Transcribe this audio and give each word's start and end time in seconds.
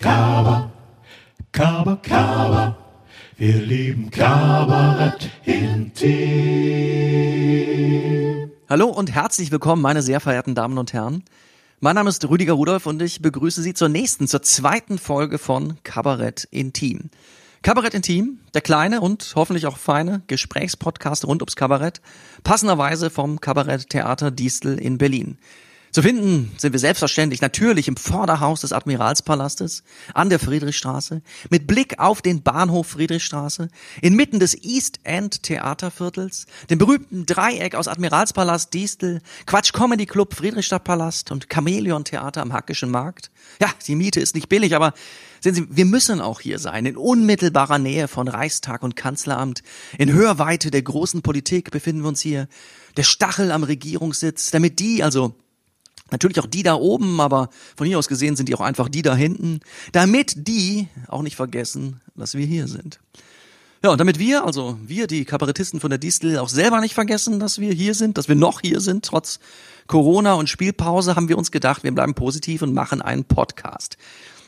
Kaba, 0.00 0.70
Kaba, 1.50 1.96
Kaba. 1.96 2.76
Wir 3.36 3.56
lieben 3.56 4.12
Kabarett 4.12 5.28
intim. 5.44 5.98
Hallo 8.68 8.86
und 8.90 9.12
herzlich 9.12 9.50
willkommen, 9.50 9.82
meine 9.82 10.02
sehr 10.02 10.20
verehrten 10.20 10.54
Damen 10.54 10.78
und 10.78 10.92
Herren. 10.92 11.24
Mein 11.80 11.96
Name 11.96 12.10
ist 12.10 12.28
Rüdiger 12.28 12.52
Rudolph 12.52 12.86
und 12.86 13.02
ich 13.02 13.22
begrüße 13.22 13.60
Sie 13.60 13.74
zur 13.74 13.88
nächsten, 13.88 14.28
zur 14.28 14.42
zweiten 14.42 14.98
Folge 14.98 15.36
von 15.36 15.82
Kabarett 15.82 16.44
Intim. 16.52 17.10
Kabarett 17.62 17.94
Intim, 17.94 18.38
der 18.54 18.60
kleine 18.60 19.00
und 19.00 19.32
hoffentlich 19.34 19.66
auch 19.66 19.78
feine 19.78 20.22
Gesprächspodcast 20.28 21.26
rund 21.26 21.42
ums 21.42 21.56
Kabarett, 21.56 22.00
passenderweise 22.44 23.10
vom 23.10 23.40
Kabaretttheater 23.40 24.30
Distel 24.30 24.78
in 24.78 24.96
Berlin. 24.96 25.38
Zu 25.90 26.02
finden 26.02 26.52
sind 26.58 26.72
wir 26.72 26.80
selbstverständlich 26.80 27.40
natürlich 27.40 27.88
im 27.88 27.96
Vorderhaus 27.96 28.60
des 28.60 28.72
Admiralspalastes 28.72 29.82
an 30.12 30.28
der 30.28 30.38
Friedrichstraße 30.38 31.22
mit 31.48 31.66
Blick 31.66 31.98
auf 31.98 32.20
den 32.20 32.42
Bahnhof 32.42 32.88
Friedrichstraße 32.88 33.68
inmitten 34.02 34.38
des 34.38 34.54
East 34.62 35.00
End 35.04 35.42
Theaterviertels, 35.42 36.46
dem 36.68 36.78
berühmten 36.78 37.24
Dreieck 37.24 37.74
aus 37.74 37.88
Admiralspalast 37.88 38.74
Distel, 38.74 39.22
Quatsch 39.46 39.72
Comedy 39.72 40.04
Club 40.04 40.34
Friedrichstadtpalast 40.34 41.32
und 41.32 41.48
Chamäleon 41.50 42.04
Theater 42.04 42.42
am 42.42 42.52
Hackischen 42.52 42.90
Markt. 42.90 43.30
Ja, 43.60 43.68
die 43.86 43.94
Miete 43.94 44.20
ist 44.20 44.34
nicht 44.34 44.50
billig, 44.50 44.76
aber 44.76 44.92
sehen 45.40 45.54
Sie, 45.54 45.66
wir 45.70 45.86
müssen 45.86 46.20
auch 46.20 46.40
hier 46.40 46.58
sein, 46.58 46.84
in 46.84 46.98
unmittelbarer 46.98 47.78
Nähe 47.78 48.08
von 48.08 48.28
Reichstag 48.28 48.82
und 48.82 48.94
Kanzleramt. 48.94 49.62
In 49.96 50.12
Hörweite 50.12 50.70
der 50.70 50.82
großen 50.82 51.22
Politik 51.22 51.70
befinden 51.70 52.02
wir 52.02 52.08
uns 52.08 52.20
hier. 52.20 52.46
Der 52.98 53.04
Stachel 53.04 53.52
am 53.52 53.62
Regierungssitz, 53.62 54.50
damit 54.50 54.80
die, 54.80 55.02
also 55.02 55.34
Natürlich 56.10 56.40
auch 56.40 56.46
die 56.46 56.62
da 56.62 56.74
oben, 56.74 57.20
aber 57.20 57.50
von 57.76 57.86
hier 57.86 57.98
aus 57.98 58.08
gesehen 58.08 58.36
sind 58.36 58.48
die 58.48 58.54
auch 58.54 58.60
einfach 58.60 58.88
die 58.88 59.02
da 59.02 59.14
hinten, 59.14 59.60
damit 59.92 60.48
die 60.48 60.88
auch 61.08 61.22
nicht 61.22 61.36
vergessen, 61.36 62.00
dass 62.16 62.34
wir 62.34 62.46
hier 62.46 62.66
sind. 62.66 62.98
Ja, 63.82 63.90
und 63.90 63.98
damit 63.98 64.18
wir, 64.18 64.44
also 64.44 64.76
wir, 64.84 65.06
die 65.06 65.24
Kabarettisten 65.24 65.78
von 65.78 65.90
der 65.90 66.00
Distel, 66.00 66.38
auch 66.38 66.48
selber 66.48 66.80
nicht 66.80 66.94
vergessen, 66.94 67.38
dass 67.38 67.60
wir 67.60 67.72
hier 67.72 67.94
sind, 67.94 68.18
dass 68.18 68.28
wir 68.28 68.34
noch 68.34 68.60
hier 68.60 68.80
sind, 68.80 69.04
trotz 69.04 69.38
Corona 69.86 70.34
und 70.34 70.48
Spielpause, 70.48 71.14
haben 71.14 71.28
wir 71.28 71.38
uns 71.38 71.52
gedacht, 71.52 71.84
wir 71.84 71.94
bleiben 71.94 72.14
positiv 72.14 72.62
und 72.62 72.74
machen 72.74 73.00
einen 73.00 73.24
Podcast. 73.24 73.96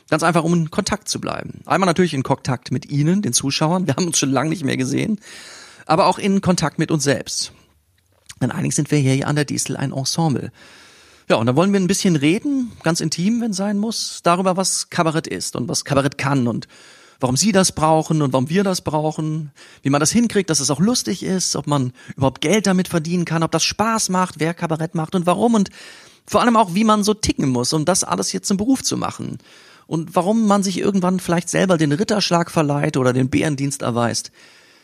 Ganz 0.09 0.23
einfach, 0.23 0.43
um 0.43 0.53
in 0.53 0.71
Kontakt 0.71 1.07
zu 1.07 1.21
bleiben. 1.21 1.61
Einmal 1.65 1.87
natürlich 1.87 2.13
in 2.13 2.23
Kontakt 2.23 2.73
mit 2.73 2.89
Ihnen, 2.89 3.21
den 3.21 3.31
Zuschauern, 3.31 3.87
wir 3.87 3.95
haben 3.95 4.07
uns 4.07 4.19
schon 4.19 4.31
lange 4.31 4.49
nicht 4.49 4.65
mehr 4.65 4.75
gesehen, 4.75 5.21
aber 5.85 6.07
auch 6.07 6.19
in 6.19 6.41
Kontakt 6.41 6.77
mit 6.77 6.91
uns 6.91 7.05
selbst. 7.05 7.53
Denn 8.41 8.51
eigentlich 8.51 8.75
sind 8.75 8.91
wir 8.91 8.97
hier 8.97 9.27
an 9.27 9.37
der 9.37 9.45
Distel 9.45 9.77
ein 9.77 9.93
Ensemble. 9.93 10.51
Ja, 11.31 11.37
und 11.37 11.45
da 11.45 11.55
wollen 11.55 11.71
wir 11.71 11.79
ein 11.79 11.87
bisschen 11.87 12.17
reden, 12.17 12.73
ganz 12.83 12.99
intim, 12.99 13.39
wenn 13.39 13.53
sein 13.53 13.77
muss, 13.77 14.19
darüber, 14.21 14.57
was 14.57 14.89
Kabarett 14.89 15.27
ist 15.27 15.55
und 15.55 15.69
was 15.69 15.85
Kabarett 15.85 16.17
kann 16.17 16.45
und 16.45 16.67
warum 17.21 17.37
Sie 17.37 17.53
das 17.53 17.71
brauchen 17.71 18.21
und 18.21 18.33
warum 18.33 18.49
wir 18.49 18.65
das 18.65 18.81
brauchen, 18.81 19.53
wie 19.81 19.89
man 19.89 20.01
das 20.01 20.11
hinkriegt, 20.11 20.49
dass 20.49 20.59
es 20.59 20.69
auch 20.69 20.81
lustig 20.81 21.23
ist, 21.23 21.55
ob 21.55 21.67
man 21.67 21.93
überhaupt 22.17 22.41
Geld 22.41 22.67
damit 22.67 22.89
verdienen 22.89 23.23
kann, 23.23 23.43
ob 23.43 23.51
das 23.51 23.63
Spaß 23.63 24.09
macht, 24.09 24.41
wer 24.41 24.53
Kabarett 24.53 24.93
macht 24.93 25.15
und 25.15 25.25
warum 25.25 25.53
und 25.53 25.69
vor 26.25 26.41
allem 26.41 26.57
auch, 26.57 26.75
wie 26.75 26.83
man 26.83 27.01
so 27.05 27.13
ticken 27.13 27.47
muss, 27.47 27.71
um 27.71 27.85
das 27.85 28.03
alles 28.03 28.33
jetzt 28.33 28.49
zum 28.49 28.57
Beruf 28.57 28.83
zu 28.83 28.97
machen. 28.97 29.37
Und 29.87 30.17
warum 30.17 30.47
man 30.47 30.63
sich 30.63 30.79
irgendwann 30.79 31.21
vielleicht 31.21 31.47
selber 31.47 31.77
den 31.77 31.93
Ritterschlag 31.93 32.51
verleiht 32.51 32.97
oder 32.97 33.13
den 33.13 33.29
Bärendienst 33.29 33.83
erweist, 33.83 34.33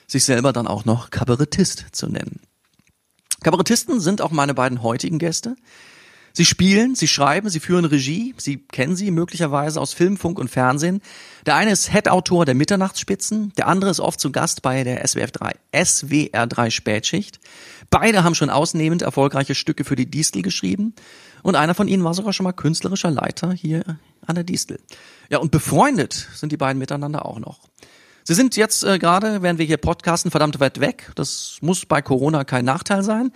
sich 0.08 0.24
selber 0.24 0.54
dann 0.54 0.68
auch 0.68 0.86
noch 0.86 1.10
Kabarettist 1.10 1.88
zu 1.92 2.08
nennen. 2.08 2.40
Kabarettisten 3.44 4.00
sind 4.00 4.22
auch 4.22 4.32
meine 4.32 4.54
beiden 4.54 4.82
heutigen 4.82 5.20
Gäste. 5.20 5.58
Sie 6.38 6.46
spielen, 6.46 6.94
sie 6.94 7.08
schreiben, 7.08 7.50
sie 7.50 7.60
führen 7.60 7.84
Regie, 7.84 8.36
Sie 8.38 8.58
kennen 8.58 8.96
sie 8.96 9.10
möglicherweise 9.10 9.82
aus 9.82 9.94
Film, 9.94 10.18
Funk 10.18 10.38
und 10.38 10.50
Fernsehen. 10.50 11.02
Der 11.48 11.56
eine 11.56 11.72
ist 11.72 11.92
Head-Autor 11.92 12.46
der 12.46 12.54
Mitternachtsspitzen, 12.54 13.54
der 13.58 13.68
andere 13.68 13.90
ist 13.90 14.00
oft 14.00 14.20
zu 14.20 14.32
Gast 14.32 14.62
bei 14.62 14.84
der 14.84 15.08
SWF 15.08 15.32
3, 15.32 15.56
SWR 15.84 16.46
3 16.46 16.70
Spätschicht. 16.70 17.40
Beide 17.90 18.24
haben 18.24 18.36
schon 18.36 18.52
ausnehmend 18.52 19.02
erfolgreiche 19.02 19.56
Stücke 19.56 19.84
für 19.84 19.96
die 19.96 20.12
Distel 20.12 20.44
geschrieben 20.44 20.94
und 21.42 21.56
einer 21.56 21.74
von 21.74 21.88
ihnen 21.88 22.04
war 22.04 22.14
sogar 22.14 22.34
schon 22.34 22.44
mal 22.44 22.52
künstlerischer 22.52 23.10
Leiter 23.10 23.52
hier 23.52 23.98
an 24.24 24.36
der 24.36 24.44
Distel. 24.44 24.80
Ja, 25.32 25.40
und 25.40 25.50
befreundet 25.50 26.30
sind 26.36 26.52
die 26.52 26.58
beiden 26.58 26.78
miteinander 26.78 27.26
auch 27.26 27.40
noch. 27.40 27.62
Sie 28.26 28.36
sind 28.36 28.56
jetzt 28.58 28.84
äh, 28.84 29.00
gerade, 29.00 29.42
während 29.42 29.58
wir 29.58 29.66
hier 29.66 29.78
podcasten, 29.78 30.30
verdammt 30.30 30.60
weit 30.60 30.80
weg. 30.82 31.12
Das 31.16 31.58
muss 31.62 31.88
bei 31.88 32.04
Corona 32.04 32.44
kein 32.44 32.66
Nachteil 32.66 33.02
sein. 33.02 33.32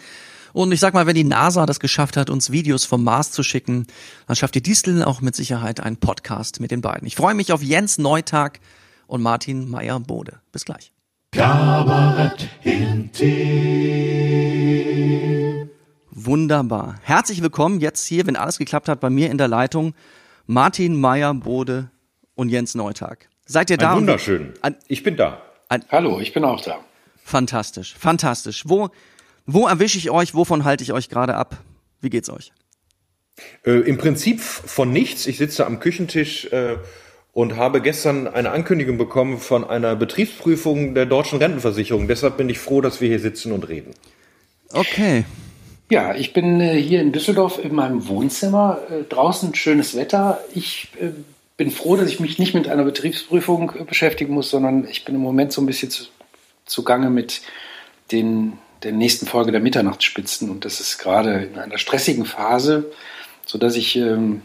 Und 0.54 0.72
ich 0.72 0.80
sag 0.80 0.94
mal, 0.94 1.06
wenn 1.06 1.16
die 1.16 1.24
NASA 1.24 1.66
das 1.66 1.80
geschafft 1.80 2.18
hat, 2.18 2.30
uns 2.30 2.52
Videos 2.52 2.86
vom 2.86 3.04
Mars 3.04 3.32
zu 3.32 3.44
schicken, 3.44 3.88
dann 4.28 4.36
schafft 4.36 4.56
die 4.56 4.62
Distel 4.64 5.04
auch 5.04 5.22
mit 5.22 5.36
Sicherheit 5.36 5.80
einen 5.80 5.98
Podcast 5.98 6.60
mit 6.60 6.72
den 6.72 6.82
beiden. 6.82 7.08
Ich 7.08 7.16
freue 7.16 7.34
mich 7.36 7.54
auf 7.54 7.62
Jens 7.64 7.98
Neutag 7.98 8.60
und 9.08 9.22
Martin 9.22 9.70
Meyer-Bode. 9.70 10.40
Bis 10.52 10.66
gleich. 10.66 10.92
Kabarett. 11.32 12.50
Wunderbar. 16.12 16.96
Herzlich 17.04 17.42
willkommen 17.42 17.80
jetzt 17.80 18.06
hier, 18.06 18.28
wenn 18.28 18.36
alles 18.36 18.58
geklappt 18.58 18.90
hat, 18.90 19.00
bei 19.00 19.10
mir 19.10 19.30
in 19.32 19.38
der 19.38 19.48
Leitung 19.48 19.94
Martin 20.46 21.00
Meyer-Bode 21.00 21.90
und 22.36 22.50
Jens 22.50 22.76
Neutag. 22.76 23.30
Seid 23.46 23.70
ihr 23.70 23.78
da? 23.78 23.92
Ein 23.92 23.98
wunderschön. 24.00 24.54
Ein, 24.62 24.76
Ich 24.88 25.04
bin 25.04 25.16
da. 25.16 25.42
Hallo, 25.90 26.20
ich 26.20 26.34
bin 26.34 26.44
auch 26.44 26.62
da. 26.62 26.80
fantastisch, 27.24 27.96
fantastisch. 27.98 28.64
Wo, 28.68 28.90
wo 29.54 29.68
erwische 29.68 29.98
ich 29.98 30.10
euch? 30.10 30.34
Wovon 30.34 30.64
halte 30.64 30.84
ich 30.84 30.94
euch 30.94 31.10
gerade 31.10 31.36
ab? 31.36 31.58
Wie 32.02 32.10
geht's 32.10 32.30
euch? 32.30 32.52
Äh, 33.66 33.80
Im 33.82 33.98
Prinzip 33.98 34.42
von 34.42 34.92
nichts. 34.92 35.28
Ich 35.28 35.38
sitze 35.38 35.66
am 35.66 35.80
Küchentisch 35.80 36.46
äh, 36.52 36.78
und 37.34 37.56
habe 37.56 37.82
gestern 37.82 38.28
eine 38.28 38.52
Ankündigung 38.52 38.98
bekommen 38.98 39.38
von 39.40 39.64
einer 39.64 39.96
Betriebsprüfung 39.96 40.94
der 40.94 41.06
deutschen 41.06 41.40
Rentenversicherung. 41.40 42.08
Deshalb 42.08 42.38
bin 42.38 42.50
ich 42.50 42.60
froh, 42.60 42.82
dass 42.82 43.02
wir 43.02 43.08
hier 43.08 43.20
sitzen 43.20 43.52
und 43.52 43.68
reden. 43.70 43.94
Okay. 44.74 45.26
Ja, 45.90 46.16
ich 46.16 46.32
bin 46.34 46.62
äh, 46.62 46.82
hier 46.82 47.02
in 47.02 47.12
Düsseldorf 47.12 47.60
in 47.64 47.76
meinem 47.76 48.08
Wohnzimmer. 48.08 48.80
Äh, 48.90 49.04
draußen 49.04 49.54
schönes 49.56 49.96
Wetter. 49.96 50.40
Ich 50.54 50.90
äh, 51.02 51.10
bin 51.58 51.70
froh, 51.70 51.96
dass 51.96 52.08
ich 52.10 52.20
mich 52.20 52.40
nicht 52.40 52.54
mit 52.54 52.68
einer 52.68 52.84
Betriebsprüfung 52.84 53.74
äh, 53.78 53.84
beschäftigen 53.84 54.34
muss, 54.34 54.50
sondern 54.50 54.88
ich 54.88 55.04
bin 55.04 55.16
im 55.16 55.22
Moment 55.22 55.52
so 55.52 55.62
ein 55.62 55.66
bisschen 55.66 55.92
zu, 55.92 56.06
zugange 56.66 57.10
mit 57.10 57.42
den, 58.12 58.54
der 58.84 58.92
nächsten 58.92 59.28
Folge 59.28 59.52
der 59.52 59.62
Mitternachtsspitzen. 59.62 60.50
Und 60.50 60.66
das 60.66 60.80
ist 60.80 60.98
gerade 60.98 61.44
in 61.44 61.58
einer 61.58 61.78
stressigen 61.78 62.26
Phase, 62.26 62.92
sodass 63.46 63.76
ich 63.76 63.96
ähm, 63.96 64.42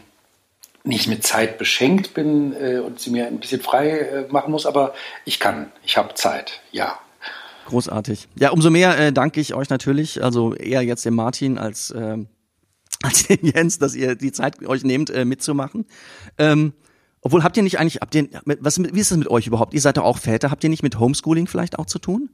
nicht 0.83 1.07
mit 1.07 1.23
Zeit 1.23 1.57
beschenkt 1.57 2.13
bin 2.13 2.53
äh, 2.53 2.79
und 2.79 2.99
sie 2.99 3.09
mir 3.09 3.27
ein 3.27 3.39
bisschen 3.39 3.61
frei 3.61 3.99
äh, 3.99 4.31
machen 4.31 4.51
muss. 4.51 4.65
Aber 4.65 4.93
ich 5.25 5.39
kann, 5.39 5.71
ich 5.83 5.97
habe 5.97 6.13
Zeit, 6.15 6.61
ja. 6.71 6.97
Großartig. 7.65 8.29
Ja, 8.39 8.51
umso 8.51 8.69
mehr 8.69 8.97
äh, 8.97 9.11
danke 9.11 9.41
ich 9.41 9.53
euch 9.53 9.69
natürlich, 9.69 10.23
also 10.23 10.53
eher 10.53 10.81
jetzt 10.83 11.05
dem 11.05 11.15
Martin 11.15 11.57
als, 11.57 11.91
äh, 11.91 12.17
als 13.03 13.27
dem 13.27 13.39
Jens, 13.41 13.79
dass 13.79 13.95
ihr 13.95 14.15
die 14.15 14.31
Zeit 14.31 14.65
euch 14.65 14.83
nehmt, 14.83 15.09
äh, 15.09 15.25
mitzumachen. 15.25 15.85
Ähm, 16.37 16.73
obwohl, 17.21 17.43
habt 17.43 17.57
ihr 17.57 17.63
nicht 17.63 17.79
eigentlich, 17.79 17.97
habt 17.99 18.15
ihr, 18.15 18.29
was, 18.45 18.81
wie 18.81 18.99
ist 18.99 19.11
das 19.11 19.17
mit 19.17 19.27
euch 19.29 19.47
überhaupt? 19.47 19.73
Ihr 19.73 19.81
seid 19.81 19.97
doch 19.97 20.05
auch 20.05 20.17
Väter, 20.17 20.49
habt 20.49 20.63
ihr 20.63 20.69
nicht 20.69 20.83
mit 20.83 20.99
Homeschooling 20.99 21.47
vielleicht 21.47 21.77
auch 21.77 21.85
zu 21.85 21.99
tun? 21.99 22.29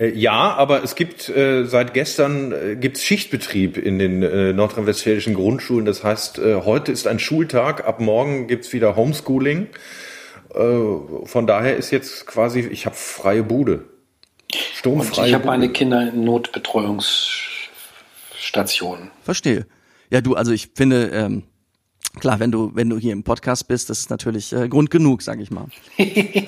Äh, 0.00 0.08
Ja, 0.10 0.54
aber 0.54 0.82
es 0.82 0.94
gibt 0.96 1.28
äh, 1.28 1.64
seit 1.66 1.94
gestern 1.94 2.52
äh, 2.52 2.76
gibt's 2.76 3.04
Schichtbetrieb 3.04 3.76
in 3.76 3.98
den 3.98 4.22
äh, 4.22 4.52
nordrhein-westfälischen 4.52 5.34
Grundschulen. 5.34 5.84
Das 5.84 6.02
heißt, 6.02 6.38
äh, 6.38 6.62
heute 6.64 6.90
ist 6.90 7.06
ein 7.06 7.18
Schultag, 7.18 7.86
ab 7.86 8.00
morgen 8.00 8.48
gibt's 8.48 8.72
wieder 8.72 8.96
Homeschooling. 8.96 9.68
Äh, 10.54 10.58
von 11.24 11.46
daher 11.46 11.76
ist 11.76 11.90
jetzt 11.90 12.26
quasi, 12.26 12.60
ich 12.60 12.86
habe 12.86 12.96
freie 12.96 13.42
Bude. 13.42 13.84
Und 14.52 14.58
Sturmfreie 14.74 15.28
ich 15.28 15.34
habe 15.34 15.46
meine. 15.46 15.68
Kinder 15.68 16.10
in 16.12 16.24
Notbetreuungsstationen. 16.24 19.10
Verstehe. 19.22 19.66
Ja, 20.10 20.20
du, 20.20 20.34
also 20.34 20.50
ich 20.50 20.70
finde, 20.74 21.10
ähm, 21.12 21.44
klar, 22.18 22.40
wenn 22.40 22.50
du, 22.50 22.72
wenn 22.74 22.90
du 22.90 22.98
hier 22.98 23.12
im 23.12 23.22
Podcast 23.22 23.68
bist, 23.68 23.90
das 23.90 24.00
ist 24.00 24.10
natürlich 24.10 24.52
äh, 24.52 24.68
Grund 24.68 24.90
genug, 24.90 25.22
sag 25.22 25.38
ich 25.40 25.50
mal. 25.50 25.66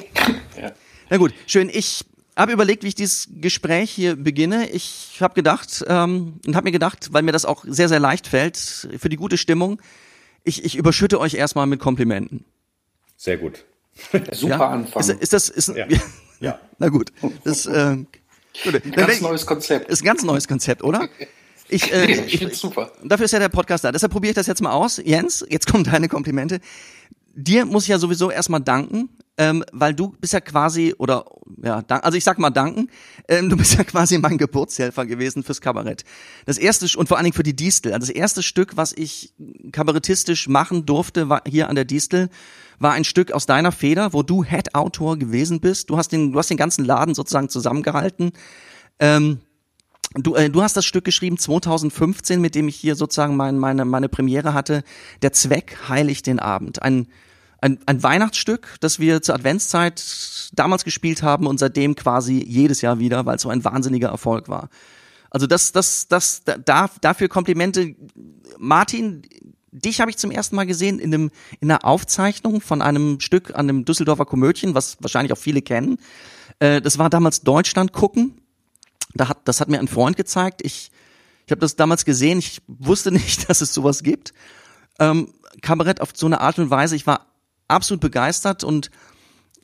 Ja. 0.61 0.71
Na 1.09 1.17
gut, 1.17 1.33
schön. 1.47 1.71
Ich 1.73 2.05
habe 2.37 2.53
überlegt, 2.53 2.83
wie 2.83 2.89
ich 2.89 2.95
dieses 2.95 3.29
Gespräch 3.31 3.91
hier 3.91 4.17
beginne. 4.17 4.69
Ich 4.71 5.19
habe 5.21 5.35
gedacht 5.35 5.85
ähm, 5.87 6.41
und 6.47 6.57
habe 6.57 6.65
mir 6.65 6.73
gedacht, 6.73 7.09
weil 7.13 7.23
mir 7.23 7.33
das 7.33 7.45
auch 7.45 7.65
sehr, 7.67 7.89
sehr 7.89 8.01
leicht 8.01 8.27
fällt, 8.27 8.57
für 8.57 9.09
die 9.09 9.17
gute 9.17 9.37
Stimmung, 9.37 9.81
ich, 10.45 10.65
ich 10.65 10.77
überschütte 10.77 11.21
euch 11.21 11.35
erstmal 11.35 11.67
mit 11.67 11.81
Komplimenten. 11.81 12.45
Sehr 13.17 13.37
gut. 13.37 13.65
Super 14.33 14.49
ja? 14.49 14.69
Anfang. 14.71 15.01
Ist, 15.01 15.11
ist 15.11 15.33
das, 15.33 15.49
ist, 15.49 15.69
Ja. 15.69 15.87
ja. 16.41 16.59
Na 16.79 16.89
gut. 16.89 17.13
Das, 17.45 17.67
ähm, 17.67 18.07
gut. 18.65 18.83
Ganz 18.95 19.15
ich- 19.15 19.21
neues 19.21 19.47
Konzept. 19.47 19.91
Ist 19.91 20.03
ein 20.03 20.07
ganz 20.07 20.23
neues 20.23 20.49
Konzept, 20.49 20.83
oder? 20.83 21.09
Ich, 21.69 21.93
äh, 21.93 22.27
ich 22.27 22.39
find's 22.39 22.59
super. 22.59 22.93
Dafür 23.05 23.27
ist 23.27 23.33
ja 23.33 23.39
der 23.39 23.49
Podcast 23.49 23.85
da. 23.85 23.93
Deshalb 23.93 24.13
probiere 24.13 24.31
ich 24.31 24.35
das 24.35 24.47
jetzt 24.47 24.61
mal 24.61 24.73
aus. 24.73 25.01
Jens, 25.03 25.45
jetzt 25.49 25.67
kommen 25.67 25.85
deine 25.85 26.09
Komplimente. 26.09 26.61
Dir 27.35 27.65
muss 27.65 27.85
ich 27.85 27.89
ja 27.89 27.99
sowieso 27.99 28.31
erstmal 28.31 28.61
danken, 28.61 29.09
ähm, 29.39 29.65
weil 29.73 29.95
du 29.95 30.09
bist 30.21 30.35
ja 30.35 30.41
quasi, 30.41 30.95
oder 30.99 31.25
ja, 31.63 31.83
also 31.89 32.17
ich 32.17 32.25
sag 32.25 32.39
mal 32.39 32.51
danken. 32.51 32.89
Ähm, 33.29 33.51
du 33.51 33.57
bist 33.57 33.75
ja 33.75 33.85
quasi 33.85 34.19
mein 34.19 34.39
Geburtshelfer 34.39 35.07
gewesen 35.07 35.43
fürs 35.43 35.61
Kabarett. 35.61 36.05
Das 36.47 36.59
erste 36.59 36.87
und 36.99 37.09
vor 37.09 37.17
allen 37.17 37.25
Dingen 37.25 37.35
für 37.35 37.43
die 37.43 37.57
Distel. 37.57 37.93
Also 37.93 38.07
das 38.07 38.15
erste 38.15 38.43
Stück, 38.43 38.77
was 38.77 38.93
ich 38.93 39.35
kabarettistisch 39.73 40.49
machen 40.49 40.87
durfte, 40.87 41.29
war 41.29 41.43
hier 41.47 41.69
an 41.69 41.75
der 41.75 41.85
Distel, 41.85 42.29
war 42.79 42.93
ein 42.93 43.05
Stück 43.05 43.33
aus 43.33 43.47
deiner 43.47 43.73
Feder, 43.73 44.13
wo 44.13 44.23
du 44.23 44.45
Head-Autor 44.45 45.19
gewesen 45.19 45.61
bist. 45.61 45.91
Du 45.91 45.97
hast 45.97 46.09
den, 46.09 46.33
du 46.33 46.39
hast 46.39 46.51
den 46.51 46.57
ganzen 46.57 46.85
Laden 46.85 47.15
sozusagen 47.15 47.49
zusammengehalten. 47.49 48.33
Ähm, 48.99 49.41
Du, 50.15 50.35
äh, 50.35 50.51
du 50.51 50.63
hast 50.63 50.77
das 50.77 50.85
Stück 50.85 51.05
geschrieben 51.05 51.39
2015, 51.39 52.39
mit 52.41 52.55
dem 52.55 52.69
ich 52.69 52.77
hier 52.77 52.97
sozusagen 52.97 53.35
mein, 53.35 53.59
meine, 53.59 53.87
meine 53.87 54.11
Premiere 54.11 54.53
hatte. 54.53 54.85
Der 55.23 55.33
Zweck 55.33 55.79
heiligt 55.89 56.27
den 56.27 56.39
Abend. 56.39 56.83
Ein, 56.83 57.07
ein, 57.63 57.79
ein 57.87 58.03
Weihnachtsstück, 58.03 58.77
das 58.81 58.99
wir 58.99 59.23
zur 59.23 59.35
Adventszeit 59.35 60.51
damals 60.53 60.85
gespielt 60.85 61.23
haben 61.23 61.47
und 61.47 61.59
seitdem 61.59 61.95
quasi 61.95 62.45
jedes 62.47 62.83
Jahr 62.83 62.99
wieder, 62.99 63.25
weil 63.25 63.37
es 63.37 63.43
so 63.43 63.49
ein 63.49 63.65
wahnsinniger 63.65 64.09
Erfolg 64.09 64.49
war. 64.49 64.69
Also 65.31 65.47
das, 65.47 65.73
das, 65.73 66.09
das, 66.09 66.43
da, 66.45 66.91
dafür 67.01 67.29
Komplimente. 67.29 67.95
Martin, 68.59 69.23
dich 69.71 70.01
habe 70.01 70.11
ich 70.11 70.19
zum 70.19 70.31
ersten 70.31 70.57
Mal 70.57 70.67
gesehen 70.67 70.99
in 70.99 71.15
einem 71.15 71.31
in 71.61 71.71
einer 71.71 71.87
Aufzeichnung 71.87 72.61
von 72.61 72.83
einem 72.83 73.21
Stück 73.21 73.55
an 73.55 73.67
dem 73.67 73.87
Düsseldorfer 73.87 74.27
Komödien, 74.27 74.75
was 74.75 74.99
wahrscheinlich 75.01 75.33
auch 75.33 75.39
viele 75.39 75.63
kennen. 75.63 75.97
Äh, 76.59 76.83
das 76.83 76.99
war 76.99 77.09
damals 77.09 77.41
Deutschland 77.41 77.93
gucken 77.93 78.43
da 79.15 79.29
hat, 79.29 79.39
das 79.45 79.61
hat 79.61 79.69
mir 79.69 79.79
ein 79.79 79.89
Freund 79.89 80.17
gezeigt. 80.17 80.61
Ich, 80.65 80.91
ich 81.47 81.51
habe 81.51 81.61
das 81.61 81.77
damals 81.77 82.05
gesehen. 82.05 82.39
Ich 82.39 82.63
wusste 82.67 83.13
nicht, 83.13 83.49
dass 83.49 83.61
es 83.61 83.75
sowas 83.75 84.03
gibt. 84.03 84.33
Ähm, 84.99 85.33
Kabarett 85.61 86.01
auf 86.01 86.11
so 86.15 86.27
eine 86.27 86.41
Art 86.41 86.59
und 86.59 86.71
Weise. 86.71 86.97
Ich 86.97 87.07
war 87.07 87.27
absolut 87.73 88.01
begeistert 88.01 88.65
und 88.65 88.91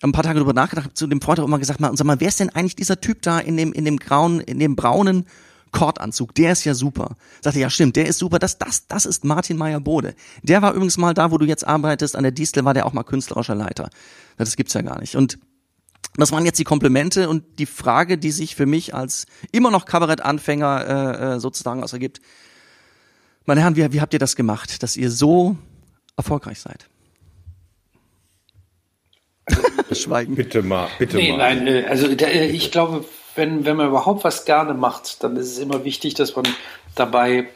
ein 0.03 0.13
paar 0.13 0.23
Tage 0.23 0.39
darüber 0.39 0.53
nachgedacht, 0.53 0.85
habe 0.85 0.95
zu 0.95 1.07
dem 1.07 1.21
Freund 1.21 1.41
auch 1.41 1.45
immer 1.45 1.59
gesagt, 1.59 1.81
mal, 1.81 1.97
sag 1.97 2.07
mal, 2.07 2.21
wer 2.21 2.29
ist 2.29 2.41
denn 2.41 2.51
eigentlich 2.51 2.77
dieser 2.77 3.01
Typ 3.01 3.23
da 3.23 3.39
in 3.39 3.57
dem, 3.57 3.73
in 3.73 3.85
dem 3.85 3.99
grauen, 3.99 4.41
in 4.41 4.59
dem 4.59 4.77
braunen 4.77 5.27
Kordanzug? 5.73 6.35
Der 6.35 6.53
ist 6.53 6.65
ja 6.65 6.75
super. 6.75 7.17
Sagte, 7.43 7.59
ja 7.59 7.69
stimmt, 7.69 7.97
der 7.97 8.07
ist 8.07 8.19
super. 8.19 8.39
Das, 8.39 8.59
das, 8.59 8.87
das 8.87 9.07
ist 9.07 9.25
Martin 9.25 9.57
Meyer-Bode. 9.57 10.15
Der 10.43 10.63
war 10.63 10.73
übrigens 10.73 10.99
mal 10.99 11.15
da, 11.15 11.31
wo 11.31 11.39
du 11.39 11.47
jetzt 11.47 11.67
arbeitest, 11.67 12.15
an 12.15 12.23
der 12.23 12.33
Distel 12.33 12.65
war 12.65 12.75
der 12.75 12.87
auch 12.87 12.93
mal 12.93 13.03
künstlerischer 13.03 13.55
Leiter. 13.55 13.91
Das 14.37 14.55
gibt's 14.57 14.75
ja 14.75 14.83
gar 14.83 15.01
nicht. 15.01 15.17
Und 15.17 15.39
das 16.17 16.33
waren 16.33 16.45
jetzt 16.45 16.59
die 16.59 16.65
Komplimente 16.65 17.29
und 17.29 17.59
die 17.59 17.67
Frage, 17.67 18.19
die 18.19 18.31
sich 18.31 18.55
für 18.55 18.67
mich 18.67 18.95
als 18.95 19.27
immer 19.53 19.71
noch 19.71 19.85
Kabarettanfänger 19.85 20.87
äh, 20.87 21.35
äh 21.35 21.41
sozusagen 21.41 21.83
ausergibt. 21.83 22.21
Meine 23.47 23.63
Herren, 23.63 23.77
wie, 23.77 23.93
wie 23.93 24.01
habt 24.01 24.13
ihr 24.13 24.19
das 24.19 24.37
gemacht, 24.37 24.83
dass 24.83 24.97
ihr 24.97 25.11
so 25.11 25.57
erfolgreich 26.17 26.61
seid? 26.61 26.89
Schweigen. 29.93 30.35
Bitte 30.35 30.63
mal, 30.63 30.89
bitte 30.99 31.17
nee, 31.17 31.33
mal. 31.33 31.39
Nein, 31.39 31.67
äh, 31.67 31.85
also 31.89 32.07
äh, 32.07 32.47
ich 32.47 32.71
glaube, 32.71 33.05
wenn, 33.35 33.65
wenn 33.65 33.77
man 33.77 33.89
überhaupt 33.89 34.25
was 34.25 34.45
gerne 34.45 34.75
macht, 34.75 35.23
dann 35.23 35.37
ist 35.37 35.53
es 35.53 35.59
immer 35.59 35.85
wichtig, 35.85 36.15
dass 36.15 36.35
man 36.37 36.47
dabei 36.95 37.49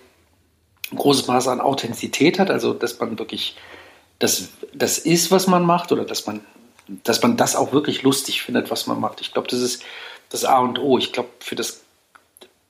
ein 0.91 0.97
großes 0.97 1.27
Maß 1.27 1.49
an 1.49 1.61
Authentizität 1.61 2.39
hat, 2.39 2.51
also 2.51 2.73
dass 2.75 2.99
man 3.01 3.19
wirklich 3.19 3.57
das, 4.19 4.49
das 4.73 4.99
ist, 4.99 5.31
was 5.31 5.47
man 5.47 5.65
macht 5.65 5.91
oder 5.91 6.05
dass 6.05 6.27
man 6.27 6.41
dass 7.05 7.23
man 7.23 7.37
das 7.37 7.57
auch 7.57 7.73
wirklich 7.73 8.03
lustig 8.03 8.43
findet, 8.43 8.71
was 8.71 8.87
man 8.87 9.01
macht. 9.01 9.21
Ich 9.21 9.33
glaube, 9.33 9.49
das 9.49 9.61
ist 9.61 9.83
das 10.31 10.45
A 10.45 10.59
und 10.59 10.79
O. 10.79 10.99
Ich 10.99 11.13
glaube, 11.13 11.29
für 11.41 11.55
das 11.55 11.83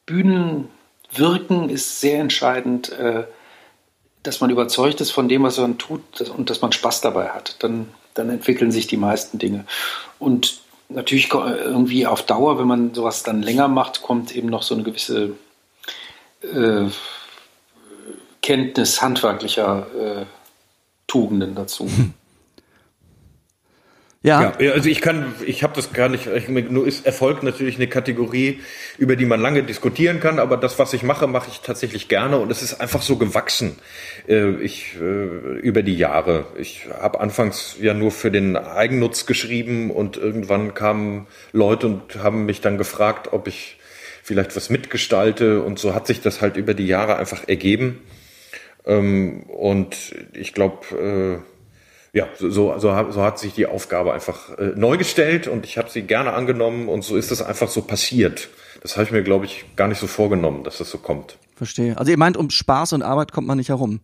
Bühnenwirken 0.07 1.69
ist 1.69 2.01
sehr 2.01 2.21
entscheidend, 2.21 2.91
äh, 2.91 3.25
dass 4.23 4.41
man 4.41 4.51
überzeugt 4.51 5.01
ist 5.01 5.11
von 5.11 5.29
dem, 5.29 5.43
was 5.43 5.59
man 5.59 5.79
tut 5.79 6.21
und 6.21 6.51
dass 6.51 6.61
man 6.61 6.73
Spaß 6.73 7.01
dabei 7.01 7.31
hat. 7.31 7.57
Dann, 7.61 7.89
dann 8.15 8.31
entwickeln 8.31 8.73
sich 8.73 8.87
die 8.87 8.97
meisten 8.97 9.39
Dinge. 9.39 9.65
Und 10.19 10.61
natürlich 10.89 11.33
irgendwie 11.33 12.07
auf 12.07 12.23
Dauer, 12.23 12.59
wenn 12.59 12.67
man 12.67 12.95
sowas 12.95 13.23
dann 13.23 13.43
länger 13.43 13.69
macht, 13.69 14.03
kommt 14.03 14.35
eben 14.37 14.49
noch 14.49 14.63
so 14.63 14.75
eine 14.75 14.83
gewisse 14.83 15.35
äh, 16.43 16.87
Kenntnis 18.43 19.01
handwerklicher 19.01 19.87
äh, 19.99 20.25
Tugenden 21.07 21.55
dazu. 21.55 21.89
Ja. 24.25 24.55
ja, 24.61 24.73
also 24.73 24.89
ich 24.89 25.01
kann, 25.01 25.35
ich 25.45 25.65
habe 25.65 25.75
das 25.75 25.93
gar 25.93 26.09
nicht, 26.09 26.29
nur 26.49 26.87
ist 26.87 27.05
Erfolg 27.05 27.43
natürlich 27.43 27.75
eine 27.75 27.89
Kategorie, 27.89 28.61
über 28.97 29.17
die 29.17 29.27
man 29.27 29.41
lange 29.41 29.65
diskutieren 29.65 30.21
kann, 30.21 30.39
aber 30.39 30.57
das, 30.57 30.79
was 30.79 30.93
ich 30.93 31.03
mache, 31.03 31.27
mache 31.27 31.49
ich 31.51 31.61
tatsächlich 31.61 32.07
gerne 32.07 32.39
und 32.39 32.53
es 32.53 32.63
ist 32.63 32.81
einfach 32.81 33.03
so 33.03 33.17
gewachsen 33.17 33.81
äh, 34.29 34.51
ich, 34.63 34.95
äh, 35.01 35.59
über 35.59 35.83
die 35.83 35.97
Jahre. 35.97 36.47
Ich 36.57 36.87
habe 37.01 37.21
anfangs 37.21 37.77
ja 37.81 37.95
nur 37.95 38.13
für 38.13 38.31
den 38.31 38.57
Eigennutz 38.57 39.27
geschrieben 39.27 39.91
und 39.91 40.19
irgendwann 40.19 40.73
kamen 40.73 41.27
Leute 41.53 41.89
und 41.89 42.23
haben 42.23 42.47
mich 42.47 42.61
dann 42.61 42.79
gefragt, 42.79 43.33
ob 43.33 43.49
ich 43.49 43.79
vielleicht 44.23 44.55
was 44.55 44.71
mitgestalte 44.71 45.63
und 45.63 45.81
so 45.81 45.97
hat 45.97 46.07
sich 46.07 46.21
das 46.21 46.41
halt 46.41 46.57
über 46.57 46.75
die 46.75 46.87
Jahre 46.87 47.17
einfach 47.17 47.49
ergeben. 47.49 48.01
Ähm, 48.87 49.43
und 49.49 49.97
ich 50.33 50.55
glaube, 50.55 51.43
äh, 51.43 51.52
ja, 52.13 52.29
so, 52.39 52.51
so, 52.51 52.79
so 52.79 52.95
hat 52.95 53.39
sich 53.39 53.55
die 53.55 53.67
Aufgabe 53.67 54.13
einfach 54.13 54.57
äh, 54.59 54.73
neu 54.77 54.99
gestellt 54.99 55.49
und 55.49 55.65
ich 55.65 55.79
habe 55.79 55.89
sie 55.89 56.03
gerne 56.03 56.35
angenommen 56.35 56.89
und 56.89 57.03
so 57.03 57.17
ist 57.17 57.31
es 57.31 57.41
einfach 57.41 57.69
so 57.69 57.83
passiert. 57.83 58.51
Das 58.83 58.97
habe 58.97 59.05
ich 59.05 59.13
mir, 59.13 59.23
glaube 59.23 59.47
ich, 59.47 59.65
gar 59.77 59.89
nicht 59.89 59.99
so 59.99 60.07
vorgenommen, 60.07 60.63
dass 60.63 60.79
das 60.79 60.91
so 60.91 60.99
kommt. 60.99 61.39
Verstehe. 61.57 61.97
Also 61.97 62.11
ihr 62.11 62.19
meint, 62.19 62.37
um 62.37 62.51
Spaß 62.51 62.93
und 62.93 63.03
Arbeit 63.03 63.33
kommt 63.33 63.47
man 63.47 63.57
nicht 63.57 63.71
herum. 63.71 64.01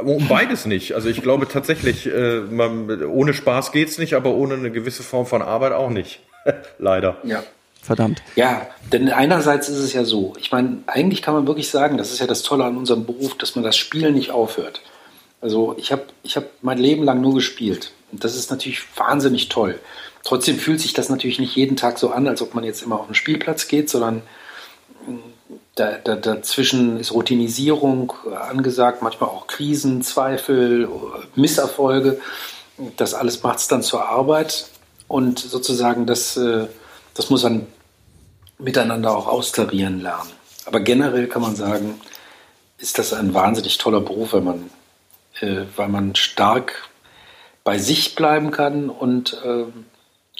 Um 0.00 0.28
beides 0.28 0.64
nicht. 0.66 0.94
Also 0.94 1.08
ich 1.08 1.22
glaube 1.22 1.48
tatsächlich, 1.48 2.06
äh, 2.06 2.40
man, 2.40 3.02
ohne 3.04 3.34
Spaß 3.34 3.72
geht's 3.72 3.98
nicht, 3.98 4.14
aber 4.14 4.32
ohne 4.34 4.54
eine 4.54 4.70
gewisse 4.70 5.02
Form 5.02 5.26
von 5.26 5.42
Arbeit 5.42 5.72
auch 5.72 5.90
nicht. 5.90 6.20
Leider. 6.78 7.18
Ja. 7.24 7.42
Verdammt. 7.82 8.22
Ja, 8.36 8.68
denn 8.92 9.08
einerseits 9.08 9.68
ist 9.70 9.78
es 9.78 9.94
ja 9.94 10.04
so. 10.04 10.34
Ich 10.38 10.52
meine, 10.52 10.82
eigentlich 10.86 11.22
kann 11.22 11.34
man 11.34 11.46
wirklich 11.46 11.70
sagen, 11.70 11.96
das 11.96 12.12
ist 12.12 12.20
ja 12.20 12.26
das 12.26 12.42
Tolle 12.42 12.64
an 12.64 12.76
unserem 12.76 13.06
Beruf, 13.06 13.38
dass 13.38 13.54
man 13.56 13.64
das 13.64 13.76
Spiel 13.76 14.12
nicht 14.12 14.30
aufhört. 14.30 14.82
Also 15.40 15.74
ich 15.78 15.92
habe 15.92 16.04
ich 16.22 16.36
hab 16.36 16.44
mein 16.62 16.78
Leben 16.78 17.02
lang 17.02 17.20
nur 17.20 17.34
gespielt. 17.34 17.92
Und 18.12 18.24
das 18.24 18.36
ist 18.36 18.50
natürlich 18.50 18.82
wahnsinnig 18.96 19.48
toll. 19.48 19.78
Trotzdem 20.24 20.58
fühlt 20.58 20.80
sich 20.80 20.92
das 20.92 21.08
natürlich 21.08 21.38
nicht 21.38 21.56
jeden 21.56 21.76
Tag 21.76 21.98
so 21.98 22.10
an, 22.10 22.28
als 22.28 22.42
ob 22.42 22.54
man 22.54 22.64
jetzt 22.64 22.82
immer 22.82 23.00
auf 23.00 23.06
den 23.06 23.14
Spielplatz 23.14 23.68
geht, 23.68 23.88
sondern 23.88 24.22
hm, 25.06 25.20
da, 25.74 25.92
da, 25.92 26.16
dazwischen 26.16 26.98
ist 26.98 27.12
Routinisierung 27.12 28.12
angesagt, 28.48 29.02
manchmal 29.02 29.30
auch 29.30 29.46
Krisen, 29.46 30.02
Zweifel, 30.02 30.88
Misserfolge. 31.36 32.20
Das 32.96 33.14
alles 33.14 33.42
macht 33.42 33.60
es 33.60 33.68
dann 33.68 33.82
zur 33.82 34.06
Arbeit. 34.06 34.68
Und 35.08 35.38
sozusagen 35.38 36.06
das, 36.06 36.36
äh, 36.36 36.66
das 37.14 37.30
muss 37.30 37.42
man 37.42 37.66
miteinander 38.58 39.16
auch 39.16 39.26
austarieren 39.26 40.00
lernen. 40.00 40.30
Aber 40.66 40.80
generell 40.80 41.26
kann 41.28 41.42
man 41.42 41.56
sagen, 41.56 42.00
ist 42.78 42.98
das 42.98 43.12
ein 43.12 43.34
wahnsinnig 43.34 43.78
toller 43.78 44.00
Beruf, 44.00 44.34
wenn 44.34 44.44
man 44.44 44.70
äh, 45.40 45.64
weil 45.76 45.88
man 45.88 46.14
stark 46.14 46.88
bei 47.64 47.78
sich 47.78 48.14
bleiben 48.14 48.50
kann 48.50 48.90
und 48.90 49.40
äh, 49.44 49.64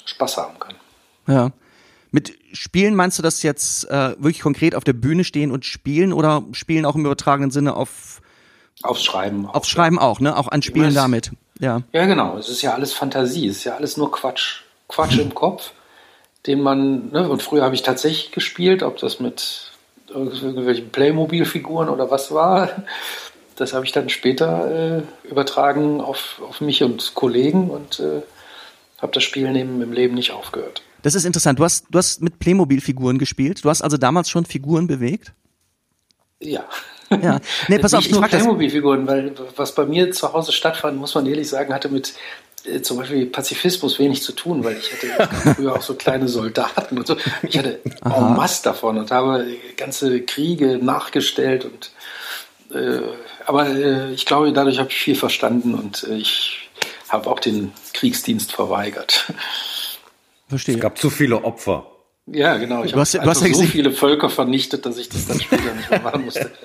Spaß 0.05 0.37
haben 0.37 0.59
kann. 0.59 0.75
Ja. 1.27 1.51
Mit 2.11 2.37
Spielen 2.51 2.95
meinst 2.95 3.17
du 3.17 3.23
das 3.23 3.41
jetzt 3.43 3.89
äh, 3.89 4.15
wirklich 4.17 4.41
konkret 4.41 4.75
auf 4.75 4.83
der 4.83 4.93
Bühne 4.93 5.23
stehen 5.23 5.51
und 5.51 5.65
spielen 5.65 6.11
oder 6.11 6.43
spielen 6.51 6.85
auch 6.85 6.95
im 6.95 7.05
übertragenen 7.05 7.51
Sinne 7.51 7.75
auf 7.75 8.21
Aufs 8.83 9.03
Schreiben. 9.03 9.45
Aufs 9.45 9.69
Schreiben 9.69 9.99
auch, 9.99 10.19
ne? 10.19 10.35
Auch 10.35 10.47
an 10.47 10.61
Spielen 10.61 10.93
damit. 10.93 11.31
Ja. 11.59 11.81
Ja, 11.93 12.05
genau. 12.05 12.37
Es 12.37 12.49
ist 12.49 12.61
ja 12.63 12.73
alles 12.73 12.93
Fantasie. 12.93 13.47
Es 13.47 13.57
ist 13.57 13.63
ja 13.65 13.75
alles 13.75 13.95
nur 13.97 14.11
Quatsch. 14.11 14.61
Quatsch 14.87 15.19
im 15.19 15.33
Kopf, 15.33 15.71
den 16.47 16.61
man, 16.61 17.11
ne? 17.11 17.29
Und 17.29 17.43
früher 17.43 17.63
habe 17.63 17.75
ich 17.75 17.83
tatsächlich 17.83 18.31
gespielt, 18.31 18.83
ob 18.83 18.97
das 18.97 19.19
mit 19.19 19.71
irgendwelchen 20.09 20.89
Playmobil-Figuren 20.89 21.87
oder 21.87 22.11
was 22.11 22.33
war 22.33 22.83
das 23.55 23.73
habe 23.73 23.85
ich 23.85 23.91
dann 23.91 24.09
später 24.09 24.99
äh, 24.99 25.27
übertragen 25.29 26.01
auf, 26.01 26.41
auf 26.47 26.61
mich 26.61 26.83
und 26.83 27.13
Kollegen 27.13 27.69
und 27.69 27.99
äh, 27.99 28.21
habe 29.01 29.11
das 29.11 29.23
Spiel 29.23 29.51
neben 29.51 29.81
im 29.81 29.91
Leben 29.91 30.15
nicht 30.15 30.31
aufgehört. 30.31 30.83
Das 31.01 31.15
ist 31.15 31.25
interessant. 31.25 31.59
Du 31.59 31.63
hast, 31.63 31.85
du 31.89 31.97
hast 31.97 32.21
mit 32.21 32.39
Playmobil-Figuren 32.39 33.17
gespielt. 33.17 33.63
Du 33.63 33.69
hast 33.69 33.81
also 33.81 33.97
damals 33.97 34.29
schon 34.29 34.45
Figuren 34.45 34.87
bewegt? 34.87 35.33
Ja. 36.39 36.65
Ja. 37.09 37.39
Nee, 37.67 37.79
pass 37.79 37.93
auf, 37.93 38.05
ich 38.05 38.11
nur 38.11 38.21
Playmobil-Figuren, 38.21 39.07
weil 39.07 39.33
was 39.55 39.73
bei 39.75 39.85
mir 39.85 40.11
zu 40.11 40.31
Hause 40.31 40.51
stattfand, 40.51 40.97
muss 40.97 41.15
man 41.15 41.25
ehrlich 41.25 41.49
sagen, 41.49 41.73
hatte 41.73 41.89
mit 41.89 42.13
äh, 42.65 42.81
zum 42.81 42.97
Beispiel 42.97 43.25
Pazifismus 43.25 43.99
wenig 43.99 44.21
zu 44.21 44.33
tun, 44.33 44.63
weil 44.63 44.77
ich 44.77 44.91
hatte 44.93 45.53
früher 45.55 45.75
auch 45.75 45.81
so 45.81 45.95
kleine 45.95 46.27
Soldaten 46.27 46.97
und 46.97 47.07
so. 47.07 47.17
Ich 47.41 47.57
hatte 47.57 47.79
en 48.03 48.35
masse 48.35 48.63
davon 48.63 48.97
und 48.97 49.11
habe 49.11 49.45
ganze 49.77 50.21
Kriege 50.21 50.79
nachgestellt 50.81 51.65
und 51.65 51.91
äh, 52.75 53.01
aber 53.45 53.67
äh, 53.67 54.11
ich 54.13 54.25
glaube, 54.25 54.51
dadurch 54.53 54.79
habe 54.79 54.89
ich 54.89 54.97
viel 54.97 55.15
verstanden 55.15 55.73
und 55.73 56.03
äh, 56.03 56.15
ich 56.15 56.69
habe 57.09 57.29
auch 57.29 57.39
den 57.39 57.71
Kriegsdienst 57.93 58.51
verweigert. 58.51 59.33
Verstehe. 60.47 60.75
Es 60.75 60.81
gab 60.81 60.97
zu 60.97 61.09
viele 61.09 61.43
Opfer. 61.43 61.85
Ja, 62.27 62.57
genau. 62.57 62.83
Ich 62.83 62.93
habe 62.93 63.05
so 63.05 63.63
viele 63.63 63.91
Völker 63.91 64.29
vernichtet, 64.29 64.85
dass 64.85 64.97
ich 64.97 65.09
das 65.09 65.27
dann 65.27 65.39
später 65.39 65.73
nicht 65.73 65.89
mehr 65.89 66.01
machen 66.01 66.25
musste. 66.25 66.51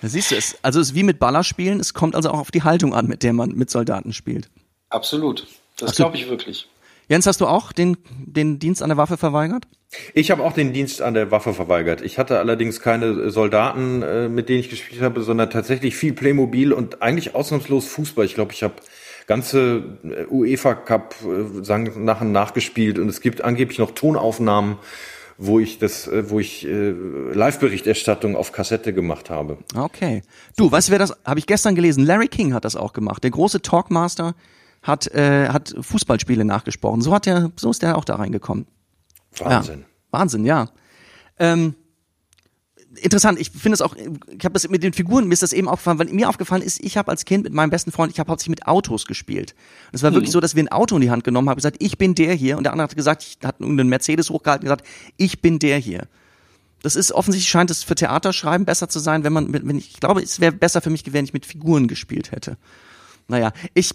Da 0.00 0.08
siehst 0.08 0.30
du 0.30 0.36
es. 0.36 0.56
Also 0.62 0.78
es 0.78 0.90
ist 0.90 0.94
wie 0.94 1.02
mit 1.02 1.18
Ballerspielen, 1.18 1.80
es 1.80 1.92
kommt 1.92 2.14
also 2.14 2.30
auch 2.30 2.38
auf 2.38 2.50
die 2.52 2.62
Haltung 2.62 2.94
an, 2.94 3.06
mit 3.06 3.24
der 3.24 3.32
man 3.32 3.50
mit 3.50 3.68
Soldaten 3.68 4.12
spielt. 4.12 4.48
Absolut. 4.90 5.48
Das 5.76 5.96
glaube 5.96 6.16
ich 6.16 6.28
wirklich. 6.28 6.68
Jens, 7.08 7.26
hast 7.26 7.40
du 7.40 7.48
auch 7.48 7.72
den, 7.72 7.96
den 8.08 8.58
Dienst 8.58 8.80
an 8.82 8.90
der 8.90 8.96
Waffe 8.96 9.16
verweigert? 9.16 9.66
Ich 10.12 10.30
habe 10.30 10.44
auch 10.44 10.52
den 10.52 10.74
Dienst 10.74 11.00
an 11.00 11.14
der 11.14 11.30
Waffe 11.30 11.54
verweigert. 11.54 12.02
Ich 12.02 12.18
hatte 12.18 12.38
allerdings 12.38 12.80
keine 12.80 13.30
Soldaten, 13.30 14.02
äh, 14.02 14.28
mit 14.28 14.48
denen 14.50 14.60
ich 14.60 14.68
gespielt 14.68 15.00
habe, 15.00 15.22
sondern 15.22 15.48
tatsächlich 15.48 15.96
viel 15.96 16.12
Playmobil 16.12 16.74
und 16.74 17.00
eigentlich 17.00 17.34
ausnahmslos 17.34 17.86
Fußball. 17.86 18.26
Ich 18.26 18.34
glaube, 18.34 18.52
ich 18.52 18.62
habe 18.62 18.74
ganze 19.26 19.98
äh, 20.04 20.26
UEFA 20.30 20.74
Cup 20.74 21.14
äh, 21.24 21.70
nach 21.98 22.20
und 22.20 22.32
nachgespielt 22.32 22.98
und 22.98 23.08
es 23.08 23.22
gibt 23.22 23.42
angeblich 23.42 23.78
noch 23.78 23.92
Tonaufnahmen, 23.92 24.76
wo 25.38 25.58
ich 25.58 25.78
das, 25.78 26.10
wo 26.12 26.40
ich 26.40 26.66
Live-Berichterstattung 26.68 28.34
auf 28.34 28.50
Kassette 28.50 28.92
gemacht 28.92 29.30
habe. 29.30 29.58
Okay. 29.76 30.22
Du, 30.56 30.72
weißt 30.72 30.88
du, 30.88 30.92
wer 30.92 30.98
das? 30.98 31.14
Habe 31.24 31.38
ich 31.38 31.46
gestern 31.46 31.76
gelesen. 31.76 32.04
Larry 32.04 32.26
King 32.26 32.54
hat 32.54 32.64
das 32.64 32.74
auch 32.74 32.92
gemacht. 32.92 33.22
Der 33.22 33.30
große 33.30 33.62
Talkmaster 33.62 34.34
hat 34.82 35.06
äh, 35.14 35.48
hat 35.48 35.76
Fußballspiele 35.80 36.44
nachgesprochen. 36.44 37.02
So 37.02 37.14
hat 37.14 37.28
er, 37.28 37.52
so 37.54 37.70
ist 37.70 37.84
er 37.84 37.96
auch 37.96 38.04
da 38.04 38.16
reingekommen. 38.16 38.66
Wahnsinn. 39.40 39.80
Ja, 39.80 39.86
Wahnsinn, 40.10 40.44
ja. 40.44 40.68
Ähm, 41.38 41.74
interessant, 43.02 43.38
ich 43.38 43.50
finde 43.50 43.74
es 43.74 43.82
auch, 43.82 43.94
ich 43.96 44.44
habe 44.44 44.52
das 44.52 44.68
mit 44.68 44.82
den 44.82 44.92
Figuren, 44.92 45.26
mir 45.26 45.34
ist 45.34 45.42
das 45.42 45.52
eben 45.52 45.68
aufgefallen, 45.68 45.98
weil 45.98 46.08
mir 46.08 46.28
aufgefallen 46.28 46.62
ist, 46.62 46.80
ich 46.82 46.96
habe 46.96 47.10
als 47.10 47.24
Kind 47.24 47.44
mit 47.44 47.52
meinem 47.52 47.70
besten 47.70 47.92
Freund, 47.92 48.12
ich 48.12 48.18
habe 48.18 48.30
hauptsächlich 48.30 48.58
mit 48.58 48.66
Autos 48.66 49.06
gespielt. 49.06 49.54
Und 49.86 49.94
es 49.94 50.02
war 50.02 50.10
mhm. 50.10 50.16
wirklich 50.16 50.32
so, 50.32 50.40
dass 50.40 50.54
wir 50.54 50.62
ein 50.62 50.68
Auto 50.68 50.96
in 50.96 51.02
die 51.02 51.10
Hand 51.10 51.24
genommen 51.24 51.48
haben, 51.48 51.56
gesagt, 51.56 51.76
ich 51.80 51.98
bin 51.98 52.14
der 52.14 52.34
hier. 52.34 52.56
Und 52.56 52.64
der 52.64 52.72
andere 52.72 52.84
hat 52.84 52.96
gesagt, 52.96 53.22
ich 53.22 53.38
hat 53.46 53.60
einen 53.60 53.88
Mercedes 53.88 54.30
hochgehalten 54.30 54.66
und 54.66 54.74
gesagt, 54.74 54.88
ich 55.16 55.40
bin 55.40 55.58
der 55.58 55.78
hier. 55.78 56.08
Das 56.82 56.94
ist 56.94 57.12
offensichtlich 57.12 57.50
scheint 57.50 57.70
es 57.70 57.82
für 57.82 57.94
Theaterschreiben 57.94 58.64
besser 58.64 58.88
zu 58.88 59.00
sein, 59.00 59.24
wenn 59.24 59.32
man, 59.32 59.52
wenn 59.52 59.78
ich, 59.78 59.90
ich 59.90 60.00
glaube, 60.00 60.22
es 60.22 60.40
wäre 60.40 60.52
besser 60.52 60.80
für 60.80 60.90
mich 60.90 61.02
gewesen, 61.02 61.14
wenn 61.14 61.24
ich 61.24 61.32
mit 61.32 61.46
Figuren 61.46 61.88
gespielt 61.88 62.30
hätte. 62.30 62.56
Naja, 63.26 63.52
ich 63.74 63.94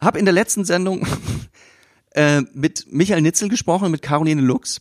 habe 0.00 0.18
in 0.18 0.24
der 0.24 0.34
letzten 0.34 0.64
Sendung 0.64 1.06
äh, 2.10 2.42
mit 2.54 2.86
Michael 2.90 3.22
Nitzel 3.22 3.48
gesprochen, 3.48 3.90
mit 3.90 4.02
Caroline 4.02 4.42
Lux. 4.42 4.80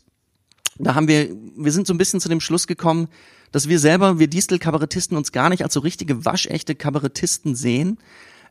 Da 0.77 0.95
haben 0.95 1.07
wir, 1.07 1.29
wir 1.57 1.71
sind 1.71 1.87
so 1.87 1.93
ein 1.93 1.97
bisschen 1.97 2.21
zu 2.21 2.29
dem 2.29 2.39
Schluss 2.39 2.65
gekommen, 2.65 3.09
dass 3.51 3.67
wir 3.67 3.79
selber, 3.79 4.19
wir 4.19 4.27
Distel-Kabarettisten, 4.27 5.17
uns 5.17 5.31
gar 5.31 5.49
nicht 5.49 5.63
als 5.63 5.73
so 5.73 5.79
richtige 5.79 6.25
waschechte 6.25 6.75
Kabarettisten 6.75 7.55
sehen, 7.55 7.97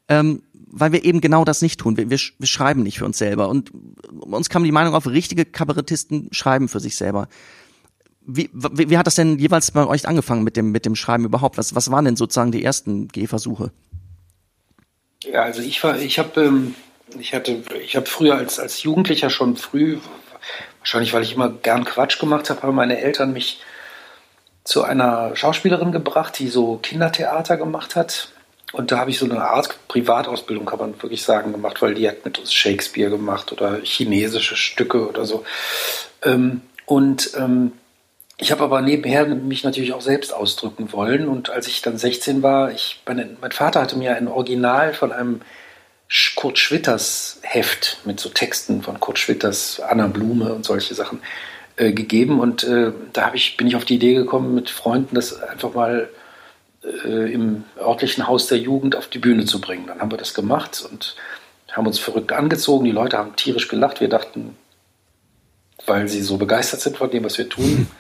ähm, 0.08 0.42
weil 0.52 0.92
wir 0.92 1.04
eben 1.04 1.20
genau 1.20 1.44
das 1.44 1.62
nicht 1.62 1.80
tun. 1.80 1.96
Wir, 1.96 2.10
wir, 2.10 2.18
wir 2.38 2.46
schreiben 2.46 2.82
nicht 2.82 2.98
für 2.98 3.04
uns 3.04 3.18
selber. 3.18 3.48
Und 3.48 3.72
uns 4.20 4.48
kam 4.48 4.64
die 4.64 4.72
Meinung 4.72 4.94
auf, 4.94 5.06
richtige 5.06 5.44
Kabarettisten 5.44 6.28
schreiben 6.32 6.68
für 6.68 6.80
sich 6.80 6.96
selber. 6.96 7.28
Wie, 8.26 8.50
wie, 8.52 8.90
wie 8.90 8.98
hat 8.98 9.06
das 9.06 9.14
denn 9.14 9.38
jeweils 9.38 9.70
bei 9.70 9.86
euch 9.86 10.06
angefangen 10.06 10.44
mit 10.44 10.56
dem, 10.56 10.70
mit 10.70 10.84
dem 10.84 10.94
Schreiben 10.94 11.24
überhaupt? 11.24 11.56
Was, 11.56 11.74
was 11.74 11.90
waren 11.90 12.04
denn 12.04 12.16
sozusagen 12.16 12.52
die 12.52 12.62
ersten 12.62 13.08
Gehversuche? 13.08 13.72
Ja, 15.24 15.42
also 15.42 15.62
ich 15.62 15.82
war, 15.82 15.98
ich 15.98 16.18
habe, 16.18 16.42
ähm, 16.42 16.74
ich 17.18 17.34
hatte, 17.34 17.62
ich 17.82 17.96
habe 17.96 18.06
früher 18.06 18.36
als, 18.36 18.58
als 18.58 18.82
Jugendlicher 18.82 19.30
schon 19.30 19.56
früh 19.56 19.98
Wahrscheinlich, 20.80 21.12
weil 21.12 21.22
ich 21.22 21.34
immer 21.34 21.50
gern 21.50 21.84
Quatsch 21.84 22.18
gemacht 22.18 22.48
habe, 22.48 22.62
haben 22.62 22.74
meine 22.74 22.98
Eltern 22.98 23.34
mich 23.34 23.60
zu 24.64 24.84
einer 24.84 25.36
Schauspielerin 25.36 25.92
gebracht, 25.92 26.38
die 26.38 26.48
so 26.48 26.76
Kindertheater 26.76 27.58
gemacht 27.58 27.94
hat. 27.94 28.28
Und 28.72 28.90
da 28.90 28.98
habe 28.98 29.10
ich 29.10 29.18
so 29.18 29.26
eine 29.26 29.42
Art 29.42 29.78
Privatausbildung, 29.88 30.66
kann 30.66 30.78
man 30.78 31.02
wirklich 31.02 31.22
sagen, 31.22 31.52
gemacht, 31.52 31.82
weil 31.82 31.92
die 31.92 32.08
hat 32.08 32.24
mit 32.24 32.38
uns 32.38 32.54
Shakespeare 32.54 33.10
gemacht 33.10 33.52
oder 33.52 33.80
chinesische 33.82 34.56
Stücke 34.56 35.06
oder 35.06 35.26
so. 35.26 35.44
Ähm, 36.22 36.62
und 36.86 37.32
ähm, 37.36 37.72
ich 38.38 38.50
habe 38.50 38.64
aber 38.64 38.80
nebenher 38.80 39.26
mich 39.26 39.64
natürlich 39.64 39.92
auch 39.92 40.00
selbst 40.00 40.32
ausdrücken 40.32 40.92
wollen. 40.92 41.28
Und 41.28 41.50
als 41.50 41.66
ich 41.66 41.82
dann 41.82 41.98
16 41.98 42.42
war, 42.42 42.70
ich, 42.72 43.02
mein, 43.06 43.36
mein 43.42 43.52
Vater 43.52 43.82
hatte 43.82 43.96
mir 43.96 44.16
ein 44.16 44.28
Original 44.28 44.94
von 44.94 45.12
einem 45.12 45.40
Kurt 46.36 46.58
Schwitters 46.58 47.38
Heft 47.42 47.98
mit 48.04 48.18
so 48.18 48.30
Texten 48.30 48.82
von 48.82 48.98
Kurt 49.00 49.18
Schwitters, 49.18 49.80
Anna 49.80 50.06
Blume 50.06 50.54
und 50.54 50.64
solche 50.64 50.94
Sachen 50.94 51.20
äh, 51.76 51.92
gegeben. 51.92 52.40
Und 52.40 52.64
äh, 52.64 52.92
da 53.12 53.32
ich, 53.34 53.56
bin 53.56 53.66
ich 53.66 53.76
auf 53.76 53.84
die 53.84 53.96
Idee 53.96 54.14
gekommen, 54.14 54.54
mit 54.54 54.70
Freunden 54.70 55.14
das 55.14 55.42
einfach 55.42 55.74
mal 55.74 56.08
äh, 57.04 57.32
im 57.32 57.64
örtlichen 57.78 58.26
Haus 58.26 58.46
der 58.46 58.58
Jugend 58.58 58.96
auf 58.96 59.08
die 59.08 59.18
Bühne 59.18 59.44
zu 59.44 59.60
bringen. 59.60 59.86
Dann 59.86 60.00
haben 60.00 60.10
wir 60.10 60.16
das 60.16 60.32
gemacht 60.32 60.86
und 60.90 61.14
haben 61.72 61.86
uns 61.86 61.98
verrückt 61.98 62.32
angezogen. 62.32 62.86
Die 62.86 62.90
Leute 62.90 63.18
haben 63.18 63.36
tierisch 63.36 63.68
gelacht. 63.68 64.00
Wir 64.00 64.08
dachten, 64.08 64.56
weil 65.84 66.08
sie 66.08 66.22
so 66.22 66.38
begeistert 66.38 66.80
sind 66.80 66.96
von 66.96 67.10
dem, 67.10 67.24
was 67.24 67.36
wir 67.36 67.50
tun. 67.50 67.90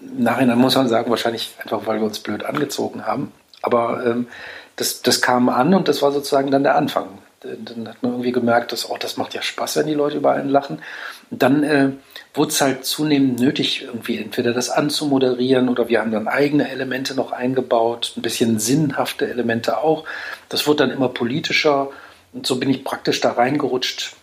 Im 0.00 0.22
Nachhinein 0.22 0.58
muss 0.58 0.76
man 0.76 0.88
sagen, 0.88 1.10
wahrscheinlich 1.10 1.54
einfach, 1.58 1.84
weil 1.86 1.98
wir 1.98 2.06
uns 2.06 2.20
blöd 2.20 2.44
angezogen 2.44 3.06
haben. 3.06 3.32
Aber 3.60 4.06
ähm, 4.06 4.28
das, 4.76 5.02
das 5.02 5.20
kam 5.20 5.48
an 5.48 5.74
und 5.74 5.88
das 5.88 6.00
war 6.00 6.12
sozusagen 6.12 6.52
dann 6.52 6.62
der 6.62 6.76
Anfang 6.76 7.18
dann 7.40 7.88
hat 7.88 8.02
man 8.02 8.12
irgendwie 8.12 8.32
gemerkt, 8.32 8.72
dass, 8.72 8.88
oh, 8.88 8.96
das 8.98 9.16
macht 9.16 9.34
ja 9.34 9.42
Spaß, 9.42 9.76
wenn 9.76 9.86
die 9.86 9.94
Leute 9.94 10.18
über 10.18 10.32
einen 10.32 10.50
lachen. 10.50 10.82
Und 11.30 11.42
dann 11.42 11.62
äh, 11.62 11.90
wurde 12.34 12.50
es 12.50 12.60
halt 12.60 12.84
zunehmend 12.84 13.40
nötig, 13.40 13.82
irgendwie 13.82 14.18
entweder 14.18 14.52
das 14.52 14.68
anzumoderieren 14.68 15.68
oder 15.68 15.88
wir 15.88 16.00
haben 16.00 16.10
dann 16.10 16.28
eigene 16.28 16.70
Elemente 16.70 17.14
noch 17.14 17.32
eingebaut, 17.32 18.12
ein 18.16 18.22
bisschen 18.22 18.58
sinnhafte 18.58 19.28
Elemente 19.28 19.78
auch. 19.78 20.04
Das 20.48 20.66
wurde 20.66 20.84
dann 20.86 20.90
immer 20.90 21.08
politischer 21.08 21.90
und 22.32 22.46
so 22.46 22.58
bin 22.58 22.70
ich 22.70 22.84
praktisch 22.84 23.20
da 23.20 23.32
reingerutscht 23.32 24.16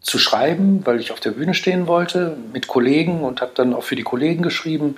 zu 0.00 0.18
schreiben, 0.18 0.84
weil 0.84 1.00
ich 1.00 1.12
auf 1.12 1.20
der 1.20 1.30
Bühne 1.30 1.54
stehen 1.54 1.86
wollte 1.86 2.36
mit 2.52 2.66
Kollegen 2.66 3.22
und 3.22 3.40
habe 3.40 3.52
dann 3.54 3.74
auch 3.74 3.84
für 3.84 3.96
die 3.96 4.02
Kollegen 4.02 4.42
geschrieben. 4.42 4.96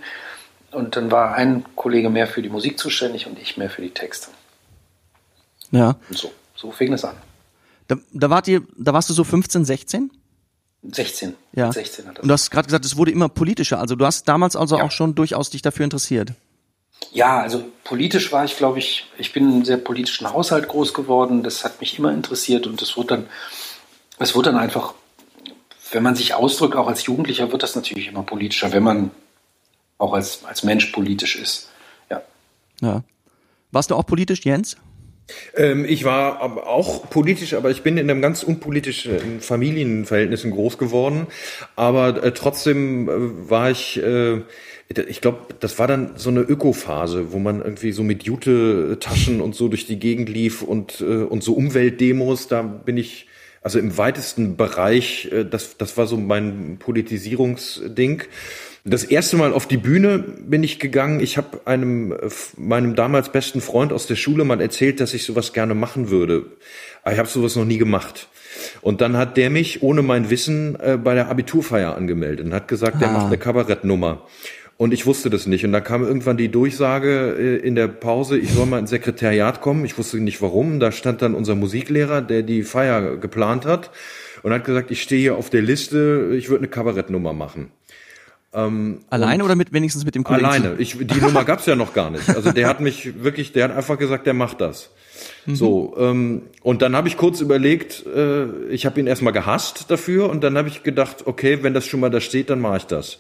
Und 0.73 0.97
dann 0.97 1.11
war 1.11 1.35
ein 1.35 1.65
Kollege 1.77 2.11
mehr 2.11 2.27
für 2.27 2.43
die 2.43 2.49
Musik 2.49 2.79
zuständig 2.79 3.27
und 3.27 3.39
ich 3.39 3.57
mehr 3.57 3.71
für 3.71 3.83
die 3.83 3.91
Texte. 3.91 4.29
Ja. 5.71 5.97
So. 6.11 6.31
So 6.57 6.73
fing 6.73 6.93
es 6.93 7.05
an. 7.05 7.17
Da, 7.89 7.97
da, 8.13 8.31
wart 8.31 8.49
ihr, 8.49 8.63
da 8.77 8.93
warst 8.93 9.09
du 9.11 9.15
so 9.15 9.25
15, 9.25 9.65
16? 9.65 10.11
16. 10.83 11.35
Ja. 11.53 11.73
16 11.73 12.07
hat 12.07 12.19
das. 12.19 12.23
Und 12.23 12.29
du 12.29 12.33
hast 12.33 12.51
gerade 12.51 12.67
gesagt, 12.67 12.85
es 12.85 12.97
wurde 12.97 13.11
immer 13.11 13.29
politischer. 13.29 13.79
Also 13.79 13.95
du 13.97 14.05
hast 14.05 14.27
damals 14.29 14.57
also 14.57 14.79
ja. 14.79 14.85
auch 14.85 14.91
schon 14.91 15.15
durchaus 15.15 15.51
dich 15.51 15.63
dafür 15.63 15.85
interessiert. 15.85 16.33
Ja, 17.13 17.41
also 17.41 17.65
politisch 17.85 18.33
war 18.33 18.45
ich, 18.45 18.57
glaube 18.57 18.79
ich, 18.79 19.07
ich 19.19 19.33
bin 19.33 19.45
in 19.45 19.55
einem 19.55 19.65
sehr 19.65 19.77
politischen 19.77 20.31
Haushalt 20.33 20.69
groß 20.69 20.95
geworden. 20.95 21.43
Das 21.43 21.65
hat 21.65 21.81
mich 21.81 21.99
immer 21.99 22.13
interessiert 22.13 22.67
und 22.67 22.81
es 22.83 22.97
wurde 22.97 23.09
dann, 23.09 23.27
es 24.19 24.35
wurde 24.35 24.51
dann 24.51 24.59
einfach, 24.59 24.95
wenn 25.93 26.03
man 26.03 26.17
sich 26.17 26.35
ausdrückt, 26.35 26.77
auch 26.77 26.89
als 26.89 27.05
Jugendlicher, 27.07 27.53
wird 27.53 27.63
das 27.63 27.77
natürlich 27.77 28.09
immer 28.09 28.23
politischer, 28.23 28.73
wenn 28.73 28.83
man 28.83 29.11
auch 29.99 30.13
als, 30.13 30.45
als 30.45 30.63
Mensch 30.63 30.87
politisch 30.87 31.37
ist. 31.37 31.69
Ja. 32.11 32.23
Ja. 32.81 33.03
Warst 33.73 33.91
du 33.91 33.95
auch 33.95 34.07
politisch, 34.07 34.45
Jens? 34.45 34.77
Ähm, 35.57 35.85
ich 35.85 36.05
war 36.05 36.43
auch 36.67 37.11
politisch, 37.11 37.55
aber 37.55 37.71
ich 37.71 37.83
bin 37.83 37.97
in 37.97 38.11
einem 38.11 38.23
ganz 38.23 38.43
unpolitischen 38.43 39.41
Familienverhältnissen 39.41 40.51
groß 40.51 40.79
geworden. 40.79 41.27
Aber 41.75 42.23
äh, 42.23 42.33
trotzdem 42.33 43.09
äh, 43.09 43.51
war 43.51 43.71
ich, 43.71 44.03
äh, 44.03 44.43
ich 44.89 45.21
glaube, 45.21 45.55
das 45.59 45.79
war 45.79 45.89
dann 45.89 46.13
so 46.17 46.31
eine 46.31 46.41
Ökophase, 46.41 47.33
wo 47.33 47.39
man 47.39 47.61
irgendwie 47.61 47.93
so 47.93 48.05
mit 48.05 48.23
Jute-Taschen 48.23 49.41
und 49.41 49.55
so 49.57 49.69
durch 49.69 49.87
die 49.87 49.99
Gegend 49.99 50.29
lief 50.29 50.63
und, 50.63 51.01
und 51.01 51.43
so 51.43 51.55
Umweltdemos, 51.55 52.47
da 52.47 52.63
bin 52.63 52.97
ich 52.97 53.27
also 53.63 53.81
im 53.81 53.99
weitesten 53.99 54.57
Bereich, 54.57 55.29
das, 55.51 55.77
das 55.77 55.97
war 55.97 56.07
so 56.07 56.17
mein 56.17 56.77
Politisierungsding. 56.79 58.23
Das 58.89 59.03
erste 59.03 59.37
Mal 59.37 59.53
auf 59.53 59.67
die 59.67 59.79
Bühne 59.79 60.21
bin 60.21 60.63
ich 60.63 60.79
gegangen. 60.79 61.19
Ich 61.19 61.37
habe 61.37 61.61
einem 61.65 62.17
meinem 62.57 62.95
damals 62.95 63.31
besten 63.31 63.61
Freund 63.61 63.93
aus 63.93 64.07
der 64.07 64.15
Schule 64.15 64.45
mal 64.45 64.61
erzählt, 64.61 65.01
dass 65.01 65.13
ich 65.13 65.25
sowas 65.25 65.53
gerne 65.53 65.75
machen 65.75 66.09
würde. 66.09 66.47
Aber 67.03 67.13
ich 67.13 67.19
habe 67.19 67.29
sowas 67.29 67.57
noch 67.57 67.65
nie 67.65 67.79
gemacht. 67.79 68.29
Und 68.83 69.01
dann 69.01 69.17
hat 69.17 69.37
der 69.37 69.51
mich 69.51 69.83
ohne 69.83 70.03
mein 70.03 70.31
Wissen 70.31 70.79
äh, 70.79 70.97
bei 71.03 71.15
der 71.15 71.29
Abiturfeier 71.29 71.97
angemeldet 71.97 72.47
und 72.47 72.55
hat 72.55 72.69
gesagt, 72.69 72.97
ah. 72.97 72.99
der 73.01 73.09
macht 73.09 73.27
eine 73.27 73.39
Kabarettnummer. 73.39 74.23
Und 74.77 74.95
ich 74.95 75.05
wusste 75.05 75.31
das 75.31 75.47
nicht. 75.47 75.65
Und 75.65 75.73
da 75.73 75.81
kam 75.81 76.05
irgendwann 76.05 76.37
die 76.37 76.49
Durchsage 76.49 77.35
äh, 77.37 77.57
in 77.57 77.75
der 77.75 77.89
Pause, 77.89 78.39
ich 78.39 78.53
soll 78.53 78.67
mal 78.67 78.79
ins 78.79 78.91
Sekretariat 78.91 79.63
kommen. 79.63 79.85
Ich 79.85 79.99
wusste 79.99 80.19
nicht 80.19 80.41
warum. 80.43 80.79
Da 80.79 80.93
stand 80.93 81.23
dann 81.23 81.35
unser 81.35 81.57
Musiklehrer, 81.57 82.23
der 82.23 82.45
die 82.45 82.63
Feier 82.63 83.17
geplant 83.17 83.67
hat 83.67 83.91
und 84.45 84.53
hat 84.53 84.65
gesagt, 84.65 84.93
ich 84.93 85.03
stehe 85.03 85.21
hier 85.21 85.37
auf 85.37 85.51
der 85.51 85.63
Liste, 85.63 86.31
ich 86.39 86.51
würde 86.51 86.61
eine 86.61 86.69
Kabarettnummer 86.69 87.33
machen. 87.33 87.73
Ähm, 88.57 89.01
alleine 89.11 89.45
oder 89.45 89.55
mit 89.55 89.75
wenigstens 89.75 90.07
mit 90.07 90.15
dem 90.15 90.25
Kollegen? 90.25 90.47
Alleine. 90.47 90.77
Ich, 90.79 90.97
die 90.99 91.21
Nummer 91.21 91.45
gab's 91.45 91.67
ja 91.67 91.77
noch 91.77 91.93
gar 91.93 92.11
nicht. 92.11 92.27
Also 92.31 92.53
der 92.53 92.69
hat 92.69 92.81
mich 92.81 93.23
wirklich, 93.23 93.53
der 93.53 93.65
hat 93.65 93.77
einfach 93.77 93.99
gesagt, 93.99 94.27
der 94.27 94.33
macht 94.33 94.63
das. 94.63 94.91
Mhm. 95.45 95.57
So 95.57 95.95
ähm, 95.99 96.43
und 96.63 96.81
dann 96.81 96.97
habe 96.97 97.07
ich 97.07 97.19
kurz 97.19 97.43
überlegt, 97.43 98.07
äh, 98.07 98.47
ich 98.71 98.87
habe 98.87 98.99
ihn 98.99 99.07
erstmal 99.07 99.35
gehasst 99.35 99.91
dafür 99.91 100.31
und 100.31 100.43
dann 100.43 100.57
habe 100.57 100.69
ich 100.69 100.83
gedacht, 100.83 101.27
okay, 101.27 101.59
wenn 101.63 101.75
das 101.75 101.87
schon 101.87 102.01
mal 102.01 102.09
da 102.09 102.21
steht, 102.21 102.49
dann 102.49 102.61
mache 102.61 102.79
ich 102.79 102.87
das. 102.87 103.19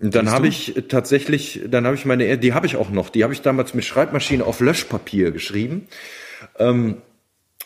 Und 0.00 0.14
dann 0.14 0.30
habe 0.30 0.48
ich 0.48 0.74
tatsächlich, 0.88 1.60
dann 1.68 1.84
habe 1.84 1.94
ich 1.94 2.06
meine, 2.06 2.38
die 2.38 2.54
habe 2.54 2.66
ich 2.66 2.76
auch 2.76 2.90
noch, 2.90 3.10
die 3.10 3.22
habe 3.22 3.34
ich 3.34 3.42
damals 3.42 3.74
mit 3.74 3.84
Schreibmaschine 3.84 4.44
auf 4.44 4.60
Löschpapier 4.60 5.30
geschrieben. 5.30 5.86
Ähm, 6.58 6.96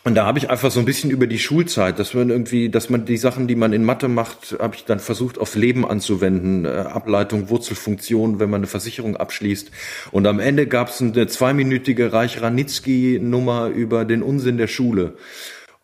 und 0.06 0.14
da 0.14 0.24
habe 0.24 0.38
ich 0.38 0.50
einfach 0.50 0.70
so 0.70 0.78
ein 0.78 0.86
bisschen 0.86 1.10
über 1.10 1.26
die 1.26 1.40
Schulzeit, 1.40 1.98
dass 1.98 2.14
man 2.14 2.30
irgendwie, 2.30 2.68
dass 2.68 2.90
man 2.90 3.06
die 3.06 3.16
Sachen, 3.16 3.48
die 3.48 3.56
man 3.56 3.72
in 3.72 3.84
Mathe 3.84 4.06
macht, 4.06 4.56
habe 4.60 4.76
ich 4.76 4.84
dann 4.84 5.00
versucht 5.00 5.36
aufs 5.36 5.56
Leben 5.56 5.84
anzuwenden, 5.84 6.64
äh, 6.64 6.68
Ableitung, 6.68 7.50
Wurzelfunktion, 7.50 8.38
wenn 8.38 8.48
man 8.48 8.60
eine 8.60 8.68
Versicherung 8.68 9.16
abschließt. 9.16 9.72
Und 10.12 10.28
am 10.28 10.38
Ende 10.38 10.68
gab 10.68 10.90
es 10.90 11.02
eine 11.02 11.26
zweiminütige 11.26 12.12
Reich 12.12 12.40
Ranitzky-Nummer 12.40 13.66
über 13.66 14.04
den 14.04 14.22
Unsinn 14.22 14.58
der 14.58 14.68
Schule. 14.68 15.16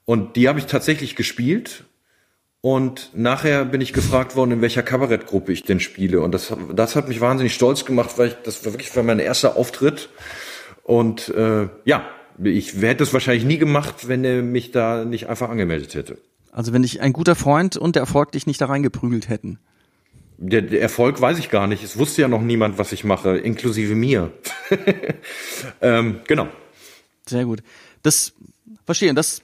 Und 0.05 0.37
die 0.37 0.49
habe 0.49 0.61
ich 0.61 0.67
tatsächlich 0.67 1.17
gespielt 1.17 1.85
Und 2.65 3.11
nachher 3.13 3.65
bin 3.65 3.81
ich 3.81 3.93
gefragt 3.93 4.37
worden, 4.37 4.53
in 4.53 4.61
welcher 4.61 4.85
Kabarettgruppe 4.85 5.53
ich 5.53 5.65
denn 5.65 5.81
spiele. 5.81 6.21
Und 6.21 6.33
das, 6.33 6.55
das 6.73 6.95
hat 6.95 7.09
mich 7.09 7.21
wahnsinnig 7.21 7.55
stolz 7.55 7.85
gemacht, 7.85 8.19
weil 8.19 8.29
ich, 8.29 8.35
das 8.45 8.65
war 8.65 8.73
wirklich 8.73 8.95
mein 8.95 9.19
erster 9.19 9.57
Auftritt. 9.57 10.11
Und 10.85 11.29
äh, 11.31 11.69
ja, 11.85 12.05
ich 12.45 12.81
hätte 12.81 13.05
es 13.05 13.13
wahrscheinlich 13.13 13.45
nie 13.45 13.59
gemacht, 13.59 14.09
wenn 14.09 14.25
er 14.25 14.43
mich 14.43 14.71
da 14.71 15.05
nicht 15.05 15.29
einfach 15.29 15.51
angemeldet 15.51 15.95
hätte. 15.95 16.19
Also 16.51 16.73
wenn 16.73 16.83
dich 16.83 17.01
ein 17.01 17.13
guter 17.13 17.35
Freund 17.35 17.77
und 17.77 17.97
der 17.97 18.01
Erfolg 18.01 18.33
dich 18.33 18.47
nicht 18.47 18.61
da 18.61 18.67
reingeprügelt 18.67 19.29
hätten. 19.29 19.59
Der, 20.39 20.63
der 20.63 20.83
Erfolg 20.83 21.21
weiß 21.21 21.39
ich 21.39 21.51
gar 21.51 21.67
nicht. 21.67 21.83
Es 21.83 21.99
wusste 21.99 22.23
ja 22.23 22.29
noch 22.29 22.43
niemand, 22.43 22.79
was 22.79 22.93
ich 22.93 23.05
mache, 23.05 23.39
inklusive 23.39 23.95
mir. 23.95 24.33
ähm, 25.81 26.21
genau. 26.27 26.49
Sehr 27.27 27.45
gut. 27.45 27.63
Das 28.03 28.33
verstehe. 28.85 29.15
Das 29.15 29.41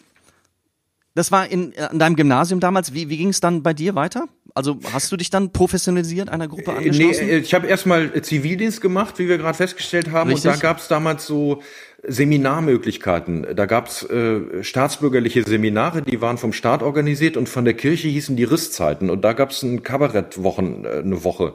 das 1.19 1.33
war 1.33 1.50
in, 1.50 1.73
in 1.73 1.99
deinem 1.99 2.14
Gymnasium 2.14 2.61
damals. 2.61 2.95
Wie, 2.95 3.09
wie 3.09 3.17
ging 3.17 3.31
es 3.31 3.40
dann 3.40 3.64
bei 3.64 3.75
dir 3.75 3.97
weiter? 3.97 4.28
Also 4.59 4.77
hast 4.93 5.12
du 5.12 5.17
dich 5.17 5.31
dann 5.31 5.53
professionalisiert 5.53 6.31
einer 6.31 6.49
Gruppe 6.49 6.73
angeschlossen? 6.73 7.27
Nee, 7.29 7.37
ich 7.37 7.55
habe 7.55 7.69
erstmal 7.69 8.21
Zivildienst 8.21 8.81
gemacht, 8.81 9.21
wie 9.21 9.29
wir 9.29 9.38
gerade 9.38 9.57
festgestellt 9.57 10.11
haben. 10.11 10.31
Richtig. 10.31 10.50
Und 10.50 10.57
da 10.57 10.61
gab 10.61 10.79
es 10.79 10.88
damals 10.88 11.29
so 11.29 11.62
Seminarmöglichkeiten. 12.05 13.47
Da 13.55 13.67
gab 13.67 13.87
es 13.87 14.03
äh, 14.11 14.65
staatsbürgerliche 14.65 15.45
Seminare, 15.45 16.03
die 16.03 16.21
waren 16.21 16.38
vom 16.38 16.53
Staat 16.53 16.83
organisiert 16.83 17.37
und 17.37 17.49
von 17.49 17.65
der 17.65 17.75
Kirche 17.75 18.09
hießen 18.09 18.35
die 18.35 18.43
Risszeiten. 18.43 19.11
Und 19.11 19.23
da 19.23 19.33
gab 19.33 19.50
es 19.53 19.62
ein 19.62 19.85
Kabarettwochen, 19.85 20.85
äh, 20.85 20.88
eine 21.05 21.23
Woche. 21.23 21.55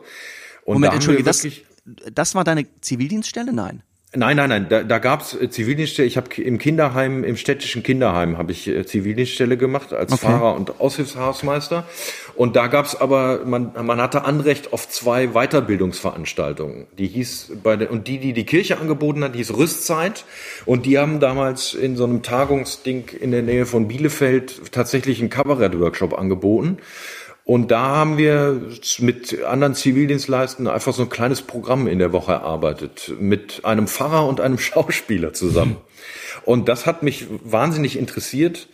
Und 0.64 0.76
Moment, 0.76 0.92
da 0.92 0.96
entschuldige, 0.96 1.26
das, 1.26 1.46
das 2.10 2.36
war 2.36 2.46
deine 2.46 2.66
Zivildienststelle? 2.80 3.52
Nein. 3.52 3.84
Nein, 4.16 4.38
nein, 4.38 4.50
nein. 4.50 4.68
Da, 4.70 4.84
da 4.84 5.00
gab 5.00 5.22
es 5.22 5.34
äh, 5.34 5.50
Zivildienststelle. 5.50 6.08
Ich 6.08 6.18
habe 6.18 6.30
im 6.40 6.60
Kinderheim, 6.60 7.24
im 7.24 7.36
städtischen 7.36 7.82
Kinderheim, 7.82 8.38
habe 8.38 8.52
ich 8.52 8.68
äh, 8.68 8.86
Zivildienststelle 8.86 9.58
gemacht 9.58 9.92
als 9.92 10.14
okay. 10.14 10.28
Fahrer 10.28 10.56
und 10.56 10.80
Aushilfshausmeister. 10.80 11.86
Und 12.36 12.56
da 12.56 12.68
gab 12.68 12.86
es 12.86 12.96
aber, 12.96 13.42
man, 13.46 13.72
man 13.82 14.00
hatte 14.00 14.24
Anrecht 14.26 14.72
auf 14.72 14.88
zwei 14.88 15.30
Weiterbildungsveranstaltungen. 15.30 16.86
Die 16.98 17.08
hieß 17.08 17.54
bei 17.64 17.76
der 17.76 17.90
und 17.90 18.08
die, 18.08 18.20
die 18.20 18.34
die 18.34 18.46
Kirche 18.46 18.80
angeboten 18.80 19.24
hat, 19.24 19.36
hieß 19.36 19.56
Rüstzeit. 19.58 20.26
Und 20.66 20.86
die 20.86 21.00
haben 21.00 21.20
damals 21.20 21.74
in 21.74 21.96
so 21.96 22.04
einem 22.04 22.22
Tagungsding 22.22 23.06
in 23.20 23.32
der 23.32 23.42
Nähe 23.42 23.66
von 23.66 23.88
Bielefeld 23.88 24.72
tatsächlich 24.72 25.22
einen 25.22 25.32
Kabarett-Workshop 25.32 26.18
angeboten. 26.18 26.78
Und 27.46 27.72
da 27.72 27.82
haben 27.82 28.18
wir 28.18 28.62
mit 29.00 29.44
anderen 29.44 29.76
Zivildienstleistern 29.76 30.68
einfach 30.68 30.94
so 30.94 31.04
ein 31.04 31.10
kleines 31.10 31.42
Programm 31.42 31.88
in 31.88 32.00
der 32.00 32.14
Woche 32.14 32.32
erarbeitet, 32.32 33.14
mit 33.20 33.66
einem 33.66 33.88
Pfarrer 33.88 34.28
und 34.28 34.40
einem 34.40 34.58
Schauspieler 34.60 35.34
zusammen. 35.34 35.78
Und 36.46 36.70
das 36.70 36.86
hat 36.86 37.04
mich 37.04 37.28
wahnsinnig 37.44 37.98
interessiert. 37.98 38.68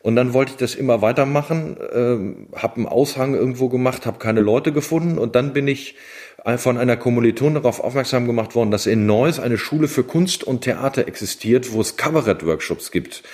Und 0.00 0.14
dann 0.14 0.34
wollte 0.34 0.52
ich 0.52 0.56
das 0.56 0.76
immer 0.76 1.02
weitermachen, 1.02 1.76
äh, 1.76 2.56
habe 2.58 2.76
einen 2.76 2.86
Aushang 2.86 3.34
irgendwo 3.34 3.68
gemacht, 3.68 4.06
habe 4.06 4.18
keine 4.18 4.40
Leute 4.40 4.72
gefunden 4.72 5.18
und 5.18 5.34
dann 5.34 5.52
bin 5.52 5.66
ich 5.66 5.96
von 6.58 6.78
einer 6.78 6.96
Kommiliton 6.96 7.54
darauf 7.54 7.80
aufmerksam 7.80 8.28
gemacht 8.28 8.54
worden, 8.54 8.70
dass 8.70 8.86
in 8.86 9.04
Neuss 9.04 9.40
eine 9.40 9.58
Schule 9.58 9.88
für 9.88 10.04
Kunst 10.04 10.44
und 10.44 10.60
Theater 10.60 11.08
existiert, 11.08 11.72
wo 11.72 11.80
es 11.80 11.96
Kabarett-Workshops 11.96 12.92
gibt 12.92 13.24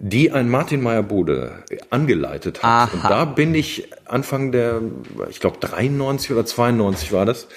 die 0.00 0.30
ein 0.30 0.48
Martin 0.48 0.82
Meyer-Bode 0.82 1.64
angeleitet 1.90 2.62
hat. 2.62 2.64
Aha. 2.64 2.94
Und 2.94 3.04
da 3.04 3.24
bin 3.24 3.54
ich 3.54 3.88
Anfang 4.04 4.52
der, 4.52 4.80
ich 5.28 5.40
glaube 5.40 5.58
93 5.60 6.30
oder 6.30 6.46
92 6.46 7.12
war 7.12 7.26
das, 7.26 7.48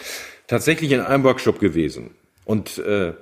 tatsächlich 0.48 0.92
in 0.92 1.02
einem 1.02 1.24
Workshop 1.24 1.60
gewesen. 1.60 2.12
Und 2.46 2.80
äh, 2.80 3.14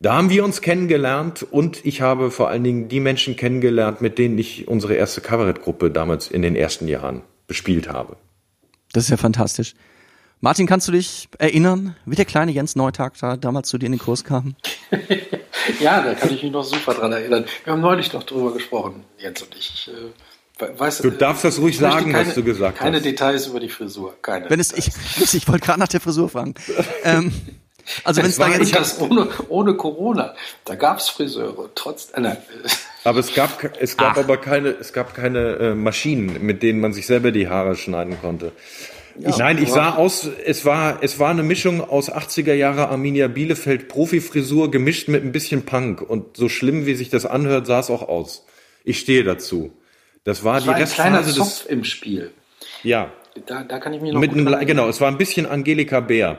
da 0.00 0.14
haben 0.14 0.30
wir 0.30 0.44
uns 0.44 0.60
kennengelernt 0.60 1.46
und 1.50 1.84
ich 1.84 2.00
habe 2.00 2.30
vor 2.30 2.48
allen 2.48 2.64
Dingen 2.64 2.88
die 2.88 3.00
Menschen 3.00 3.36
kennengelernt, 3.36 4.00
mit 4.00 4.18
denen 4.18 4.38
ich 4.38 4.66
unsere 4.68 4.94
erste 4.94 5.20
Kabarettgruppe 5.20 5.90
damals 5.90 6.30
in 6.30 6.42
den 6.42 6.56
ersten 6.56 6.88
Jahren 6.88 7.22
bespielt 7.46 7.88
habe. 7.88 8.16
Das 8.92 9.04
ist 9.04 9.10
ja 9.10 9.16
fantastisch. 9.16 9.74
Martin, 10.44 10.66
kannst 10.66 10.86
du 10.88 10.92
dich 10.92 11.30
erinnern, 11.38 11.96
wie 12.04 12.16
der 12.16 12.26
kleine 12.26 12.52
Jens 12.52 12.76
Neutag 12.76 13.14
da 13.18 13.38
damals 13.38 13.70
zu 13.70 13.78
dir 13.78 13.86
in 13.86 13.92
den 13.92 13.98
Kurs 13.98 14.24
kam? 14.24 14.56
ja, 15.80 16.02
da 16.02 16.12
kann 16.12 16.34
ich 16.34 16.42
mich 16.42 16.52
noch 16.52 16.64
super 16.64 16.92
dran 16.92 17.12
erinnern. 17.12 17.46
Wir 17.64 17.72
haben 17.72 17.80
neulich 17.80 18.12
noch 18.12 18.24
drüber 18.24 18.52
gesprochen, 18.52 19.04
Jens 19.16 19.40
und 19.40 19.56
ich. 19.56 19.90
Äh, 20.60 20.78
weißt, 20.78 21.02
du 21.02 21.12
darfst 21.12 21.46
das 21.46 21.58
ruhig 21.58 21.78
sagen, 21.78 22.12
keine, 22.12 22.28
was 22.28 22.34
du 22.34 22.44
gesagt 22.44 22.76
keine 22.76 22.98
hast. 22.98 23.02
Keine 23.02 23.12
Details 23.14 23.46
über 23.46 23.58
die 23.58 23.70
Frisur. 23.70 24.18
Keine 24.20 24.50
Wenn 24.50 24.60
es, 24.60 24.72
ich, 24.72 24.88
ich 25.34 25.48
wollte 25.48 25.64
gerade 25.64 25.80
nach 25.80 25.88
der 25.88 26.02
Frisur 26.02 26.28
fragen. 26.28 26.52
ähm, 27.04 27.32
also 28.04 28.20
wenn 28.20 28.28
es 28.28 28.36
da 28.36 28.48
jetzt 28.48 28.74
das 28.74 29.00
ohne, 29.00 29.30
ohne 29.48 29.74
Corona, 29.78 30.34
da 30.66 30.74
gab 30.74 30.98
es 30.98 31.08
Friseure, 31.08 31.70
trotz 31.74 32.10
äh, 32.12 32.20
nein. 32.20 32.36
Aber 33.04 33.20
es 33.20 33.32
gab 33.32 33.64
es 33.80 33.96
gab 33.96 34.12
Ach. 34.12 34.24
aber 34.24 34.38
keine 34.38 34.68
es 34.68 34.94
gab 34.94 35.14
keine 35.14 35.56
äh, 35.56 35.74
Maschinen, 35.74 36.44
mit 36.44 36.62
denen 36.62 36.80
man 36.80 36.94
sich 36.94 37.06
selber 37.06 37.32
die 37.32 37.48
Haare 37.48 37.76
schneiden 37.76 38.18
konnte. 38.18 38.52
Ich, 39.18 39.36
nein, 39.38 39.62
ich 39.62 39.70
sah 39.70 39.94
aus, 39.94 40.28
es 40.44 40.64
war, 40.64 41.02
es 41.02 41.18
war 41.18 41.30
eine 41.30 41.42
Mischung 41.42 41.80
aus 41.80 42.10
80er 42.10 42.54
Jahre 42.54 42.88
Arminia 42.88 43.28
Bielefeld 43.28 43.88
Profifrisur 43.88 44.70
gemischt 44.70 45.08
mit 45.08 45.22
ein 45.22 45.32
bisschen 45.32 45.64
Punk. 45.64 46.02
Und 46.02 46.36
so 46.36 46.48
schlimm, 46.48 46.86
wie 46.86 46.94
sich 46.94 47.10
das 47.10 47.24
anhört, 47.24 47.66
sah 47.66 47.80
es 47.80 47.90
auch 47.90 48.08
aus. 48.08 48.44
Ich 48.82 48.98
stehe 48.98 49.22
dazu. 49.22 49.72
Das 50.24 50.42
war 50.42 50.54
das 50.54 50.64
die 50.64 50.68
war 50.68 50.76
ein 50.76 50.86
kleiner 50.86 51.22
Zopf 51.22 51.66
im 51.68 51.84
Spiel. 51.84 52.32
Ja. 52.82 53.12
Da, 53.46 53.62
da 53.62 53.78
kann 53.78 53.92
ich 53.92 54.00
mir 54.00 54.12
noch 54.12 54.20
mit 54.20 54.32
einem, 54.32 54.66
Genau, 54.66 54.88
es 54.88 55.00
war 55.00 55.08
ein 55.08 55.18
bisschen 55.18 55.46
Angelika 55.46 56.00
Bär. 56.00 56.38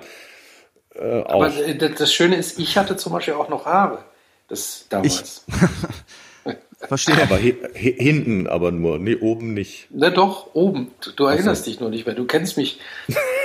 Äh, 0.96 1.02
Aber 1.02 1.48
auch. 1.48 1.58
Äh, 1.58 1.76
das 1.76 2.14
Schöne 2.14 2.36
ist, 2.36 2.60
ich 2.60 2.78
hatte 2.78 2.98
zum 2.98 3.14
Beispiel 3.14 3.36
auch 3.36 3.50
noch 3.50 3.66
Haare. 3.66 4.04
Das 4.48 4.86
damals. 4.90 5.46
Verstehe. 6.88 7.21
Aber 7.21 7.38
hinten 7.38 8.48
aber 8.48 8.71
nur, 8.71 9.00
nee, 9.00 9.15
oben 9.15 9.54
nicht. 9.54 9.88
Na 9.91 10.10
doch, 10.10 10.54
oben. 10.54 10.91
Du, 11.02 11.12
du 11.12 11.26
erinnerst 11.26 11.65
dich 11.65 11.80
nur 11.80 11.89
nicht 11.89 12.06
mehr. 12.06 12.15
Du 12.15 12.26
kennst 12.26 12.58
mich 12.58 12.80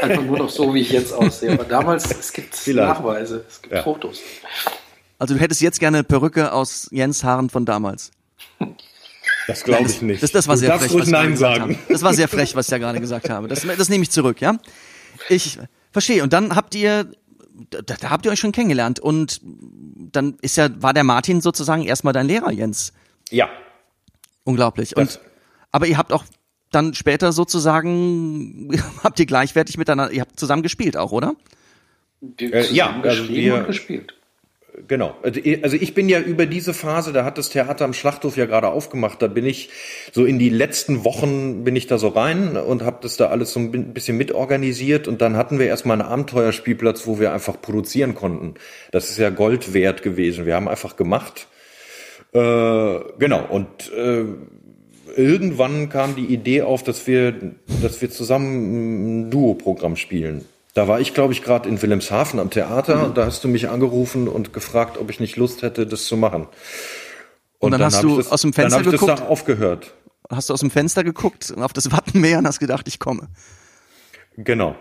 einfach 0.03 0.23
nur 0.23 0.39
noch 0.39 0.51
so, 0.51 0.75
wie 0.75 0.81
ich 0.81 0.91
jetzt 0.91 1.13
aussehe. 1.13 1.53
Aber 1.53 1.65
damals, 1.65 2.11
es 2.11 2.33
gibt 2.33 2.55
Vielleicht. 2.55 2.89
Nachweise, 2.89 3.45
es 3.49 3.63
gibt 3.63 3.75
ja. 3.75 3.83
Fotos. 3.83 4.21
Also 5.19 5.35
du 5.35 5.41
hättest 5.41 5.61
jetzt 5.61 5.81
gerne 5.81 5.99
eine 5.99 6.05
Perücke 6.05 6.53
aus 6.53 6.89
Jens 6.91 7.25
Haaren 7.25 7.51
von 7.51 7.65
damals. 7.65 8.11
Das 9.47 9.65
glaube 9.65 9.89
ich 9.89 10.01
nicht. 10.01 10.23
Das, 10.23 10.33
das 10.33 10.49
war 10.49 10.55
du 10.55 10.61
sehr 10.61 10.79
frech, 10.79 10.95
was 10.95 11.09
Nein 11.09 11.37
sagen. 11.37 11.79
Das 11.89 12.03
war 12.03 12.15
sehr 12.15 12.29
frech, 12.29 12.55
was 12.55 12.67
ich 12.67 12.73
ja 12.73 12.79
gerade 12.79 13.01
gesagt 13.01 13.29
habe. 13.29 13.49
Das, 13.49 13.67
das 13.67 13.89
nehme 13.89 14.03
ich 14.03 14.11
zurück, 14.11 14.41
ja? 14.41 14.59
Ich 15.29 15.59
verstehe. 15.93 16.23
Und 16.23 16.33
dann 16.33 16.55
habt 16.55 16.75
ihr 16.75 17.11
da, 17.71 17.97
da 18.01 18.11
habt 18.11 18.25
ihr 18.25 18.33
euch 18.33 18.41
schon 18.41 18.53
kennengelernt 18.53 19.01
und 19.01 19.41
dann 19.43 20.37
ist 20.41 20.57
ja 20.57 20.71
war 20.81 20.95
der 20.95 21.05
Martin 21.05 21.41
sozusagen 21.41 21.83
erstmal 21.83 22.13
dein 22.13 22.27
Lehrer 22.27 22.51
Jens. 22.51 22.93
Ja. 23.31 23.49
Unglaublich. 24.45 24.97
Und, 24.97 25.21
aber 25.73 25.87
ihr 25.87 25.99
habt 25.99 26.13
auch 26.13 26.25
dann 26.71 26.95
später 26.95 27.33
sozusagen, 27.33 28.71
habt 29.05 29.19
ihr 29.19 29.27
gleichwertig 29.27 29.79
miteinander, 29.79 30.13
ihr 30.13 30.21
habt 30.21 30.39
zusammen 30.39 30.63
gespielt 30.63 30.97
auch, 30.97 31.13
oder? 31.13 31.35
Äh, 32.39 32.73
ja, 32.73 33.01
also 33.03 33.29
wir, 33.29 33.63
gespielt. 33.63 34.15
Genau. 34.87 35.17
Also, 35.23 35.41
also 35.63 35.77
ich 35.77 35.95
bin 35.95 36.09
ja 36.09 36.21
über 36.21 36.47
diese 36.47 36.75
Phase, 36.75 37.13
da 37.13 37.25
hat 37.25 37.39
das 37.39 37.51
Theater 37.51 37.85
am 37.85 37.93
Schlachthof 37.93 38.37
ja 38.37 38.47
gerade 38.47 38.69
aufgemacht, 38.69 39.21
da 39.21 39.27
bin 39.27 39.45
ich 39.45 39.71
so 40.13 40.25
in 40.25 40.39
die 40.39 40.49
letzten 40.49 41.05
Wochen 41.05 41.65
bin 41.65 41.77
ich 41.77 41.87
da 41.87 41.99
so 41.99 42.09
rein 42.09 42.57
und 42.57 42.83
habe 42.83 42.99
das 43.03 43.17
da 43.17 43.29
alles 43.29 43.53
so 43.53 43.61
ein 43.61 43.93
bisschen 43.93 44.17
mitorganisiert 44.17 45.09
und 45.09 45.21
dann 45.21 45.37
hatten 45.37 45.59
wir 45.59 45.67
erstmal 45.67 46.01
einen 46.01 46.09
Abenteuerspielplatz, 46.09 47.07
wo 47.07 47.19
wir 47.19 47.33
einfach 47.33 47.61
produzieren 47.61 48.15
konnten. 48.15 48.55
Das 48.91 49.11
ist 49.11 49.19
ja 49.19 49.31
Gold 49.31 49.75
wert 49.75 50.03
gewesen. 50.03 50.47
Wir 50.47 50.55
haben 50.55 50.69
einfach 50.69 50.97
gemacht 50.97 51.49
genau, 52.33 53.45
und 53.49 53.93
äh, 53.93 54.25
irgendwann 55.17 55.89
kam 55.89 56.15
die 56.15 56.27
Idee 56.27 56.63
auf, 56.63 56.83
dass 56.83 57.07
wir, 57.07 57.35
dass 57.83 58.01
wir 58.01 58.11
zusammen 58.11 59.27
ein 59.27 59.31
Duo-Programm 59.31 59.97
spielen. 59.97 60.45
Da 60.75 60.87
war 60.87 61.01
ich, 61.01 61.15
glaube 61.15 61.33
ich, 61.33 61.43
gerade 61.43 61.69
in 61.69 61.83
Wilhelmshaven 61.83 62.39
am 62.39 62.51
Theater 62.51 62.97
mhm. 62.97 63.05
und 63.05 63.17
da 63.17 63.27
hast 63.27 63.43
du 63.43 63.49
mich 63.49 63.69
angerufen 63.69 64.29
und 64.29 64.53
gefragt, 64.53 64.99
ob 64.99 65.11
ich 65.11 65.19
nicht 65.19 65.37
Lust 65.37 65.63
hätte, 65.63 65.87
das 65.87 66.05
zu 66.05 66.17
machen. 66.17 66.43
Und, 66.43 67.67
und 67.67 67.71
dann, 67.73 67.81
dann, 67.81 67.93
hast 67.93 68.03
du 68.03 68.19
das, 68.19 68.31
aus 68.31 68.43
dem 68.43 68.53
Fenster 68.53 68.83
dann 68.83 68.91
geguckt. 68.91 69.11
Ich 69.11 69.19
das 69.19 69.21
da 69.21 69.27
aufgehört. 69.27 69.95
Hast 70.31 70.49
du 70.49 70.55
aus 70.55 70.61
dem 70.61 70.71
Fenster 70.71 71.03
geguckt 71.03 71.53
auf 71.59 71.73
das 71.73 71.91
Wattenmeer 71.91 72.39
und 72.39 72.47
hast 72.47 72.61
gedacht, 72.61 72.87
ich 72.87 73.01
komme. 73.01 73.29
Genau. 74.37 74.77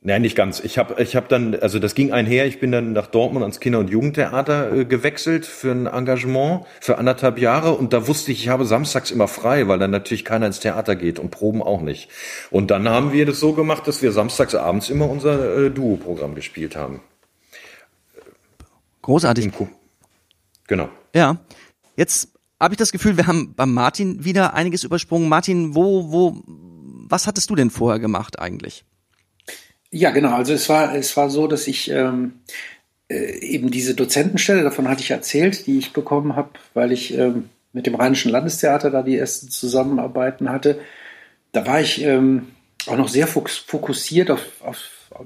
Nein, 0.00 0.22
nicht 0.22 0.36
ganz. 0.36 0.60
Ich 0.60 0.78
habe 0.78 1.02
ich 1.02 1.16
hab 1.16 1.28
dann, 1.28 1.56
also 1.56 1.80
das 1.80 1.96
ging 1.96 2.12
einher, 2.12 2.46
ich 2.46 2.60
bin 2.60 2.70
dann 2.70 2.92
nach 2.92 3.08
Dortmund 3.08 3.42
ans 3.42 3.58
Kinder- 3.58 3.80
und 3.80 3.90
Jugendtheater 3.90 4.72
äh, 4.72 4.84
gewechselt 4.84 5.44
für 5.44 5.72
ein 5.72 5.86
Engagement 5.86 6.66
für 6.80 6.98
anderthalb 6.98 7.38
Jahre 7.38 7.72
und 7.72 7.92
da 7.92 8.06
wusste 8.06 8.30
ich, 8.30 8.42
ich 8.42 8.48
habe 8.48 8.64
samstags 8.64 9.10
immer 9.10 9.26
frei, 9.26 9.66
weil 9.66 9.80
dann 9.80 9.90
natürlich 9.90 10.24
keiner 10.24 10.46
ins 10.46 10.60
Theater 10.60 10.94
geht 10.94 11.18
und 11.18 11.30
Proben 11.30 11.64
auch 11.64 11.80
nicht. 11.80 12.10
Und 12.50 12.70
dann 12.70 12.88
haben 12.88 13.12
wir 13.12 13.26
das 13.26 13.40
so 13.40 13.54
gemacht, 13.54 13.88
dass 13.88 14.00
wir 14.00 14.12
samstags 14.12 14.54
abends 14.54 14.88
immer 14.88 15.10
unser 15.10 15.66
äh, 15.66 15.70
Duo-Programm 15.70 16.36
gespielt 16.36 16.76
haben. 16.76 17.00
Großartig. 19.02 19.50
Genau. 20.68 20.88
Ja. 21.12 21.38
Jetzt 21.96 22.28
habe 22.60 22.74
ich 22.74 22.78
das 22.78 22.92
Gefühl, 22.92 23.16
wir 23.16 23.26
haben 23.26 23.54
beim 23.54 23.74
Martin 23.74 24.24
wieder 24.24 24.54
einiges 24.54 24.84
übersprungen. 24.84 25.28
Martin, 25.28 25.74
wo, 25.74 26.12
wo, 26.12 26.42
was 26.46 27.26
hattest 27.26 27.50
du 27.50 27.56
denn 27.56 27.70
vorher 27.70 27.98
gemacht 27.98 28.38
eigentlich? 28.38 28.84
Ja, 29.90 30.10
genau. 30.10 30.34
Also 30.34 30.52
es 30.52 30.68
war, 30.68 30.94
es 30.94 31.16
war 31.16 31.30
so, 31.30 31.46
dass 31.46 31.66
ich 31.66 31.90
ähm, 31.90 32.40
äh, 33.08 33.38
eben 33.40 33.70
diese 33.70 33.94
Dozentenstelle, 33.94 34.62
davon 34.62 34.88
hatte 34.88 35.02
ich 35.02 35.10
erzählt, 35.10 35.66
die 35.66 35.78
ich 35.78 35.92
bekommen 35.92 36.36
habe, 36.36 36.50
weil 36.74 36.92
ich 36.92 37.16
ähm, 37.16 37.48
mit 37.72 37.86
dem 37.86 37.94
Rheinischen 37.94 38.30
Landestheater 38.30 38.90
da 38.90 39.02
die 39.02 39.16
ersten 39.16 39.48
Zusammenarbeiten 39.50 40.50
hatte, 40.50 40.80
da 41.52 41.66
war 41.66 41.80
ich 41.80 42.02
ähm, 42.02 42.48
auch 42.86 42.96
noch 42.96 43.08
sehr 43.08 43.26
fokussiert 43.26 44.30
auf, 44.30 44.42
auf 44.62 44.78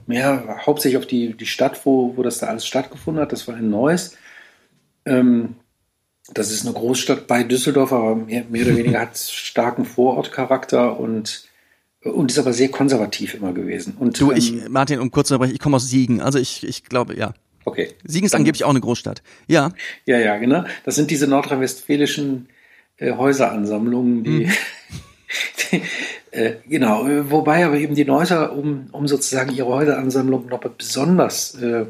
mehr, 0.06 0.60
hauptsächlich 0.64 0.98
auf 0.98 1.06
die, 1.06 1.34
die 1.34 1.46
Stadt, 1.46 1.84
wo, 1.84 2.16
wo 2.16 2.22
das 2.22 2.38
da 2.38 2.46
alles 2.46 2.66
stattgefunden 2.66 3.22
hat. 3.22 3.32
Das 3.32 3.48
war 3.48 3.56
in 3.56 3.70
Neuss. 3.70 4.16
Ähm, 5.04 5.56
das 6.32 6.52
ist 6.52 6.64
eine 6.64 6.74
Großstadt 6.74 7.26
bei 7.26 7.42
Düsseldorf, 7.42 7.92
aber 7.92 8.14
mehr, 8.14 8.44
mehr 8.48 8.66
oder 8.66 8.76
weniger 8.76 9.00
hat 9.02 9.18
starken 9.18 9.84
Vorortcharakter 9.84 10.98
und, 10.98 11.48
und 12.04 12.30
ist 12.30 12.38
aber 12.38 12.52
sehr 12.52 12.68
konservativ 12.68 13.34
immer 13.34 13.52
gewesen. 13.52 13.96
Und, 13.98 14.20
du, 14.20 14.32
ich, 14.32 14.52
ähm, 14.52 14.72
Martin, 14.72 14.98
um 15.00 15.10
kurz 15.10 15.28
zu 15.28 15.34
unterbrechen, 15.34 15.54
ich 15.54 15.60
komme 15.60 15.76
aus 15.76 15.88
Siegen. 15.88 16.20
Also 16.20 16.38
ich, 16.38 16.66
ich 16.66 16.84
glaube, 16.84 17.16
ja. 17.16 17.34
Okay. 17.64 17.90
Siegen 18.04 18.26
ist 18.26 18.34
angeblich 18.34 18.64
auch 18.64 18.70
eine 18.70 18.80
Großstadt. 18.80 19.22
Ja. 19.46 19.72
Ja, 20.04 20.18
ja, 20.18 20.36
genau. 20.38 20.64
Das 20.84 20.96
sind 20.96 21.10
diese 21.10 21.28
nordrhein-westfälischen 21.28 22.48
äh, 22.96 23.12
Häuseransammlungen, 23.12 24.24
die, 24.24 24.46
hm. 24.46 24.52
die 25.72 25.82
äh, 26.36 26.54
genau, 26.68 27.06
wobei 27.30 27.64
aber 27.64 27.76
eben 27.76 27.94
die 27.94 28.04
Neusser, 28.04 28.52
um, 28.52 28.88
um 28.90 29.06
sozusagen 29.06 29.54
ihre 29.54 29.68
Häuseransammlung 29.68 30.46
noch 30.46 30.60
besonders 30.60 31.54
äh, 31.54 31.86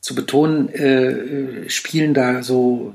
zu 0.00 0.14
betonen, 0.14 0.68
äh, 0.70 1.68
spielen 1.68 2.14
da 2.14 2.42
so, 2.42 2.94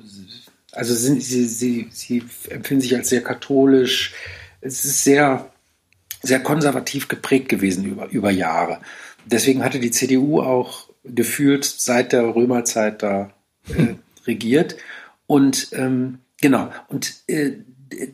also 0.71 0.95
sind, 0.95 1.21
sie, 1.23 1.45
sie, 1.45 1.87
sie 1.91 2.23
empfinden 2.49 2.81
sich 2.81 2.95
als 2.95 3.09
sehr 3.09 3.23
katholisch. 3.23 4.13
Es 4.61 4.83
ist 4.83 5.03
sehr, 5.03 5.49
sehr 6.21 6.39
konservativ 6.39 7.07
geprägt 7.07 7.49
gewesen 7.49 7.85
über, 7.85 8.07
über 8.09 8.31
Jahre. 8.31 8.79
Deswegen 9.25 9.63
hatte 9.63 9.79
die 9.79 9.91
CDU 9.91 10.41
auch 10.41 10.89
gefühlt 11.03 11.65
seit 11.65 12.13
der 12.13 12.35
Römerzeit 12.35 13.03
da 13.03 13.31
äh, 13.69 13.95
regiert. 14.25 14.77
Und 15.25 15.69
ähm, 15.73 16.19
genau, 16.41 16.69
und 16.87 17.13
äh, 17.27 17.51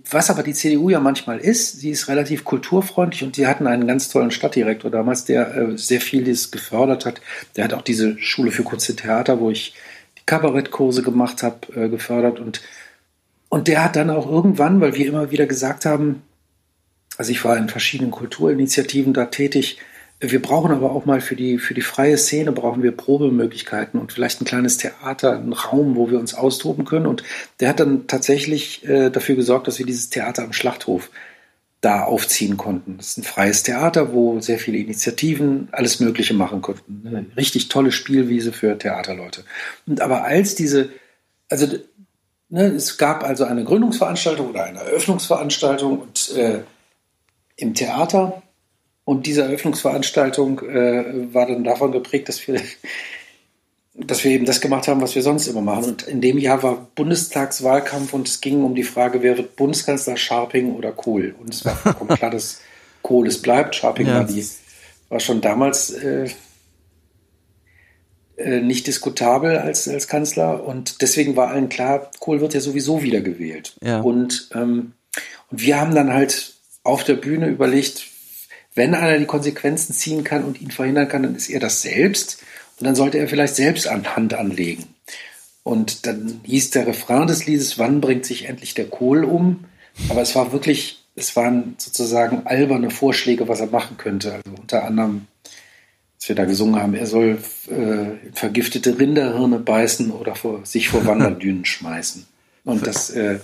was 0.10 0.30
aber 0.30 0.44
die 0.44 0.54
CDU 0.54 0.90
ja 0.90 1.00
manchmal 1.00 1.40
ist, 1.40 1.80
sie 1.80 1.90
ist 1.90 2.08
relativ 2.08 2.44
kulturfreundlich 2.44 3.24
und 3.24 3.36
sie 3.36 3.48
hatten 3.48 3.68
einen 3.68 3.88
ganz 3.88 4.10
tollen 4.10 4.32
Stadtdirektor 4.32 4.92
damals, 4.92 5.26
der 5.26 5.56
äh, 5.56 5.78
sehr 5.78 6.02
vieles 6.02 6.52
gefördert 6.52 7.06
hat. 7.06 7.22
Der 7.56 7.64
hat 7.64 7.74
auch 7.74 7.82
diese 7.82 8.20
Schule 8.20 8.52
für 8.52 8.64
Kunst 8.64 8.90
und 8.90 8.98
Theater, 8.98 9.40
wo 9.40 9.50
ich 9.50 9.74
die 10.18 10.26
Kabarettkurse 10.26 11.02
gemacht 11.02 11.44
habe, 11.44 11.60
äh, 11.76 11.90
gefördert 11.90 12.40
und 12.40 12.62
und 13.50 13.68
der 13.68 13.84
hat 13.84 13.96
dann 13.96 14.10
auch 14.10 14.28
irgendwann, 14.28 14.82
weil 14.82 14.96
wir 14.96 15.06
immer 15.06 15.30
wieder 15.30 15.46
gesagt 15.46 15.86
haben, 15.86 16.24
also 17.18 17.32
ich 17.32 17.44
war 17.44 17.58
in 17.58 17.70
verschiedenen 17.70 18.12
Kulturinitiativen 18.12 19.14
da 19.14 19.26
tätig, 19.26 19.78
wir 20.20 20.42
brauchen 20.42 20.72
aber 20.72 20.92
auch 20.92 21.06
mal 21.06 21.20
für 21.20 21.36
die, 21.36 21.58
für 21.58 21.74
die 21.74 21.82
freie 21.82 22.18
Szene 22.18 22.54
brauchen 22.54 22.82
wir 22.82 22.94
Probemöglichkeiten 22.94 24.00
und 24.00 24.14
vielleicht 24.14 24.42
ein 24.42 24.46
kleines 24.46 24.78
Theater, 24.78 25.34
einen 25.34 25.52
Raum, 25.52 25.96
wo 25.98 26.10
wir 26.10 26.20
uns 26.20 26.34
austoben 26.34 26.86
können. 26.86 27.08
Und 27.08 27.24
der 27.60 27.70
hat 27.70 27.82
dann 27.82 28.08
tatsächlich 28.08 28.88
äh, 28.88 29.10
dafür 29.10 29.36
gesorgt, 29.36 29.68
dass 29.68 29.80
wir 29.80 29.86
dieses 29.86 30.10
Theater 30.10 30.44
am 30.44 30.54
Schlachthof 30.54 31.10
da 31.82 32.04
aufziehen 32.04 32.56
konnten. 32.56 32.96
Das 32.96 33.10
ist 33.10 33.18
ein 33.18 33.24
freies 33.24 33.64
Theater, 33.64 34.14
wo 34.14 34.40
sehr 34.40 34.58
viele 34.58 34.78
Initiativen 34.78 35.68
alles 35.74 36.00
Mögliche 36.00 36.34
machen 36.34 36.62
konnten. 36.62 37.04
Eine 37.06 37.26
richtig 37.36 37.68
tolle 37.68 37.92
Spielwiese 37.92 38.54
für 38.54 38.78
Theaterleute. 38.78 39.44
Und 39.86 40.00
aber 40.00 40.24
als 40.24 40.56
diese, 40.56 40.90
also 41.50 41.68
ne, 42.48 42.68
es 42.68 42.98
gab 42.98 43.26
also 43.26 43.44
eine 43.44 43.66
Gründungsveranstaltung 43.66 44.52
oder 44.52 44.64
eine 44.64 44.80
Eröffnungsveranstaltung 44.80 46.00
und 46.00 46.34
äh, 46.38 46.62
im 47.64 47.74
Theater 47.74 48.44
und 49.06 49.26
diese 49.26 49.44
Eröffnungsveranstaltung 49.44 50.60
äh, 50.60 51.34
war 51.34 51.48
dann 51.48 51.64
davon 51.64 51.92
geprägt, 51.92 52.30
dass 52.30 52.48
wir, 52.48 52.62
dass 53.94 54.24
wir 54.24 54.32
eben 54.32 54.46
das 54.46 54.62
gemacht 54.62 54.88
haben, 54.88 55.02
was 55.02 55.16
wir 55.16 55.24
sonst 55.24 55.48
immer 55.48 55.62
machen. 55.62 55.86
Und 55.86 56.04
in 56.04 56.22
dem 56.22 56.38
Jahr 56.38 56.62
war 56.62 56.88
Bundestagswahlkampf 56.96 58.14
und 58.14 58.28
es 58.28 58.42
ging 58.42 58.64
um 58.64 58.76
die 58.76 58.84
Frage, 58.84 59.22
wer 59.22 59.38
wird 59.38 59.56
Bundeskanzler, 59.56 60.18
Scharping 60.18 60.76
oder 60.76 60.92
Kohl. 60.92 61.36
Und 61.40 61.54
es 61.54 61.66
war 61.66 61.76
vollkommen 61.76 62.10
klar, 62.18 62.32
dass 62.32 62.62
Kohl 63.02 63.28
es 63.28 63.42
bleibt. 63.42 63.76
Scharping 63.76 64.08
ja. 64.08 64.16
war, 64.16 64.24
die, 64.26 64.46
war 65.10 65.20
schon 65.20 65.42
damals 65.42 65.90
äh, 65.92 66.30
äh, 68.38 68.62
nicht 68.62 68.88
diskutabel 68.88 69.58
als, 69.58 69.88
als 69.88 70.08
Kanzler. 70.08 70.66
Und 70.66 71.02
deswegen 71.02 71.36
war 71.36 71.50
allen 71.50 71.70
klar, 71.70 72.10
Kohl 72.20 72.40
wird 72.40 72.54
ja 72.54 72.62
sowieso 72.62 73.04
wieder 73.04 73.22
gewählt. 73.22 73.76
Ja. 73.82 74.00
Und, 74.00 74.50
ähm, 74.54 74.94
und 75.52 75.62
wir 75.62 75.80
haben 75.80 75.94
dann 75.94 76.14
halt 76.14 76.53
auf 76.84 77.04
der 77.04 77.16
Bühne 77.16 77.48
überlegt, 77.48 78.08
wenn 78.76 78.96
einer 78.96 79.18
die 79.18 79.26
Konsequenzen 79.26 79.94
ziehen 79.94 80.24
kann 80.24 80.44
und 80.44 80.62
ihn 80.62 80.72
verhindern 80.72 81.08
kann, 81.08 81.24
dann 81.24 81.36
ist 81.36 81.50
er 81.50 81.60
das 81.60 81.82
selbst. 81.82 82.40
Und 82.80 82.86
dann 82.86 82.96
sollte 82.96 83.20
er 83.20 83.28
vielleicht 83.28 83.56
selbst 83.56 83.88
an 83.88 84.16
Hand 84.16 84.34
anlegen. 84.34 84.88
Und 85.64 86.06
dann 86.06 86.42
hieß 86.44 86.72
der 86.72 86.88
Refrain 86.88 87.28
des 87.28 87.46
Liedes, 87.46 87.80
wann 87.80 88.02
bringt 88.02 88.26
sich 88.26 88.46
endlich 88.46 88.74
der 88.74 88.90
Kohl 88.90 89.24
um? 89.24 89.66
Aber 90.10 90.22
es 90.22 90.36
war 90.36 90.52
wirklich, 90.52 91.04
es 91.16 91.36
waren 91.36 91.76
sozusagen 91.78 92.46
alberne 92.46 92.90
Vorschläge, 92.90 93.48
was 93.48 93.62
er 93.62 93.68
machen 93.68 93.98
könnte. 93.98 94.34
Also 94.34 94.50
unter 94.60 94.84
anderem, 94.84 95.28
dass 96.20 96.28
wir 96.28 96.36
da 96.36 96.46
gesungen 96.46 96.82
haben, 96.82 96.96
er 96.96 97.06
soll 97.06 97.38
äh, 97.70 98.34
vergiftete 98.34 99.00
Rinderhirne 99.00 99.60
beißen 99.60 100.12
oder 100.12 100.36
vor, 100.36 100.66
sich 100.66 100.90
vor 100.90 101.06
Wanderdünen 101.06 101.64
schmeißen. 101.64 102.26
Und 102.66 102.86
das, 102.88 103.12
äh, 103.12 103.40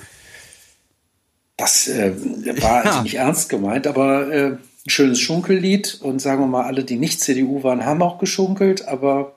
das 1.60 1.88
äh, 1.88 2.14
war 2.62 2.86
also 2.86 3.02
nicht 3.04 3.16
ernst 3.16 3.50
gemeint, 3.50 3.86
aber 3.86 4.32
äh, 4.32 4.46
ein 4.46 4.60
schönes 4.88 5.20
Schunkellied 5.20 6.00
und 6.02 6.20
sagen 6.20 6.42
wir 6.42 6.48
mal, 6.48 6.66
alle, 6.66 6.84
die 6.84 6.96
nicht 6.96 7.20
CDU 7.20 7.64
waren, 7.64 7.86
haben 7.86 8.02
auch 8.02 8.18
geschunkelt, 8.18 8.88
aber 8.88 9.36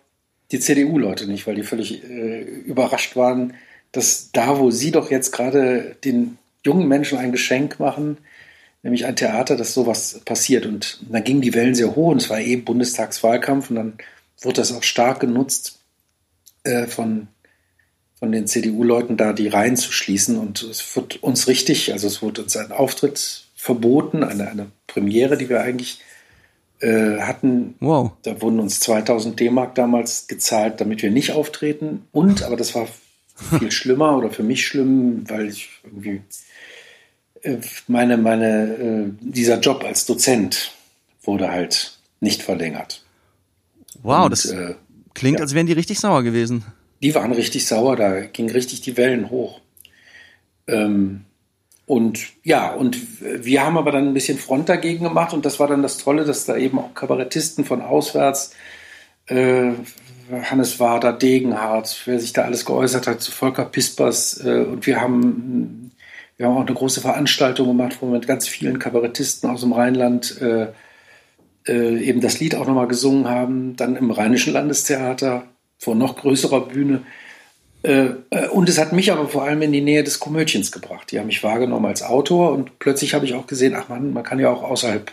die 0.52 0.60
CDU-Leute 0.60 1.26
nicht, 1.26 1.46
weil 1.46 1.56
die 1.56 1.62
völlig 1.62 2.04
äh, 2.04 2.40
überrascht 2.40 3.16
waren, 3.16 3.54
dass 3.90 4.30
da, 4.32 4.58
wo 4.58 4.70
sie 4.70 4.90
doch 4.90 5.10
jetzt 5.10 5.32
gerade 5.32 5.96
den 6.04 6.38
jungen 6.64 6.88
Menschen 6.88 7.18
ein 7.18 7.32
Geschenk 7.32 7.80
machen, 7.80 8.18
nämlich 8.82 9.04
ein 9.04 9.16
Theater, 9.16 9.56
dass 9.56 9.74
sowas 9.74 10.20
passiert. 10.24 10.64
Und 10.66 11.00
dann 11.10 11.24
gingen 11.24 11.40
die 11.40 11.54
Wellen 11.54 11.74
sehr 11.74 11.94
hoch 11.94 12.12
und 12.12 12.22
es 12.22 12.30
war 12.30 12.40
eben 12.40 12.64
Bundestagswahlkampf 12.64 13.70
und 13.70 13.76
dann 13.76 13.92
wurde 14.40 14.60
das 14.60 14.72
auch 14.72 14.82
stark 14.82 15.20
genutzt 15.20 15.80
äh, 16.64 16.86
von, 16.86 17.28
von 18.22 18.30
den 18.30 18.46
CDU-Leuten 18.46 19.16
da, 19.16 19.32
die 19.32 19.48
Reihen 19.48 19.76
zu 19.76 19.90
schließen. 19.90 20.38
Und 20.38 20.62
es 20.62 20.94
wird 20.94 21.20
uns 21.24 21.48
richtig, 21.48 21.92
also 21.92 22.06
es 22.06 22.22
wurde 22.22 22.44
uns 22.44 22.56
ein 22.56 22.70
Auftritt 22.70 23.48
verboten, 23.56 24.22
eine, 24.22 24.48
eine 24.48 24.66
Premiere, 24.86 25.36
die 25.36 25.48
wir 25.48 25.60
eigentlich 25.60 25.98
äh, 26.78 27.18
hatten. 27.18 27.74
Wow. 27.80 28.12
Da 28.22 28.40
wurden 28.40 28.60
uns 28.60 28.78
2000 28.78 29.40
D-Mark 29.40 29.74
damals 29.74 30.28
gezahlt, 30.28 30.80
damit 30.80 31.02
wir 31.02 31.10
nicht 31.10 31.32
auftreten. 31.32 32.06
Und, 32.12 32.44
aber 32.44 32.56
das 32.56 32.76
war 32.76 32.86
viel 33.58 33.72
schlimmer 33.72 34.16
oder 34.16 34.30
für 34.30 34.44
mich 34.44 34.64
schlimm, 34.64 35.28
weil 35.28 35.48
ich 35.48 35.70
irgendwie 35.82 36.20
äh, 37.42 37.56
meine, 37.88 38.18
meine, 38.18 38.66
äh, 38.76 39.10
dieser 39.20 39.58
Job 39.58 39.82
als 39.82 40.06
Dozent 40.06 40.76
wurde 41.24 41.50
halt 41.50 41.98
nicht 42.20 42.40
verlängert. 42.40 43.04
Wow, 44.04 44.26
Und, 44.26 44.30
das 44.30 44.54
klingt, 45.12 45.40
ja. 45.40 45.42
als 45.42 45.54
wären 45.54 45.66
die 45.66 45.72
richtig 45.72 45.98
sauer 45.98 46.22
gewesen. 46.22 46.64
Die 47.02 47.14
waren 47.14 47.32
richtig 47.32 47.66
sauer, 47.66 47.96
da 47.96 48.20
ging 48.20 48.50
richtig 48.50 48.80
die 48.80 48.96
Wellen 48.96 49.30
hoch. 49.30 49.60
Ähm, 50.68 51.24
und 51.86 52.20
ja, 52.44 52.72
und 52.72 52.96
wir 53.20 53.64
haben 53.64 53.76
aber 53.76 53.90
dann 53.90 54.08
ein 54.08 54.14
bisschen 54.14 54.38
Front 54.38 54.68
dagegen 54.68 55.04
gemacht 55.04 55.34
und 55.34 55.44
das 55.44 55.58
war 55.58 55.66
dann 55.66 55.82
das 55.82 55.98
Tolle, 55.98 56.24
dass 56.24 56.44
da 56.44 56.56
eben 56.56 56.78
auch 56.78 56.94
Kabarettisten 56.94 57.64
von 57.64 57.82
auswärts, 57.82 58.54
äh, 59.26 59.72
Hannes 60.30 60.78
Wader, 60.78 61.12
Degenhardt, 61.12 62.02
wer 62.06 62.18
sich 62.20 62.32
da 62.32 62.42
alles 62.42 62.64
geäußert 62.64 63.06
hat, 63.06 63.20
zu 63.20 63.32
Volker 63.32 63.64
Pispers 63.64 64.42
äh, 64.44 64.64
und 64.64 64.86
wir 64.86 65.00
haben, 65.00 65.90
wir 66.36 66.46
haben 66.46 66.56
auch 66.56 66.66
eine 66.66 66.74
große 66.74 67.00
Veranstaltung 67.00 67.66
gemacht, 67.66 67.98
wo 68.00 68.06
wir 68.06 68.12
mit 68.12 68.28
ganz 68.28 68.46
vielen 68.48 68.78
Kabarettisten 68.78 69.50
aus 69.50 69.60
dem 69.60 69.72
Rheinland 69.72 70.40
äh, 70.40 70.68
äh, 71.66 71.98
eben 71.98 72.20
das 72.20 72.40
Lied 72.40 72.54
auch 72.54 72.66
nochmal 72.66 72.88
gesungen 72.88 73.28
haben, 73.28 73.76
dann 73.76 73.96
im 73.96 74.12
Rheinischen 74.12 74.52
Landestheater 74.52 75.44
vor 75.82 75.96
noch 75.96 76.16
größerer 76.16 76.68
Bühne. 76.68 77.02
Äh, 77.82 78.10
äh, 78.30 78.46
und 78.50 78.68
es 78.68 78.78
hat 78.78 78.92
mich 78.92 79.10
aber 79.10 79.28
vor 79.28 79.42
allem 79.42 79.62
in 79.62 79.72
die 79.72 79.80
Nähe 79.80 80.04
des 80.04 80.20
Komödiens 80.20 80.70
gebracht. 80.70 81.10
Die 81.10 81.18
haben 81.18 81.26
mich 81.26 81.42
wahrgenommen 81.42 81.86
als 81.86 82.04
Autor 82.04 82.52
und 82.52 82.78
plötzlich 82.78 83.14
habe 83.14 83.24
ich 83.24 83.34
auch 83.34 83.48
gesehen, 83.48 83.74
ach 83.74 83.88
man, 83.88 84.12
man 84.12 84.22
kann 84.22 84.38
ja 84.38 84.48
auch 84.48 84.62
außerhalb 84.62 85.10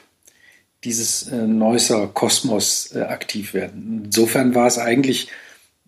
dieses 0.84 1.28
äh, 1.28 1.48
Neusser 1.48 2.06
Kosmos 2.06 2.96
aktiv 2.96 3.56
werden. 3.56 4.04
Insofern 4.06 4.54
war 4.54 4.68
es 4.68 4.78
eigentlich 4.78 5.30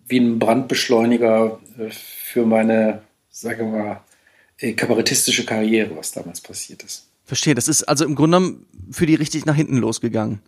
wie 0.07 0.17
ein 0.17 0.39
Brandbeschleuniger 0.39 1.59
für 1.91 2.45
meine, 2.47 3.03
sagen 3.29 3.71
wir 3.71 3.79
mal, 3.83 4.01
kabarettistische 4.75 5.45
Karriere, 5.45 5.95
was 5.95 6.11
damals 6.11 6.41
passiert 6.41 6.83
ist. 6.83 7.07
Verstehe, 7.23 7.55
das 7.55 7.67
ist 7.67 7.83
also 7.83 8.03
im 8.03 8.15
Grunde 8.15 8.37
genommen 8.37 8.65
für 8.91 9.05
die 9.05 9.15
richtig 9.15 9.45
nach 9.45 9.55
hinten 9.55 9.77
losgegangen. 9.77 10.41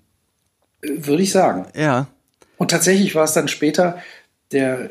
Würde 0.81 1.23
ich 1.23 1.31
sagen. 1.31 1.67
Ja. 1.75 2.07
Und 2.57 2.71
tatsächlich 2.71 3.15
war 3.15 3.23
es 3.23 3.33
dann 3.33 3.47
später 3.47 4.01
der 4.53 4.89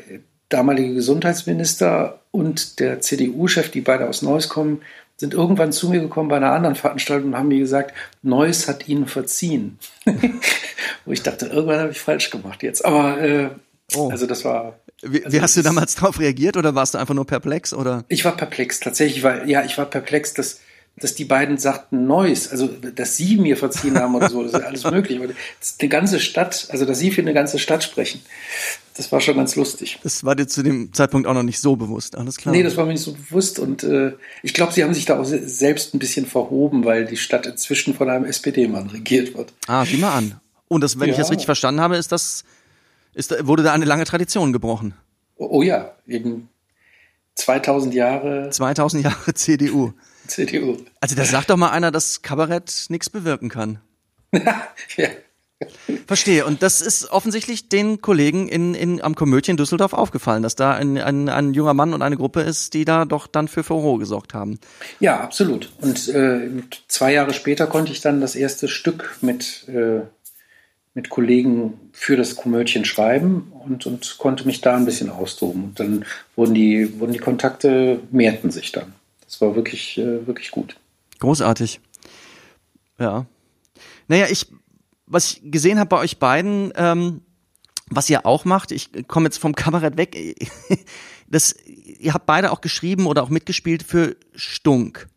damalige 0.49 0.93
Gesundheitsminister 0.93 2.19
und 2.31 2.79
der 2.79 3.01
CDU-Chef, 3.01 3.71
die 3.71 3.81
beide 3.81 4.07
aus 4.07 4.21
Neuss 4.21 4.49
kommen, 4.49 4.81
sind 5.17 5.33
irgendwann 5.33 5.71
zu 5.71 5.89
mir 5.89 6.01
gekommen 6.01 6.29
bei 6.29 6.37
einer 6.37 6.51
anderen 6.51 6.75
Veranstaltung 6.75 7.31
und 7.31 7.37
haben 7.37 7.47
mir 7.47 7.59
gesagt, 7.59 7.93
Neuss 8.21 8.67
hat 8.67 8.87
ihnen 8.87 9.07
verziehen. 9.07 9.79
Wo 11.05 11.11
ich 11.11 11.23
dachte, 11.23 11.47
irgendwann 11.47 11.79
habe 11.79 11.91
ich 11.91 11.99
falsch 11.99 12.29
gemacht 12.29 12.63
jetzt. 12.63 12.83
Aber 12.83 13.21
äh, 13.21 13.49
Oh. 13.95 14.09
Also 14.09 14.25
das 14.25 14.45
war. 14.45 14.79
Wie, 15.01 15.23
also 15.23 15.37
wie 15.37 15.41
hast 15.41 15.57
du 15.57 15.61
damals 15.61 15.95
drauf 15.95 16.19
reagiert 16.19 16.57
oder 16.57 16.75
warst 16.75 16.93
du 16.93 16.97
einfach 16.97 17.13
nur 17.13 17.27
perplex 17.27 17.73
oder? 17.73 18.05
Ich 18.07 18.23
war 18.25 18.35
perplex, 18.35 18.79
tatsächlich, 18.79 19.23
weil, 19.23 19.49
ja, 19.49 19.63
ich 19.63 19.77
war 19.77 19.85
perplex, 19.85 20.33
dass, 20.33 20.61
dass 20.95 21.15
die 21.15 21.25
beiden 21.25 21.57
sagten 21.57 22.05
Neues, 22.05 22.49
also 22.49 22.67
dass 22.67 23.17
sie 23.17 23.37
mir 23.37 23.57
verziehen 23.57 23.97
haben 23.97 24.13
oder 24.15 24.29
so, 24.29 24.43
das 24.43 24.53
ist 24.53 24.61
alles 24.63 24.83
möglich. 24.91 25.17
Aber 25.21 25.33
die 25.81 25.89
ganze 25.89 26.19
Stadt, 26.19 26.67
also 26.69 26.85
dass 26.85 26.99
sie 26.99 27.09
für 27.11 27.21
eine 27.21 27.33
ganze 27.33 27.57
Stadt 27.57 27.83
sprechen, 27.83 28.21
das 28.95 29.11
war 29.11 29.19
schon 29.19 29.35
ganz 29.35 29.55
lustig. 29.55 29.99
Das 30.03 30.23
war 30.23 30.35
dir 30.35 30.47
zu 30.47 30.61
dem 30.61 30.93
Zeitpunkt 30.93 31.27
auch 31.27 31.33
noch 31.33 31.41
nicht 31.43 31.59
so 31.59 31.75
bewusst, 31.75 32.15
alles 32.15 32.37
klar. 32.37 32.53
Nee, 32.53 32.61
das 32.61 32.77
war 32.77 32.85
mir 32.85 32.91
nicht 32.93 33.01
so 33.01 33.13
bewusst 33.13 33.57
und 33.57 33.83
äh, 33.83 34.13
ich 34.43 34.53
glaube, 34.53 34.71
sie 34.71 34.83
haben 34.83 34.93
sich 34.93 35.05
da 35.05 35.19
auch 35.19 35.25
se- 35.25 35.47
selbst 35.49 35.95
ein 35.95 35.99
bisschen 35.99 36.27
verhoben, 36.27 36.85
weil 36.85 37.05
die 37.05 37.17
Stadt 37.17 37.47
inzwischen 37.47 37.95
von 37.95 38.07
einem 38.09 38.25
SPD-Mann 38.25 38.87
regiert 38.89 39.35
wird. 39.35 39.51
ah, 39.67 39.83
sieh 39.85 39.97
mal 39.97 40.13
an. 40.13 40.39
Und 40.67 40.81
das, 40.81 40.99
wenn 40.99 41.09
ich 41.09 41.15
Ja. 41.17 41.21
das 41.23 41.31
richtig 41.31 41.45
verstanden 41.45 41.81
habe, 41.81 41.97
ist 41.97 42.11
das, 42.11 42.43
ist, 43.15 43.33
wurde 43.47 43.63
da 43.63 43.73
eine 43.73 43.85
lange 43.85 44.05
Tradition 44.05 44.53
gebrochen. 44.53 44.93
Oh, 45.37 45.47
oh 45.49 45.61
ja, 45.63 45.91
eben 46.07 46.49
2000 47.35 47.93
Jahre 47.95 48.49
2000 48.51 49.03
Jahre 49.03 49.33
CDU. 49.33 49.93
CDU. 50.27 50.77
Also 50.99 51.15
da 51.15 51.25
sagt 51.25 51.49
doch 51.49 51.57
mal 51.57 51.71
einer, 51.71 51.91
dass 51.91 52.21
Kabarett 52.21 52.85
nichts 52.89 53.09
bewirken 53.09 53.49
kann. 53.49 53.79
ja. 54.33 55.09
Verstehe. 56.07 56.45
Und 56.45 56.61
das 56.61 56.81
ist 56.81 57.11
offensichtlich 57.11 57.69
den 57.69 58.01
Kollegen 58.01 58.47
in, 58.47 58.73
in, 58.73 59.01
am 59.01 59.15
Komödien 59.15 59.57
Düsseldorf 59.57 59.93
aufgefallen, 59.93 60.43
dass 60.43 60.55
da 60.55 60.73
ein, 60.73 60.97
ein, 60.97 61.29
ein 61.29 61.53
junger 61.53 61.73
Mann 61.73 61.93
und 61.93 62.01
eine 62.01 62.17
Gruppe 62.17 62.41
ist, 62.41 62.73
die 62.73 62.85
da 62.85 63.05
doch 63.05 63.27
dann 63.27 63.47
für 63.47 63.63
Furore 63.63 63.99
gesorgt 63.99 64.33
haben. 64.33 64.59
Ja, 64.99 65.19
absolut. 65.19 65.71
Und 65.81 66.09
äh, 66.09 66.49
zwei 66.87 67.13
Jahre 67.13 67.33
später 67.33 67.67
konnte 67.67 67.91
ich 67.91 68.01
dann 68.01 68.21
das 68.21 68.35
erste 68.35 68.67
Stück 68.67 69.17
mit, 69.21 69.67
äh, 69.69 70.01
mit 70.93 71.09
Kollegen 71.09 71.79
für 71.91 72.17
das 72.17 72.35
Komödien 72.35 72.85
schreiben 72.85 73.51
und, 73.65 73.85
und 73.85 74.17
konnte 74.17 74.45
mich 74.45 74.61
da 74.61 74.75
ein 74.75 74.85
bisschen 74.85 75.09
austoben. 75.09 75.63
Und 75.65 75.79
dann 75.79 76.05
wurden 76.35 76.53
die, 76.53 76.99
wurden 76.99 77.13
die 77.13 77.19
Kontakte, 77.19 77.99
mehrten 78.11 78.51
sich 78.51 78.71
dann. 78.71 78.93
War 79.43 79.55
wirklich, 79.55 79.97
äh, 79.97 80.25
wirklich 80.25 80.51
gut. 80.51 80.77
Großartig. 81.19 81.81
Ja. 82.97 83.25
Naja, 84.07 84.27
ich, 84.29 84.47
was 85.05 85.33
ich 85.33 85.51
gesehen 85.51 85.79
habe 85.79 85.89
bei 85.89 85.99
euch 85.99 86.17
beiden, 86.17 86.71
ähm, 86.75 87.21
was 87.89 88.09
ihr 88.09 88.25
auch 88.25 88.45
macht, 88.45 88.71
ich 88.71 88.89
komme 89.07 89.25
jetzt 89.25 89.37
vom 89.37 89.55
Kabarett 89.55 89.97
weg, 89.97 90.15
das, 91.27 91.55
ihr 91.65 92.13
habt 92.13 92.25
beide 92.25 92.51
auch 92.51 92.61
geschrieben 92.61 93.05
oder 93.05 93.23
auch 93.23 93.29
mitgespielt 93.29 93.83
für 93.83 94.15
Stunk. 94.33 95.07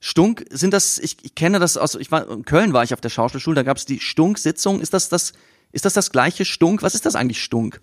Stunk, 0.00 0.44
sind 0.50 0.72
das, 0.72 0.98
ich, 0.98 1.16
ich 1.22 1.34
kenne 1.34 1.58
das 1.58 1.76
aus, 1.76 1.94
ich 1.94 2.12
war, 2.12 2.30
in 2.30 2.44
Köln 2.44 2.72
war 2.72 2.84
ich 2.84 2.92
auf 2.92 3.00
der 3.00 3.08
Schauspielschule, 3.08 3.56
da 3.56 3.62
gab 3.62 3.78
es 3.78 3.86
die 3.86 4.00
Stunk-Sitzung. 4.00 4.80
Ist 4.80 4.92
das 4.92 5.08
das, 5.08 5.32
ist 5.72 5.84
das 5.84 5.94
das 5.94 6.12
gleiche 6.12 6.44
Stunk? 6.44 6.82
Was 6.82 6.94
ist 6.94 7.06
das 7.06 7.16
eigentlich 7.16 7.42
Stunk? 7.42 7.80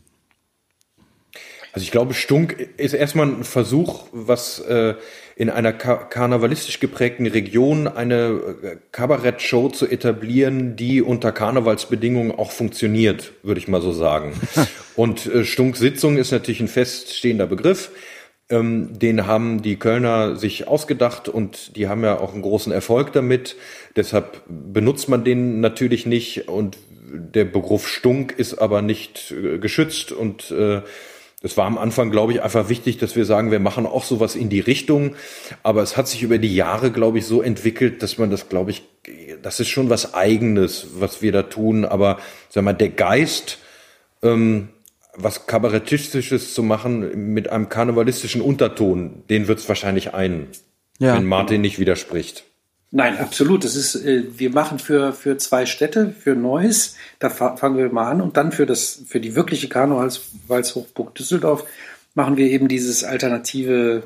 Also 1.74 1.84
ich 1.84 1.92
glaube, 1.92 2.14
Stunk 2.14 2.52
ist 2.78 2.94
erstmal 2.94 3.28
ein 3.28 3.44
Versuch, 3.44 4.08
was 4.12 4.60
äh, 4.60 4.96
in 5.42 5.50
einer 5.50 5.74
ka 5.74 5.96
karnevalistisch 5.96 6.80
geprägten 6.80 7.26
Region 7.26 7.88
eine 7.88 8.40
äh, 8.62 8.76
Kabarettshow 8.92 9.70
zu 9.70 9.88
etablieren, 9.88 10.76
die 10.76 11.02
unter 11.02 11.32
Karnevalsbedingungen 11.32 12.32
auch 12.32 12.52
funktioniert, 12.52 13.32
würde 13.42 13.60
ich 13.60 13.68
mal 13.68 13.82
so 13.82 13.92
sagen. 13.92 14.34
Und 14.96 15.26
äh, 15.26 15.44
Stunk-Sitzung 15.44 16.18
ist 16.18 16.30
natürlich 16.30 16.60
ein 16.60 16.68
feststehender 16.68 17.48
Begriff. 17.48 17.90
Ähm, 18.52 19.00
den 19.00 19.26
haben 19.26 19.64
die 19.64 19.78
Kölner 19.78 20.36
sich 20.36 20.68
ausgedacht 20.68 21.28
und 21.28 21.76
die 21.76 21.88
haben 21.88 22.04
ja 22.04 22.20
auch 22.20 22.34
einen 22.34 22.44
großen 22.44 22.72
Erfolg 22.72 23.12
damit. 23.12 23.56
Deshalb 23.96 24.44
benutzt 24.48 25.10
man 25.10 25.24
den 25.24 25.60
natürlich 25.60 26.06
nicht 26.06 26.50
und 26.50 26.78
der 27.12 27.46
Begriff 27.46 27.88
Stunk 27.88 28.36
ist 28.38 28.60
aber 28.60 28.84
nicht 28.84 29.32
äh, 29.32 29.58
geschützt 29.58 30.12
und 30.12 30.52
äh, 30.52 30.82
das 31.42 31.58
war 31.58 31.66
am 31.66 31.78
Anfang, 31.80 32.12
glaube 32.12 32.34
ich, 32.34 32.44
einfach 32.44 32.70
wichtig, 32.70 32.98
dass 33.00 33.16
wir 33.16 33.26
sagen, 33.26 33.50
wir 33.50 33.60
machen 33.60 33.88
auch 33.88 34.04
sowas 34.04 34.36
in 34.36 34.50
die 34.50 34.60
Richtung. 34.60 35.16
Aber 35.64 35.82
es 35.82 35.98
hat 35.98 36.08
sich 36.08 36.22
über 36.22 36.38
die 36.38 36.56
Jahre, 36.56 36.92
glaube 36.92 37.18
ich, 37.18 37.26
so 37.26 37.42
entwickelt, 37.42 38.04
dass 38.04 38.20
man 38.20 38.30
das, 38.30 38.48
glaube 38.48 38.70
ich, 38.72 38.84
das 39.42 39.60
ist 39.60 39.70
schon 39.70 39.90
was 39.90 40.14
Eigenes, 40.14 40.88
was 41.00 41.24
wir 41.24 41.32
da 41.32 41.44
tun. 41.44 41.84
Aber 41.84 42.20
sag 42.50 42.64
mal, 42.64 42.74
der 42.74 42.90
Geist, 42.90 43.58
ähm, 44.22 44.70
was 45.16 45.48
Kabarettistisches 45.48 46.54
zu 46.54 46.62
machen 46.62 47.34
mit 47.34 47.50
einem 47.50 47.70
karnevalistischen 47.70 48.42
Unterton, 48.42 49.24
den 49.30 49.48
wird 49.48 49.60
es 49.60 49.68
wahrscheinlich 49.68 50.14
ein, 50.14 50.48
Ja. 51.00 51.16
wenn 51.16 51.26
Martin 51.26 51.62
nicht 51.62 51.80
widerspricht. 51.80 52.46
Nein, 52.92 53.18
absolut. 53.18 53.64
Das 53.64 53.76
ist, 53.76 53.96
äh, 53.96 54.26
wir 54.38 54.50
machen 54.52 54.78
für, 54.78 55.14
für 55.14 55.38
zwei 55.38 55.66
Städte, 55.66 56.14
für 56.18 56.36
Neuss, 56.36 56.96
da 57.20 57.30
fa- 57.30 57.56
fangen 57.56 57.78
wir 57.78 57.90
mal 57.92 58.12
an, 58.12 58.22
und 58.22 58.36
dann 58.36 58.52
für 58.52 58.66
das, 58.66 59.04
für 59.08 59.22
die 59.22 59.36
wirkliche 59.36 59.70
Karnevalshochburg 59.70 61.16
Düsseldorf 61.16 61.66
machen 62.16 62.36
wir 62.36 62.48
eben 62.48 62.68
dieses 62.68 63.06
alternative, 63.06 64.04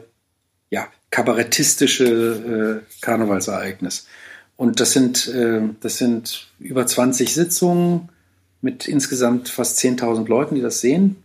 ja, 0.70 0.88
kabarettistische 1.10 2.84
äh, 2.86 3.02
Karnevalsereignis. 3.02 4.08
Und 4.56 4.80
das 4.80 4.92
sind, 4.94 5.28
äh, 5.30 5.62
das 5.82 5.98
sind 5.98 6.48
über 6.60 6.86
20 6.86 7.34
Sitzungen 7.34 8.10
mit 8.62 8.88
insgesamt 8.88 9.50
fast 9.50 9.80
10.000 9.80 10.28
Leuten, 10.28 10.56
die 10.56 10.62
das 10.62 10.80
sehen. 10.82 11.16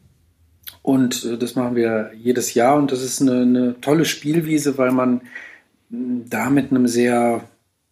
Und 0.83 1.25
äh, 1.27 1.37
das 1.37 1.57
machen 1.57 1.77
wir 1.77 2.13
jedes 2.17 2.55
Jahr 2.55 2.77
und 2.77 2.91
das 2.91 3.03
ist 3.03 3.21
eine, 3.21 3.43
eine 3.43 3.81
tolle 3.83 4.07
Spielwiese, 4.07 4.79
weil 4.79 4.93
man 4.93 5.21
da 5.91 6.51
mit 6.51 6.71
einem 6.71 6.87
sehr, 6.87 7.43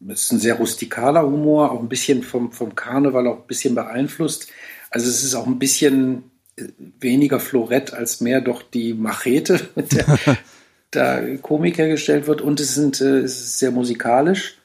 es 0.06 0.24
ist 0.24 0.32
ein 0.32 0.40
sehr 0.40 0.54
rustikaler 0.54 1.22
Humor, 1.22 1.72
auch 1.72 1.80
ein 1.80 1.88
bisschen 1.88 2.22
vom, 2.22 2.52
vom 2.52 2.74
Karneval 2.74 3.26
auch 3.26 3.40
ein 3.40 3.46
bisschen 3.46 3.74
beeinflusst. 3.74 4.48
Also 4.90 5.08
es 5.08 5.24
ist 5.24 5.34
auch 5.34 5.46
ein 5.46 5.58
bisschen 5.58 6.30
äh, 6.56 6.64
weniger 7.00 7.40
Florett 7.40 7.92
als 7.92 8.20
mehr 8.20 8.40
doch 8.40 8.62
die 8.62 8.94
Machete, 8.94 9.68
mit 9.74 9.92
der 9.92 10.18
da 10.90 11.36
Komik 11.42 11.78
hergestellt 11.78 12.26
wird. 12.26 12.40
Und 12.40 12.60
es, 12.60 12.74
sind, 12.74 13.00
äh, 13.00 13.18
es 13.18 13.40
ist 13.40 13.58
sehr 13.58 13.70
musikalisch. 13.70 14.58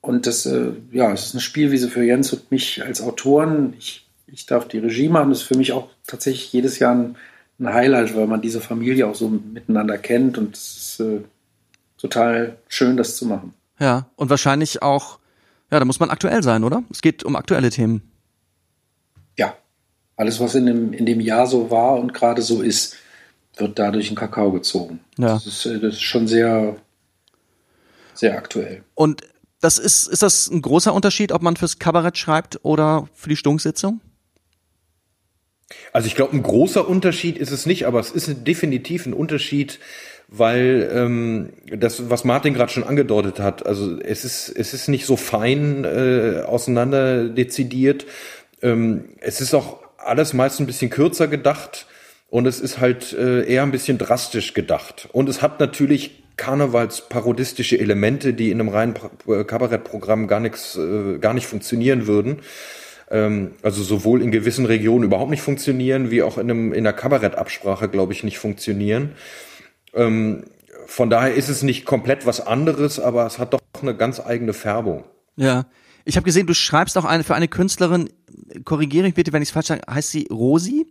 Und 0.00 0.26
das, 0.26 0.46
äh, 0.46 0.72
ja, 0.92 1.12
es 1.12 1.26
ist 1.26 1.34
eine 1.34 1.42
Spielwiese 1.42 1.88
für 1.88 2.02
Jens 2.02 2.32
und 2.32 2.50
mich 2.50 2.82
als 2.84 3.02
Autoren. 3.02 3.74
Ich, 3.78 4.06
ich 4.26 4.46
darf 4.46 4.66
die 4.66 4.78
Regie 4.78 5.08
machen. 5.08 5.30
Das 5.30 5.42
ist 5.42 5.48
für 5.48 5.58
mich 5.58 5.72
auch 5.72 5.88
tatsächlich 6.06 6.52
jedes 6.52 6.78
Jahr 6.78 6.94
ein, 6.94 7.16
ein 7.58 7.72
Highlight, 7.72 8.16
weil 8.16 8.26
man 8.26 8.40
diese 8.40 8.60
Familie 8.60 9.06
auch 9.06 9.14
so 9.14 9.28
miteinander 9.28 9.98
kennt. 9.98 10.38
Und 10.38 10.56
es 10.56 10.76
ist 10.76 11.00
äh, 11.00 11.20
total 11.98 12.56
schön, 12.66 12.96
das 12.96 13.16
zu 13.16 13.26
machen. 13.26 13.54
Ja. 13.80 14.06
Und 14.16 14.30
wahrscheinlich 14.30 14.82
auch, 14.82 15.18
ja, 15.70 15.78
da 15.78 15.84
muss 15.84 16.00
man 16.00 16.10
aktuell 16.10 16.42
sein, 16.42 16.62
oder? 16.64 16.84
Es 16.90 17.02
geht 17.02 17.24
um 17.24 17.34
aktuelle 17.34 17.70
Themen. 17.70 18.02
Ja, 19.36 19.56
alles, 20.16 20.38
was 20.38 20.54
in 20.54 20.66
dem, 20.66 20.92
in 20.92 21.06
dem 21.06 21.20
Jahr 21.20 21.46
so 21.46 21.70
war 21.70 21.98
und 21.98 22.12
gerade 22.12 22.42
so 22.42 22.62
ist, 22.62 22.96
wird 23.56 23.78
dadurch 23.78 24.10
in 24.10 24.16
Kakao 24.16 24.52
gezogen. 24.52 25.00
Ja. 25.18 25.34
Das, 25.34 25.46
ist, 25.46 25.66
äh, 25.66 25.80
das 25.80 25.94
ist 25.94 26.02
schon 26.02 26.28
sehr, 26.28 26.76
sehr 28.14 28.36
aktuell. 28.36 28.84
Und 28.94 29.22
das 29.60 29.78
ist, 29.78 30.06
ist 30.08 30.22
das 30.22 30.48
ein 30.48 30.62
großer 30.62 30.92
Unterschied, 30.94 31.32
ob 31.32 31.42
man 31.42 31.56
fürs 31.56 31.78
Kabarett 31.78 32.16
schreibt 32.16 32.60
oder 32.62 33.08
für 33.14 33.28
die 33.28 33.36
Stunksitzung? 33.36 34.00
Also 35.92 36.06
ich 36.06 36.16
glaube, 36.16 36.34
ein 36.34 36.42
großer 36.42 36.88
Unterschied 36.88 37.38
ist 37.38 37.50
es 37.50 37.66
nicht, 37.66 37.86
aber 37.86 38.00
es 38.00 38.10
ist 38.10 38.46
definitiv 38.46 39.06
ein 39.06 39.12
Unterschied, 39.12 39.78
weil 40.30 40.88
ähm, 40.94 41.50
das, 41.76 42.08
was 42.08 42.24
Martin 42.24 42.54
gerade 42.54 42.72
schon 42.72 42.84
angedeutet 42.84 43.40
hat, 43.40 43.66
also 43.66 43.98
es 43.98 44.24
ist, 44.24 44.48
es 44.48 44.72
ist 44.72 44.88
nicht 44.88 45.04
so 45.04 45.16
fein 45.16 45.84
äh, 45.84 46.42
auseinander 46.46 47.24
dezidiert. 47.28 48.06
Ähm, 48.62 49.06
es 49.20 49.40
ist 49.40 49.54
auch 49.54 49.78
alles 49.98 50.32
meist 50.32 50.60
ein 50.60 50.66
bisschen 50.66 50.88
kürzer 50.88 51.26
gedacht 51.26 51.86
und 52.30 52.46
es 52.46 52.60
ist 52.60 52.78
halt 52.78 53.12
äh, 53.12 53.44
eher 53.44 53.64
ein 53.64 53.72
bisschen 53.72 53.98
drastisch 53.98 54.54
gedacht. 54.54 55.08
Und 55.12 55.28
es 55.28 55.42
hat 55.42 55.58
natürlich 55.58 56.22
karnevalsparodistische 56.36 57.78
Elemente, 57.78 58.32
die 58.32 58.50
in 58.50 58.60
einem 58.60 58.70
reinen 58.70 58.94
Pra- 58.94 59.44
Kabarettprogramm 59.44 60.28
gar 60.28 60.40
nichts, 60.40 60.76
äh, 60.76 61.18
gar 61.18 61.34
nicht 61.34 61.46
funktionieren 61.46 62.06
würden 62.06 62.40
ähm, 63.10 63.52
also 63.62 63.82
sowohl 63.82 64.22
in 64.22 64.30
gewissen 64.30 64.66
Regionen 64.66 65.04
überhaupt 65.04 65.30
nicht 65.30 65.42
funktionieren, 65.42 66.10
wie 66.10 66.22
auch 66.22 66.38
in, 66.38 66.50
einem, 66.50 66.72
in 66.72 66.86
einer 66.86 66.92
Kabarettabsprache, 66.92 67.88
glaube 67.88 68.12
ich, 68.12 68.24
nicht 68.24 68.38
funktionieren. 68.38 69.10
Ähm, 69.94 70.44
von 70.86 71.10
daher 71.10 71.34
ist 71.34 71.48
es 71.48 71.62
nicht 71.62 71.84
komplett 71.84 72.26
was 72.26 72.40
anderes, 72.46 72.98
aber 72.98 73.26
es 73.26 73.38
hat 73.38 73.52
doch 73.54 73.60
eine 73.80 73.96
ganz 73.96 74.20
eigene 74.20 74.52
Färbung. 74.52 75.04
Ja. 75.36 75.66
Ich 76.04 76.16
habe 76.16 76.24
gesehen, 76.24 76.46
du 76.46 76.54
schreibst 76.54 76.96
auch 76.98 77.04
eine 77.04 77.22
für 77.24 77.34
eine 77.34 77.46
Künstlerin, 77.48 78.08
korrigiere 78.64 79.04
mich 79.04 79.14
bitte, 79.14 79.32
wenn 79.32 79.42
ich 79.42 79.48
es 79.50 79.52
falsch 79.52 79.66
sage, 79.66 79.82
heißt 79.88 80.10
sie 80.10 80.26
Rosi? 80.30 80.86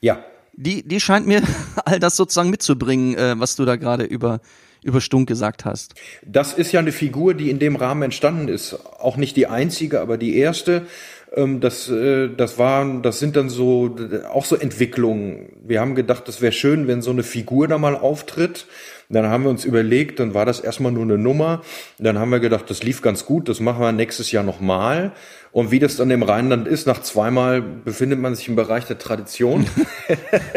Ja, 0.00 0.24
Die, 0.54 0.82
die 0.86 1.00
scheint 1.00 1.26
mir 1.26 1.42
all 1.84 2.00
das 2.00 2.16
sozusagen 2.16 2.50
mitzubringen, 2.50 3.14
äh, 3.16 3.38
was 3.38 3.54
du 3.56 3.64
da 3.64 3.76
gerade 3.76 4.04
über, 4.04 4.40
über 4.82 5.00
Stunk 5.00 5.28
gesagt 5.28 5.64
hast. 5.64 5.94
das 6.24 6.54
ist 6.54 6.72
ja 6.72 6.80
eine 6.80 6.92
Figur, 6.92 7.34
die 7.34 7.50
in 7.50 7.58
dem 7.58 7.76
Rahmen 7.76 8.02
entstanden 8.02 8.48
ist. 8.48 8.74
Auch 8.98 9.16
nicht 9.16 9.36
die 9.36 9.46
einzige, 9.46 10.00
aber 10.00 10.16
die 10.18 10.36
erste. 10.36 10.86
Ähm, 11.34 11.60
Das, 11.60 11.88
äh, 11.88 12.28
das 12.28 12.58
waren, 12.58 13.02
das 13.02 13.18
sind 13.18 13.36
dann 13.36 13.48
so 13.48 13.96
auch 14.32 14.44
so 14.44 14.56
Entwicklungen. 14.56 15.50
Wir 15.64 15.80
haben 15.80 15.94
gedacht, 15.94 16.28
das 16.28 16.40
wäre 16.40 16.52
schön, 16.52 16.86
wenn 16.86 17.02
so 17.02 17.10
eine 17.10 17.22
Figur 17.22 17.68
da 17.68 17.78
mal 17.78 17.96
auftritt. 17.96 18.66
Dann 19.10 19.26
haben 19.26 19.44
wir 19.44 19.50
uns 19.50 19.64
überlegt, 19.64 20.20
dann 20.20 20.34
war 20.34 20.44
das 20.44 20.60
erstmal 20.60 20.92
nur 20.92 21.04
eine 21.04 21.16
Nummer. 21.16 21.62
Dann 21.98 22.18
haben 22.18 22.30
wir 22.30 22.40
gedacht, 22.40 22.68
das 22.68 22.82
lief 22.82 23.00
ganz 23.00 23.24
gut, 23.24 23.48
das 23.48 23.58
machen 23.58 23.80
wir 23.80 23.90
nächstes 23.92 24.32
Jahr 24.32 24.44
nochmal. 24.44 25.12
Und 25.50 25.70
wie 25.70 25.78
das 25.78 25.96
dann 25.96 26.10
im 26.10 26.22
Rheinland 26.22 26.68
ist, 26.68 26.86
nach 26.86 27.00
zweimal 27.00 27.62
befindet 27.62 28.20
man 28.20 28.34
sich 28.34 28.48
im 28.48 28.56
Bereich 28.56 28.84
der 28.84 28.98
Tradition. 28.98 29.66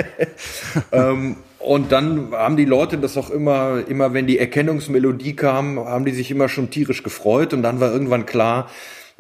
ähm, 0.92 1.38
und 1.60 1.94
dann 1.94 2.32
haben 2.34 2.58
die 2.58 2.66
Leute 2.66 2.98
das 2.98 3.16
auch 3.16 3.30
immer, 3.30 3.84
immer 3.88 4.14
wenn 4.14 4.28
die 4.28 4.38
Erkennungsmelodie 4.38 5.36
kam, 5.36 5.80
haben 5.80 6.04
die 6.04 6.12
sich 6.12 6.30
immer 6.30 6.50
schon 6.50 6.72
tierisch 6.72 7.04
gefreut. 7.04 7.54
Und 7.54 7.64
dann 7.64 7.80
war 7.80 7.92
irgendwann 7.92 8.26
klar, 8.26 8.70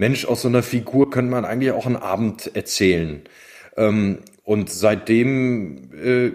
Mensch, 0.02 0.26
aus 0.26 0.42
so 0.42 0.48
einer 0.48 0.64
Figur 0.64 1.12
könnte 1.12 1.30
man 1.30 1.46
eigentlich 1.46 1.74
auch 1.74 1.86
einen 1.86 1.96
Abend 1.96 2.56
erzählen. 2.56 3.22
Ähm, 3.78 4.18
und 4.44 4.72
seitdem, 4.72 5.92
äh, 5.94 6.32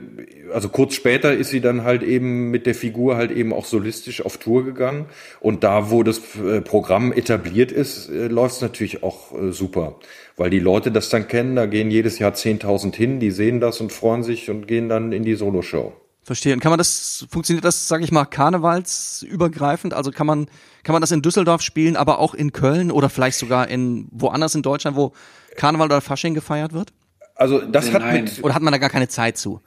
also 0.52 0.68
kurz 0.68 0.94
später 0.94 1.34
ist 1.34 1.50
sie 1.50 1.60
dann 1.60 1.82
halt 1.82 2.04
eben 2.04 2.52
mit 2.52 2.66
der 2.66 2.76
Figur 2.76 3.16
halt 3.16 3.32
eben 3.32 3.52
auch 3.52 3.64
solistisch 3.64 4.24
auf 4.24 4.36
Tour 4.38 4.64
gegangen. 4.64 5.06
Und 5.40 5.64
da, 5.64 5.90
wo 5.90 6.04
das 6.04 6.20
äh, 6.36 6.60
Programm 6.60 7.12
etabliert 7.12 7.72
ist, 7.72 8.08
äh, 8.08 8.28
läuft 8.28 8.54
es 8.54 8.60
natürlich 8.62 9.02
auch 9.02 9.32
äh, 9.32 9.50
super. 9.50 9.98
Weil 10.36 10.50
die 10.50 10.60
Leute 10.60 10.92
das 10.92 11.08
dann 11.08 11.26
kennen, 11.26 11.56
da 11.56 11.66
gehen 11.66 11.90
jedes 11.90 12.20
Jahr 12.20 12.34
10.000 12.34 12.94
hin, 12.94 13.18
die 13.18 13.32
sehen 13.32 13.58
das 13.58 13.80
und 13.80 13.92
freuen 13.92 14.22
sich 14.22 14.48
und 14.48 14.68
gehen 14.68 14.88
dann 14.88 15.10
in 15.10 15.24
die 15.24 15.34
Soloshow. 15.34 15.92
Verstehe. 16.26 16.52
Und 16.52 16.58
kann 16.58 16.70
man 16.70 16.78
das, 16.78 17.24
funktioniert 17.30 17.64
das, 17.64 17.86
sage 17.86 18.02
ich 18.02 18.10
mal, 18.10 18.24
karnevalsübergreifend? 18.24 19.94
Also 19.94 20.10
kann 20.10 20.26
man, 20.26 20.48
kann 20.82 20.92
man 20.92 21.00
das 21.00 21.12
in 21.12 21.22
Düsseldorf 21.22 21.62
spielen, 21.62 21.94
aber 21.94 22.18
auch 22.18 22.34
in 22.34 22.50
Köln 22.50 22.90
oder 22.90 23.08
vielleicht 23.08 23.38
sogar 23.38 23.68
in 23.68 24.08
woanders 24.10 24.56
in 24.56 24.62
Deutschland, 24.62 24.96
wo 24.96 25.12
Karneval 25.56 25.86
oder 25.86 26.00
Fasching 26.00 26.34
gefeiert 26.34 26.72
wird? 26.72 26.92
Also 27.36 27.60
das 27.60 27.92
hat 27.92 28.02
Nein. 28.02 28.24
mit 28.24 28.42
Oder 28.42 28.54
hat 28.56 28.62
man 28.62 28.72
da 28.72 28.78
gar 28.78 28.90
keine 28.90 29.06
Zeit 29.06 29.38
zu? 29.38 29.60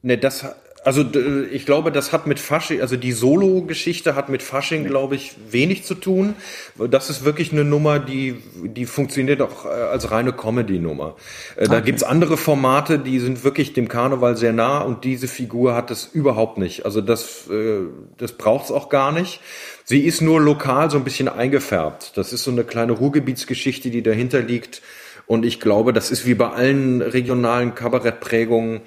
Ne, 0.00 0.16
das, 0.16 0.46
also 0.84 1.04
ich 1.52 1.64
glaube, 1.64 1.92
das 1.92 2.12
hat 2.12 2.26
mit 2.26 2.40
Fasching, 2.40 2.80
also 2.80 2.96
die 2.96 3.12
Solo-Geschichte 3.12 4.16
hat 4.16 4.28
mit 4.28 4.42
Fasching, 4.42 4.84
glaube 4.84 5.14
ich, 5.14 5.34
wenig 5.48 5.84
zu 5.84 5.94
tun. 5.94 6.34
Das 6.76 7.08
ist 7.08 7.24
wirklich 7.24 7.52
eine 7.52 7.64
Nummer, 7.64 8.00
die, 8.00 8.42
die 8.64 8.86
funktioniert 8.86 9.40
auch 9.42 9.64
äh, 9.64 9.68
als 9.68 10.10
reine 10.10 10.32
Comedy-Nummer. 10.32 11.14
Äh, 11.56 11.68
Da 11.68 11.80
gibt's 11.80 12.02
andere 12.02 12.36
Formate, 12.36 12.98
die 12.98 13.20
sind 13.20 13.44
wirklich 13.44 13.74
dem 13.74 13.86
Karneval 13.86 14.36
sehr 14.36 14.52
nah 14.52 14.80
und 14.80 15.04
diese 15.04 15.28
Figur 15.28 15.76
hat 15.76 15.92
es 15.92 16.08
überhaupt 16.12 16.58
nicht. 16.58 16.84
Also 16.84 17.00
das, 17.00 17.48
äh, 17.48 17.82
das 18.18 18.32
braucht's 18.32 18.72
auch 18.72 18.88
gar 18.88 19.12
nicht. 19.12 19.40
Sie 19.84 20.00
ist 20.00 20.20
nur 20.20 20.40
lokal 20.40 20.90
so 20.90 20.96
ein 20.96 21.04
bisschen 21.04 21.28
eingefärbt. 21.28 22.16
Das 22.16 22.32
ist 22.32 22.42
so 22.42 22.50
eine 22.50 22.64
kleine 22.64 22.92
Ruhrgebietsgeschichte, 22.92 23.90
die 23.90 24.02
dahinter 24.02 24.40
liegt. 24.40 24.82
Und 25.26 25.44
ich 25.44 25.60
glaube, 25.60 25.92
das 25.92 26.10
ist 26.10 26.26
wie 26.26 26.34
bei 26.34 26.48
allen 26.50 27.02
regionalen 27.02 27.76
Kabarettprägungen, 27.76 28.80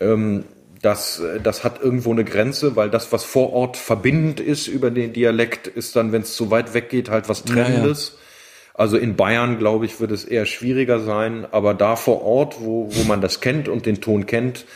ähm, 0.00 0.44
das, 0.82 1.20
äh, 1.20 1.40
das 1.40 1.64
hat 1.64 1.80
irgendwo 1.80 2.12
eine 2.12 2.24
Grenze, 2.24 2.76
weil 2.76 2.90
das, 2.90 3.12
was 3.12 3.24
vor 3.24 3.52
Ort 3.52 3.76
verbindend 3.76 4.40
ist 4.40 4.66
über 4.66 4.90
den 4.90 5.12
Dialekt, 5.12 5.66
ist 5.66 5.96
dann, 5.96 6.12
wenn 6.12 6.22
es 6.22 6.34
zu 6.34 6.50
weit 6.50 6.74
weggeht, 6.74 7.10
halt 7.10 7.28
was 7.28 7.44
Trennendes. 7.44 8.18
Also 8.74 8.96
in 8.96 9.16
Bayern, 9.16 9.58
glaube 9.58 9.86
ich, 9.86 9.98
wird 9.98 10.12
es 10.12 10.24
eher 10.24 10.46
schwieriger 10.46 11.00
sein, 11.00 11.46
aber 11.50 11.74
da 11.74 11.96
vor 11.96 12.22
Ort, 12.22 12.60
wo, 12.60 12.88
wo 12.94 13.04
man 13.04 13.20
das 13.20 13.40
kennt 13.40 13.68
und 13.68 13.86
den 13.86 14.00
Ton 14.00 14.26
kennt, 14.26 14.66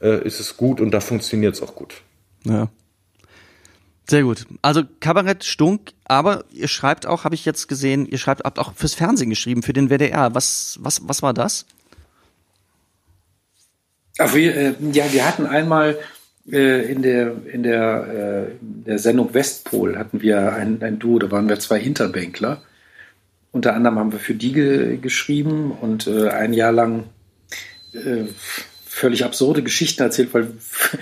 äh, 0.00 0.24
ist 0.24 0.38
es 0.38 0.56
gut 0.56 0.80
und 0.80 0.92
da 0.92 1.00
funktioniert 1.00 1.54
es 1.54 1.62
auch 1.62 1.74
gut. 1.74 2.02
Ja. 2.44 2.68
Sehr 4.08 4.22
gut. 4.22 4.46
Also 4.62 4.84
Kabarett 5.00 5.44
stunk, 5.44 5.92
aber 6.04 6.44
ihr 6.50 6.68
schreibt 6.68 7.04
auch, 7.04 7.24
habe 7.24 7.34
ich 7.34 7.44
jetzt 7.44 7.68
gesehen, 7.68 8.06
ihr 8.06 8.16
schreibt 8.16 8.44
habt 8.44 8.58
auch 8.58 8.72
fürs 8.74 8.94
Fernsehen 8.94 9.28
geschrieben, 9.28 9.62
für 9.62 9.74
den 9.74 9.90
WDR. 9.90 10.34
Was 10.34 10.78
was 10.80 11.06
was 11.06 11.22
war 11.22 11.34
das? 11.34 11.66
Ach, 14.18 14.34
wir, 14.34 14.56
äh, 14.56 14.74
ja, 14.92 15.12
wir 15.12 15.26
hatten 15.26 15.46
einmal 15.46 15.96
äh, 16.50 16.90
in 16.90 17.02
der, 17.02 17.32
in 17.52 17.62
der, 17.62 18.48
äh, 18.50 18.54
der 18.60 18.98
Sendung 18.98 19.32
Westpol 19.32 19.96
hatten 19.96 20.20
wir 20.20 20.52
ein, 20.54 20.82
ein 20.82 20.98
Duo, 20.98 21.18
da 21.18 21.30
waren 21.30 21.48
wir 21.48 21.58
zwei 21.60 21.78
Hinterbänkler. 21.78 22.62
Unter 23.52 23.74
anderem 23.74 23.98
haben 23.98 24.12
wir 24.12 24.18
für 24.18 24.34
die 24.34 24.52
ge 24.52 24.96
geschrieben 24.98 25.72
und 25.72 26.06
äh, 26.06 26.28
ein 26.28 26.52
Jahr 26.52 26.72
lang 26.72 27.04
äh, 27.92 28.24
völlig 28.86 29.24
absurde 29.24 29.62
Geschichten 29.62 30.02
erzählt, 30.02 30.34
weil 30.34 30.52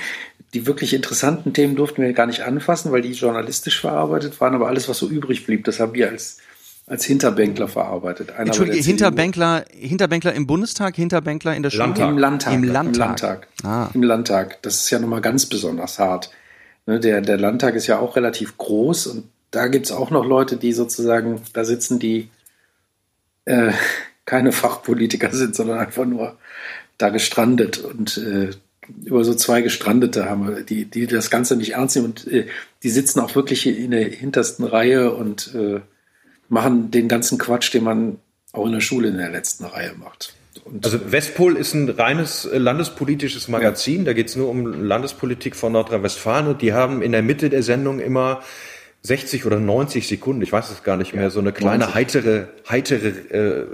die 0.55 0.67
wirklich 0.67 0.93
interessanten 0.93 1.53
Themen 1.53 1.77
durften 1.77 2.03
wir 2.03 2.13
gar 2.13 2.27
nicht 2.27 2.43
anfassen, 2.43 2.93
weil 2.93 3.03
die 3.03 3.13
journalistisch 3.13 3.81
verarbeitet 3.81 4.41
waren, 4.41 4.55
aber 4.55 4.69
alles, 4.69 4.89
was 4.89 4.99
so 4.99 5.09
übrig 5.09 5.47
blieb, 5.47 5.65
das 5.65 5.81
haben 5.81 5.95
wir 5.95 6.11
als, 6.11 6.39
als 6.87 7.05
Hinterbänkler 7.05 7.69
verarbeitet. 7.69 8.31
Einer 8.31 8.47
Entschuldige. 8.47 8.79
Hinterbänkler, 8.79 9.65
Hinterbänkler 9.73 10.35
im 10.35 10.47
Bundestag, 10.47 10.95
Hinterbänkler 10.95 11.57
in 11.57 11.63
der 11.65 11.71
Schule? 11.71 11.85
Landtag. 11.85 12.09
Im 12.09 12.19
Landtag. 12.19 12.53
Im 12.55 12.65
Landtag. 12.65 12.95
Im 12.95 13.01
Landtag. 13.01 13.49
Ah. 13.65 13.91
Im 13.93 14.03
Landtag. 14.03 14.63
Das 14.63 14.77
ist 14.77 14.91
ja 14.91 15.01
nochmal 15.01 15.21
ganz 15.21 15.47
besonders 15.47 15.99
hart. 15.99 16.31
Ne, 16.87 17.01
der, 17.01 17.21
der 17.21 17.39
Landtag 17.39 17.75
ist 17.75 17.89
ja 17.89 17.99
auch 17.99 18.15
relativ 18.15 18.57
groß 18.57 19.09
und 19.09 19.25
da 19.51 19.67
gibt's 19.67 19.91
auch 19.91 20.11
noch 20.11 20.25
Leute, 20.25 20.57
die 20.57 20.73
sozusagen 20.73 21.41
da 21.53 21.65
sitzen, 21.65 21.99
die 21.99 22.31
äh, 23.45 23.73
keine 24.25 24.53
Fachpolitiker 24.53 25.33
sind, 25.33 25.57
sondern 25.57 25.79
einfach 25.79 26.05
nur 26.05 26.37
da 26.99 27.11
gestrandet. 27.11 27.79
Und 27.79 28.17
äh, 28.19 28.51
über 29.05 29.25
so 29.25 29.35
zwei 29.35 29.63
Gestrandete 29.63 30.31
haben 30.31 30.47
wir, 30.47 30.63
die, 30.63 30.85
die 30.85 31.09
das 31.09 31.31
Ganze 31.31 31.57
nicht 31.57 31.73
ernst 31.73 31.97
nehmen 31.97 32.09
und 32.09 32.29
äh, 32.29 32.47
die 32.85 32.91
sitzen 32.91 33.19
auch 33.19 33.35
wirklich 33.35 33.67
in 33.67 33.91
der 33.91 34.05
hintersten 34.05 34.65
Reihe 34.65 35.13
und 35.13 35.53
äh, 35.57 35.81
machen 36.49 36.91
den 36.91 37.09
ganzen 37.09 37.39
Quatsch, 37.39 37.73
den 37.73 37.85
man 37.85 38.19
auch 38.53 38.67
in 38.67 38.73
der 38.73 38.81
Schule 38.81 39.09
in 39.09 39.17
der 39.17 39.31
letzten 39.31 39.65
Reihe 39.65 39.93
macht. 39.99 40.35
Und 40.65 40.85
Also 40.85 41.13
Westpol 41.13 41.57
ist 41.57 41.75
ein 41.75 41.89
reines 41.89 42.45
äh, 42.45 42.59
landespolitisches 42.59 43.49
Magazin. 43.49 44.05
Da 44.05 44.13
geht's 44.13 44.37
nur 44.37 44.49
um 44.49 44.85
Landespolitik 44.85 45.55
von 45.55 45.73
Nordrhein-Westfalen 45.73 46.49
und 46.49 46.63
die 46.63 46.73
haben 46.73 47.03
in 47.03 47.13
der 47.13 47.23
Mitte 47.23 47.51
der 47.51 47.63
Sendung 47.63 48.01
immer 48.01 48.43
60 49.07 49.47
oder 49.47 49.61
90 49.61 50.09
Sekunden, 50.09 50.43
ich 50.43 50.53
weiß 50.53 50.71
es 50.71 50.83
gar 50.83 50.97
nicht 50.97 51.15
mehr, 51.15 51.31
so 51.31 51.39
eine 51.39 51.53
kleine 51.53 51.85
90. 51.85 51.95
heitere, 51.95 52.49
heitere 52.69 53.09
äh, 53.09 53.67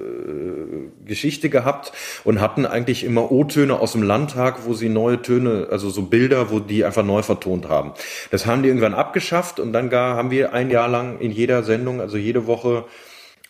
Geschichte 1.06 1.48
gehabt 1.48 1.92
und 2.24 2.40
hatten 2.40 2.66
eigentlich 2.66 3.02
immer 3.02 3.32
O-Töne 3.32 3.78
aus 3.80 3.92
dem 3.92 4.02
Landtag, 4.02 4.66
wo 4.66 4.74
sie 4.74 4.90
neue 4.90 5.22
Töne, 5.22 5.68
also 5.70 5.88
so 5.88 6.02
Bilder, 6.02 6.50
wo 6.50 6.60
die 6.60 6.84
einfach 6.84 7.04
neu 7.04 7.22
vertont 7.22 7.68
haben. 7.68 7.92
Das 8.30 8.44
haben 8.44 8.62
die 8.62 8.68
irgendwann 8.68 8.94
abgeschafft 8.94 9.58
und 9.58 9.72
dann 9.72 9.88
gar, 9.88 10.16
haben 10.16 10.30
wir 10.30 10.52
ein 10.52 10.70
Jahr 10.70 10.88
lang 10.88 11.18
in 11.18 11.32
jeder 11.32 11.62
Sendung, 11.62 12.00
also 12.00 12.18
jede 12.18 12.46
Woche 12.46 12.84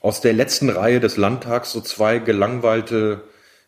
aus 0.01 0.21
der 0.21 0.33
letzten 0.33 0.71
Reihe 0.71 1.01
des 1.01 1.17
Landtags 1.17 1.73
so 1.73 1.81
zwei 1.81 2.19
gelangweilte, 2.19 3.23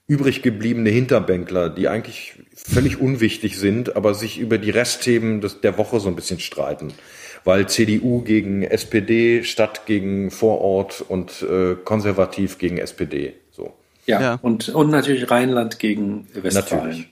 übrig 0.06 0.42
gebliebene 0.42 0.90
Hinterbänkler, 0.90 1.70
die 1.70 1.88
eigentlich 1.88 2.34
völlig 2.54 3.00
unwichtig 3.00 3.58
sind, 3.58 3.96
aber 3.96 4.14
sich 4.14 4.38
über 4.38 4.58
die 4.58 4.70
Restthemen 4.70 5.40
des, 5.40 5.60
der 5.60 5.78
Woche 5.78 5.98
so 5.98 6.08
ein 6.08 6.16
bisschen 6.16 6.40
streiten. 6.40 6.92
Weil 7.44 7.68
CDU 7.68 8.22
gegen 8.22 8.62
SPD, 8.62 9.44
Stadt 9.44 9.86
gegen 9.86 10.30
Vorort 10.30 11.04
und 11.06 11.42
äh, 11.42 11.74
konservativ 11.74 12.58
gegen 12.58 12.78
SPD. 12.78 13.34
So. 13.50 13.74
Ja, 14.06 14.20
Ja. 14.20 14.38
Und, 14.40 14.68
und 14.70 14.90
natürlich 14.90 15.30
Rheinland 15.30 15.78
gegen 15.78 16.26
Westfalen. 16.32 16.84
Natürlich. 16.84 17.08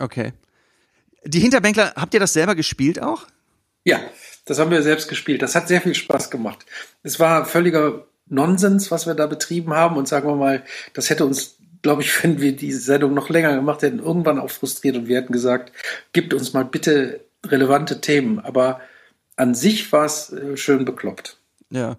Okay. 0.00 0.32
Die 1.24 1.40
Hinterbänkler, 1.40 1.92
habt 1.96 2.14
ihr 2.14 2.20
das 2.20 2.32
selber 2.32 2.54
gespielt 2.54 3.02
auch? 3.02 3.26
Ja, 3.84 4.00
das 4.44 4.58
haben 4.58 4.70
wir 4.70 4.82
selbst 4.82 5.08
gespielt. 5.08 5.42
Das 5.42 5.54
hat 5.54 5.68
sehr 5.68 5.80
viel 5.80 5.94
Spaß 5.94 6.30
gemacht. 6.30 6.64
Es 7.02 7.20
war 7.20 7.44
völliger 7.44 8.06
Nonsens, 8.26 8.90
was 8.90 9.06
wir 9.06 9.14
da 9.14 9.26
betrieben 9.26 9.74
haben. 9.74 9.96
Und 9.96 10.08
sagen 10.08 10.28
wir 10.28 10.36
mal, 10.36 10.64
das 10.94 11.10
hätte 11.10 11.24
uns, 11.24 11.58
glaube 11.82 12.02
ich, 12.02 12.22
wenn 12.22 12.40
wir 12.40 12.56
die 12.56 12.72
Sendung 12.72 13.14
noch 13.14 13.28
länger 13.28 13.54
gemacht 13.54 13.82
hätten, 13.82 13.98
irgendwann 13.98 14.38
auch 14.38 14.50
frustriert. 14.50 14.96
Und 14.96 15.08
wir 15.08 15.18
hätten 15.18 15.32
gesagt, 15.32 15.72
gibt 16.12 16.34
uns 16.34 16.52
mal 16.52 16.64
bitte 16.64 17.24
relevante 17.44 18.00
Themen. 18.00 18.38
Aber 18.38 18.80
an 19.38 19.54
sich 19.54 19.90
war 19.92 20.04
es 20.04 20.32
äh, 20.32 20.56
schön 20.56 20.84
bekloppt. 20.84 21.38
Ja. 21.70 21.96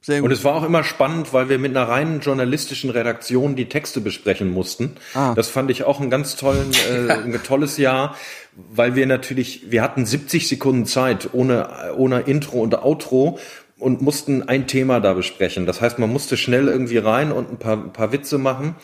Sehr 0.00 0.22
Und 0.22 0.28
gut. 0.28 0.32
es 0.32 0.44
war 0.44 0.54
auch 0.54 0.62
immer 0.62 0.84
spannend, 0.84 1.32
weil 1.32 1.48
wir 1.48 1.58
mit 1.58 1.76
einer 1.76 1.88
reinen 1.88 2.20
journalistischen 2.20 2.90
Redaktion 2.90 3.56
die 3.56 3.68
Texte 3.68 4.00
besprechen 4.00 4.48
mussten. 4.48 4.96
Ah. 5.12 5.34
Das 5.34 5.48
fand 5.48 5.70
ich 5.70 5.84
auch 5.84 6.00
ein 6.00 6.08
ganz 6.08 6.36
tollen, 6.36 6.70
äh, 6.88 7.12
ein 7.24 7.42
tolles 7.42 7.78
Jahr, 7.78 8.16
weil 8.54 8.94
wir 8.94 9.06
natürlich, 9.06 9.70
wir 9.70 9.82
hatten 9.82 10.06
70 10.06 10.46
Sekunden 10.48 10.86
Zeit 10.86 11.30
ohne, 11.32 11.94
ohne 11.96 12.20
Intro 12.20 12.60
und 12.60 12.80
Outro 12.80 13.38
und 13.76 14.00
mussten 14.00 14.48
ein 14.48 14.66
Thema 14.66 15.00
da 15.00 15.14
besprechen. 15.14 15.66
Das 15.66 15.80
heißt, 15.80 15.98
man 15.98 16.12
musste 16.12 16.36
schnell 16.36 16.68
irgendwie 16.68 16.98
rein 16.98 17.32
und 17.32 17.50
ein 17.50 17.58
paar, 17.58 17.76
ein 17.76 17.92
paar 17.92 18.12
Witze 18.12 18.38
machen. 18.38 18.76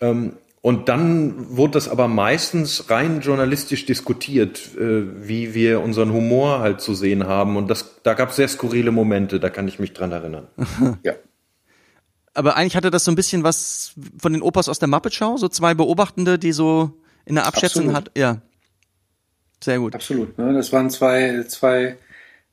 Ähm, 0.00 0.34
und 0.62 0.88
dann 0.88 1.56
wurde 1.56 1.72
das 1.72 1.88
aber 1.88 2.06
meistens 2.06 2.88
rein 2.88 3.20
journalistisch 3.20 3.84
diskutiert, 3.84 4.76
äh, 4.76 5.26
wie 5.28 5.54
wir 5.54 5.80
unseren 5.80 6.12
Humor 6.12 6.60
halt 6.60 6.80
zu 6.80 6.94
sehen 6.94 7.26
haben. 7.26 7.56
Und 7.56 7.68
das, 7.68 8.00
da 8.04 8.14
gab 8.14 8.30
es 8.30 8.36
sehr 8.36 8.46
skurrile 8.46 8.92
Momente, 8.92 9.40
da 9.40 9.50
kann 9.50 9.66
ich 9.66 9.80
mich 9.80 9.92
dran 9.92 10.12
erinnern. 10.12 10.46
Ja. 11.02 11.14
Aber 12.34 12.56
eigentlich 12.56 12.76
hatte 12.76 12.90
das 12.90 13.04
so 13.04 13.10
ein 13.10 13.14
bisschen 13.14 13.42
was 13.42 13.92
von 14.18 14.32
den 14.32 14.40
Opas 14.40 14.70
aus 14.70 14.78
der 14.78 14.88
Muppet 14.88 15.12
Show, 15.12 15.36
so 15.36 15.48
zwei 15.48 15.74
Beobachtende, 15.74 16.38
die 16.38 16.52
so 16.52 16.92
in 17.26 17.34
der 17.34 17.44
Abschätzung 17.44 17.90
Absolut. 17.90 17.96
hat. 17.96 18.10
Ja. 18.16 18.40
Sehr 19.62 19.78
gut. 19.80 19.94
Absolut. 19.94 20.38
Ne? 20.38 20.54
Das 20.54 20.72
waren 20.72 20.88
zwei, 20.88 21.42
zwei, 21.42 21.98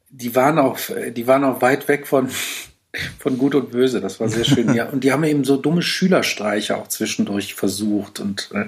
die 0.09 0.35
waren 0.35 0.59
auch, 0.59 0.79
die 1.15 1.27
waren 1.27 1.45
auch 1.45 1.61
weit 1.61 1.87
weg 1.87 2.07
von, 2.07 2.29
von 3.19 3.37
Gut 3.37 3.55
und 3.55 3.71
Böse. 3.71 4.01
Das 4.01 4.19
war 4.19 4.29
sehr 4.29 4.45
schön. 4.45 4.73
ja. 4.75 4.89
Und 4.89 5.03
die 5.03 5.11
haben 5.11 5.23
eben 5.23 5.43
so 5.43 5.57
dumme 5.57 5.81
Schülerstreiche 5.81 6.77
auch 6.77 6.87
zwischendurch 6.87 7.53
versucht 7.55 8.19
und, 8.19 8.49
äh, 8.53 8.65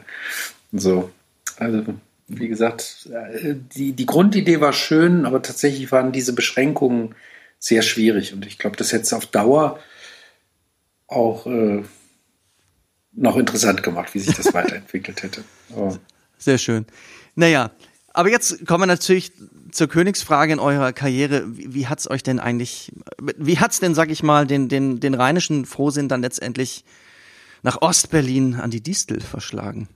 so. 0.72 1.12
Also, 1.58 1.84
wie 2.28 2.48
gesagt, 2.48 3.10
äh, 3.12 3.56
die, 3.76 3.94
die 3.94 4.06
Grundidee 4.06 4.62
war 4.62 4.74
schön, 4.74 5.26
aber 5.26 5.42
tatsächlich 5.42 5.92
waren 5.92 6.12
diese 6.12 6.34
Beschränkungen 6.34 7.16
sehr 7.60 7.82
schwierig. 7.82 8.34
Und 8.34 8.46
ich 8.46 8.58
glaube, 8.58 8.78
das 8.78 8.92
hätte 8.92 9.04
es 9.04 9.14
auf 9.14 9.26
Dauer 9.26 9.80
auch 11.08 11.46
äh, 11.46 11.84
noch 13.14 13.38
interessant 13.38 13.84
gemacht, 13.84 14.14
wie 14.14 14.20
sich 14.20 14.36
das 14.36 14.54
weiterentwickelt 14.54 15.24
hätte. 15.24 15.44
Aber 15.76 16.00
Sehr 16.38 16.58
schön. 16.58 16.86
Naja, 17.36 17.72
aber 18.14 18.30
jetzt 18.30 18.66
kommen 18.66 18.84
wir 18.84 18.88
natürlich 18.88 19.32
zur 19.72 19.88
Königsfrage 19.88 20.54
in 20.54 20.60
eurer 20.60 20.94
Karriere. 20.94 21.44
Wie, 21.58 21.74
wie 21.74 21.88
hat's 21.88 22.10
euch 22.10 22.24
denn 22.24 22.40
eigentlich, 22.40 22.92
wie 23.20 23.60
hat's 23.60 23.80
denn, 23.80 23.96
sag 23.96 24.10
ich 24.10 24.24
mal, 24.24 24.48
den, 24.48 24.70
den, 24.70 25.00
den 25.00 25.14
rheinischen 25.14 25.66
Frohsinn 25.66 26.08
dann 26.08 26.22
letztendlich 26.22 26.84
nach 27.64 27.82
Ostberlin 27.82 28.56
an 28.56 28.72
die 28.72 28.82
Distel 28.82 29.22
verschlagen? 29.22 29.88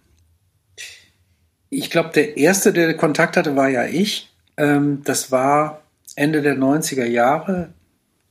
Ich 1.70 1.90
glaube, 1.90 2.12
der 2.14 2.38
erste, 2.38 2.74
der 2.74 2.96
Kontakt 2.96 3.38
hatte, 3.38 3.56
war 3.56 3.70
ja 3.70 3.86
ich. 3.86 4.34
Ähm, 4.58 5.02
das 5.04 5.32
war 5.32 5.82
Ende 6.16 6.42
der 6.42 6.56
90er 6.56 7.06
Jahre. 7.06 7.74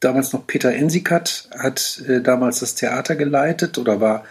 Damals 0.01 0.33
noch 0.33 0.47
Peter 0.47 0.73
Ensikat 0.73 1.49
hat 1.59 2.03
äh, 2.09 2.21
damals 2.21 2.61
das 2.61 2.75
Theater 2.75 3.17
geleitet 3.17 3.79
oder 3.79 4.01
war, 4.01 4.25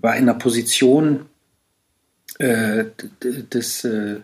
war 0.00 0.16
in 0.16 0.26
der 0.26 0.34
Position 0.34 1.26
äh, 2.38 2.84
des, 3.22 3.84
äh, 3.84 4.20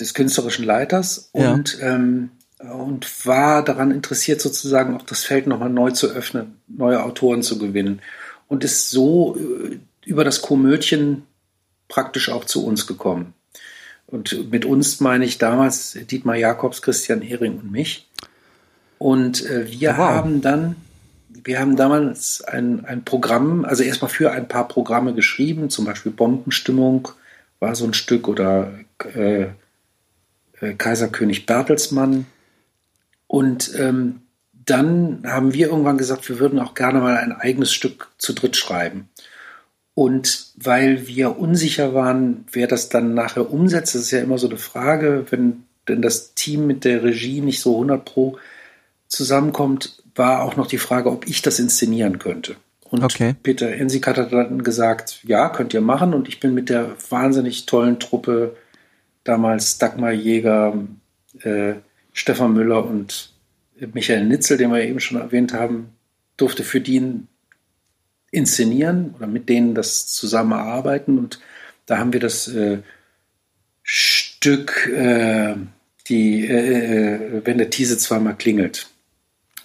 des 0.00 0.14
künstlerischen 0.14 0.64
Leiters 0.64 1.30
Ja. 1.34 1.52
und, 1.52 1.78
ähm, 1.80 2.30
und 2.58 3.26
war 3.26 3.64
daran 3.64 3.90
interessiert, 3.90 4.40
sozusagen 4.40 4.96
auch 4.96 5.02
das 5.02 5.24
Feld 5.24 5.46
nochmal 5.46 5.70
neu 5.70 5.90
zu 5.90 6.08
öffnen, 6.08 6.60
neue 6.68 7.02
Autoren 7.02 7.42
zu 7.42 7.58
gewinnen. 7.58 8.00
Und 8.48 8.64
ist 8.64 8.90
so 8.90 9.36
äh, 9.36 9.78
über 10.04 10.24
das 10.24 10.42
Komödien 10.42 11.22
praktisch 11.88 12.28
auch 12.30 12.44
zu 12.44 12.64
uns 12.66 12.86
gekommen. 12.86 13.34
Und 14.06 14.50
mit 14.50 14.64
uns 14.64 15.00
meine 15.00 15.24
ich 15.24 15.38
damals 15.38 15.92
Dietmar 16.10 16.36
Jakobs, 16.36 16.82
Christian 16.82 17.22
Ehring 17.22 17.58
und 17.58 17.72
mich. 17.72 18.08
Und 18.98 19.44
äh, 19.46 19.66
wir 19.70 19.90
Wow. 19.90 19.98
haben 19.98 20.40
dann, 20.40 20.76
wir 21.42 21.58
haben 21.60 21.76
damals 21.76 22.42
ein, 22.42 22.84
ein 22.84 23.04
Programm, 23.04 23.64
also 23.64 23.82
erstmal 23.82 24.10
für 24.10 24.30
ein 24.32 24.46
paar 24.48 24.68
Programme 24.68 25.14
geschrieben, 25.14 25.68
zum 25.70 25.84
Beispiel 25.84 26.12
Bombenstimmung 26.12 27.08
war 27.60 27.74
so 27.74 27.84
ein 27.84 27.94
Stück 27.94 28.28
oder 28.28 28.72
äh, 29.14 29.46
äh, 30.60 30.74
Kaiserkönig 30.74 31.46
Bertelsmann. 31.46 32.26
Und 33.26 33.72
ähm, 33.78 34.22
dann 34.52 35.22
haben 35.26 35.52
wir 35.52 35.68
irgendwann 35.68 35.98
gesagt, 35.98 36.28
wir 36.28 36.38
würden 36.38 36.58
auch 36.58 36.74
gerne 36.74 37.00
mal 37.00 37.16
ein 37.16 37.32
eigenes 37.32 37.72
Stück 37.72 38.08
zu 38.18 38.32
dritt 38.32 38.56
schreiben. 38.56 39.08
Und 39.94 40.52
weil 40.56 41.06
wir 41.06 41.38
unsicher 41.38 41.94
waren, 41.94 42.46
wer 42.50 42.66
das 42.66 42.88
dann 42.88 43.14
nachher 43.14 43.50
umsetzt, 43.50 43.94
das 43.94 44.02
ist 44.02 44.10
ja 44.10 44.20
immer 44.20 44.38
so 44.38 44.48
eine 44.48 44.58
Frage, 44.58 45.26
wenn 45.30 45.64
denn 45.88 46.02
das 46.02 46.34
Team 46.34 46.66
mit 46.66 46.84
der 46.84 47.02
Regie 47.02 47.40
nicht 47.40 47.60
so 47.60 47.74
100 47.74 48.04
pro 48.04 48.38
zusammenkommt, 49.06 50.02
war 50.14 50.42
auch 50.42 50.56
noch 50.56 50.66
die 50.66 50.78
Frage, 50.78 51.10
ob 51.10 51.28
ich 51.28 51.42
das 51.42 51.58
inszenieren 51.58 52.18
könnte. 52.18 52.56
Und 52.84 53.02
Okay. 53.02 53.34
Peter 53.42 53.70
Ensik 53.70 54.06
hat 54.06 54.18
dann 54.32 54.62
gesagt, 54.62 55.20
ja, 55.24 55.48
könnt 55.48 55.74
ihr 55.74 55.80
machen. 55.80 56.14
Und 56.14 56.28
ich 56.28 56.40
bin 56.40 56.54
mit 56.54 56.68
der 56.68 56.92
wahnsinnig 57.10 57.66
tollen 57.66 57.98
Truppe, 57.98 58.56
damals 59.24 59.78
Dagmar 59.78 60.12
Jäger, 60.12 60.78
äh, 61.42 61.74
Stefan 62.12 62.52
Müller 62.52 62.84
und 62.84 63.32
Michael 63.92 64.24
Nitzel, 64.24 64.56
den 64.56 64.70
wir 64.70 64.82
eben 64.82 65.00
schon 65.00 65.20
erwähnt 65.20 65.52
haben, 65.52 65.88
durfte 66.36 66.62
für 66.62 66.80
die 66.80 67.20
inszenieren 68.30 69.14
oder 69.16 69.26
mit 69.26 69.48
denen 69.48 69.74
das 69.74 70.06
zusammenarbeiten. 70.06 71.18
Und 71.18 71.40
da 71.86 71.98
haben 71.98 72.12
wir 72.12 72.20
das 72.20 72.48
äh, 72.48 72.78
Stück, 73.82 74.86
äh, 74.88 75.54
die, 76.08 76.46
äh, 76.46 77.14
äh, 77.14 77.42
wenn 77.44 77.58
der 77.58 77.70
Tiese 77.70 77.98
zweimal 77.98 78.36
klingelt, 78.36 78.88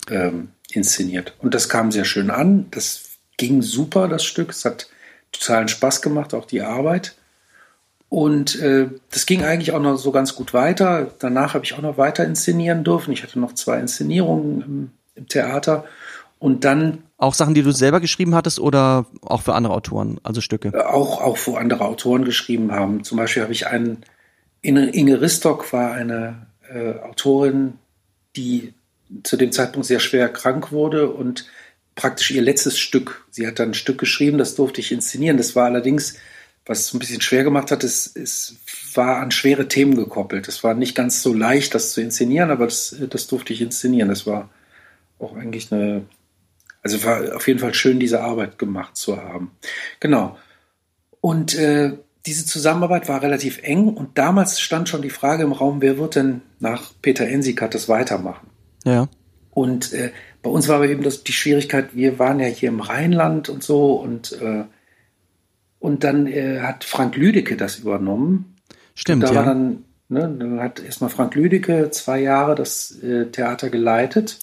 ähm, 0.09 0.49
inszeniert. 0.71 1.35
Und 1.39 1.53
das 1.53 1.69
kam 1.69 1.91
sehr 1.91 2.05
schön 2.05 2.29
an. 2.29 2.67
Das 2.71 3.17
ging 3.37 3.61
super, 3.61 4.07
das 4.07 4.23
Stück. 4.23 4.51
Es 4.51 4.65
hat 4.65 4.89
totalen 5.31 5.67
Spaß 5.67 6.01
gemacht, 6.01 6.33
auch 6.33 6.45
die 6.45 6.61
Arbeit. 6.61 7.15
Und 8.09 8.59
äh, 8.59 8.89
das 9.11 9.27
ging 9.27 9.43
eigentlich 9.43 9.71
auch 9.71 9.79
noch 9.79 9.97
so 9.97 10.11
ganz 10.11 10.35
gut 10.35 10.53
weiter. 10.53 11.11
Danach 11.19 11.53
habe 11.53 11.63
ich 11.63 11.75
auch 11.75 11.81
noch 11.81 11.97
weiter 11.97 12.25
inszenieren 12.25 12.83
dürfen. 12.83 13.13
Ich 13.13 13.21
hatte 13.21 13.39
noch 13.39 13.53
zwei 13.53 13.79
Inszenierungen 13.79 14.61
im, 14.61 14.91
im 15.15 15.27
Theater. 15.27 15.85
Und 16.39 16.63
dann 16.63 17.03
Auch 17.17 17.35
Sachen, 17.35 17.53
die 17.53 17.61
du 17.61 17.71
selber 17.71 17.99
geschrieben 17.99 18.33
hattest 18.33 18.59
oder 18.59 19.05
auch 19.21 19.41
für 19.41 19.53
andere 19.53 19.73
Autoren, 19.73 20.19
also 20.23 20.41
Stücke? 20.41 20.87
auch, 20.89 21.21
auch 21.21 21.37
wo 21.45 21.55
andere 21.55 21.85
Autoren 21.85 22.25
geschrieben 22.25 22.71
haben. 22.71 23.03
Zum 23.03 23.17
Beispiel 23.17 23.43
habe 23.43 23.53
ich 23.53 23.67
einen, 23.67 24.03
Inge 24.61 24.89
Inge 24.89 25.21
Ristock 25.21 25.71
war 25.71 25.91
eine 25.91 26.47
äh, 26.73 26.99
Autorin, 26.99 27.73
die 28.35 28.73
zu 29.23 29.37
dem 29.37 29.51
Zeitpunkt 29.51 29.87
sehr 29.87 29.99
schwer 29.99 30.29
krank 30.29 30.71
wurde 30.71 31.09
und 31.09 31.45
praktisch 31.95 32.31
ihr 32.31 32.41
letztes 32.41 32.79
Stück, 32.79 33.25
sie 33.29 33.45
hat 33.45 33.59
dann 33.59 33.71
ein 33.71 33.73
Stück 33.73 33.97
geschrieben, 33.97 34.37
das 34.37 34.55
durfte 34.55 34.79
ich 34.79 34.91
inszenieren. 34.91 35.37
Das 35.37 35.55
war 35.55 35.65
allerdings, 35.65 36.15
was 36.69 36.81
es 36.81 36.93
ein 36.93 36.99
bisschen 36.99 37.19
schwer 37.19 37.43
gemacht 37.43 37.71
hat, 37.71 37.83
es, 37.83 38.15
es 38.15 38.55
war 38.93 39.17
an 39.17 39.31
schwere 39.31 39.67
Themen 39.67 39.95
gekoppelt. 39.95 40.47
Es 40.47 40.63
war 40.63 40.75
nicht 40.75 40.93
ganz 40.93 41.23
so 41.23 41.33
leicht, 41.33 41.73
das 41.73 41.93
zu 41.93 41.99
inszenieren, 41.99 42.51
aber 42.51 42.65
das, 42.65 42.95
das 43.09 43.25
durfte 43.25 43.53
ich 43.53 43.61
inszenieren. 43.61 44.09
Das 44.09 44.27
war 44.27 44.51
auch 45.17 45.35
eigentlich 45.35 45.71
eine, 45.71 46.05
also 46.83 47.03
war 47.03 47.35
auf 47.35 47.47
jeden 47.47 47.59
Fall 47.59 47.73
schön, 47.73 47.99
diese 47.99 48.21
Arbeit 48.21 48.59
gemacht 48.59 48.97
zu 48.97 49.17
haben. 49.17 49.49
Genau. 49.99 50.37
Und 51.21 51.55
äh, 51.55 51.93
diese 52.27 52.45
Zusammenarbeit 52.45 53.09
war 53.09 53.23
relativ 53.23 53.63
eng 53.63 53.87
und 53.87 54.19
damals 54.19 54.61
stand 54.61 54.89
schon 54.89 55.01
die 55.01 55.09
Frage 55.09 55.41
im 55.41 55.53
Raum, 55.53 55.81
wer 55.81 55.97
wird 55.97 56.17
denn 56.17 56.41
nach 56.59 56.91
Peter 57.01 57.25
Ensikat 57.25 57.73
das 57.73 57.89
weitermachen? 57.89 58.47
Ja. 58.83 59.09
Und 59.49 59.91
äh, 59.93 60.11
bei 60.43 60.51
uns 60.51 60.67
war 60.67 60.75
aber 60.75 60.89
eben 60.89 61.01
das, 61.01 61.23
die 61.23 61.33
Schwierigkeit, 61.33 61.95
wir 61.95 62.19
waren 62.19 62.39
ja 62.39 62.45
hier 62.45 62.69
im 62.69 62.79
Rheinland 62.79 63.49
und 63.49 63.63
so 63.63 63.95
und, 63.95 64.33
äh, 64.33 64.65
und 65.79 66.03
dann 66.03 66.27
äh, 66.27 66.59
hat 66.59 66.83
Frank 66.83 67.15
Lüdecke 67.15 67.57
das 67.57 67.79
übernommen. 67.79 68.55
Stimmt, 68.95 69.23
da 69.23 69.29
ja. 69.29 69.35
war 69.35 69.45
dann, 69.45 69.85
ne, 70.09 70.21
dann 70.37 70.59
hat 70.59 70.83
erstmal 70.83 71.09
Frank 71.09 71.35
Lüdecke 71.35 71.89
zwei 71.91 72.19
Jahre 72.21 72.55
das 72.55 73.01
äh, 73.01 73.27
Theater 73.27 73.69
geleitet, 73.69 74.39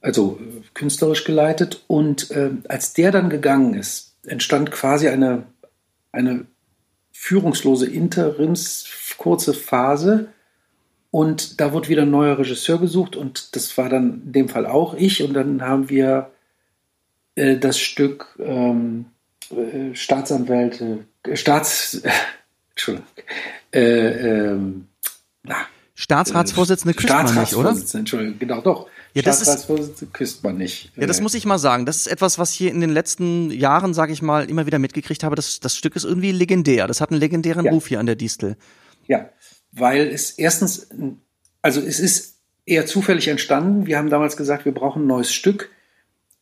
also 0.00 0.38
äh, 0.40 0.60
künstlerisch 0.74 1.24
geleitet. 1.24 1.84
Und 1.86 2.30
äh, 2.32 2.50
als 2.68 2.92
der 2.92 3.12
dann 3.12 3.30
gegangen 3.30 3.74
ist, 3.74 4.16
entstand 4.26 4.70
quasi 4.70 5.08
eine, 5.08 5.44
eine 6.10 6.46
führungslose 7.12 7.86
Interims 7.86 8.86
kurze 9.18 9.54
Phase. 9.54 10.28
Und 11.12 11.60
da 11.60 11.72
wurde 11.72 11.88
wieder 11.88 12.02
ein 12.02 12.10
neuer 12.10 12.38
Regisseur 12.38 12.80
gesucht 12.80 13.16
und 13.16 13.54
das 13.54 13.76
war 13.76 13.88
dann 13.88 14.22
in 14.26 14.32
dem 14.32 14.48
Fall 14.48 14.66
auch 14.66 14.94
ich. 14.94 15.22
Und 15.22 15.34
dann 15.34 15.62
haben 15.62 15.90
wir 15.90 16.30
äh, 17.34 17.56
das 17.58 17.78
Stück 17.78 18.36
ähm, 18.40 19.04
äh, 19.04 19.04
Staatsanwälte, 19.94 21.04
äh, 21.26 21.36
Staats, 21.36 22.02
Entschuldigung, 22.70 23.06
äh, 23.72 23.80
ähm, 23.80 24.86
na, 25.42 25.56
Staatsratsvorsitzende 25.94 26.94
küsst 26.94 27.12
man 27.12 27.34
nicht, 27.34 27.54
oder? 27.54 27.70
Entschuldigung, 27.94 28.38
genau, 28.38 28.60
doch. 28.60 28.88
Ja, 29.14 29.22
das 29.22 29.36
ist- 29.42 29.44
Staatsratsvorsitzende 29.48 30.12
küsst 30.12 30.42
man 30.42 30.56
nicht. 30.56 30.90
Ja, 30.96 31.06
das 31.06 31.18
Äh, 31.18 31.22
muss 31.22 31.34
ich 31.34 31.44
mal 31.44 31.58
sagen. 31.58 31.84
Das 31.86 31.96
ist 31.98 32.06
etwas, 32.06 32.38
was 32.38 32.50
hier 32.50 32.70
in 32.70 32.80
den 32.80 32.90
letzten 32.90 33.50
Jahren, 33.50 33.92
sage 33.94 34.12
ich 34.12 34.22
mal, 34.22 34.48
immer 34.48 34.66
wieder 34.66 34.78
mitgekriegt 34.78 35.22
habe. 35.22 35.36
Das, 35.36 35.60
das 35.60 35.76
Stück 35.76 35.94
ist 35.96 36.04
irgendwie 36.04 36.32
legendär. 36.32 36.86
Das 36.86 37.00
hat 37.00 37.10
einen 37.10 37.20
legendären 37.20 37.66
Ja. 37.66 37.72
Ruf 37.72 37.88
hier 37.88 38.00
an 38.00 38.06
der 38.06 38.16
Distel. 38.16 38.56
Ja, 39.06 39.28
weil 39.72 40.06
es 40.08 40.30
erstens, 40.30 40.88
also 41.60 41.80
es 41.80 42.00
ist 42.00 42.36
eher 42.64 42.86
zufällig 42.86 43.28
entstanden. 43.28 43.86
Wir 43.86 43.98
haben 43.98 44.08
damals 44.08 44.36
gesagt, 44.36 44.64
wir 44.64 44.72
brauchen 44.72 45.02
ein 45.04 45.08
neues 45.08 45.32
Stück. 45.32 45.70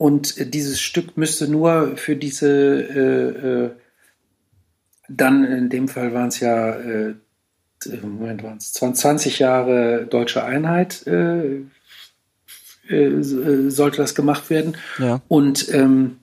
Und 0.01 0.39
äh, 0.39 0.47
dieses 0.47 0.81
Stück 0.81 1.19
müsste 1.19 1.47
nur 1.47 1.99
für 1.99 2.17
diese, 2.17 2.49
äh, 2.49 3.65
äh, 3.67 3.71
dann 5.11 5.45
in 5.45 5.69
dem 5.69 5.89
Fall 5.89 6.15
waren 6.15 6.29
es 6.29 6.41
ja, 6.41 6.71
äh, 6.71 7.17
Moment, 8.01 8.43
waren 8.43 8.57
es 8.57 8.73
20 8.73 9.41
Jahre 9.41 10.07
deutsche 10.09 10.43
Einheit, 10.43 11.07
äh, 11.07 11.65
äh, 12.89 13.21
sollte 13.69 13.99
das 13.99 14.15
gemacht 14.15 14.49
werden. 14.49 14.79
Ja. 14.99 15.21
Und 15.29 15.69
ähm, 15.75 16.21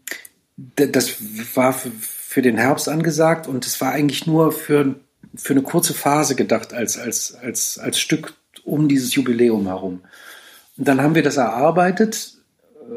das 0.56 1.18
war 1.54 1.72
für, 1.72 1.92
für 2.00 2.42
den 2.42 2.58
Herbst 2.58 2.90
angesagt 2.90 3.46
und 3.48 3.68
es 3.68 3.80
war 3.80 3.92
eigentlich 3.92 4.26
nur 4.26 4.54
für, 4.54 4.96
für 5.36 5.54
eine 5.54 5.62
kurze 5.62 5.94
Phase 5.94 6.34
gedacht 6.34 6.74
als, 6.74 6.98
als, 6.98 7.36
als, 7.36 7.78
als 7.78 8.00
Stück 8.00 8.34
um 8.64 8.88
dieses 8.88 9.14
Jubiläum 9.14 9.68
herum. 9.68 10.02
Und 10.78 10.88
dann 10.88 11.00
haben 11.00 11.14
wir 11.14 11.22
das 11.22 11.38
erarbeitet 11.38 12.37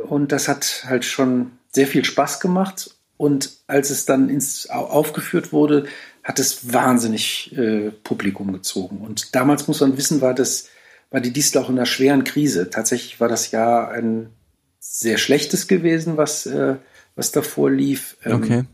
und 0.09 0.32
das 0.32 0.49
hat 0.49 0.84
halt 0.86 1.05
schon 1.05 1.53
sehr 1.72 1.86
viel 1.86 2.05
Spaß 2.05 2.41
gemacht. 2.41 2.95
Und 3.16 3.51
als 3.66 3.91
es 3.91 4.07
dann 4.07 4.30
ins, 4.30 4.70
au- 4.70 4.86
aufgeführt 4.86 5.53
wurde, 5.53 5.84
hat 6.24 6.38
es 6.38 6.72
wahnsinnig 6.72 7.55
äh, 7.57 7.91
Publikum 7.91 8.53
gezogen. 8.53 8.99
Und 8.99 9.34
damals 9.34 9.68
muss 9.68 9.80
man 9.80 9.97
wissen, 9.99 10.20
war 10.20 10.32
das, 10.34 10.68
war 11.11 11.20
die 11.20 11.32
Distel 11.32 11.61
auch 11.62 11.68
in 11.68 11.76
einer 11.76 11.86
schweren 11.86 12.24
Krise. 12.24 12.70
Tatsächlich 12.70 13.20
war 13.20 13.28
das 13.28 13.51
Jahr 13.51 13.91
ein 13.91 14.30
sehr 14.78 15.18
schlechtes 15.18 15.66
gewesen, 15.68 16.16
was, 16.16 16.47
äh, 16.47 16.76
was 17.14 17.30
davor 17.30 17.70
lief. 17.70 18.16
Ähm, 18.24 18.34
Okay. 18.43 18.64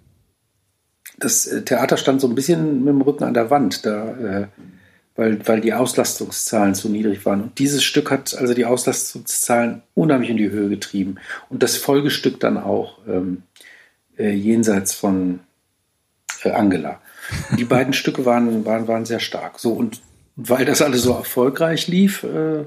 das 1.19 1.47
äh, 1.47 1.63
Theater 1.63 1.97
stand 1.97 2.21
so 2.21 2.29
ein 2.29 2.35
bisschen 2.35 2.81
mit 2.85 2.89
dem 2.89 3.01
Rücken 3.03 3.25
an 3.25 3.35
der 3.35 3.51
Wand. 3.51 3.85
Da 3.85 4.09
äh, 4.17 4.47
weil, 5.17 5.47
weil 5.49 5.61
die 5.61 5.73
Auslastungszahlen 5.73 6.75
zu 6.75 6.89
niedrig 6.89 7.25
waren. 7.25 7.43
Und 7.43 7.59
dieses 7.59 7.83
Stück 7.83 8.11
hat 8.11 8.35
also 8.35 8.55
die 8.55 8.67
Auslastungszahlen 8.67 9.83
unheimlich 9.95 10.31
in 10.31 10.37
die 10.37 10.51
Höhe 10.51 10.69
getrieben. 10.69 11.17
Und 11.49 11.63
das 11.63 11.77
Folgestück 11.77 12.39
dann 12.39 12.59
auch 12.59 12.99
ähm, 13.09 13.43
äh, 14.19 14.31
jenseits 14.31 14.93
von 14.93 15.41
äh, 16.43 16.51
Angela. 16.51 17.01
Die 17.57 17.65
beiden 17.65 17.93
Stücke 17.95 18.25
waren, 18.25 18.65
waren, 18.65 18.87
waren 18.89 19.07
sehr 19.07 19.21
stark. 19.21 19.59
So, 19.59 19.73
und 19.73 20.01
weil 20.37 20.67
das 20.67 20.83
alles 20.83 21.03
so 21.03 21.15
erfolgreich 21.15 21.89
lief, 21.89 22.23
äh, 22.23 22.67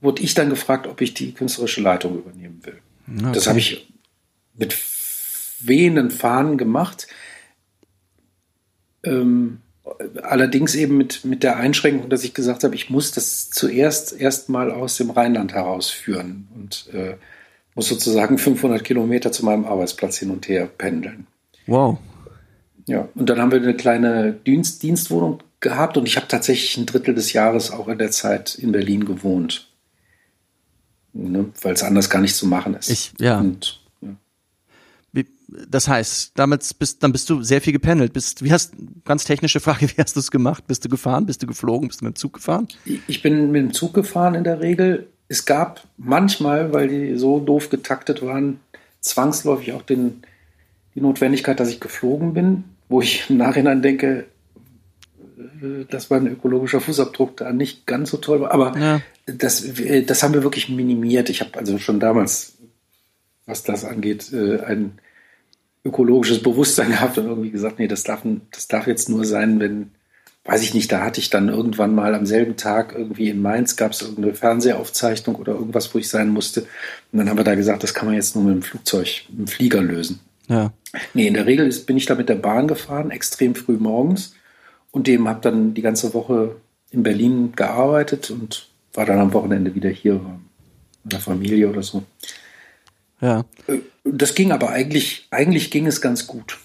wurde 0.00 0.22
ich 0.22 0.34
dann 0.34 0.50
gefragt, 0.50 0.86
ob 0.86 1.00
ich 1.00 1.14
die 1.14 1.32
künstlerische 1.32 1.82
Leitung 1.82 2.16
übernehmen 2.16 2.60
will. 2.64 2.78
Okay. 3.06 3.32
Das 3.32 3.46
habe 3.46 3.58
ich 3.58 3.92
mit 4.54 4.74
wehenden 5.60 6.10
Fahnen 6.10 6.56
gemacht. 6.56 7.06
Ähm, 9.02 9.60
allerdings 10.22 10.74
eben 10.74 10.96
mit, 10.96 11.24
mit 11.24 11.42
der 11.42 11.56
Einschränkung, 11.56 12.08
dass 12.08 12.24
ich 12.24 12.34
gesagt 12.34 12.64
habe, 12.64 12.74
ich 12.74 12.90
muss 12.90 13.12
das 13.12 13.50
zuerst 13.50 14.18
erstmal 14.18 14.70
aus 14.70 14.96
dem 14.96 15.10
Rheinland 15.10 15.52
herausführen 15.52 16.48
und 16.54 16.88
äh, 16.94 17.16
muss 17.74 17.88
sozusagen 17.88 18.38
500 18.38 18.82
Kilometer 18.82 19.32
zu 19.32 19.44
meinem 19.44 19.64
Arbeitsplatz 19.64 20.18
hin 20.18 20.30
und 20.30 20.48
her 20.48 20.66
pendeln. 20.66 21.26
Wow. 21.66 21.98
Ja, 22.86 23.08
und 23.14 23.28
dann 23.28 23.40
haben 23.40 23.50
wir 23.50 23.60
eine 23.60 23.74
kleine 23.74 24.32
Dienst 24.32 24.82
Dienstwohnung 24.82 25.42
gehabt 25.60 25.96
und 25.96 26.06
ich 26.06 26.16
habe 26.16 26.28
tatsächlich 26.28 26.76
ein 26.76 26.86
Drittel 26.86 27.14
des 27.14 27.32
Jahres 27.32 27.70
auch 27.70 27.88
in 27.88 27.98
der 27.98 28.10
Zeit 28.10 28.54
in 28.54 28.72
Berlin 28.72 29.04
gewohnt. 29.04 29.68
Ne, 31.12 31.46
Weil 31.62 31.74
es 31.74 31.82
anders 31.82 32.10
gar 32.10 32.20
nicht 32.20 32.34
zu 32.34 32.46
machen 32.46 32.74
ist. 32.74 32.90
Ich, 32.90 33.12
ja. 33.18 33.38
Und, 33.38 33.80
das 35.48 35.88
heißt, 35.88 36.32
damit 36.34 36.68
bist, 36.78 37.02
dann 37.02 37.12
bist 37.12 37.28
du 37.28 37.42
sehr 37.42 37.60
viel 37.60 37.72
gependelt. 37.72 38.12
Bist, 38.12 38.42
wie 38.42 38.52
hast, 38.52 38.74
ganz 39.04 39.24
technische 39.24 39.60
Frage, 39.60 39.88
wie 39.96 40.00
hast 40.00 40.16
du 40.16 40.20
es 40.20 40.30
gemacht? 40.30 40.66
Bist 40.66 40.84
du 40.84 40.88
gefahren? 40.88 41.26
Bist 41.26 41.42
du 41.42 41.46
geflogen? 41.46 41.88
Bist 41.88 42.00
du 42.00 42.06
mit 42.06 42.14
dem 42.14 42.18
Zug 42.18 42.34
gefahren? 42.34 42.68
Ich 43.06 43.22
bin 43.22 43.50
mit 43.50 43.62
dem 43.62 43.72
Zug 43.72 43.94
gefahren 43.94 44.34
in 44.34 44.44
der 44.44 44.60
Regel. 44.60 45.08
Es 45.28 45.44
gab 45.44 45.86
manchmal, 45.96 46.72
weil 46.72 46.88
die 46.88 47.16
so 47.16 47.40
doof 47.40 47.70
getaktet 47.70 48.22
waren, 48.22 48.60
zwangsläufig 49.00 49.72
auch 49.72 49.82
den, 49.82 50.22
die 50.94 51.00
Notwendigkeit, 51.00 51.60
dass 51.60 51.70
ich 51.70 51.80
geflogen 51.80 52.34
bin, 52.34 52.64
wo 52.88 53.00
ich 53.00 53.28
im 53.30 53.36
Nachhinein 53.36 53.82
denke, 53.82 54.26
äh, 55.38 55.84
dass 55.90 56.10
mein 56.10 56.26
ökologischer 56.26 56.80
Fußabdruck 56.80 57.36
da 57.36 57.52
nicht 57.52 57.86
ganz 57.86 58.10
so 58.10 58.16
toll 58.18 58.40
war. 58.40 58.52
Aber 58.52 58.78
ja. 58.78 59.00
das, 59.26 59.64
äh, 59.78 60.02
das 60.02 60.22
haben 60.22 60.34
wir 60.34 60.42
wirklich 60.42 60.68
minimiert. 60.68 61.28
Ich 61.30 61.40
habe 61.40 61.58
also 61.58 61.78
schon 61.78 62.00
damals, 62.00 62.56
was 63.46 63.62
das 63.62 63.84
angeht, 63.84 64.32
äh, 64.32 64.60
ein 64.60 64.98
ökologisches 65.84 66.42
Bewusstsein 66.42 66.90
gehabt 66.90 67.18
und 67.18 67.26
irgendwie 67.26 67.50
gesagt, 67.50 67.78
nee, 67.78 67.88
das 67.88 68.02
darf, 68.02 68.22
das 68.50 68.68
darf 68.68 68.86
jetzt 68.86 69.08
nur 69.08 69.24
sein, 69.24 69.60
wenn, 69.60 69.90
weiß 70.44 70.62
ich 70.62 70.74
nicht, 70.74 70.90
da 70.90 71.02
hatte 71.02 71.20
ich 71.20 71.30
dann 71.30 71.48
irgendwann 71.48 71.94
mal 71.94 72.14
am 72.14 72.26
selben 72.26 72.56
Tag 72.56 72.94
irgendwie 72.96 73.28
in 73.28 73.42
Mainz 73.42 73.76
gab 73.76 73.92
es 73.92 74.02
irgendeine 74.02 74.34
Fernsehaufzeichnung 74.34 75.36
oder 75.36 75.52
irgendwas, 75.52 75.94
wo 75.94 75.98
ich 75.98 76.08
sein 76.08 76.30
musste. 76.30 76.62
Und 77.12 77.18
dann 77.18 77.28
haben 77.28 77.38
wir 77.38 77.44
da 77.44 77.54
gesagt, 77.54 77.82
das 77.82 77.94
kann 77.94 78.06
man 78.06 78.14
jetzt 78.14 78.34
nur 78.34 78.44
mit 78.44 78.54
dem 78.54 78.62
Flugzeug, 78.62 79.24
mit 79.28 79.38
dem 79.40 79.46
Flieger 79.46 79.82
lösen. 79.82 80.20
Ja. 80.48 80.72
Nee, 81.12 81.26
in 81.26 81.34
der 81.34 81.46
Regel 81.46 81.68
bin 81.86 81.96
ich 81.96 82.06
da 82.06 82.14
mit 82.14 82.28
der 82.28 82.34
Bahn 82.36 82.68
gefahren, 82.68 83.10
extrem 83.10 83.54
früh 83.54 83.76
morgens 83.76 84.34
und 84.90 85.06
dem 85.06 85.28
habe 85.28 85.40
dann 85.40 85.74
die 85.74 85.82
ganze 85.82 86.14
Woche 86.14 86.56
in 86.90 87.02
Berlin 87.02 87.52
gearbeitet 87.56 88.30
und 88.30 88.68
war 88.92 89.04
dann 89.04 89.18
am 89.18 89.32
Wochenende 89.32 89.74
wieder 89.74 89.90
hier 89.90 90.20
mit 91.02 91.12
der 91.12 91.20
Familie 91.20 91.68
oder 91.68 91.82
so. 91.82 92.04
Ja. 93.20 93.44
Das 94.04 94.34
ging 94.34 94.52
aber 94.52 94.70
eigentlich, 94.70 95.26
eigentlich 95.30 95.70
ging 95.70 95.86
es 95.86 96.00
ganz 96.00 96.26
gut. 96.26 96.58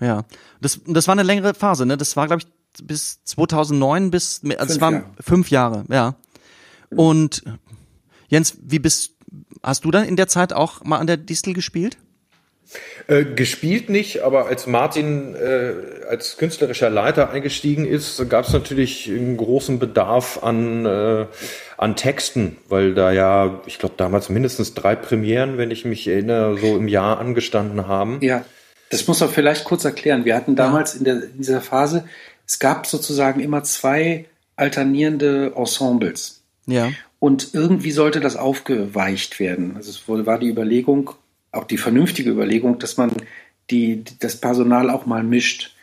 Ja. 0.00 0.24
Das, 0.60 0.80
das 0.86 1.08
war 1.08 1.12
eine 1.12 1.22
längere 1.22 1.54
Phase, 1.54 1.86
ne? 1.86 1.96
Das 1.96 2.16
war, 2.16 2.26
glaube 2.26 2.42
ich, 2.42 2.84
bis 2.84 3.24
2009 3.24 4.10
bis, 4.10 4.42
also 4.44 4.56
fünf 4.58 4.70
es 4.70 4.80
waren 4.80 4.94
Jahre. 4.94 5.10
fünf 5.20 5.50
Jahre, 5.50 5.84
ja. 5.88 6.16
Und 6.90 7.42
Jens, 8.28 8.58
wie 8.62 8.78
bist, 8.78 9.12
hast 9.62 9.84
du 9.84 9.90
dann 9.90 10.04
in 10.04 10.16
der 10.16 10.28
Zeit 10.28 10.52
auch 10.52 10.84
mal 10.84 10.98
an 10.98 11.06
der 11.06 11.16
Distel 11.16 11.54
gespielt? 11.54 11.98
Äh, 13.06 13.24
gespielt 13.24 13.88
nicht, 13.88 14.22
aber 14.22 14.46
als 14.46 14.66
Martin 14.66 15.34
äh, 15.34 15.72
als 16.08 16.36
künstlerischer 16.36 16.90
Leiter 16.90 17.30
eingestiegen 17.30 17.86
ist, 17.86 18.28
gab 18.28 18.46
es 18.46 18.52
natürlich 18.52 19.08
einen 19.08 19.36
großen 19.36 19.78
Bedarf 19.78 20.42
an, 20.42 20.86
äh, 20.86 21.26
an 21.76 21.96
Texten, 21.96 22.56
weil 22.68 22.94
da 22.94 23.12
ja, 23.12 23.60
ich 23.66 23.78
glaube, 23.78 23.94
damals 23.96 24.28
mindestens 24.28 24.74
drei 24.74 24.96
Premieren, 24.96 25.58
wenn 25.58 25.70
ich 25.70 25.84
mich 25.84 26.08
erinnere, 26.08 26.58
so 26.58 26.76
im 26.76 26.88
Jahr 26.88 27.18
angestanden 27.18 27.86
haben. 27.86 28.18
Ja, 28.22 28.44
das 28.90 29.06
muss 29.06 29.20
man 29.20 29.28
vielleicht 29.28 29.64
kurz 29.64 29.84
erklären. 29.84 30.24
Wir 30.24 30.34
hatten 30.34 30.56
damals 30.56 30.94
ja. 30.94 30.98
in, 30.98 31.04
der, 31.04 31.14
in 31.24 31.38
dieser 31.38 31.60
Phase, 31.60 32.04
es 32.46 32.58
gab 32.58 32.86
sozusagen 32.86 33.40
immer 33.40 33.62
zwei 33.62 34.24
alternierende 34.56 35.52
Ensembles. 35.54 36.42
Ja. 36.66 36.90
Und 37.18 37.50
irgendwie 37.52 37.90
sollte 37.90 38.20
das 38.20 38.36
aufgeweicht 38.36 39.40
werden. 39.40 39.74
Also 39.76 39.90
es 39.90 40.08
war 40.08 40.38
die 40.38 40.48
Überlegung, 40.48 41.10
auch 41.52 41.64
die 41.64 41.78
vernünftige 41.78 42.30
Überlegung, 42.30 42.78
dass 42.78 42.96
man 42.96 43.12
die, 43.70 44.04
das 44.20 44.36
Personal 44.36 44.90
auch 44.90 45.06
mal 45.06 45.22
mischt. 45.22 45.74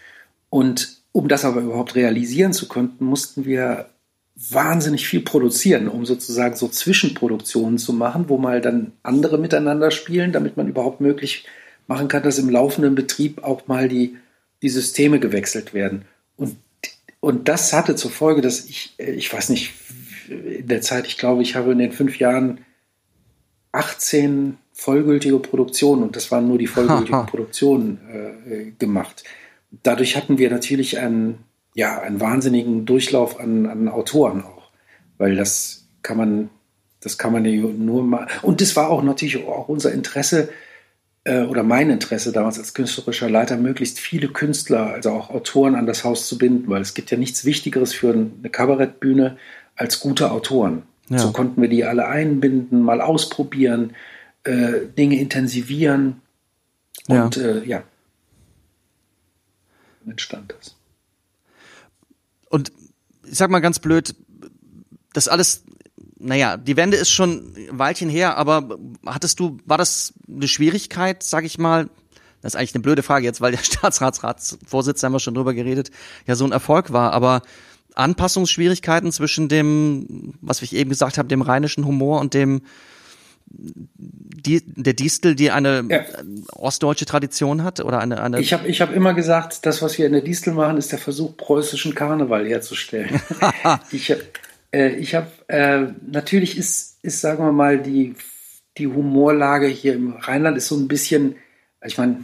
Und 0.55 1.01
um 1.11 1.27
das 1.27 1.43
aber 1.43 1.59
überhaupt 1.59 1.95
realisieren 1.95 2.53
zu 2.53 2.69
können, 2.69 2.95
mussten 2.99 3.43
wir 3.43 3.89
wahnsinnig 4.37 5.05
viel 5.05 5.19
produzieren, 5.19 5.89
um 5.89 6.05
sozusagen 6.05 6.55
so 6.55 6.69
Zwischenproduktionen 6.69 7.77
zu 7.77 7.91
machen, 7.91 8.29
wo 8.29 8.37
mal 8.37 8.61
dann 8.61 8.93
andere 9.03 9.37
miteinander 9.37 9.91
spielen, 9.91 10.31
damit 10.31 10.55
man 10.55 10.69
überhaupt 10.69 11.01
möglich 11.01 11.45
machen 11.87 12.07
kann, 12.07 12.23
dass 12.23 12.39
im 12.39 12.49
laufenden 12.49 12.95
Betrieb 12.95 13.43
auch 13.43 13.67
mal 13.67 13.89
die, 13.89 14.15
die 14.61 14.69
Systeme 14.69 15.19
gewechselt 15.19 15.73
werden. 15.73 16.05
Und, 16.37 16.55
und 17.19 17.49
das 17.49 17.73
hatte 17.73 17.97
zur 17.97 18.11
Folge, 18.11 18.39
dass 18.39 18.63
ich, 18.63 18.93
ich 18.97 19.33
weiß 19.33 19.49
nicht, 19.49 19.73
in 20.29 20.69
der 20.69 20.79
Zeit, 20.79 21.05
ich 21.05 21.17
glaube, 21.17 21.41
ich 21.41 21.57
habe 21.57 21.73
in 21.73 21.79
den 21.79 21.91
fünf 21.91 22.17
Jahren 22.17 22.59
18 23.73 24.55
vollgültige 24.71 25.39
Produktionen, 25.39 26.01
und 26.01 26.15
das 26.15 26.31
waren 26.31 26.47
nur 26.47 26.57
die 26.57 26.67
vollgültigen 26.67 27.25
Produktionen, 27.25 27.99
äh, 28.49 28.71
gemacht. 28.79 29.25
Dadurch 29.83 30.15
hatten 30.15 30.37
wir 30.37 30.49
natürlich 30.49 30.99
einen, 30.99 31.39
ja, 31.73 32.01
einen 32.01 32.19
wahnsinnigen 32.19 32.85
Durchlauf 32.85 33.39
an, 33.39 33.65
an 33.65 33.87
Autoren 33.89 34.43
auch, 34.43 34.71
weil 35.17 35.35
das 35.35 35.87
kann 36.01 36.17
man, 36.17 36.49
das 37.01 37.17
kann 37.17 37.33
man 37.33 37.45
ja 37.45 37.51
nur 37.61 38.03
mal, 38.03 38.27
und 38.41 38.61
das 38.61 38.75
war 38.75 38.89
auch 38.89 39.03
natürlich 39.03 39.45
auch 39.45 39.67
unser 39.67 39.91
Interesse, 39.91 40.49
äh, 41.25 41.41
oder 41.41 41.63
mein 41.63 41.89
Interesse 41.89 42.31
damals 42.31 42.57
als 42.57 42.73
künstlerischer 42.73 43.29
Leiter, 43.29 43.57
möglichst 43.57 43.99
viele 43.99 44.29
Künstler, 44.29 44.93
also 44.93 45.09
auch 45.11 45.29
Autoren 45.29 45.75
an 45.75 45.87
das 45.87 46.03
Haus 46.03 46.27
zu 46.27 46.37
binden, 46.37 46.69
weil 46.69 46.81
es 46.81 46.93
gibt 46.93 47.11
ja 47.11 47.17
nichts 47.17 47.43
Wichtigeres 47.43 47.93
für 47.93 48.13
eine 48.13 48.49
Kabarettbühne 48.49 49.37
als 49.75 49.99
gute 49.99 50.31
Autoren. 50.31 50.83
Ja. 51.09 51.19
So 51.19 51.31
konnten 51.31 51.61
wir 51.61 51.69
die 51.69 51.83
alle 51.83 52.07
einbinden, 52.07 52.81
mal 52.81 53.01
ausprobieren, 53.01 53.93
äh, 54.43 54.85
Dinge 54.97 55.19
intensivieren. 55.19 56.21
Und 57.07 57.35
ja, 57.35 57.43
äh, 57.43 57.67
ja. 57.67 57.83
Entstand 60.09 60.53
das. 60.57 60.75
Und 62.49 62.71
ich 63.25 63.37
sag 63.37 63.49
mal 63.49 63.59
ganz 63.59 63.79
blöd, 63.79 64.15
das 65.13 65.27
alles, 65.27 65.63
naja, 66.17 66.57
die 66.57 66.77
Wende 66.77 66.97
ist 66.97 67.09
schon 67.09 67.53
ein 67.55 67.79
Weilchen 67.79 68.09
her, 68.09 68.37
aber 68.37 68.77
hattest 69.05 69.39
du, 69.39 69.57
war 69.65 69.77
das 69.77 70.13
eine 70.27 70.47
Schwierigkeit, 70.47 71.23
sag 71.23 71.45
ich 71.45 71.57
mal, 71.57 71.89
das 72.41 72.53
ist 72.53 72.59
eigentlich 72.59 72.75
eine 72.75 72.83
blöde 72.83 73.03
Frage 73.03 73.25
jetzt, 73.25 73.41
weil 73.41 73.51
der 73.51 73.57
Staatsratsratsvorsitzende, 73.63 75.05
haben 75.05 75.13
wir 75.13 75.19
schon 75.19 75.33
drüber 75.33 75.53
geredet, 75.53 75.91
ja 76.27 76.35
so 76.35 76.45
ein 76.45 76.51
Erfolg 76.51 76.93
war, 76.93 77.11
aber 77.13 77.41
Anpassungsschwierigkeiten 77.95 79.11
zwischen 79.11 79.47
dem, 79.49 80.35
was 80.41 80.61
ich 80.61 80.75
eben 80.75 80.89
gesagt 80.89 81.17
habe, 81.17 81.29
dem 81.29 81.41
rheinischen 81.41 81.85
Humor 81.85 82.19
und 82.19 82.33
dem 82.33 82.61
die, 83.47 84.61
der 84.65 84.93
Distel, 84.93 85.35
die 85.35 85.51
eine 85.51 85.85
ja. 85.89 86.03
ostdeutsche 86.53 87.05
Tradition 87.05 87.63
hat 87.63 87.79
oder 87.79 87.99
eine, 87.99 88.21
eine 88.21 88.39
Ich 88.39 88.53
habe 88.53 88.67
ich 88.67 88.81
hab 88.81 88.93
immer 88.93 89.13
gesagt, 89.13 89.65
das, 89.65 89.81
was 89.81 89.97
wir 89.97 90.05
in 90.05 90.13
der 90.13 90.21
Distel 90.21 90.53
machen, 90.53 90.77
ist 90.77 90.91
der 90.91 90.99
Versuch, 90.99 91.35
preußischen 91.37 91.95
Karneval 91.95 92.47
herzustellen. 92.47 93.19
ich 93.91 94.11
habe, 94.11 94.21
äh, 94.71 94.89
ich 94.95 95.15
hab, 95.15 95.31
äh, 95.47 95.87
natürlich 96.05 96.57
ist, 96.57 97.03
ist, 97.03 97.21
sagen 97.21 97.43
wir 97.43 97.51
mal, 97.51 97.79
die, 97.79 98.15
die 98.77 98.87
Humorlage 98.87 99.67
hier 99.67 99.93
im 99.93 100.13
Rheinland 100.13 100.57
ist 100.57 100.67
so 100.67 100.75
ein 100.75 100.87
bisschen, 100.87 101.35
ich 101.83 101.97
meine, 101.97 102.23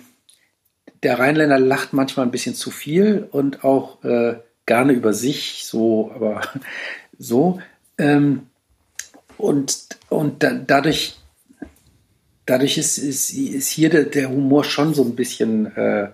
der 1.03 1.17
Rheinländer 1.17 1.59
lacht 1.59 1.93
manchmal 1.93 2.25
ein 2.25 2.31
bisschen 2.31 2.55
zu 2.55 2.69
viel 2.71 3.27
und 3.31 3.63
auch 3.63 4.03
äh, 4.03 4.35
gerne 4.65 4.93
über 4.93 5.13
sich, 5.13 5.65
so, 5.65 6.11
aber 6.13 6.41
so. 7.17 7.59
Ähm, 7.97 8.47
und 9.41 9.91
und 10.11 10.43
da, 10.43 10.51
dadurch, 10.51 11.15
dadurch 12.45 12.77
ist, 12.77 12.97
ist, 12.97 13.31
ist 13.31 13.69
hier 13.69 13.89
der, 13.89 14.03
der, 14.03 14.29
Humor 14.29 14.65
schon 14.65 14.93
so 14.93 15.03
ein 15.03 15.15
bisschen 15.15 15.73
äh, 15.77 16.09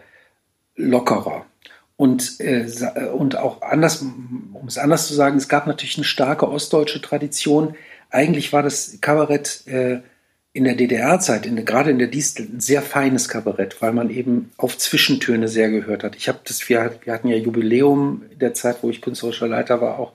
lockerer. 0.76 1.48
Und, 1.96 2.40
äh, 2.40 2.68
und 3.12 3.36
auch 3.38 3.64
anders, 3.64 4.04
um 4.04 4.66
es 4.68 4.78
anders 4.78 5.08
zu 5.08 5.16
sagen, 5.16 5.38
es 5.38 5.50
gab 5.50 5.66
natürlich 5.66 5.98
eine 5.98 6.04
starke 6.04 6.48
ostdeutsche 6.48 7.02
Tradition. 7.02 7.76
Eigentlich 8.12 8.54
war 8.54 8.62
das 8.62 9.00
Kabarett 9.02 9.66
äh, 9.66 10.02
in 10.54 10.66
der 10.66 10.76
DDR-Zeit, 10.76 11.50
gerade 11.66 11.90
in 11.90 11.98
der 11.98 12.10
Distel, 12.10 12.48
ein 12.54 12.60
sehr 12.60 12.84
feines 12.84 13.30
Kabarett, 13.30 13.82
weil 13.82 13.94
man 13.94 14.12
eben 14.12 14.52
auf 14.58 14.78
Zwischentöne 14.78 15.48
sehr 15.48 15.72
gehört 15.72 16.04
hat. 16.04 16.16
Ich 16.16 16.28
habe 16.28 16.40
das, 16.44 16.70
wir, 16.70 17.00
wir 17.04 17.14
hatten 17.14 17.30
ja 17.30 17.36
Jubiläum 17.36 18.26
in 18.32 18.38
der 18.38 18.54
Zeit, 18.54 18.78
wo 18.84 18.92
ich 18.92 19.02
künstlerischer 19.02 19.48
Leiter 19.48 19.82
war, 19.82 19.98
auch. 19.98 20.14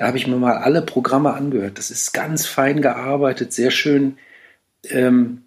Da 0.00 0.06
habe 0.06 0.16
ich 0.16 0.26
mir 0.26 0.36
mal 0.36 0.56
alle 0.56 0.80
Programme 0.80 1.34
angehört. 1.34 1.76
Das 1.76 1.90
ist 1.90 2.14
ganz 2.14 2.46
fein 2.46 2.80
gearbeitet, 2.80 3.52
sehr 3.52 3.70
schön, 3.70 4.16
ähm, 4.84 5.42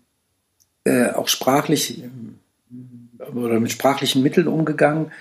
äh, 0.84 1.08
auch 1.10 1.28
sprachlich 1.28 2.04
äh, 2.04 3.24
oder 3.34 3.60
mit 3.60 3.72
sprachlichen 3.72 4.22
Mitteln 4.22 4.48
umgegangen. 4.48 5.12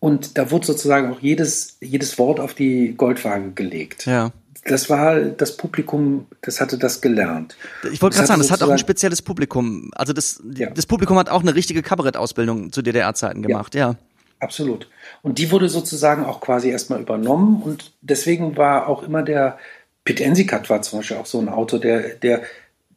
Und 0.00 0.36
da 0.36 0.50
wurde 0.50 0.66
sozusagen 0.66 1.12
auch 1.12 1.20
jedes, 1.20 1.76
jedes 1.80 2.18
Wort 2.18 2.40
auf 2.40 2.54
die 2.54 2.94
Goldwaage 2.96 3.52
gelegt. 3.52 4.06
Ja. 4.06 4.32
Das 4.64 4.90
war 4.90 5.20
das 5.20 5.56
Publikum, 5.56 6.26
das 6.40 6.60
hatte 6.60 6.76
das 6.76 7.00
gelernt. 7.00 7.56
Ich 7.92 8.02
wollte 8.02 8.16
gerade 8.16 8.26
sagen, 8.26 8.40
das 8.40 8.50
hat 8.50 8.60
auch 8.60 8.70
ein 8.70 8.78
spezielles 8.78 9.22
Publikum. 9.22 9.92
Also 9.94 10.12
das, 10.12 10.42
Ja. 10.56 10.68
das 10.70 10.86
Publikum 10.86 11.16
hat 11.16 11.28
auch 11.28 11.42
eine 11.42 11.54
richtige 11.54 11.82
Kabarettausbildung 11.82 12.72
zu 12.72 12.82
DDR-Zeiten 12.82 13.40
gemacht, 13.42 13.76
ja. 13.76 13.94
Absolut. 14.40 14.88
Und 15.22 15.38
die 15.38 15.50
wurde 15.50 15.68
sozusagen 15.68 16.24
auch 16.24 16.40
quasi 16.40 16.70
erstmal 16.70 17.00
übernommen 17.00 17.62
und 17.62 17.92
deswegen 18.00 18.56
war 18.56 18.88
auch 18.88 19.02
immer 19.02 19.22
der 19.22 19.58
Pete 20.04 20.24
Ensikat 20.24 20.70
war 20.70 20.82
zum 20.82 21.00
Beispiel 21.00 21.18
auch 21.18 21.26
so 21.26 21.38
ein 21.38 21.48
Autor, 21.48 21.78
der, 21.78 22.14
der, 22.14 22.42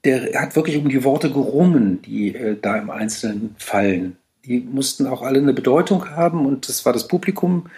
der 0.05 0.41
hat 0.41 0.55
wirklich 0.55 0.77
um 0.77 0.87
die 0.87 1.03
Worte 1.03 1.31
gerungen, 1.31 2.01
die 2.01 2.33
äh, 2.33 2.57
da 2.59 2.77
im 2.77 2.89
Einzelnen 2.89 3.55
fallen. 3.59 4.17
Die 4.45 4.59
mussten 4.59 5.05
auch 5.05 5.21
alle 5.21 5.39
eine 5.39 5.53
Bedeutung 5.53 6.09
haben 6.11 6.45
und 6.45 6.67
das 6.69 6.85
war 6.85 6.93
das 6.93 7.07
Publikum, 7.07 7.69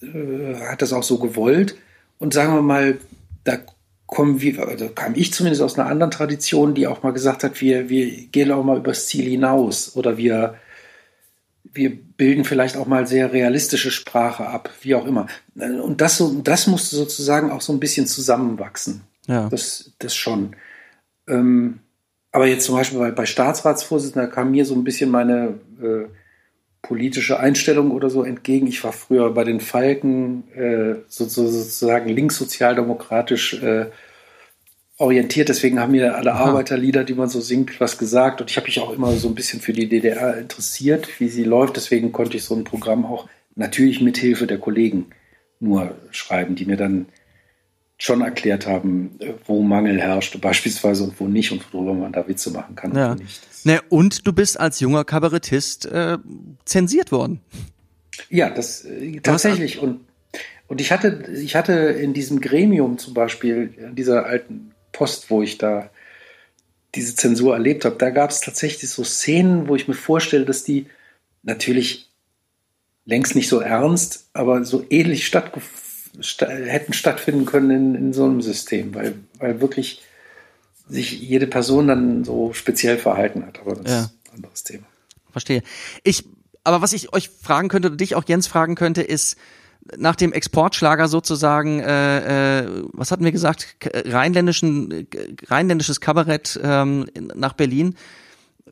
äh, 0.00 0.54
hat 0.70 0.80
das 0.80 0.92
auch 0.92 1.02
so 1.02 1.18
gewollt. 1.18 1.76
Und 2.18 2.34
sagen 2.34 2.54
wir 2.54 2.62
mal, 2.62 2.98
da 3.42 3.58
kommen 4.06 4.40
wir, 4.40 4.66
also 4.68 4.88
kam 4.90 5.14
ich 5.16 5.32
zumindest 5.32 5.62
aus 5.62 5.78
einer 5.78 5.88
anderen 5.88 6.12
Tradition, 6.12 6.74
die 6.74 6.86
auch 6.86 7.02
mal 7.02 7.12
gesagt 7.12 7.42
hat, 7.42 7.60
wir, 7.60 7.88
wir 7.88 8.10
gehen 8.28 8.52
auch 8.52 8.62
mal 8.62 8.78
übers 8.78 9.06
Ziel 9.06 9.28
hinaus 9.28 9.96
oder 9.96 10.16
wir, 10.16 10.54
wir 11.64 11.96
bilden 11.96 12.44
vielleicht 12.44 12.76
auch 12.76 12.86
mal 12.86 13.06
sehr 13.06 13.32
realistische 13.32 13.90
Sprache 13.90 14.46
ab, 14.46 14.70
wie 14.82 14.94
auch 14.94 15.06
immer. 15.06 15.26
Und 15.54 16.00
das, 16.00 16.18
so, 16.18 16.40
das 16.42 16.66
musste 16.66 16.96
sozusagen 16.96 17.50
auch 17.50 17.60
so 17.60 17.72
ein 17.72 17.80
bisschen 17.80 18.06
zusammenwachsen. 18.06 19.02
Ja. 19.26 19.48
Das, 19.48 19.92
das 19.98 20.14
schon. 20.14 20.56
Ähm, 21.28 21.80
aber 22.32 22.46
jetzt 22.46 22.64
zum 22.64 22.76
Beispiel 22.76 22.98
bei, 22.98 23.10
bei 23.10 23.26
Staatsratsvorsitzender 23.26 24.26
kam 24.26 24.50
mir 24.50 24.64
so 24.64 24.74
ein 24.74 24.84
bisschen 24.84 25.10
meine 25.10 25.60
äh, 25.80 26.06
politische 26.82 27.38
Einstellung 27.38 27.92
oder 27.92 28.10
so 28.10 28.24
entgegen. 28.24 28.66
Ich 28.66 28.82
war 28.82 28.92
früher 28.92 29.32
bei 29.32 29.44
den 29.44 29.60
Falken 29.60 30.50
äh, 30.54 30.96
so, 31.08 31.24
so, 31.26 31.46
sozusagen 31.46 32.08
linkssozialdemokratisch 32.08 33.62
äh, 33.62 33.86
orientiert. 35.02 35.48
Deswegen 35.48 35.80
haben 35.80 35.92
mir 35.92 36.16
alle 36.16 36.32
Arbeiterlieder, 36.34 37.04
die 37.04 37.14
man 37.14 37.28
so 37.28 37.40
singt, 37.40 37.80
was 37.80 37.98
gesagt. 37.98 38.40
Und 38.40 38.50
ich 38.50 38.56
habe 38.56 38.66
mich 38.66 38.80
auch 38.80 38.92
immer 38.92 39.12
so 39.12 39.28
ein 39.28 39.34
bisschen 39.34 39.60
für 39.60 39.72
die 39.72 39.88
DDR 39.88 40.38
interessiert, 40.38 41.08
wie 41.20 41.28
sie 41.28 41.44
läuft. 41.44 41.76
Deswegen 41.76 42.12
konnte 42.12 42.36
ich 42.36 42.44
so 42.44 42.54
ein 42.54 42.64
Programm 42.64 43.04
auch 43.04 43.28
natürlich 43.56 44.00
mit 44.00 44.16
Hilfe 44.16 44.46
der 44.46 44.58
Kollegen 44.58 45.06
nur 45.60 45.94
schreiben, 46.10 46.54
die 46.54 46.64
mir 46.64 46.76
dann 46.76 47.06
schon 47.98 48.20
erklärt 48.20 48.66
haben, 48.66 49.16
äh, 49.20 49.34
wo 49.46 49.62
Mangel 49.62 50.00
herrscht 50.00 50.40
beispielsweise 50.40 51.04
und 51.04 51.20
wo 51.20 51.28
nicht 51.28 51.52
und 51.52 51.72
worüber 51.72 51.94
man 51.94 52.12
da 52.12 52.26
Witze 52.26 52.50
machen 52.50 52.74
kann 52.74 52.96
Ja. 52.96 53.12
und 53.12 53.20
nicht. 53.20 53.40
Ne, 53.64 53.80
und 53.90 54.26
du 54.26 54.32
bist 54.32 54.58
als 54.58 54.80
junger 54.80 55.04
Kabarettist 55.04 55.86
äh, 55.86 56.18
zensiert 56.64 57.12
worden. 57.12 57.40
Ja, 58.28 58.50
das 58.50 58.84
äh, 58.84 59.20
tatsächlich. 59.20 59.78
Und, 59.78 60.00
und 60.66 60.80
ich 60.80 60.90
hatte, 60.90 61.30
ich 61.32 61.54
hatte 61.54 61.72
in 61.74 62.12
diesem 62.12 62.40
Gremium 62.40 62.98
zum 62.98 63.14
Beispiel, 63.14 63.72
in 63.76 63.94
dieser 63.94 64.26
alten 64.26 64.71
Post, 64.92 65.30
wo 65.30 65.42
ich 65.42 65.58
da 65.58 65.90
diese 66.94 67.16
Zensur 67.16 67.54
erlebt 67.54 67.84
habe, 67.84 67.96
da 67.96 68.10
gab 68.10 68.30
es 68.30 68.40
tatsächlich 68.40 68.90
so 68.90 69.02
Szenen, 69.02 69.68
wo 69.68 69.76
ich 69.76 69.88
mir 69.88 69.94
vorstelle, 69.94 70.44
dass 70.44 70.62
die 70.64 70.86
natürlich 71.42 72.10
längst 73.04 73.34
nicht 73.34 73.48
so 73.48 73.60
ernst, 73.60 74.28
aber 74.32 74.64
so 74.64 74.84
ähnlich 74.90 75.26
stattgef 75.26 75.64
sta 76.20 76.46
hätten 76.46 76.92
stattfinden 76.92 77.46
können 77.46 77.70
in, 77.70 77.94
in 77.94 78.12
so 78.12 78.24
einem 78.24 78.42
System, 78.42 78.94
weil, 78.94 79.14
weil 79.38 79.62
wirklich 79.62 80.02
sich 80.86 81.12
jede 81.12 81.46
Person 81.46 81.88
dann 81.88 82.24
so 82.24 82.52
speziell 82.52 82.98
verhalten 82.98 83.46
hat. 83.46 83.60
Aber 83.60 83.76
das 83.76 83.90
Ja. 83.90 84.00
ist 84.02 84.10
ein 84.28 84.36
anderes 84.36 84.62
Thema. 84.62 84.84
Verstehe. 85.30 85.62
Ich, 86.04 86.24
aber 86.64 86.82
was 86.82 86.92
ich 86.92 87.14
euch 87.14 87.30
fragen 87.30 87.68
könnte, 87.68 87.88
oder 87.88 87.96
dich 87.96 88.14
auch 88.14 88.24
Jens 88.28 88.46
fragen 88.46 88.74
könnte, 88.74 89.00
ist 89.00 89.38
nach 89.96 90.16
dem 90.16 90.32
Exportschlager 90.32 91.08
sozusagen, 91.08 91.80
äh, 91.80 92.60
äh, 92.60 92.84
was 92.92 93.10
hatten 93.10 93.24
wir 93.24 93.32
gesagt, 93.32 93.76
rheinländischen, 94.06 94.90
äh, 94.90 95.06
rheinländisches 95.48 96.00
Kabarett 96.00 96.58
ähm, 96.62 97.06
nach 97.14 97.54
Berlin. 97.54 97.96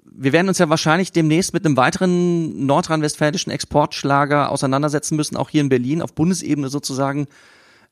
Wir 0.05 0.33
werden 0.33 0.49
uns 0.49 0.59
ja 0.59 0.69
wahrscheinlich 0.69 1.13
demnächst 1.13 1.53
mit 1.53 1.65
einem 1.65 1.77
weiteren 1.77 2.67
nordrhein-westfälischen 2.67 3.53
Exportschlager 3.53 4.51
auseinandersetzen 4.51 5.17
müssen, 5.17 5.37
auch 5.37 5.51
hier 5.51 5.61
in 5.61 5.69
Berlin, 5.69 6.03
auf 6.03 6.15
Bundesebene 6.15 6.69
sozusagen 6.69 7.27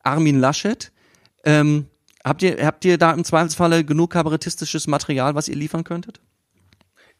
Armin 0.03 0.39
Laschet. 0.39 0.93
Ähm, 1.45 1.87
habt 2.25 2.43
ihr, 2.43 2.65
habt 2.65 2.85
ihr 2.85 2.99
da 2.99 3.13
im 3.13 3.25
Zweifelsfalle 3.25 3.85
genug 3.85 4.11
kabarettistisches 4.11 4.87
Material, 4.87 5.35
was 5.35 5.49
ihr 5.49 5.57
liefern 5.57 5.85
könntet? 5.85 6.21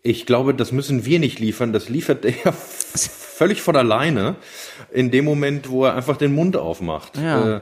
Ich 0.03 0.27
glaube, 0.27 0.55
das 0.55 0.73
müssen 0.73 1.05
wir 1.05 1.19
nicht 1.19 1.39
liefern. 1.39 1.73
Das 1.73 1.89
liefert 1.89 2.25
er 2.25 2.53
völlig 2.53 3.61
von 3.63 3.77
alleine 3.77 4.37
in 4.93 5.11
dem 5.11 5.25
Moment, 5.25 5.71
wo 5.71 5.85
er 5.85 5.95
einfach 5.95 6.17
den 6.17 6.35
Mund 6.35 6.57
aufmacht. 6.57 7.17
Ja. 7.17 7.57
Äh, 7.57 7.61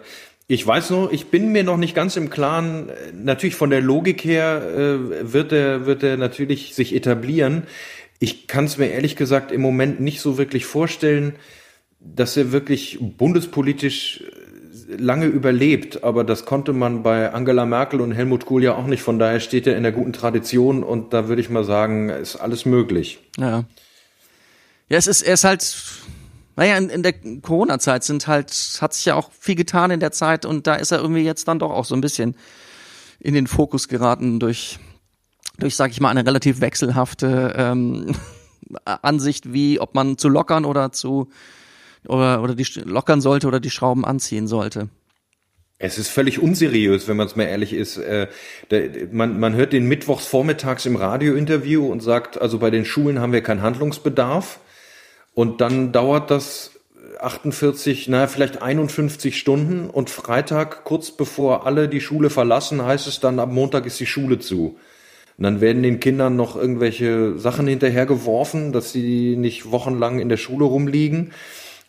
Ich 0.49 0.64
weiß 0.64 0.91
nur, 0.91 1.12
ich 1.12 1.26
bin 1.26 1.51
mir 1.51 1.64
noch 1.64 1.76
nicht 1.76 1.95
ganz 1.95 2.16
im 2.16 2.30
Klaren. 2.30 2.91
Natürlich 3.12 3.57
von 3.57 3.70
der 3.70 3.80
Logik 3.80 4.22
her 4.22 4.62
äh, 4.62 5.32
wird 5.32 5.53
er 5.53 5.87
wird 5.87 6.05
er 6.05 6.16
natürlich 6.16 6.74
sich 6.74 6.95
etablieren. 6.95 7.64
Ich 8.20 8.47
kann 8.47 8.66
es 8.66 8.78
mir 8.78 8.89
ehrlich 8.93 9.16
gesagt 9.16 9.51
im 9.51 9.61
Moment 9.61 9.99
nicht 10.01 10.20
so 10.20 10.39
wirklich 10.39 10.64
vorstellen, 10.64 11.34
dass 11.99 12.37
er 12.37 12.53
wirklich 12.53 12.99
bundespolitisch 13.01 14.22
lange 14.89 15.26
überlebt, 15.26 16.05
aber 16.05 16.24
das 16.24 16.45
konnte 16.45 16.72
man 16.72 17.03
bei 17.03 17.32
Angela 17.32 17.66
Merkel 17.66 18.01
und 18.01 18.12
Helmut 18.12 18.47
Kohl 18.47 18.62
ja 18.62 18.74
auch 18.74 18.87
nicht. 18.87 19.03
Von 19.03 19.18
daher 19.18 19.41
steht 19.41 19.66
er 19.66 19.76
in 19.76 19.82
der 19.82 19.93
guten 19.93 20.12
Tradition 20.12 20.82
und 20.82 21.12
da 21.12 21.28
würde 21.28 21.41
ich 21.41 21.51
mal 21.51 21.64
sagen, 21.64 22.09
ist 22.09 22.37
alles 22.37 22.64
möglich. 22.64 23.18
Ja. 23.39 23.64
Ja, 24.89 24.99
es 24.99 25.07
ist, 25.07 25.22
er 25.22 25.34
ist 25.34 25.45
halt, 25.45 25.76
naja, 26.55 26.76
in, 26.76 26.91
in 26.91 27.03
der 27.03 27.14
Corona-Zeit 27.43 28.05
sind 28.05 28.28
halt, 28.28 28.53
hat 28.80 28.95
sich 28.95 29.05
ja 29.07 29.14
auch 29.14 29.30
viel 29.39 29.57
getan 29.57 29.91
in 29.91 30.01
der 30.01 30.12
Zeit 30.12 30.45
und 30.45 30.66
da 30.66 30.76
ist 30.76 30.93
er 30.93 31.01
irgendwie 31.01 31.24
jetzt 31.24 31.49
dann 31.49 31.59
doch 31.59 31.70
auch 31.70 31.84
so 31.84 31.95
ein 31.95 32.01
bisschen 32.01 32.37
in 33.18 33.34
den 33.34 33.49
Fokus 33.49 33.89
geraten 33.89 34.39
durch, 34.39 34.78
durch, 35.59 35.74
sag 35.74 35.91
ich 35.91 36.01
mal, 36.01 36.11
eine 36.11 36.24
relativ 36.24 36.61
wechselhafte 36.61 37.55
ähm, 37.57 38.14
Ansicht, 38.84 39.53
wie 39.53 39.80
ob 39.80 39.95
man 39.95 40.18
zu 40.18 40.28
lockern 40.28 40.64
oder 40.64 40.93
zu 40.93 41.30
oder, 42.09 42.42
oder 42.42 42.54
die 42.54 42.66
lockern 42.84 43.20
sollte 43.20 43.46
oder 43.46 43.61
die 43.61 43.70
Schrauben 43.70 44.04
anziehen 44.04 44.46
sollte. 44.46 44.88
Es 45.78 45.98
ist 45.98 46.09
völlig 46.09 46.40
unseriös, 46.40 47.07
wenn 47.07 47.18
man 47.18 47.26
es 47.26 47.36
mal 47.36 47.44
ehrlich 47.44 47.74
ist. 47.74 47.98
Äh, 47.98 48.28
der, 48.70 49.09
man, 49.12 49.38
man 49.38 49.54
hört 49.54 49.74
den 49.74 49.86
mittwochs 49.86 50.26
vormittags 50.26 50.86
im 50.86 50.96
Radiointerview 50.96 51.86
und 51.86 52.02
sagt, 52.02 52.40
also 52.40 52.59
bei 52.59 52.70
den 52.70 52.86
Schulen 52.86 53.20
haben 53.20 53.32
wir 53.32 53.42
keinen 53.42 53.62
Handlungsbedarf. 53.62 54.61
Und 55.34 55.61
dann 55.61 55.92
dauert 55.92 56.30
das 56.30 56.70
48, 57.20 58.09
naja, 58.09 58.26
vielleicht 58.26 58.62
51 58.62 59.38
Stunden 59.38 59.90
und 59.90 60.09
Freitag, 60.09 60.84
kurz 60.84 61.11
bevor 61.11 61.66
alle 61.66 61.88
die 61.88 62.00
Schule 62.00 62.30
verlassen, 62.30 62.82
heißt 62.82 63.07
es 63.07 63.20
dann, 63.20 63.38
ab 63.38 63.50
Montag 63.50 63.86
ist 63.86 64.00
die 64.00 64.07
Schule 64.07 64.38
zu. 64.38 64.76
Und 65.38 65.44
dann 65.44 65.61
werden 65.61 65.82
den 65.82 66.00
Kindern 66.00 66.36
noch 66.36 66.57
irgendwelche 66.57 67.38
Sachen 67.38 67.66
hinterhergeworfen, 67.66 68.72
dass 68.72 68.92
sie 68.92 69.36
nicht 69.36 69.70
wochenlang 69.70 70.18
in 70.18 70.30
der 70.30 70.38
Schule 70.38 70.64
rumliegen. 70.64 71.32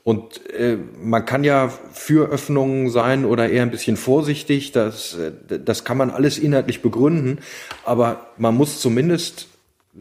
Und 0.07 0.49
äh, 0.53 0.77
man 1.03 1.25
kann 1.25 1.43
ja 1.43 1.67
für 1.91 2.29
Öffnungen 2.29 2.89
sein 2.89 3.25
oder 3.25 3.49
eher 3.49 3.63
ein 3.63 3.71
bisschen 3.71 3.97
vorsichtig. 3.97 4.71
Das, 4.71 5.15
äh, 5.15 5.59
das 5.59 5.83
kann 5.83 5.97
man 5.97 6.11
alles 6.11 6.37
inhaltlich 6.37 6.81
begründen. 6.81 7.39
Aber 7.83 8.27
man 8.37 8.55
muss 8.55 8.79
zumindest, 8.79 9.49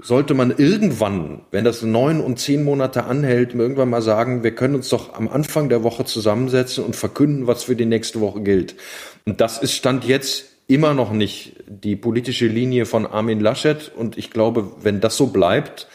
sollte 0.01 0.35
man 0.35 0.55
irgendwann, 0.57 1.41
wenn 1.51 1.65
das 1.65 1.83
neun 1.83 2.21
und 2.21 2.39
zehn 2.39 2.63
Monate 2.63 3.03
anhält, 3.07 3.53
irgendwann 3.53 3.91
mal 3.91 4.01
sagen, 4.01 4.45
wir 4.45 4.55
können 4.55 4.77
uns 4.77 4.91
doch 4.91 5.15
am 5.15 5.27
Anfang 5.27 5.69
der 5.69 5.83
Woche 5.83 6.05
zusammensetzen 6.05 6.85
und 6.85 6.95
verkünden, 6.95 7.49
was 7.49 7.65
für 7.65 7.75
die 7.75 7.85
nächste 7.85 8.21
Woche 8.21 8.43
gilt. 8.43 8.77
Und 9.25 9.41
das 9.41 9.59
ist 9.59 9.73
Stand 9.73 10.05
jetzt 10.05 10.45
immer 10.69 10.95
noch 10.95 11.11
nicht 11.11 11.55
die 11.67 11.97
politische 11.97 12.47
Linie 12.47 12.87
von 12.87 13.07
Armin 13.07 13.41
Laschet. 13.41 13.91
Und 13.97 14.17
ich 14.17 14.31
glaube, 14.31 14.71
wenn 14.83 15.01
das 15.01 15.17
so 15.17 15.27
bleibt, 15.27 15.89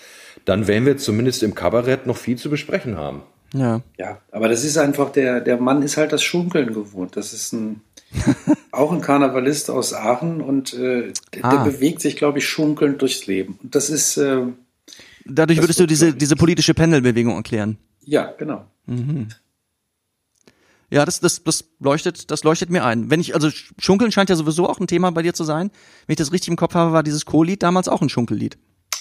dann 0.43 0.67
werden 0.67 0.85
wir 0.85 0.97
zumindest 0.97 1.43
im 1.43 1.55
Kabarett 1.55 2.07
noch 2.07 2.17
viel 2.17 2.37
zu 2.37 2.49
besprechen 2.49 2.97
haben. 2.97 3.23
Ja. 3.53 3.81
Ja, 3.97 4.19
aber 4.31 4.47
das 4.47 4.63
ist 4.63 4.77
einfach, 4.77 5.11
der, 5.11 5.41
der 5.41 5.57
Mann 5.57 5.81
ist 5.81 5.97
halt 5.97 6.11
das 6.13 6.23
Schunkeln 6.23 6.73
gewohnt. 6.73 7.17
Das 7.17 7.33
ist 7.33 7.51
ein, 7.53 7.81
auch 8.71 8.91
ein 8.91 9.01
Karnevalist 9.01 9.69
aus 9.69 9.93
Aachen 9.93 10.41
und 10.41 10.73
äh, 10.73 11.11
der, 11.33 11.45
Ah. 11.45 11.49
der 11.63 11.71
bewegt 11.71 12.01
sich, 12.01 12.15
glaube 12.15 12.37
ich, 12.39 12.47
schunkelnd 12.47 13.01
durchs 13.01 13.27
Leben. 13.27 13.59
Und 13.61 13.75
das 13.75 13.89
ist, 13.89 14.17
äh, 14.17 14.43
Dadurch 15.25 15.57
Das 15.59 15.63
würdest 15.65 15.79
du 15.79 15.85
diese, 15.85 16.13
diese 16.13 16.35
politische 16.35 16.73
Pendelbewegung 16.73 17.35
erklären. 17.35 17.77
ja, 18.05 18.31
genau. 18.37 18.65
Ja, 20.89 21.05
das, 21.05 21.19
das, 21.21 21.43
das 21.43 21.63
leuchtet, 21.79 22.31
das 22.31 22.43
leuchtet 22.43 22.69
mir 22.69 22.83
ein. 22.83 23.09
Wenn 23.09 23.21
ich, 23.21 23.33
also 23.33 23.49
Schunkeln 23.79 24.11
scheint 24.11 24.29
ja 24.29 24.35
sowieso 24.35 24.67
auch 24.67 24.79
ein 24.79 24.87
Thema 24.87 25.09
bei 25.11 25.21
dir 25.21 25.33
zu 25.33 25.43
sein. 25.45 25.71
Wenn 26.05 26.13
ich 26.13 26.17
das 26.17 26.33
richtig 26.33 26.49
im 26.49 26.57
Kopf 26.57 26.73
habe, 26.75 26.91
war 26.91 27.01
dieses 27.03 27.25
Co-Lied 27.25 27.63
damals 27.63 27.87
auch 27.87 28.01
ein 28.01 28.09
Schunkellied. 28.09 28.57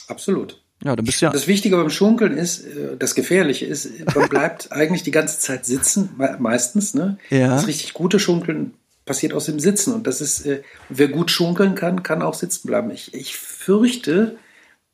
Absolut. 0.07 0.60
Ja, 0.83 0.97
dann 0.97 1.05
bist 1.05 1.21
ja. 1.21 1.31
Das 1.31 1.47
Wichtige 1.47 1.77
beim 1.77 1.91
Schunkeln 1.91 2.37
ist, 2.37 2.65
äh, 2.65 2.97
das 2.99 3.15
Gefährliche 3.15 3.67
ist, 3.67 3.91
man 4.15 4.29
bleibt 4.29 4.73
eigentlich 4.73 5.03
die 5.03 5.11
ganze 5.11 5.39
Zeit 5.39 5.67
sitzen, 5.67 6.11
me- 6.17 6.37
meistens. 6.39 6.95
Ne? 6.95 7.19
Ja. 7.29 7.49
Das 7.49 7.67
richtig 7.67 7.93
gute 7.93 8.19
Schunkeln 8.19 8.75
passiert 9.05 9.33
aus 9.35 9.45
dem 9.47 9.61
Sitzen. 9.61 9.93
Und 9.93 10.07
das 10.07 10.21
ist, 10.21 10.47
äh, 10.47 10.63
wer 10.89 11.09
gut 11.09 11.31
schunkeln 11.31 11.75
kann, 11.75 12.03
kann 12.03 12.23
auch 12.23 12.35
sitzen 12.35 12.67
bleiben. 12.67 12.91
Ich, 12.91 13.13
ich 13.13 13.37
fürchte, 13.37 14.37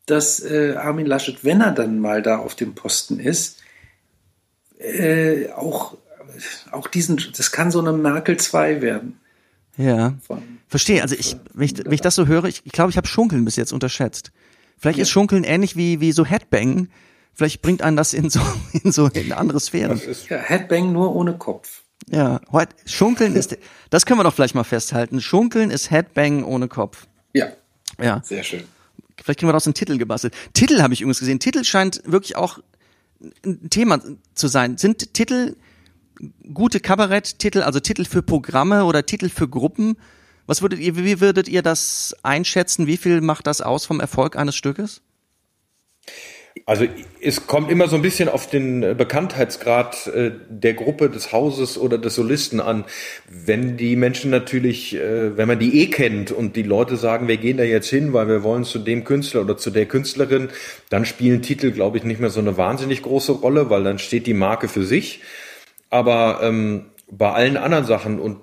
dass 0.06 0.40
äh, 0.40 0.74
Armin 0.76 1.06
Laschet, 1.06 1.44
wenn 1.44 1.60
er 1.60 1.72
dann 1.72 2.00
mal 2.00 2.22
da 2.22 2.38
auf 2.38 2.54
dem 2.54 2.74
Posten 2.74 3.18
ist, 3.20 3.58
auch, 5.56 5.96
auch 6.70 6.86
diesen, 6.86 7.20
das 7.36 7.50
kann 7.50 7.70
so 7.70 7.80
eine 7.80 7.92
Merkel 7.92 8.36
2 8.36 8.82
werden. 8.82 9.18
Ja. 9.76 10.14
Von, 10.26 10.42
Verstehe. 10.68 11.02
Also 11.02 11.14
ich, 11.18 11.36
wenn 11.54 11.64
ich, 11.64 11.84
wenn 11.84 11.92
ich 11.92 12.00
das 12.00 12.14
so 12.14 12.26
höre, 12.26 12.44
ich 12.44 12.62
glaube, 12.64 12.90
ich 12.90 12.96
habe 12.96 13.06
Schunkeln 13.06 13.44
bis 13.44 13.56
jetzt 13.56 13.72
unterschätzt. 13.72 14.32
Vielleicht 14.78 14.98
ist 14.98 15.10
Schunkeln 15.10 15.44
ähnlich 15.44 15.76
wie, 15.76 16.00
wie 16.00 16.12
so 16.12 16.24
Headbang. 16.24 16.88
Vielleicht 17.32 17.62
bringt 17.62 17.82
einen 17.82 17.96
das 17.96 18.14
in 18.14 18.30
so, 18.30 18.40
in 18.84 18.92
so 18.92 19.06
in 19.08 19.32
andere 19.32 19.60
Sphären. 19.60 19.90
Das 19.98 20.04
ist 20.04 20.28
ja, 20.28 20.38
Headbang 20.38 20.92
nur 20.92 21.14
ohne 21.14 21.36
Kopf. 21.36 21.82
Ja. 22.08 22.40
Heute- 22.52 22.74
Schunkeln 22.84 23.34
ist, 23.34 23.56
das 23.90 24.06
können 24.06 24.20
wir 24.20 24.24
doch 24.24 24.34
vielleicht 24.34 24.54
mal 24.54 24.64
festhalten. 24.64 25.20
Schunkeln 25.20 25.70
ist 25.70 25.90
Headbang 25.90 26.44
ohne 26.44 26.68
Kopf. 26.68 27.06
Ja, 27.32 27.48
Ja. 28.00 28.22
sehr 28.24 28.42
schön. 28.42 28.64
Vielleicht 29.22 29.38
kriegen 29.40 29.48
wir 29.48 29.52
daraus 29.52 29.66
einen 29.66 29.74
Titel 29.74 29.96
gebastelt. 29.98 30.34
Titel 30.52 30.82
habe 30.82 30.92
ich 30.94 31.00
übrigens 31.00 31.18
gesehen. 31.18 31.40
Titel 31.40 31.64
scheint 31.64 32.02
wirklich 32.04 32.36
auch 32.36 32.58
ein 33.44 33.70
Thema 33.70 34.00
zu 34.34 34.46
sein. 34.46 34.76
Sind 34.76 35.14
Titel 35.14 35.56
gute 36.52 36.80
Kabaretttitel, 36.80 37.62
also 37.62 37.80
Titel 37.80 38.04
für 38.04 38.22
Programme 38.22 38.84
oder 38.84 39.04
Titel 39.06 39.30
für 39.30 39.48
Gruppen? 39.48 39.96
Was 40.46 40.62
würdet 40.62 40.78
ihr, 40.78 40.96
wie 40.96 41.20
würdet 41.20 41.48
ihr 41.48 41.62
das 41.62 42.16
einschätzen? 42.22 42.86
Wie 42.86 42.96
viel 42.96 43.20
macht 43.20 43.46
das 43.46 43.60
aus 43.60 43.84
vom 43.86 44.00
Erfolg 44.00 44.36
eines 44.36 44.56
Stückes? 44.56 45.02
Also 46.64 46.86
es 47.20 47.46
kommt 47.46 47.70
immer 47.70 47.86
so 47.86 47.96
ein 47.96 48.02
bisschen 48.02 48.28
auf 48.28 48.48
den 48.48 48.82
äh, 48.82 48.94
Bekanntheitsgrad 48.96 50.06
äh, 50.06 50.32
der 50.48 50.74
Gruppe, 50.74 51.10
des 51.10 51.30
Hauses 51.30 51.76
oder 51.76 51.98
des 51.98 52.14
Solisten 52.14 52.60
an. 52.60 52.84
Wenn 53.28 53.76
die 53.76 53.94
Menschen 53.94 54.30
natürlich, 54.30 54.96
äh, 54.96 55.36
wenn 55.36 55.48
man 55.48 55.58
die 55.58 55.82
eh 55.82 55.90
kennt 55.90 56.32
und 56.32 56.56
die 56.56 56.62
Leute 56.62 56.96
sagen, 56.96 57.28
wir 57.28 57.36
gehen 57.36 57.58
da 57.58 57.62
jetzt 57.62 57.90
hin, 57.90 58.14
weil 58.14 58.26
wir 58.28 58.42
wollen 58.42 58.64
zu 58.64 58.78
dem 58.78 59.04
Künstler 59.04 59.42
oder 59.42 59.58
zu 59.58 59.70
der 59.70 59.86
Künstlerin, 59.86 60.48
dann 60.88 61.04
spielen 61.04 61.42
Titel, 61.42 61.72
glaube 61.72 61.98
ich, 61.98 62.04
nicht 62.04 62.20
mehr 62.20 62.30
so 62.30 62.40
eine 62.40 62.56
wahnsinnig 62.56 63.02
große 63.02 63.32
Rolle, 63.32 63.68
weil 63.68 63.84
dann 63.84 63.98
steht 63.98 64.26
die 64.26 64.34
Marke 64.34 64.68
für 64.68 64.84
sich. 64.84 65.20
Aber 65.90 66.40
ähm, 66.42 66.86
bei 67.10 67.30
allen 67.32 67.56
anderen 67.56 67.84
Sachen 67.84 68.18
und 68.18 68.38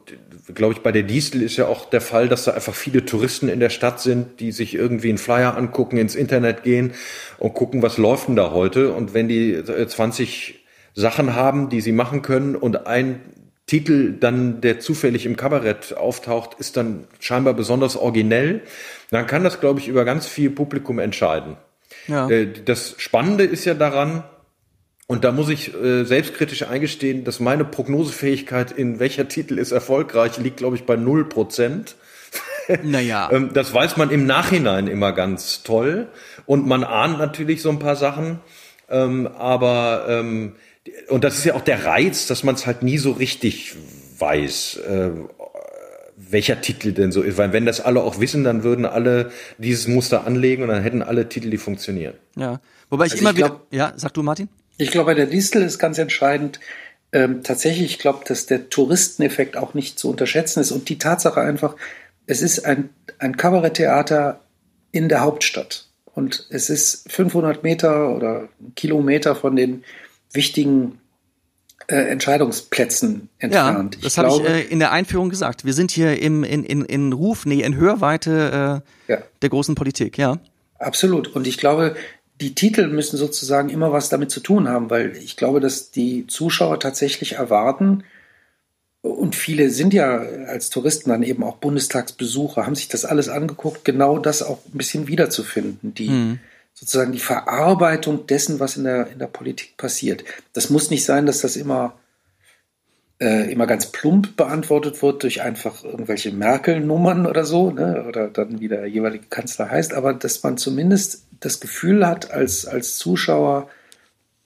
glaube 0.54 0.74
ich, 0.74 0.82
bei 0.82 0.92
der 0.92 1.04
Diesel 1.04 1.42
ist 1.42 1.58
ja 1.58 1.68
auch 1.68 1.90
der 1.90 2.02
Fall, 2.02 2.28
dass 2.28 2.44
da 2.44 2.52
einfach 2.52 2.74
viele 2.74 3.06
Touristen 3.06 3.48
in 3.48 3.60
der 3.60 3.70
Stadt 3.70 4.02
sind, 4.02 4.40
die 4.40 4.52
sich 4.52 4.76
irgendwie 4.76 5.10
einen 5.10 5.18
Flyer 5.18 5.56
angucken, 5.56 5.98
ins 5.98 6.16
Internet 6.16 6.64
gehen 6.64 6.94
und 7.38 7.54
gucken, 7.54 7.82
was 7.82 7.98
läuft 7.98 8.28
denn 8.28 8.36
da 8.36 8.52
heute. 8.52 8.94
Und 8.94 9.14
wenn 9.14 9.28
die 9.28 9.54
äh, 9.54 9.88
20 9.88 10.66
Sachen 10.94 11.36
haben, 11.36 11.70
die 11.70 11.82
sie 11.82 11.92
machen 11.92 12.22
können 12.22 12.56
und 12.56 12.88
ein 12.88 13.22
Titel 13.66 14.14
dann, 14.20 14.60
der 14.60 14.80
zufällig 14.80 15.26
im 15.26 15.38
Kabarett 15.38 15.96
auftaucht, 15.96 16.56
ist 16.60 16.76
dann 16.76 17.08
scheinbar 17.20 17.54
besonders 17.54 17.96
originell, 17.96 18.62
dann 19.10 19.26
kann 19.26 19.44
das, 19.44 19.62
glaube 19.62 19.80
ich, 19.80 19.88
über 19.88 20.04
ganz 20.04 20.28
viel 20.28 20.50
Publikum 20.50 21.00
entscheiden. 21.00 21.56
Ja. 22.08 22.30
Äh, 22.30 22.48
Das 22.66 22.96
Spannende 22.98 23.46
ist 23.46 23.64
ja 23.66 23.74
daran, 23.74 24.24
und 25.08 25.24
da 25.24 25.32
muss 25.32 25.50
ich 25.50 25.74
äh, 25.74 26.04
selbstkritisch 26.06 26.64
eingestehen, 26.64 27.24
dass 27.24 27.40
meine 27.40 27.66
Prognosefähigkeit 27.66 28.72
in 28.72 29.00
welcher 29.00 29.28
Titel 29.28 29.58
ist 29.58 29.72
erfolgreich 29.72 30.38
liegt, 30.38 30.58
glaube 30.58 30.76
ich, 30.76 30.86
bei 30.86 30.96
null 30.96 31.26
Prozent. 31.28 31.96
Naja. 32.82 33.30
Ähm, 33.32 33.52
das 33.54 33.74
weiß 33.74 33.98
man 33.98 34.10
im 34.10 34.26
Nachhinein 34.26 34.88
immer 34.88 35.12
ganz 35.12 35.64
toll. 35.64 36.08
Und 36.46 36.66
man 36.66 36.86
ahnt 36.86 37.18
natürlich 37.20 37.62
so 37.62 37.70
ein 37.70 37.78
paar 37.78 37.98
Sachen. 37.98 38.40
Ähm, 38.90 39.28
aber, 39.28 40.06
ähm, 40.08 40.54
und 41.10 41.26
das 41.26 41.38
ist 41.38 41.44
ja 41.44 41.56
auch 41.56 41.62
der 41.62 41.84
Reiz, 41.86 42.26
dass 42.26 42.46
man 42.46 42.56
es 42.56 42.66
halt 42.66 42.82
nie 42.82 42.98
so 42.98 43.12
richtig 43.12 43.76
weiß, 44.18 44.78
äh, 44.78 45.10
welcher 46.16 46.62
Titel 46.62 46.94
denn 46.94 47.12
so 47.12 47.22
ist. 47.22 47.38
Weil 47.38 47.52
wenn 47.52 47.66
das 47.66 47.82
alle 47.82 48.02
auch 48.02 48.20
wissen, 48.22 48.46
dann 48.46 48.64
würden 48.64 48.86
alle 48.86 49.32
dieses 49.58 49.88
Muster 49.90 50.26
anlegen 50.26 50.64
und 50.64 50.70
dann 50.70 50.84
hätten 50.84 51.02
alle 51.04 51.28
Titel, 51.28 51.50
die 51.50 51.58
funktionieren. 51.58 52.14
ja. 52.38 52.62
Wobei 52.90 53.08
ich 53.08 53.14
Also 53.14 53.22
immer 53.24 53.32
ich 53.32 53.38
wieder, 53.38 53.48
glaub- 53.50 53.68
ja, 53.72 53.92
sag 53.96 54.14
du 54.14 54.22
Martin? 54.24 54.48
Ich 54.78 54.92
glaube, 54.92 55.08
bei 55.08 55.14
der 55.14 55.28
Distel 55.28 55.62
ist 55.62 55.80
ganz 55.80 55.98
entscheidend, 55.98 56.60
ähm, 57.12 57.44
tatsächlich, 57.44 57.92
ich 57.92 58.00
glaube, 58.00 58.24
dass 58.28 58.48
der 58.48 58.70
Touristeneffekt 58.70 59.56
auch 59.56 59.74
nicht 59.76 60.00
zu 60.00 60.10
unterschätzen 60.10 60.60
ist 60.62 60.72
und 60.72 60.90
die 60.90 60.98
Tatsache 60.98 61.42
einfach, 61.42 61.76
es 62.26 62.42
ist 62.42 62.66
ein, 62.66 62.90
ein 63.20 63.38
Kabaretttheater 63.38 64.40
in 64.92 65.10
der 65.10 65.22
Hauptstadt 65.22 65.88
und 66.16 66.48
es 66.50 66.70
ist 66.70 67.12
500 67.12 67.64
Meter 67.64 68.16
oder 68.16 68.50
Kilometer 68.76 69.36
von 69.36 69.56
den 69.56 69.84
wichtigen 70.32 71.00
äh, 71.88 71.96
Entscheidungsplätzen 72.08 73.30
Ja, 73.42 73.70
entfernt. 73.70 73.98
das 74.04 74.18
habe 74.18 74.30
ich 74.30 74.40
äh, 74.50 74.62
in 74.64 74.80
der 74.80 74.92
Einführung 74.92 75.30
gesagt. 75.30 75.66
Wir 75.66 75.74
sind 75.74 75.92
hier 75.92 76.20
im, 76.20 76.44
in, 76.44 76.64
in, 76.64 76.86
in 76.86 77.14
Ruf, 77.14 77.46
nee, 77.46 77.62
in 77.62 77.76
Hörweite 77.76 78.82
äh, 79.08 79.12
Ja. 79.12 79.18
der 79.42 79.50
großen 79.50 79.76
Politik, 79.76 80.18
ja. 80.18 80.38
Absolut. 80.80 81.28
Und 81.36 81.46
ich 81.46 81.58
glaube, 81.58 81.96
die 82.42 82.56
Titel 82.56 82.88
müssen 82.88 83.18
sozusagen 83.18 83.70
immer 83.70 83.92
was 83.92 84.10
damit 84.10 84.32
zu 84.32 84.40
tun 84.40 84.68
haben, 84.68 84.90
weil 84.90 85.16
ich 85.18 85.38
glaube, 85.38 85.60
dass 85.60 85.92
die 85.92 86.28
Zuschauer 86.28 86.80
tatsächlich 86.80 87.34
erwarten, 87.34 88.04
und 89.02 89.36
viele 89.36 89.70
sind 89.70 89.94
ja 89.94 90.20
als 90.48 90.70
Touristen 90.70 91.10
dann 91.10 91.24
eben 91.24 91.44
auch 91.44 91.58
Bundestagsbesucher, 91.58 92.66
haben 92.66 92.76
sich 92.76 92.88
das 92.88 93.04
alles 93.04 93.28
angeguckt, 93.28 93.84
genau 93.84 94.18
das 94.18 94.42
auch 94.42 94.60
ein 94.74 94.78
bisschen 94.78 95.08
wiederzufinden, 95.08 95.94
die 95.94 96.40
sozusagen 96.74 97.12
die 97.12 97.20
Verarbeitung 97.20 98.28
dessen, 98.28 98.62
was 98.62 98.78
in 98.78 98.86
der, 98.86 99.08
in 99.12 99.20
der 99.20 99.28
Politik 99.28 99.76
passiert. 99.76 100.24
Das 100.54 100.70
muss 100.70 100.90
nicht 100.90 101.04
sein, 101.04 101.26
dass 101.26 101.42
das 101.42 101.58
immer 101.58 101.96
äh, 103.20 103.52
immer 103.52 103.68
ganz 103.68 103.88
plump 103.88 104.36
beantwortet 104.36 105.02
wird 105.02 105.24
durch 105.24 105.42
einfach 105.42 105.84
irgendwelche 105.84 106.32
Merkel-Nummern 106.32 107.26
oder 107.26 107.46
so, 107.46 107.72
ne? 107.72 108.06
oder 108.08 108.28
dann 108.28 108.60
wie 108.60 108.68
der 108.68 108.86
jeweilige 108.88 109.28
Kanzler 109.30 109.70
heißt, 109.70 109.94
aber 109.94 110.14
dass 110.14 110.44
man 110.44 110.58
zumindest 110.58 111.24
das 111.46 111.60
Gefühl 111.60 112.08
hat 112.08 112.32
als, 112.32 112.66
als 112.66 112.98
Zuschauer, 112.98 113.70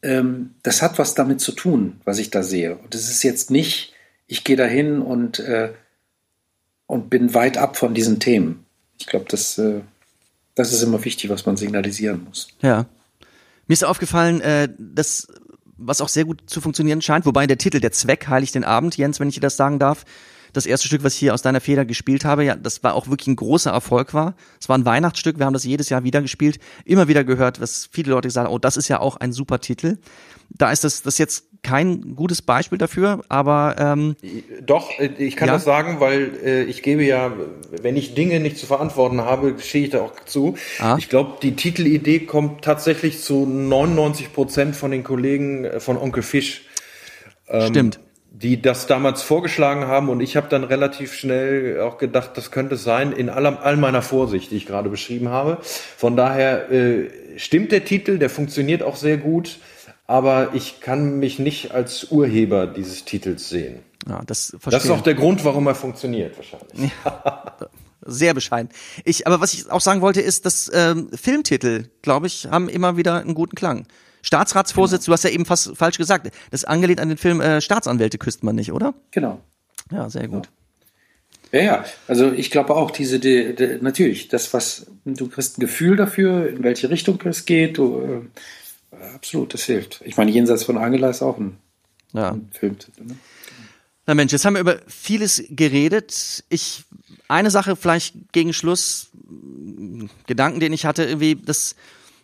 ähm, 0.01 0.55
das 0.63 0.81
hat 0.81 0.97
was 0.99 1.13
damit 1.13 1.41
zu 1.41 1.51
tun, 1.51 2.01
was 2.05 2.17
ich 2.17 2.29
da 2.29 2.43
sehe. 2.43 2.75
Und 2.77 2.95
es 2.95 3.09
ist 3.09 3.23
jetzt 3.23 3.51
nicht, 3.51 3.93
ich 4.25 4.43
gehe 4.43 4.55
dahin 4.55 5.01
und, 5.01 5.39
äh, 5.39 5.73
und 6.85 7.09
bin 7.09 7.33
weit 7.33 7.57
ab 7.57 7.77
von 7.77 7.93
diesen 7.93 8.19
Themen. 8.19 8.65
Ich 8.99 9.05
glaube, 9.05 9.25
das, 9.29 9.57
äh, 9.57 9.81
das 10.55 10.73
ist 10.73 10.81
immer 10.81 11.03
wichtig, 11.05 11.29
was 11.29 11.45
man 11.45 11.57
signalisieren 11.57 12.23
muss. 12.23 12.47
Ja. 12.61 12.85
Mir 13.67 13.73
ist 13.73 13.83
aufgefallen, 13.83 14.41
äh, 14.41 14.69
das, 14.77 15.27
was 15.77 16.01
auch 16.01 16.09
sehr 16.09 16.25
gut 16.25 16.43
zu 16.47 16.61
funktionieren 16.61 17.01
scheint, 17.01 17.25
wobei 17.25 17.45
der 17.45 17.57
Titel 17.57 17.79
Der 17.79 17.91
Zweck 17.91 18.27
heiligt 18.27 18.55
den 18.55 18.63
Abend, 18.63 18.97
Jens, 18.97 19.19
wenn 19.19 19.29
ich 19.29 19.35
dir 19.35 19.41
das 19.41 19.57
sagen 19.57 19.77
darf, 19.77 20.05
das 20.57 20.65
erste 20.65 20.87
Stück, 20.87 21.03
was 21.03 21.13
ich 21.13 21.19
hier 21.19 21.33
aus 21.33 21.41
deiner 21.41 21.61
Feder 21.61 21.85
gespielt 21.85 22.25
habe, 22.25 22.43
ja, 22.43 22.55
das 22.55 22.83
war 22.83 22.95
auch 22.95 23.07
wirklich 23.07 23.27
ein 23.27 23.35
großer 23.35 23.71
Erfolg 23.71 24.13
war. 24.13 24.35
Es 24.59 24.67
war 24.67 24.77
ein 24.77 24.85
Weihnachtsstück, 24.85 25.39
wir 25.39 25.45
haben 25.45 25.53
das 25.53 25.63
jedes 25.63 25.89
Jahr 25.89 26.03
wieder 26.03 26.21
gespielt, 26.21 26.59
immer 26.83 27.07
wieder 27.07 27.23
gehört, 27.23 27.61
was 27.61 27.87
viele 27.91 28.11
Leute 28.11 28.27
gesagt 28.27 28.47
haben, 28.47 28.53
oh, 28.53 28.59
das 28.59 28.75
ist 28.75 28.87
ja 28.87 28.99
auch 28.99 29.17
ein 29.17 29.31
super 29.31 29.59
Titel. 29.59 29.97
Da 30.49 30.71
ist 30.71 30.83
das, 30.83 31.01
das 31.01 31.17
jetzt 31.17 31.45
kein 31.61 32.15
gutes 32.15 32.41
Beispiel 32.41 32.77
dafür, 32.77 33.21
aber 33.29 33.75
ähm, 33.77 34.15
Doch, 34.65 34.91
ich 34.99 35.35
kann 35.35 35.47
Ja? 35.47 35.55
das 35.55 35.63
sagen, 35.63 35.99
weil 35.99 36.31
äh, 36.43 36.63
ich 36.63 36.81
gebe 36.81 37.03
ja, 37.03 37.33
wenn 37.81 37.97
ich 37.97 38.13
Dinge 38.15 38.39
nicht 38.39 38.57
zu 38.57 38.65
verantworten 38.65 39.21
habe, 39.21 39.55
stehe 39.59 39.85
ich 39.85 39.89
da 39.91 40.01
auch 40.01 40.13
zu. 40.25 40.55
Ah. 40.79 40.95
Ich 40.97 41.09
glaube, 41.09 41.37
die 41.41 41.55
Titelidee 41.55 42.19
kommt 42.19 42.63
tatsächlich 42.63 43.21
zu 43.21 43.45
99 43.45 44.33
Prozent 44.33 44.75
von 44.75 44.91
den 44.91 45.03
Kollegen 45.03 45.65
äh, 45.65 45.79
von 45.79 45.97
Onkel 45.97 46.23
Fisch, 46.23 46.63
stimmt. 47.67 47.99
Die 48.41 48.61
das 48.61 48.85
damals 48.85 49.23
vorgeschlagen 49.23 49.87
haben 49.87 50.09
und 50.09 50.21
ich 50.21 50.37
habe 50.37 50.47
dann 50.47 50.63
relativ 50.63 51.13
schnell 51.13 51.81
auch 51.81 51.97
gedacht, 51.97 52.31
das 52.35 52.51
könnte 52.51 52.75
sein, 52.75 53.11
in 53.11 53.29
aller, 53.29 53.63
all 53.63 53.77
meiner 53.77 54.03
Vorsicht, 54.03 54.51
die 54.51 54.57
ich 54.57 54.67
gerade 54.67 54.89
beschrieben 54.89 55.29
habe. 55.29 55.57
Von 55.61 56.15
daher 56.15 56.71
äh, 56.71 57.09
stimmt 57.37 57.71
der 57.71 57.83
Titel, 57.83 58.19
der 58.19 58.29
funktioniert 58.29 58.83
auch 58.83 58.95
sehr 58.95 59.17
gut, 59.17 59.57
aber 60.05 60.51
ich 60.53 60.81
kann 60.81 61.17
mich 61.17 61.39
nicht 61.39 61.71
als 61.71 62.11
Urheber 62.11 62.67
dieses 62.67 63.05
Titels 63.05 63.49
sehen. 63.49 63.79
Ja, 64.07 64.21
das 64.27 64.49
verstehe 64.51 64.71
Das 64.71 64.85
ist 64.85 64.91
auch 64.91 65.01
der 65.01 65.15
Grund, 65.15 65.43
warum 65.43 65.65
er 65.65 65.75
funktioniert, 65.75 66.37
wahrscheinlich. 66.37 66.91
sehr 68.05 68.35
bescheiden. 68.35 68.69
Ich, 69.03 69.25
aber 69.25 69.41
was 69.41 69.53
ich 69.55 69.71
auch 69.71 69.81
sagen 69.81 70.01
wollte, 70.01 70.21
ist, 70.21 70.45
dass 70.45 70.69
ähm, 70.73 71.09
Filmtitel, 71.11 71.89
glaube 72.03 72.27
ich, 72.27 72.47
haben 72.47 72.69
immer 72.69 72.97
wieder 72.97 73.15
einen 73.15 73.33
guten 73.33 73.55
Klang. 73.55 73.87
Staatsratsvorsitz, 74.21 75.05
du 75.05 75.11
hast 75.11 75.23
ja 75.23 75.29
eben 75.29 75.45
fast 75.45 75.75
falsch 75.77 75.97
gesagt. 75.97 76.25
Das 76.51 76.61
ist 76.63 76.67
angelehnt 76.67 76.99
an 76.99 77.09
den 77.09 77.17
Film 77.17 77.41
äh, 77.41 77.61
Staatsanwälte 77.61 78.17
küsst 78.17 78.43
man 78.43 78.55
nicht, 78.55 78.71
oder? 78.71 78.93
Genau. 79.11 79.41
Ja, 79.91 80.09
sehr 80.09 80.27
gut. 80.27 80.49
Ja, 81.51 81.61
ja, 81.61 81.85
also 82.07 82.31
ich 82.31 82.51
glaube 82.51 82.75
auch 82.75 82.91
diese, 82.91 83.19
die, 83.19 83.55
die, 83.55 83.77
natürlich, 83.79 84.27
das, 84.27 84.53
was 84.53 84.87
du 85.05 85.29
kriegst 85.29 85.57
ein 85.57 85.61
Gefühl 85.61 85.95
dafür, 85.95 86.49
in 86.49 86.63
welche 86.63 86.89
Richtung 86.89 87.21
es 87.23 87.45
geht, 87.45 87.77
du, 87.77 88.27
äh, 88.91 89.15
absolut, 89.15 89.53
das 89.53 89.63
hilft. 89.63 90.01
Ich 90.03 90.17
meine, 90.17 90.31
jenseits 90.31 90.65
von 90.65 90.77
Angela 90.77 91.09
ist 91.09 91.21
auch 91.21 91.37
ein, 91.37 91.57
Ja. 92.11 92.31
ein 92.31 92.49
Filmtitel. 92.51 93.03
Ne? 93.05 93.15
Na 94.05 94.13
Mensch, 94.13 94.33
jetzt 94.33 94.43
haben 94.43 94.55
wir 94.55 94.61
über 94.61 94.79
vieles 94.87 95.43
geredet. 95.49 96.43
Ich 96.49 96.83
eine 97.29 97.51
Sache 97.51 97.75
vielleicht 97.75 98.31
gegen 98.31 98.53
Schluss, 98.53 99.09
Gedanken, 100.27 100.59
den 100.59 100.73
ich 100.73 100.85
hatte, 100.85 101.03
irgendwie, 101.03 101.35
das, 101.35 101.75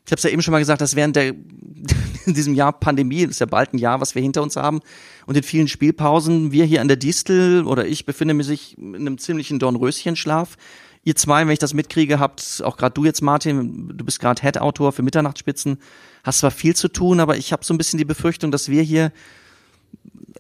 ich 0.06 0.12
habe 0.12 0.18
es 0.18 0.24
ja 0.24 0.30
eben 0.30 0.42
schon 0.42 0.52
mal 0.52 0.60
gesagt, 0.60 0.82
dass 0.82 0.96
während 0.96 1.16
der 1.16 1.28
in 2.26 2.34
diesem 2.34 2.54
Jahr 2.54 2.74
Pandemie, 2.74 3.24
das 3.24 3.32
ist 3.32 3.40
ja 3.40 3.46
bald 3.46 3.74
ein 3.74 3.78
Jahr, 3.78 4.02
was 4.02 4.16
wir 4.16 4.22
hinter 4.22 4.42
uns 4.44 4.56
haben, 4.56 4.82
und 5.26 5.36
in 5.36 5.44
vielen 5.44 5.68
Spielpausen, 5.68 6.52
wir 6.52 6.66
hier 6.66 6.82
an 6.82 6.88
der 6.88 6.98
Distel 6.98 7.66
oder 7.66 7.86
ich 7.86 8.06
befinde 8.06 8.34
mich 8.34 8.78
in 8.78 8.96
einem 8.96 9.18
ziemlichen 9.18 9.60
Dornröschenschlaf. 9.60 10.58
Ihr 11.06 11.16
zwei, 11.16 11.46
wenn 11.46 11.52
ich 11.52 11.60
das 11.60 11.74
mitkriege, 11.74 12.20
habt, 12.20 12.62
auch 12.64 12.78
gerade 12.78 12.94
du 12.94 13.04
jetzt, 13.04 13.22
Martin, 13.22 13.92
du 13.94 14.06
bist 14.06 14.22
gerade 14.22 14.42
Head-Autor 14.42 14.94
für 14.94 15.02
Mitternachtsspitzen, 15.02 15.80
hast 16.24 16.40
zwar 16.40 16.52
viel 16.52 16.76
zu 16.76 16.88
tun, 16.88 17.20
aber 17.20 17.38
ich 17.38 17.52
habe 17.52 17.66
so 17.66 17.74
ein 17.74 17.78
bisschen 17.78 17.98
die 17.98 18.06
Befürchtung, 18.06 18.52
dass 18.52 18.70
wir 18.70 18.82
hier 18.82 19.12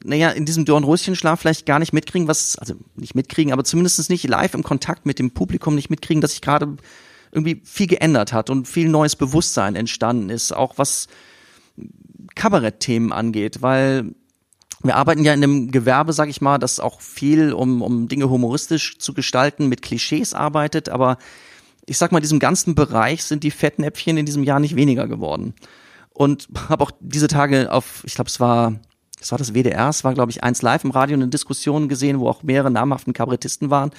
naja, 0.03 0.29
in 0.29 0.45
diesem 0.45 0.65
Dornröschenschlaf 0.65 1.39
vielleicht 1.39 1.65
gar 1.65 1.79
nicht 1.79 1.93
mitkriegen, 1.93 2.27
was, 2.27 2.57
also 2.57 2.75
nicht 2.95 3.15
mitkriegen, 3.15 3.53
aber 3.53 3.63
zumindest 3.63 4.09
nicht 4.09 4.27
live 4.27 4.53
im 4.53 4.63
Kontakt 4.63 5.05
mit 5.05 5.19
dem 5.19 5.31
Publikum 5.31 5.75
nicht 5.75 5.89
mitkriegen, 5.89 6.21
dass 6.21 6.31
sich 6.31 6.41
gerade 6.41 6.75
irgendwie 7.33 7.61
viel 7.65 7.87
geändert 7.87 8.31
hat 8.31 8.49
und 8.49 8.67
viel 8.67 8.89
neues 8.89 9.15
Bewusstsein 9.15 9.75
entstanden 9.75 10.29
ist, 10.29 10.51
auch 10.51 10.77
was 10.77 11.07
Kabarettthemen 12.35 13.11
angeht, 13.11 13.61
weil 13.61 14.13
wir 14.83 14.97
arbeiten 14.97 15.23
ja 15.23 15.33
in 15.33 15.43
einem 15.43 15.71
Gewerbe, 15.71 16.13
sag 16.13 16.29
ich 16.29 16.41
mal, 16.41 16.57
das 16.57 16.79
auch 16.79 17.01
viel, 17.01 17.53
um, 17.53 17.81
um 17.81 18.07
Dinge 18.07 18.29
humoristisch 18.29 18.97
zu 18.97 19.13
gestalten, 19.13 19.67
mit 19.67 19.81
Klischees 19.81 20.33
arbeitet, 20.33 20.89
aber 20.89 21.17
ich 21.85 21.97
sag 21.97 22.11
mal, 22.11 22.19
in 22.19 22.23
diesem 22.23 22.39
ganzen 22.39 22.75
Bereich 22.75 23.23
sind 23.23 23.43
die 23.43 23.51
Fettnäpfchen 23.51 24.17
in 24.17 24.25
diesem 24.25 24.43
Jahr 24.43 24.59
nicht 24.59 24.75
weniger 24.75 25.07
geworden. 25.07 25.53
Und 26.09 26.47
habe 26.69 26.83
auch 26.83 26.91
diese 26.99 27.27
Tage 27.27 27.71
auf, 27.71 28.03
ich 28.05 28.15
glaube, 28.15 28.29
es 28.29 28.39
war 28.39 28.79
das 29.23 29.31
war 29.31 29.37
das 29.37 29.53
WDR, 29.53 29.87
es 29.87 30.03
war, 30.03 30.13
glaube 30.13 30.31
ich, 30.31 30.43
eins 30.43 30.61
live 30.61 30.83
im 30.83 30.91
Radio 30.91 31.15
eine 31.15 31.29
Diskussion 31.29 31.87
gesehen, 31.87 32.19
wo 32.19 32.27
auch 32.27 32.43
mehrere 32.43 32.69
namhaften 32.69 33.13
Kabarettisten 33.13 33.69
waren, 33.69 33.91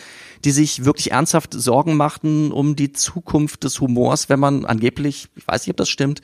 die 0.44 0.50
sich 0.50 0.84
wirklich 0.84 1.12
ernsthaft 1.12 1.54
Sorgen 1.54 1.96
machten 1.96 2.52
um 2.52 2.76
die 2.76 2.92
Zukunft 2.92 3.64
des 3.64 3.80
Humors, 3.80 4.28
wenn 4.28 4.38
man 4.38 4.66
angeblich, 4.66 5.28
ich 5.34 5.48
weiß 5.48 5.62
nicht, 5.62 5.70
ob 5.70 5.78
das 5.78 5.88
stimmt, 5.88 6.20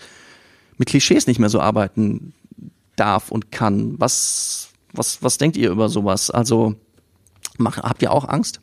mit 0.76 0.90
Klischees 0.90 1.26
nicht 1.26 1.38
mehr 1.38 1.48
so 1.48 1.60
arbeiten 1.60 2.34
darf 2.96 3.30
und 3.30 3.50
kann. 3.50 3.94
Was, 3.98 4.68
was, 4.92 5.22
was 5.22 5.38
denkt 5.38 5.56
ihr 5.56 5.70
über 5.70 5.88
sowas? 5.88 6.30
Also, 6.30 6.74
mach, 7.56 7.78
habt 7.78 8.02
ihr 8.02 8.12
auch 8.12 8.28
Angst? 8.28 8.60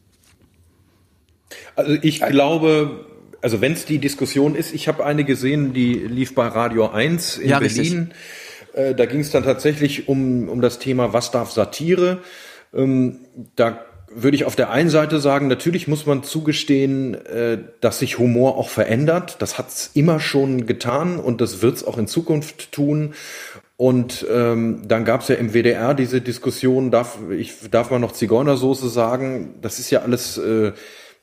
Also 1.76 1.94
ich 2.00 2.20
glaube, 2.22 3.08
also 3.42 3.60
wenn 3.60 3.74
es 3.74 3.86
die 3.86 3.98
Diskussion 3.98 4.54
ist, 4.54 4.72
ich 4.72 4.88
habe 4.88 5.04
eine 5.04 5.24
gesehen, 5.24 5.74
die 5.74 5.94
lief 5.94 6.36
bei 6.36 6.46
Radio 6.48 6.90
1 6.92 7.38
in 7.40 7.50
Ja, 7.50 7.58
Berlin. 7.58 7.80
richtig. 7.80 8.08
Äh, 8.78 8.96
da 8.96 9.06
ging 9.06 9.22
es 9.22 9.32
dann 9.32 9.44
tatsächlich 9.44 10.08
um, 10.08 10.48
um 10.50 10.62
das 10.62 10.80
Thema, 10.80 11.12
was 11.12 11.32
darf 11.32 11.52
Satire? 11.52 12.20
Ähm, 12.74 13.20
da 13.56 13.80
würde 14.10 14.36
ich 14.36 14.46
auf 14.46 14.56
der 14.56 14.70
einen 14.70 14.90
Seite 14.90 15.20
sagen, 15.20 15.48
natürlich 15.48 15.88
muss 15.88 16.06
man 16.06 16.24
zugestehen, 16.24 17.14
äh, 17.14 17.58
dass 17.82 18.00
sich 18.00 18.20
Humor 18.20 18.56
auch 18.56 18.70
verändert. 18.70 19.38
Das 19.40 19.58
hat 19.58 19.70
es 19.70 19.92
immer 19.94 20.20
schon 20.20 20.66
getan 20.66 21.20
und 21.20 21.42
das 21.42 21.62
wird 21.62 21.76
es 21.76 21.84
auch 21.86 21.98
in 21.98 22.08
Zukunft 22.08 22.72
tun. 22.72 23.14
Und 23.76 24.26
ähm, 24.32 24.84
dann 24.88 25.06
gab 25.06 25.22
es 25.22 25.28
ja 25.28 25.36
im 25.36 25.54
WDR 25.54 25.94
diese 25.94 26.22
Diskussion, 26.22 26.90
darf, 26.90 27.20
ich, 27.30 27.54
darf 27.70 27.92
man 27.92 28.02
noch 28.02 28.12
Zigeunersoße 28.12 28.90
sagen? 28.90 29.56
Das 29.62 29.78
ist 29.78 29.92
ja 29.92 30.02
alles, 30.02 30.38
äh, 30.38 30.72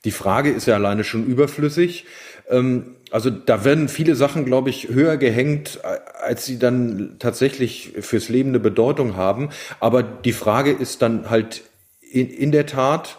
die 0.04 0.12
Frage 0.12 0.50
ist 0.50 0.66
ja 0.66 0.74
alleine 0.74 1.02
schon 1.02 1.26
überflüssig. 1.26 2.04
Ähm, 2.48 2.96
also 3.14 3.30
da 3.30 3.64
werden 3.64 3.88
viele 3.88 4.16
Sachen, 4.16 4.44
glaube 4.44 4.70
ich, 4.70 4.88
höher 4.88 5.16
gehängt, 5.16 5.78
als 6.20 6.46
sie 6.46 6.58
dann 6.58 7.14
tatsächlich 7.20 7.92
fürs 8.00 8.28
Leben 8.28 8.48
eine 8.48 8.58
Bedeutung 8.58 9.14
haben. 9.14 9.50
Aber 9.78 10.02
die 10.02 10.32
Frage 10.32 10.72
ist 10.72 11.00
dann 11.00 11.30
halt 11.30 11.62
in, 12.00 12.28
in 12.28 12.50
der 12.50 12.66
Tat, 12.66 13.18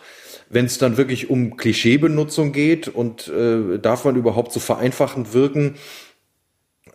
wenn 0.49 0.65
es 0.65 0.79
dann 0.79 0.97
wirklich 0.97 1.29
um 1.29 1.55
Klischeebenutzung 1.55 2.51
geht 2.51 2.89
und 2.89 3.29
äh, 3.29 3.79
darf 3.79 4.03
man 4.03 4.17
überhaupt 4.17 4.51
so 4.51 4.59
vereinfachend 4.59 5.33
wirken, 5.33 5.75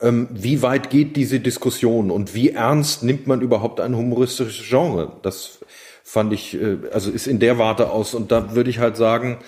ähm, 0.03 0.29
wie 0.33 0.61
weit 0.61 0.91
geht 0.91 1.17
diese 1.17 1.41
Diskussion 1.41 2.11
und 2.11 2.35
wie 2.35 2.51
ernst 2.51 3.03
nimmt 3.03 3.27
man 3.27 3.41
überhaupt 3.41 3.81
ein 3.81 3.97
humoristisches 3.97 4.69
Genre? 4.69 5.11
Das 5.23 5.61
fand 6.05 6.35
ich, 6.35 6.53
äh, 6.53 6.77
also 6.93 7.11
ist 7.11 7.27
in 7.27 7.39
der 7.39 7.57
Warte 7.57 7.93
aus. 7.93 8.13
Und 8.13 8.31
da 8.31 8.55
würde 8.55 8.69
ich 8.69 8.79
halt 8.79 8.99
sagen, 8.99 9.39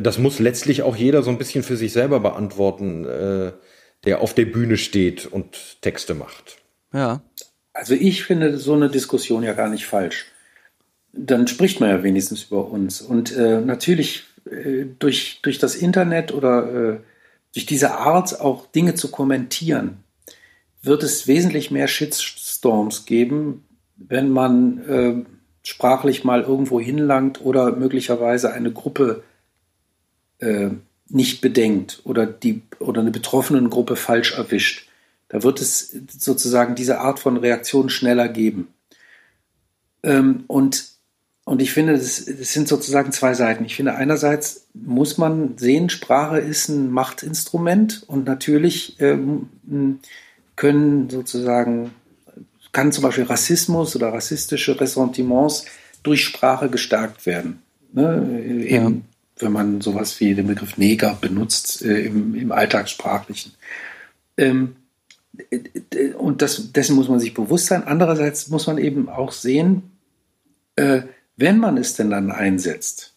das 0.00 0.18
muss 0.18 0.38
letztlich 0.38 0.82
auch 0.82 0.96
jeder 0.96 1.22
so 1.22 1.30
ein 1.30 1.38
bisschen 1.38 1.62
für 1.62 1.76
sich 1.76 1.92
selber 1.92 2.20
beantworten, 2.20 3.04
äh, 3.04 3.52
der 4.04 4.20
auf 4.20 4.34
der 4.34 4.46
Bühne 4.46 4.76
steht 4.76 5.26
und 5.26 5.80
Texte 5.80 6.14
macht. 6.14 6.58
Ja. 6.92 7.22
Also 7.72 7.94
ich 7.94 8.24
finde 8.24 8.56
so 8.58 8.74
eine 8.74 8.88
Diskussion 8.88 9.42
ja 9.42 9.52
gar 9.52 9.68
nicht 9.68 9.86
falsch. 9.86 10.26
Dann 11.12 11.48
spricht 11.48 11.80
man 11.80 11.90
ja 11.90 12.02
wenigstens 12.02 12.44
über 12.44 12.68
uns. 12.68 13.00
Und 13.00 13.36
äh, 13.36 13.60
natürlich 13.60 14.24
äh, 14.48 14.84
durch, 14.98 15.40
durch 15.42 15.58
das 15.58 15.74
Internet 15.74 16.32
oder 16.32 16.92
äh, 16.94 17.00
durch 17.52 17.66
diese 17.66 17.92
Art 17.92 18.40
auch 18.40 18.66
Dinge 18.66 18.94
zu 18.94 19.10
kommentieren, 19.10 19.98
wird 20.82 21.02
es 21.02 21.26
wesentlich 21.26 21.70
mehr 21.70 21.88
Shitstorms 21.88 23.06
geben, 23.06 23.64
wenn 23.96 24.28
man 24.28 24.78
äh, 24.88 25.24
sprachlich 25.62 26.24
mal 26.24 26.42
irgendwo 26.42 26.78
hinlangt 26.78 27.44
oder 27.44 27.74
möglicherweise 27.74 28.52
eine 28.52 28.72
Gruppe 28.72 29.22
äh, 30.44 30.70
nicht 31.08 31.40
bedenkt 31.40 32.00
oder 32.04 32.26
die 32.26 32.62
oder 32.78 33.00
eine 33.00 33.10
betroffenen 33.10 33.70
Gruppe 33.70 33.96
falsch 33.96 34.36
erwischt. 34.36 34.88
Da 35.28 35.42
wird 35.42 35.60
es 35.60 35.94
sozusagen 36.16 36.74
diese 36.74 37.00
Art 37.00 37.18
von 37.18 37.36
Reaktion 37.36 37.90
schneller 37.90 38.28
geben. 38.28 38.68
Ähm, 40.02 40.44
und, 40.46 40.84
und 41.44 41.60
ich 41.60 41.72
finde, 41.72 41.94
das, 41.94 42.24
das 42.24 42.52
sind 42.52 42.68
sozusagen 42.68 43.10
zwei 43.12 43.34
Seiten. 43.34 43.64
Ich 43.64 43.74
finde, 43.74 43.94
einerseits 43.94 44.66
muss 44.74 45.18
man 45.18 45.58
sehen, 45.58 45.88
Sprache 45.88 46.38
ist 46.38 46.68
ein 46.68 46.90
Machtinstrument 46.90 48.04
und 48.06 48.26
natürlich 48.26 48.96
ähm, 49.00 49.48
können 50.56 51.10
sozusagen, 51.10 51.90
kann 52.72 52.92
zum 52.92 53.02
Beispiel 53.02 53.24
Rassismus 53.24 53.96
oder 53.96 54.12
rassistische 54.12 54.80
Ressentiments 54.80 55.66
durch 56.02 56.24
Sprache 56.24 56.68
gestärkt 56.68 57.26
werden. 57.26 57.62
Ne? 57.92 58.42
Eben, 58.66 59.04
wenn 59.38 59.52
man 59.52 59.80
sowas 59.80 60.20
wie 60.20 60.34
den 60.34 60.46
Begriff 60.46 60.76
Neger 60.76 61.18
benutzt 61.20 61.82
äh, 61.82 62.06
im, 62.06 62.34
im 62.34 62.52
Alltagssprachlichen. 62.52 63.52
Ähm, 64.36 64.76
und 66.16 66.42
das, 66.42 66.72
dessen 66.72 66.94
muss 66.94 67.08
man 67.08 67.18
sich 67.18 67.34
bewusst 67.34 67.66
sein. 67.66 67.84
Andererseits 67.84 68.48
muss 68.48 68.66
man 68.66 68.78
eben 68.78 69.08
auch 69.08 69.32
sehen, 69.32 69.90
äh, 70.76 71.02
wenn 71.36 71.58
man 71.58 71.76
es 71.76 71.94
denn 71.94 72.10
dann 72.10 72.30
einsetzt, 72.30 73.14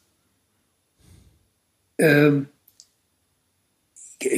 ähm, 2.00 2.48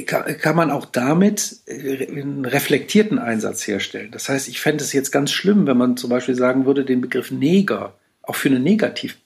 kann, 0.05 0.37
kann 0.37 0.55
man 0.55 0.71
auch 0.71 0.85
damit 0.85 1.61
äh, 1.65 2.07
einen 2.07 2.43
reflektierten 2.43 3.17
Einsatz 3.17 3.65
herstellen. 3.65 4.11
Das 4.11 4.27
heißt, 4.27 4.49
ich 4.49 4.59
fände 4.59 4.83
es 4.83 4.91
jetzt 4.91 5.11
ganz 5.11 5.31
schlimm, 5.31 5.67
wenn 5.67 5.77
man 5.77 5.95
zum 5.95 6.09
Beispiel 6.09 6.35
sagen 6.35 6.65
würde, 6.65 6.83
den 6.83 7.01
Begriff 7.01 7.31
Neger 7.31 7.97
auch 8.21 8.35
für 8.35 8.49
eine 8.49 8.59
Negativ, 8.59 9.17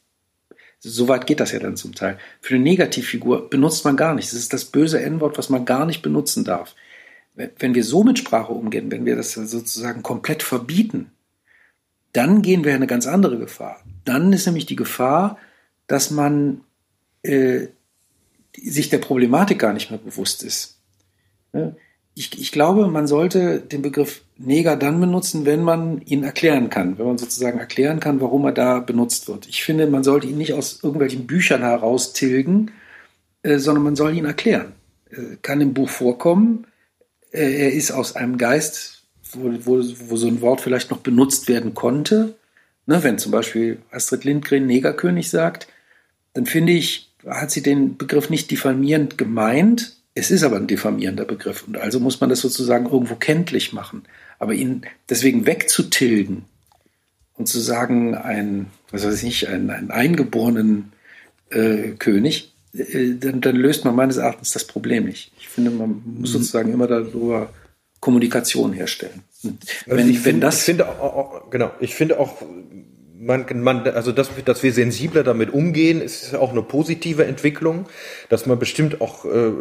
so 0.86 1.08
weit 1.08 1.26
geht 1.26 1.40
das 1.40 1.54
ja 1.54 1.60
dann 1.60 1.78
zum 1.78 1.96
Teil, 1.96 2.20
für 2.42 2.56
eine 2.56 2.64
Negativfigur 2.64 3.50
benutzt 3.50 3.86
man 3.86 3.96
gar 3.96 4.14
nicht. 4.14 4.28
Das 4.28 4.38
ist 4.38 4.52
das 4.52 4.66
böse 4.66 5.02
N-Wort, 5.02 5.38
was 5.38 5.50
man 5.50 5.64
gar 5.64 5.86
nicht 5.86 6.02
benutzen 6.02 6.44
darf. 6.44 6.76
Wenn 7.36 7.74
wir 7.74 7.84
so 7.84 8.04
mit 8.04 8.20
Sprache 8.20 8.52
umgehen, 8.52 8.92
wenn 8.92 9.06
wir 9.06 9.16
das 9.16 9.34
sozusagen 9.34 10.04
komplett 10.04 10.44
verbieten, 10.44 11.12
dann 12.12 12.42
gehen 12.42 12.64
wir 12.64 12.72
in 12.72 12.78
eine 12.78 12.88
ganz 12.88 13.08
andere 13.08 13.40
Gefahr. 13.40 13.82
Dann 14.06 14.34
ist 14.34 14.46
nämlich 14.46 14.66
die 14.66 14.76
Gefahr, 14.76 15.40
dass 15.88 16.12
man 16.12 16.62
äh, 17.24 17.68
sich 18.56 18.90
der 18.90 19.00
Problematik 19.00 19.58
gar 19.60 19.74
nicht 19.74 19.90
mehr 19.90 20.00
bewusst 20.00 20.44
ist. 20.44 20.78
Ich, 22.16 22.39
ich, 22.39 22.51
glaube, 22.51 22.88
man 22.88 23.07
sollte 23.07 23.59
den 23.59 23.82
Begriff 23.82 24.22
Neger 24.38 24.76
dann 24.76 24.99
benutzen, 24.99 25.45
wenn 25.45 25.64
man 25.64 26.01
ihn 26.01 26.24
erklären 26.24 26.70
kann, 26.70 26.99
wenn 26.99 27.07
man 27.07 27.18
sozusagen 27.18 27.57
erklären 27.59 27.99
kann, 27.99 28.22
warum 28.22 28.45
er 28.45 28.51
da 28.51 28.80
benutzt 28.80 29.28
wird. 29.28 29.47
Ich 29.47 29.64
finde, 29.64 29.88
man 29.88 30.03
sollte 30.03 30.28
ihn 30.28 30.38
nicht 30.38 30.53
aus 30.53 30.84
irgendwelchen 30.84 31.26
Büchern 31.26 31.61
heraustilgen, 31.61 32.72
äh, 33.41 33.57
sondern 33.57 33.84
man 33.84 33.95
soll 33.95 34.16
ihn 34.16 34.26
erklären. 34.26 34.74
Äh, 35.09 35.38
kann 35.41 35.61
im 35.61 35.74
Buch 35.74 35.89
vorkommen, 35.89 36.68
äh, 37.32 37.66
er 37.66 37.74
ist 37.74 37.91
aus 37.91 38.16
einem 38.16 38.38
Geist, 38.38 39.03
wo, 39.32 39.51
wo, 39.66 39.84
wo, 40.07 40.16
so 40.16 40.28
ein 40.28 40.41
Wort 40.41 40.61
vielleicht 40.61 40.91
noch 40.91 40.99
benutzt 40.99 41.47
werden 41.47 41.74
konnte. 41.74 42.36
Ne, 42.86 43.03
wenn 43.03 43.18
zum 43.18 43.32
Beispiel 43.32 43.80
Astrid 43.91 44.24
Lindgren 44.24 44.68
Negerkönig 44.68 45.30
sagt, 45.30 45.68
dann 46.34 46.45
finde 46.45 46.74
ich, 46.74 47.11
hat 47.26 47.51
sie 47.51 47.64
den 47.64 47.97
Begriff 47.97 48.30
nicht 48.30 48.51
diffamierend 48.51 49.18
gemeint. 49.18 49.97
Es 50.16 50.30
ist 50.30 50.43
aber 50.43 50.57
ein 50.57 50.68
diffamierender 50.68 51.26
Begriff 51.26 51.66
und 51.68 51.78
also 51.78 51.99
muss 51.99 52.22
man 52.22 52.30
das 52.30 52.41
sozusagen 52.41 52.86
irgendwo 52.86 53.16
kenntlich 53.16 53.74
machen. 53.74 54.03
Aber 54.39 54.53
ihn 54.53 54.84
deswegen 55.09 55.45
wegzutilgen 55.45 56.45
und 57.36 57.47
zu 57.47 57.59
sagen, 57.59 58.16
ein, 58.16 58.68
was 58.91 59.05
weiß 59.05 59.24
ich, 59.24 59.47
einen, 59.47 59.72
einen 59.72 59.91
eingeborenen 59.91 60.91
äh, 61.49 61.89
König, 61.97 62.53
äh, 62.74 63.16
dann, 63.20 63.41
dann, 63.41 63.55
löst 63.55 63.86
man 63.86 63.95
meines 63.95 64.18
Erachtens 64.18 64.51
das 64.51 64.66
Problem 64.66 65.05
nicht. 65.05 65.32
Ich 65.39 65.49
finde, 65.49 65.72
man 65.72 66.01
muss 66.05 66.30
mhm. 66.30 66.34
sozusagen 66.34 66.72
immer 66.72 66.88
darüber 66.88 67.51
Kommunikation 67.99 68.74
herstellen. 68.74 69.24
Also 69.43 69.57
wenn, 69.88 70.09
ich, 70.09 70.18
wenn 70.18 70.34
find, 70.34 70.43
das 70.43 70.59
ich 70.59 70.64
finde 70.66 70.89
auch, 70.89 71.49
genau, 71.49 71.72
ich 71.80 71.95
finde 71.95 72.20
auch 72.20 72.41
man, 73.26 73.45
man, 73.61 73.88
also 73.88 74.11
dass, 74.11 74.30
dass 74.45 74.63
wir 74.63 74.74
sensibler 74.74 75.24
damit 75.24 75.53
umgehen, 75.53 76.01
ist 76.01 76.36
auch 76.36 76.51
eine 76.51 76.61
positive 76.61 77.26
Entwicklung, 77.26 77.88
dass 78.30 78.45
man 78.45 78.59
bestimmt 78.59 79.01
auch 79.01 79.26
äh, 79.26 79.51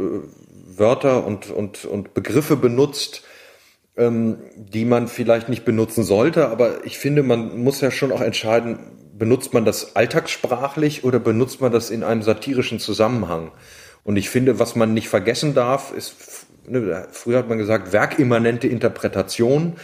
Wörter 0.76 1.26
und, 1.26 1.50
und, 1.50 1.84
und 1.84 2.14
Begriffe 2.14 2.56
benutzt, 2.56 3.22
ähm, 3.96 4.38
die 4.56 4.84
man 4.84 5.08
vielleicht 5.08 5.48
nicht 5.48 5.64
benutzen 5.64 6.04
sollte. 6.04 6.48
Aber 6.48 6.84
ich 6.84 6.98
finde, 6.98 7.22
man 7.22 7.62
muss 7.62 7.80
ja 7.80 7.90
schon 7.90 8.12
auch 8.12 8.20
entscheiden, 8.20 8.78
benutzt 9.16 9.52
man 9.52 9.64
das 9.64 9.96
alltagssprachlich 9.96 11.04
oder 11.04 11.18
benutzt 11.18 11.60
man 11.60 11.72
das 11.72 11.90
in 11.90 12.02
einem 12.02 12.22
satirischen 12.22 12.78
Zusammenhang? 12.78 13.52
Und 14.04 14.16
ich 14.16 14.30
finde, 14.30 14.58
was 14.58 14.74
man 14.74 14.94
nicht 14.94 15.08
vergessen 15.08 15.54
darf, 15.54 15.92
ist, 15.92 16.46
ne, 16.66 17.06
früher 17.12 17.38
hat 17.38 17.48
man 17.48 17.58
gesagt, 17.58 17.92
werkimmanente 17.92 18.66
Interpretation. 18.66 19.74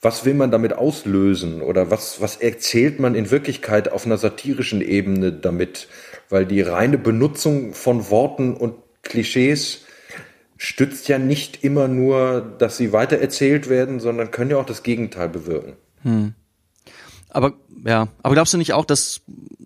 Was 0.00 0.24
will 0.24 0.34
man 0.34 0.50
damit 0.50 0.74
auslösen 0.74 1.60
oder 1.60 1.90
was, 1.90 2.20
was 2.20 2.36
erzählt 2.36 3.00
man 3.00 3.16
in 3.16 3.30
Wirklichkeit 3.30 3.90
auf 3.90 4.06
einer 4.06 4.18
satirischen 4.18 4.80
Ebene 4.80 5.32
damit? 5.32 5.88
Weil 6.28 6.46
die 6.46 6.60
reine 6.60 6.98
Benutzung 6.98 7.74
von 7.74 8.08
Worten 8.10 8.54
und 8.54 8.74
Klischees 9.02 9.84
stützt 10.56 11.08
ja 11.08 11.18
nicht 11.18 11.64
immer 11.64 11.88
nur, 11.88 12.40
dass 12.58 12.76
sie 12.76 12.92
weitererzählt 12.92 13.68
werden, 13.68 13.98
sondern 13.98 14.30
können 14.30 14.50
ja 14.50 14.58
auch 14.58 14.66
das 14.66 14.82
Gegenteil 14.82 15.28
bewirken. 15.28 15.76
Hm. 16.02 16.34
Aber 17.30 17.54
ja, 17.84 18.08
aber 18.22 18.34
glaubst 18.34 18.54
du 18.54 18.58
nicht 18.58 18.72
auch, 18.72 18.84
dass 18.84 19.22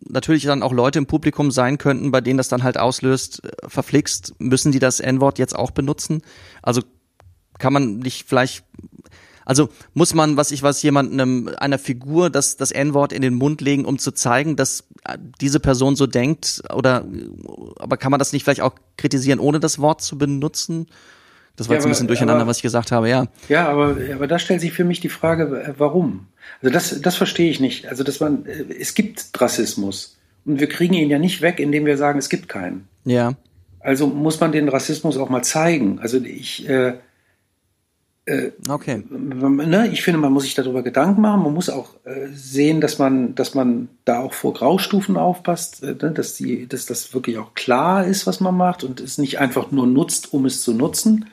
natürlich 0.09 0.45
dann 0.45 0.62
auch 0.62 0.72
Leute 0.72 0.99
im 0.99 1.07
Publikum 1.07 1.51
sein 1.51 1.78
könnten, 1.78 2.11
bei 2.11 2.20
denen 2.20 2.37
das 2.37 2.49
dann 2.49 2.62
halt 2.62 2.78
auslöst, 2.78 3.45
äh, 3.45 3.68
verflixt, 3.68 4.35
müssen 4.39 4.72
die 4.72 4.78
das 4.78 5.01
N-Wort 5.01 5.39
jetzt 5.39 5.57
auch 5.57 5.70
benutzen? 5.70 6.22
Also 6.61 6.83
kann 7.59 7.72
man 7.72 7.99
nicht 7.99 8.28
vielleicht 8.28 8.64
also 9.45 9.68
muss 9.95 10.14
man, 10.14 10.36
was 10.36 10.51
ich 10.51 10.62
was 10.62 10.82
jemandem 10.82 11.51
einer 11.59 11.78
Figur 11.78 12.30
das 12.30 12.57
das 12.57 12.70
N-Wort 12.70 13.12
in 13.12 13.22
den 13.22 13.34
Mund 13.34 13.61
legen, 13.61 13.84
um 13.84 13.99
zu 13.99 14.12
zeigen, 14.12 14.57
dass 14.57 14.84
äh, 15.05 15.18
diese 15.40 15.61
Person 15.61 15.97
so 15.97 16.07
denkt 16.07 16.62
oder 16.72 17.05
aber 17.78 17.97
kann 17.97 18.11
man 18.11 18.18
das 18.18 18.32
nicht 18.32 18.45
vielleicht 18.45 18.61
auch 18.61 18.74
kritisieren, 18.97 19.40
ohne 19.40 19.61
das 19.61 19.78
Wort 19.78 20.03
zu 20.03 20.18
benutzen? 20.18 20.86
Das 21.57 21.68
war 21.68 21.74
ja, 21.74 21.78
jetzt 21.78 21.86
ein 21.86 21.90
bisschen 21.90 22.07
durcheinander, 22.07 22.43
aber, 22.43 22.51
was 22.51 22.59
ich 22.59 22.62
gesagt 22.62 22.93
habe, 22.93 23.11
ja. 23.11 23.26
Ja, 23.49 23.68
aber, 23.68 23.97
aber 24.14 24.26
da 24.26 24.38
stellt 24.38 24.62
sich 24.62 24.72
für 24.72 24.84
mich 24.84 25.01
die 25.01 25.11
Frage, 25.11 25.74
warum? 25.76 26.28
Also 26.62 26.72
das, 26.72 27.01
das 27.03 27.16
verstehe 27.16 27.51
ich 27.51 27.61
nicht. 27.61 27.86
Also 27.86 28.05
dass 28.05 28.20
man, 28.20 28.47
äh, 28.47 28.64
es 28.80 28.95
gibt 28.95 29.28
Rassismus 29.38 30.16
und 30.45 30.61
wir 30.61 30.68
kriegen 30.68 30.95
ihn 30.95 31.11
ja 31.11 31.18
nicht 31.18 31.43
weg, 31.43 31.61
indem 31.61 31.84
wir 31.84 31.99
sagen, 31.99 32.18
es 32.18 32.28
gibt 32.28 32.49
keinen. 32.49 32.88
Ja. 33.05 33.34
Also 33.80 34.07
muss 34.07 34.40
man 34.40 34.53
den 34.53 34.68
Rassismus 34.68 35.16
auch 35.16 35.28
mal 35.28 35.43
zeigen. 35.43 35.99
Also 36.01 36.18
ich, 36.18 36.68
äh, 36.68 36.95
okay. 38.68 39.03
Ne, 39.11 39.89
ich 39.93 40.03
finde, 40.03 40.20
man 40.20 40.33
muss 40.33 40.45
sich 40.45 40.55
darüber 40.55 40.83
Gedanken 40.83 41.23
machen. 41.23 41.43
Man 41.43 41.55
muss 41.55 41.68
auch 41.68 41.97
äh, 42.05 42.29
sehen, 42.33 42.81
dass 42.81 42.99
man, 42.99 43.35
dass 43.35 43.55
man 43.55 43.89
da 44.05 44.20
auch 44.20 44.33
vor 44.33 44.55
Graustufen 44.55 45.16
aufpasst, 45.16 45.83
äh, 45.83 45.95
ne, 46.01 46.12
dass, 46.12 46.35
die, 46.35 46.68
dass 46.68 46.87
das 46.87 47.14
wirklich 47.14 47.39
auch 47.39 47.55
klar 47.55 48.07
ist, 48.07 48.27
was 48.27 48.41
man 48.41 48.57
macht 48.57 48.85
und 48.85 49.01
es 49.01 49.18
nicht 49.18 49.41
einfach 49.41 49.73
nur 49.73 49.87
nutzt, 49.87 50.33
um 50.33 50.47
es 50.47 50.62
zu 50.62 50.73
nutzen. 50.73 51.27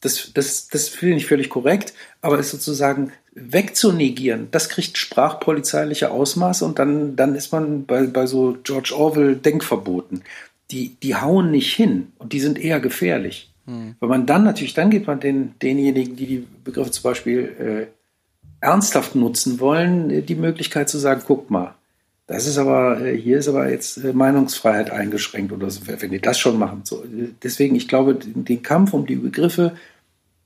Das, 0.00 0.30
das, 0.34 0.68
das 0.68 0.90
finde 0.90 1.16
ich 1.16 1.26
völlig 1.26 1.48
korrekt, 1.48 1.94
aber 2.20 2.38
es 2.38 2.50
sozusagen 2.50 3.12
wegzunegieren, 3.32 4.48
das 4.50 4.68
kriegt 4.68 4.96
sprachpolizeiliche 4.96 6.10
Ausmaße 6.10 6.64
und 6.64 6.78
dann, 6.78 7.16
dann 7.16 7.34
ist 7.34 7.52
man 7.52 7.84
bei, 7.84 8.06
bei 8.06 8.26
so 8.26 8.56
George 8.62 8.94
Orwell 8.96 9.36
Denkverboten. 9.36 10.22
Die, 10.70 10.96
die 11.02 11.14
hauen 11.14 11.50
nicht 11.50 11.74
hin 11.74 12.12
und 12.18 12.32
die 12.32 12.40
sind 12.40 12.58
eher 12.58 12.80
gefährlich. 12.80 13.52
Hm. 13.66 13.96
Weil 14.00 14.08
man 14.08 14.26
dann 14.26 14.44
natürlich, 14.44 14.74
dann 14.74 14.90
gibt 14.90 15.06
man 15.06 15.20
den, 15.20 15.54
denjenigen, 15.60 16.16
die 16.16 16.26
die 16.26 16.46
Begriffe 16.64 16.90
zum 16.90 17.02
Beispiel 17.02 17.88
äh, 17.90 18.64
ernsthaft 18.64 19.14
nutzen 19.14 19.60
wollen, 19.60 20.10
äh, 20.10 20.22
die 20.22 20.34
Möglichkeit 20.34 20.88
zu 20.88 20.98
sagen, 20.98 21.22
guck 21.26 21.50
mal, 21.50 21.74
das 22.26 22.46
ist 22.46 22.58
aber, 22.58 23.00
äh, 23.00 23.16
hier 23.16 23.38
ist 23.38 23.48
aber 23.48 23.70
jetzt 23.70 23.98
äh, 23.98 24.12
Meinungsfreiheit 24.12 24.90
eingeschränkt 24.90 25.52
oder 25.52 25.70
so, 25.70 25.82
wenn 25.86 26.10
die 26.10 26.20
das 26.20 26.38
schon 26.38 26.58
machen. 26.58 26.80
So, 26.84 27.04
deswegen, 27.42 27.76
ich 27.76 27.88
glaube, 27.88 28.14
den, 28.14 28.44
den 28.44 28.62
Kampf 28.62 28.92
um 28.92 29.06
die 29.06 29.16
Begriffe, 29.16 29.76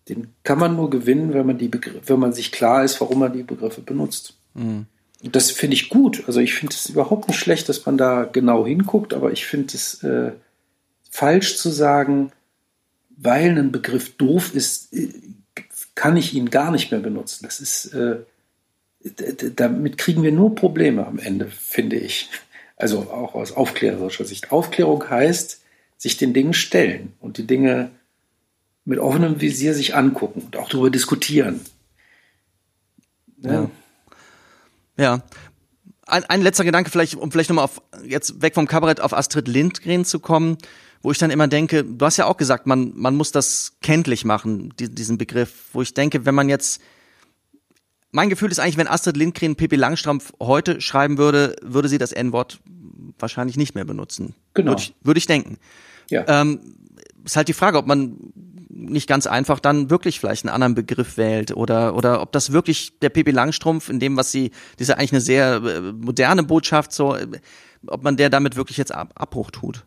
den 0.08 0.28
kann 0.42 0.58
man 0.58 0.76
nur 0.76 0.90
gewinnen, 0.90 1.32
wenn 1.32 1.46
man 1.46 1.58
die 1.58 1.68
Begriffe, 1.68 2.00
wenn 2.06 2.18
man 2.18 2.32
sich 2.32 2.52
klar 2.52 2.84
ist, 2.84 3.00
warum 3.00 3.20
man 3.20 3.32
die 3.32 3.42
Begriffe 3.42 3.80
benutzt. 3.80 4.34
Mhm. 4.54 4.86
Und 5.22 5.36
das 5.36 5.50
finde 5.50 5.74
ich 5.74 5.88
gut. 5.88 6.24
Also 6.26 6.40
ich 6.40 6.54
finde 6.54 6.74
es 6.74 6.88
überhaupt 6.88 7.28
nicht 7.28 7.38
schlecht, 7.38 7.68
dass 7.68 7.84
man 7.84 7.98
da 7.98 8.24
genau 8.24 8.66
hinguckt, 8.66 9.14
aber 9.14 9.32
ich 9.32 9.46
finde 9.46 9.74
es 9.74 10.02
äh, 10.02 10.32
falsch 11.10 11.58
zu 11.58 11.70
sagen, 11.70 12.32
weil 13.22 13.58
ein 13.58 13.70
Begriff 13.70 14.16
doof 14.16 14.54
ist, 14.54 14.92
äh, 14.94 15.08
kann 15.94 16.16
ich 16.16 16.34
ihn 16.34 16.50
gar 16.50 16.70
nicht 16.70 16.90
mehr 16.90 17.00
benutzen. 17.00 17.44
Das 17.44 17.60
ist, 17.60 17.92
äh, 17.92 18.20
damit 19.56 19.98
kriegen 19.98 20.22
wir 20.22 20.32
nur 20.32 20.54
Probleme 20.54 21.06
am 21.06 21.18
Ende, 21.18 21.46
finde 21.46 21.96
ich. 21.96 22.30
Also 22.76 23.10
auch 23.10 23.34
aus 23.34 23.52
aufklärerischer 23.52 24.24
Sicht. 24.24 24.52
Aufklärung 24.52 25.08
heißt, 25.08 25.60
sich 25.98 26.16
den 26.16 26.32
Dingen 26.32 26.54
stellen 26.54 27.12
und 27.20 27.36
die 27.36 27.46
Dinge 27.46 27.90
mit 28.86 28.98
offenem 28.98 29.40
Visier 29.42 29.74
sich 29.74 29.94
angucken 29.94 30.40
und 30.40 30.56
auch 30.56 30.68
darüber 30.70 30.90
diskutieren. 30.90 31.60
Ja. 33.42 33.70
ja. 34.96 35.22
Ein, 36.06 36.24
ein 36.24 36.42
letzter 36.42 36.64
Gedanke, 36.64 36.90
vielleicht, 36.90 37.14
um 37.16 37.30
vielleicht 37.30 37.50
nochmal 37.50 37.66
auf, 37.66 37.82
jetzt 38.04 38.40
weg 38.40 38.54
vom 38.54 38.66
Kabarett 38.66 39.00
auf 39.00 39.12
Astrid 39.12 39.46
Lindgren 39.46 40.06
zu 40.06 40.18
kommen 40.18 40.56
wo 41.02 41.10
ich 41.10 41.18
dann 41.18 41.30
immer 41.30 41.48
denke, 41.48 41.84
du 41.84 42.04
hast 42.04 42.16
ja 42.18 42.26
auch 42.26 42.36
gesagt, 42.36 42.66
man, 42.66 42.92
man 42.94 43.16
muss 43.16 43.32
das 43.32 43.76
kenntlich 43.80 44.24
machen, 44.24 44.72
die, 44.78 44.88
diesen 44.88 45.18
Begriff, 45.18 45.68
wo 45.72 45.82
ich 45.82 45.94
denke, 45.94 46.26
wenn 46.26 46.34
man 46.34 46.48
jetzt, 46.48 46.80
mein 48.10 48.28
Gefühl 48.28 48.50
ist 48.50 48.58
eigentlich, 48.58 48.76
wenn 48.76 48.88
Astrid 48.88 49.16
Lindgren 49.16 49.56
Pippi 49.56 49.76
Langstrumpf 49.76 50.32
heute 50.40 50.80
schreiben 50.80 51.16
würde, 51.16 51.56
würde 51.62 51.88
sie 51.88 51.98
das 51.98 52.12
N-Wort 52.12 52.60
wahrscheinlich 53.18 53.56
nicht 53.56 53.74
mehr 53.74 53.84
benutzen. 53.84 54.34
Genau. 54.54 54.72
Würde 54.72 54.82
ich, 54.82 54.94
würde 55.02 55.18
ich 55.18 55.26
denken. 55.26 55.58
Ja. 56.10 56.24
Ähm, 56.28 56.76
ist 57.24 57.36
halt 57.36 57.48
die 57.48 57.54
Frage, 57.54 57.78
ob 57.78 57.86
man 57.86 58.16
nicht 58.68 59.08
ganz 59.08 59.26
einfach 59.26 59.60
dann 59.60 59.90
wirklich 59.90 60.20
vielleicht 60.20 60.44
einen 60.44 60.54
anderen 60.54 60.74
Begriff 60.74 61.16
wählt 61.16 61.54
oder 61.54 61.94
oder 61.94 62.22
ob 62.22 62.32
das 62.32 62.52
wirklich 62.52 62.98
der 63.00 63.10
Pippi 63.10 63.30
Langstrumpf 63.30 63.88
in 63.88 64.00
dem, 64.00 64.16
was 64.16 64.32
sie, 64.32 64.52
ist 64.78 64.88
ja 64.88 64.96
eigentlich 64.96 65.12
eine 65.12 65.20
sehr 65.20 65.62
äh, 65.62 65.80
moderne 65.92 66.42
Botschaft, 66.42 66.92
so, 66.92 67.14
äh, 67.14 67.26
ob 67.86 68.02
man 68.02 68.16
der 68.16 68.30
damit 68.30 68.56
wirklich 68.56 68.76
jetzt 68.76 68.92
Abbruch 68.92 69.50
tut. 69.50 69.84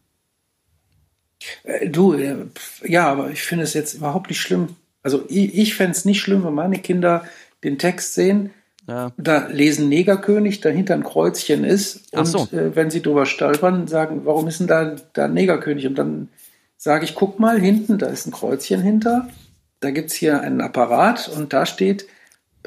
Äh, 1.64 1.90
du, 1.90 2.14
äh, 2.14 2.46
ja, 2.84 3.08
aber 3.08 3.32
ich 3.32 3.42
finde 3.42 3.64
es 3.64 3.74
jetzt 3.74 3.96
überhaupt 3.96 4.30
nicht 4.30 4.42
schlimm. 4.42 4.76
Also 5.02 5.26
ich, 5.28 5.56
ich 5.58 5.76
fände 5.76 5.92
es 5.92 6.06
nicht 6.06 6.22
schlimm, 6.22 6.44
wenn 6.46 6.54
meine 6.54 6.80
Kinder 6.80 7.26
den 7.64 7.78
Text 7.78 8.14
sehen, 8.14 8.52
ja. 8.88 9.12
da 9.18 9.48
lesen 9.48 9.90
Negerkönig, 9.90 10.62
dahinter 10.62 10.94
ein 10.94 11.04
Kreuzchen 11.04 11.64
ist 11.64 12.14
und 12.14 12.26
so. 12.26 12.48
äh, 12.52 12.76
wenn 12.76 12.90
sie 12.90 13.02
drüber 13.02 13.26
stolpern, 13.26 13.88
sagen, 13.88 14.22
warum 14.26 14.48
ist 14.48 14.60
denn 14.60 14.68
da, 14.68 14.96
da 15.14 15.28
Negerkönig? 15.28 15.88
Und 15.88 15.96
dann 15.96 16.30
sage 16.78 17.06
ich, 17.06 17.16
guck 17.16 17.40
mal, 17.40 17.60
hinten, 17.60 17.98
da 17.98 18.08
ist 18.08 18.28
ein 18.28 18.32
Kreuzchen 18.32 18.82
hinter, 18.82 19.30
da 19.80 19.92
gibt 19.92 20.12
es 20.12 20.16
hier 20.16 20.42
einen 20.42 20.62
Apparat 20.62 21.30
und 21.30 21.54
da 21.54 21.66
steht 21.66 22.08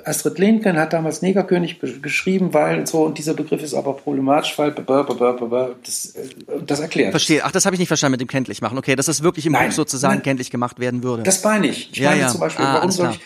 Astrid 0.04 0.38
Lindgren 0.38 0.78
hat 0.78 0.92
damals 0.92 1.22
Negerkönig 1.22 1.78
geschrieben, 2.02 2.52
weil 2.52 2.86
so, 2.86 3.04
und 3.04 3.18
dieser 3.18 3.34
Begriff 3.34 3.62
ist 3.62 3.74
aber 3.74 3.94
problematisch, 3.94 4.56
weil 4.58 4.72
das, 4.72 6.14
äh, 6.14 6.28
das 6.66 6.80
erklärt. 6.80 7.12
Verstehe. 7.12 7.42
Ach, 7.44 7.50
das 7.50 7.64
habe 7.64 7.74
ich 7.74 7.80
nicht 7.80 7.88
verstanden 7.88 8.12
mit 8.12 8.20
dem 8.20 8.28
kenntlich 8.28 8.60
machen. 8.60 8.76
Okay, 8.76 8.94
dass 8.94 9.06
das 9.06 9.22
wirklich 9.22 9.46
im 9.46 9.54
Buch 9.54 9.72
sozusagen 9.72 10.16
nein, 10.16 10.22
kenntlich 10.22 10.50
gemacht 10.50 10.78
werden 10.78 11.02
würde. 11.02 11.22
Das 11.22 11.42
meine 11.42 11.68
ich. 11.68 11.90
Ich 11.92 11.98
ja, 11.98 12.10
meine 12.10 12.22
ja. 12.22 12.28
zum 12.28 12.40
Beispiel, 12.40 12.64
ah, 12.64 12.74
warum 12.74 12.90
soll 12.90 13.10
ich, 13.10 13.20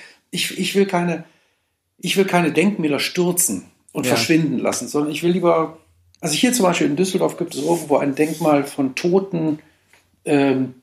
ich, 0.52 0.58
ich 0.58 0.74
will 0.74 0.86
keine, 0.86 1.24
ich 1.98 2.16
will 2.16 2.24
keine 2.24 2.52
Denkmäler 2.52 3.00
stürzen 3.00 3.64
und 3.92 4.06
ja. 4.06 4.14
verschwinden 4.14 4.58
lassen, 4.58 4.86
sondern 4.86 5.12
ich 5.12 5.22
will 5.22 5.32
lieber, 5.32 5.78
also 6.20 6.34
hier 6.34 6.52
zum 6.52 6.64
Beispiel 6.64 6.86
in 6.86 6.96
Düsseldorf 6.96 7.36
gibt 7.36 7.54
es 7.54 7.62
irgendwo 7.62 7.96
ein 7.96 8.14
Denkmal 8.14 8.64
von 8.64 8.94
Toten 8.94 9.58
ähm, 10.24 10.74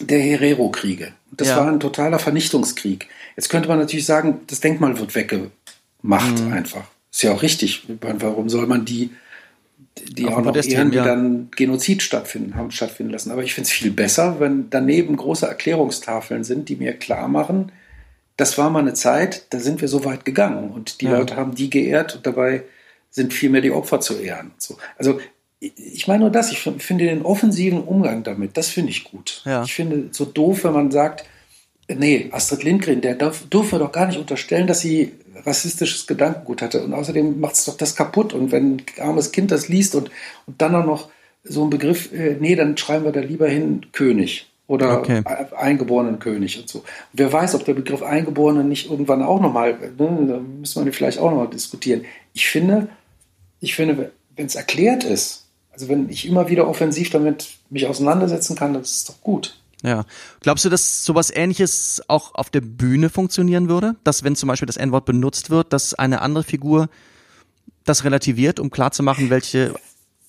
der 0.00 0.20
Herero-Kriege. 0.20 1.12
Das 1.32 1.54
war 1.54 1.68
ein 1.68 1.80
totaler 1.80 2.18
Vernichtungskrieg. 2.18 3.08
Jetzt 3.36 3.48
könnte 3.48 3.68
man 3.68 3.78
natürlich 3.78 4.06
sagen, 4.06 4.40
das 4.46 4.60
Denkmal 4.60 4.98
wird 4.98 5.14
weggemacht 5.14 6.40
mhm. 6.40 6.52
einfach. 6.52 6.84
Ist 7.12 7.22
ja 7.22 7.32
auch 7.32 7.42
richtig. 7.42 7.86
Warum 8.00 8.48
soll 8.48 8.66
man 8.66 8.84
die, 8.84 9.10
die 10.08 10.26
auch, 10.26 10.38
auch 10.38 10.42
noch 10.42 10.56
ehren, 10.56 10.90
die 10.90 10.96
ja. 10.96 11.04
dann 11.04 11.50
Genozid 11.54 12.02
stattfinden, 12.02 12.54
haben 12.54 12.70
stattfinden 12.70 13.12
lassen? 13.12 13.30
Aber 13.30 13.42
ich 13.42 13.54
finde 13.54 13.66
es 13.68 13.72
viel 13.72 13.90
besser, 13.90 14.40
wenn 14.40 14.70
daneben 14.70 15.16
große 15.16 15.46
Erklärungstafeln 15.46 16.44
sind, 16.44 16.68
die 16.68 16.76
mir 16.76 16.94
klar 16.94 17.28
machen, 17.28 17.72
das 18.36 18.56
war 18.56 18.70
mal 18.70 18.80
eine 18.80 18.94
Zeit, 18.94 19.46
da 19.50 19.58
sind 19.58 19.80
wir 19.80 19.88
so 19.88 20.04
weit 20.04 20.24
gegangen 20.24 20.70
und 20.70 21.00
die 21.00 21.06
ja. 21.06 21.18
Leute 21.18 21.36
haben 21.36 21.56
die 21.56 21.70
geehrt 21.70 22.16
und 22.16 22.26
dabei 22.26 22.62
sind 23.10 23.32
vielmehr 23.32 23.60
die 23.60 23.72
Opfer 23.72 24.00
zu 24.00 24.14
ehren. 24.14 24.52
So. 24.58 24.78
Also 24.96 25.20
ich 25.60 26.06
meine 26.06 26.20
nur 26.20 26.30
das, 26.30 26.52
ich 26.52 26.60
finde 26.60 27.06
den 27.06 27.22
offensiven 27.22 27.82
Umgang 27.82 28.22
damit, 28.22 28.56
das 28.56 28.68
finde 28.68 28.90
ich 28.90 29.04
gut. 29.04 29.42
Ja. 29.44 29.64
Ich 29.64 29.74
finde 29.74 30.08
so 30.12 30.24
doof, 30.24 30.64
wenn 30.64 30.72
man 30.72 30.90
sagt, 30.90 31.24
nee, 31.88 32.28
Astrid 32.32 32.62
Lindgren, 32.62 33.00
der 33.00 33.14
darf, 33.14 33.48
dürfen 33.48 33.72
wir 33.72 33.78
doch 33.80 33.92
gar 33.92 34.06
nicht 34.06 34.18
unterstellen, 34.18 34.66
dass 34.66 34.80
sie 34.80 35.12
rassistisches 35.44 36.06
Gedankengut 36.06 36.62
hatte. 36.62 36.82
Und 36.82 36.94
außerdem 36.94 37.40
macht 37.40 37.54
es 37.54 37.64
doch 37.64 37.76
das 37.76 37.96
kaputt. 37.96 38.34
Und 38.34 38.52
wenn 38.52 38.76
ein 38.76 38.82
armes 39.00 39.32
Kind 39.32 39.50
das 39.50 39.68
liest 39.68 39.94
und, 39.94 40.10
und 40.46 40.60
dann 40.60 40.74
auch 40.74 40.86
noch 40.86 41.08
so 41.44 41.64
ein 41.64 41.70
Begriff, 41.70 42.12
äh, 42.12 42.36
nee, 42.38 42.54
dann 42.54 42.76
schreiben 42.76 43.04
wir 43.04 43.12
da 43.12 43.20
lieber 43.20 43.48
hin 43.48 43.86
König 43.92 44.50
oder 44.66 44.98
okay. 44.98 45.22
eingeborenen 45.56 46.18
König 46.18 46.60
und 46.60 46.68
so. 46.68 46.84
wer 47.14 47.32
weiß, 47.32 47.54
ob 47.54 47.64
der 47.64 47.72
Begriff 47.72 48.02
Eingeborenen 48.02 48.68
nicht 48.68 48.90
irgendwann 48.90 49.22
auch 49.22 49.40
nochmal, 49.40 49.78
ne, 49.98 50.26
da 50.28 50.38
müssen 50.38 50.84
wir 50.84 50.92
vielleicht 50.92 51.18
auch 51.18 51.30
nochmal 51.30 51.48
diskutieren. 51.48 52.04
Ich 52.34 52.48
finde, 52.48 52.88
ich 53.60 53.74
finde, 53.74 54.12
wenn 54.36 54.46
es 54.46 54.56
erklärt 54.56 55.04
ist, 55.04 55.47
also 55.78 55.88
wenn 55.88 56.08
ich 56.08 56.26
immer 56.26 56.48
wieder 56.48 56.66
offensiv 56.66 57.10
damit 57.10 57.50
mich 57.70 57.86
auseinandersetzen 57.86 58.56
kann, 58.56 58.74
das 58.74 58.90
ist 58.90 59.08
doch 59.08 59.20
gut. 59.20 59.54
Ja. 59.84 60.04
Glaubst 60.40 60.64
du, 60.64 60.70
dass 60.70 61.04
sowas 61.04 61.30
ähnliches 61.32 62.02
auch 62.08 62.34
auf 62.34 62.50
der 62.50 62.62
Bühne 62.62 63.10
funktionieren 63.10 63.68
würde? 63.68 63.94
Dass 64.02 64.24
wenn 64.24 64.34
zum 64.34 64.48
Beispiel 64.48 64.66
das 64.66 64.76
N-Wort 64.76 65.04
benutzt 65.04 65.50
wird, 65.50 65.72
dass 65.72 65.94
eine 65.94 66.20
andere 66.20 66.42
Figur 66.42 66.88
das 67.84 68.02
relativiert, 68.02 68.58
um 68.58 68.70
klarzumachen, 68.70 69.30
welche 69.30 69.72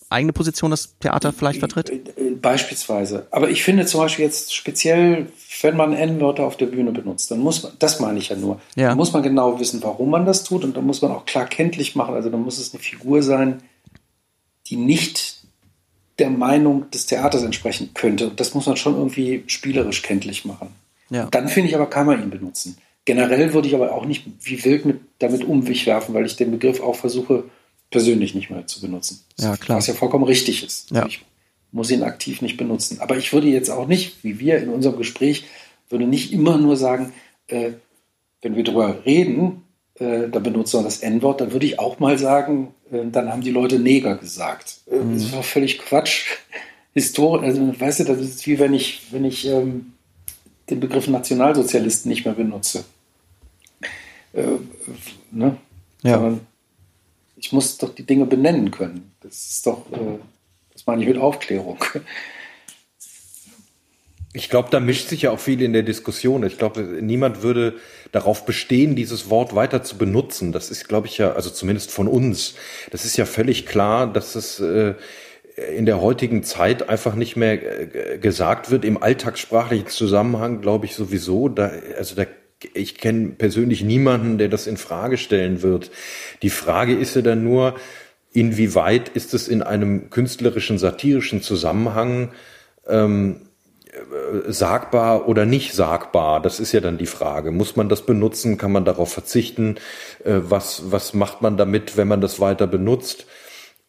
eigene 0.10 0.34
Position 0.34 0.70
das 0.70 1.00
Theater 1.00 1.34
vielleicht 1.34 1.58
vertritt? 1.58 1.92
Beispielsweise. 2.44 3.26
Aber 3.32 3.50
ich 3.50 3.64
finde 3.64 3.88
zum 3.88 4.02
Beispiel 4.02 4.26
jetzt 4.26 4.54
speziell, 4.54 5.32
wenn 5.62 5.76
man 5.76 5.94
N-Wörter 5.94 6.44
auf 6.44 6.58
der 6.58 6.68
Bühne 6.68 6.92
benutzt, 6.92 7.32
dann 7.32 7.40
muss 7.40 7.64
man, 7.64 7.72
das 7.80 8.00
meine 8.00 8.20
ich 8.20 8.30
ja 8.30 8.36
nur, 8.36 8.62
Ja. 8.76 8.90
dann 8.90 8.98
muss 8.98 9.14
man 9.14 9.24
genau 9.24 9.60
wissen, 9.60 9.82
warum 9.82 10.12
man 10.12 10.28
das 10.28 10.44
tut 10.44 10.64
und 10.64 10.78
dann 10.78 10.86
muss 10.86 11.02
man 11.02 11.12
auch 11.12 11.26
klar 11.26 11.46
kenntlich 11.46 11.96
machen. 11.96 12.14
Also 12.14 12.30
dann 12.30 12.44
muss 12.44 12.60
es 12.60 12.72
eine 12.72 12.84
Figur 12.84 13.24
sein, 13.24 13.64
die 14.68 14.76
nicht 14.76 15.39
der 16.20 16.30
Meinung 16.30 16.90
des 16.92 17.06
Theaters 17.06 17.44
entsprechen 17.44 17.92
könnte. 17.94 18.30
Und 18.30 18.40
das 18.40 18.54
muss 18.54 18.66
man 18.66 18.78
schon 18.78 18.96
irgendwie 18.96 19.44
spielerisch 19.48 20.02
kenntlich 20.02 20.46
machen. 20.46 20.70
Ja. 21.10 21.26
Dann 21.32 21.48
finde 21.48 21.70
ich 21.70 21.76
aber, 21.76 21.90
kann 21.90 22.06
man 22.06 22.22
ihn 22.22 22.30
benutzen. 22.30 22.78
Generell 23.06 23.54
würde 23.54 23.68
ich 23.68 23.76
aber 23.76 23.94
auch 23.94 24.06
nicht 24.06 24.26
wie 24.44 24.64
wild 24.64 24.86
mit, 24.86 25.02
damit 25.20 25.44
um 25.44 25.64
mich 25.64 25.86
werfen, 25.86 26.14
weil 26.14 26.26
ich 26.26 26.36
den 26.36 26.52
Begriff 26.52 26.82
auch 26.82 26.96
versuche, 26.96 27.46
persönlich 27.90 28.36
nicht 28.36 28.50
mehr 28.50 28.68
zu 28.68 28.82
benutzen. 28.82 29.22
Ja, 29.38 29.58
klar. 29.58 29.78
Was 29.78 29.88
ja 29.88 29.94
vollkommen 29.94 30.26
richtig 30.26 30.64
ist. 30.64 30.92
Ja. 30.92 31.06
Ich 31.08 31.26
muss 31.72 31.92
ihn 31.92 32.04
aktiv 32.04 32.42
nicht 32.42 32.58
benutzen. 32.58 33.00
Aber 33.00 33.18
ich 33.18 33.34
würde 33.34 33.48
jetzt 33.48 33.70
auch 33.70 33.88
nicht, 33.88 34.24
wie 34.24 34.40
wir 34.40 34.60
in 34.60 34.70
unserem 34.70 34.98
Gespräch, 34.98 35.46
würde 35.90 36.06
nicht 36.06 36.32
immer 36.32 36.58
nur 36.58 36.78
sagen, 36.78 37.14
äh, 37.48 37.72
wenn 38.42 38.56
wir 38.56 38.64
darüber 38.64 39.06
reden, 39.06 39.64
äh, 39.96 40.30
dann 40.30 40.44
benutzen 40.44 40.80
wir 40.80 40.84
das 40.84 41.00
N-Wort, 41.00 41.42
dann 41.42 41.52
würde 41.52 41.66
ich 41.66 41.80
auch 41.80 42.00
mal 42.00 42.18
sagen, 42.18 42.74
dann 42.92 43.30
haben 43.30 43.42
die 43.42 43.52
Leute 43.52 43.80
Neger 43.80 44.16
gesagt. 44.16 44.78
Äh, 44.88 44.98
Das 45.14 45.24
ist 45.24 45.34
doch 45.34 45.44
völlig 45.44 45.80
Quatsch. 45.80 46.26
Historisch, 46.94 47.46
also 47.46 47.80
weißt 47.80 48.00
du, 48.02 48.04
das 48.06 48.20
ist 48.20 48.48
wie 48.48 48.58
wenn 48.58 48.74
ich, 48.74 49.04
wenn 49.12 49.24
ich 49.24 49.46
ähm, 49.48 49.94
den 50.70 50.80
Begriff 50.80 51.08
Nationalsozialisten 51.08 52.10
nicht 52.10 52.26
mehr 52.26 52.34
benutze. 52.34 52.84
Äh, 54.34 54.44
ne? 55.32 55.58
Ja. 56.02 56.38
Ich 57.36 57.52
muss 57.52 57.78
doch 57.78 57.94
die 57.94 58.04
Dinge 58.04 58.26
benennen 58.26 58.72
können. 58.72 59.12
Das 59.22 59.34
ist 59.34 59.68
doch, 59.68 59.90
äh, 59.92 60.18
das 60.74 60.86
meine 60.86 61.04
ich 61.04 61.08
mit 61.08 61.18
Aufklärung. 61.18 61.78
Ich 64.34 64.50
glaube, 64.50 64.70
da 64.70 64.80
mischt 64.80 65.10
sich 65.10 65.24
ja 65.24 65.32
auch 65.32 65.40
viel 65.40 65.60
in 65.62 65.74
der 65.74 65.82
Diskussion. 65.82 66.44
Ich 66.44 66.60
glaube, 66.60 66.82
niemand 66.82 67.42
würde 67.42 67.76
darauf 68.12 68.46
bestehen, 68.46 68.96
dieses 68.96 69.32
Wort 69.32 69.56
weiter 69.56 69.82
zu 69.82 69.98
benutzen. 69.98 70.52
Das 70.52 70.70
ist, 70.70 70.88
glaube 70.88 71.08
ich, 71.08 71.18
ja, 71.18 71.32
also 71.32 71.50
zumindest 71.50 71.90
von 71.90 72.08
uns. 72.08 72.54
Das 72.92 73.06
ist 73.06 73.18
ja 73.18 73.26
völlig 73.26 73.66
klar, 73.66 74.12
dass 74.12 74.36
es 74.36 74.60
äh, 74.60 74.94
in 75.76 75.88
der 75.88 76.00
heutigen 76.00 76.44
Zeit 76.44 76.90
einfach 76.90 77.16
nicht 77.16 77.38
mehr 77.38 77.54
äh, 77.54 78.20
gesagt 78.20 78.70
wird. 78.70 78.86
Im 78.86 79.02
alltagssprachlichen 79.02 79.88
Zusammenhang, 79.88 80.62
glaube 80.62 80.86
ich, 80.86 80.94
sowieso. 80.94 81.50
Da, 81.50 81.72
also 81.98 82.14
da, 82.14 82.26
ich 82.76 83.00
kenne 83.00 83.30
persönlich 83.30 83.84
niemanden, 83.84 84.38
der 84.38 84.50
das 84.50 84.68
in 84.68 84.78
Frage 84.78 85.18
stellen 85.18 85.64
wird. 85.64 85.90
Die 86.44 86.52
Frage 86.52 86.94
ist 86.96 87.16
ja 87.16 87.24
dann 87.24 87.44
nur, 87.44 87.76
inwieweit 88.32 89.10
ist 89.10 89.34
es 89.34 89.48
in 89.48 89.64
einem 89.64 90.12
künstlerischen, 90.12 90.78
satirischen 90.78 91.42
Zusammenhang 91.42 92.32
ähm, 92.88 93.49
sagbar 94.48 95.28
oder 95.28 95.46
nicht 95.46 95.74
sagbar? 95.74 96.42
Das 96.42 96.60
ist 96.60 96.72
ja 96.72 96.80
dann 96.80 96.98
die 96.98 97.06
Frage. 97.06 97.52
Muss 97.52 97.76
man 97.76 97.90
das 97.90 98.06
benutzen? 98.06 98.58
Kann 98.58 98.72
man 98.72 98.86
darauf 98.86 99.12
verzichten? 99.12 99.76
Äh, 100.24 100.40
Was, 100.44 100.92
was 100.92 101.14
macht 101.14 101.42
man 101.42 101.58
damit, 101.58 101.98
wenn 101.98 102.08
man 102.08 102.22
das 102.22 102.40
weiter 102.40 102.68
benutzt? 102.68 103.26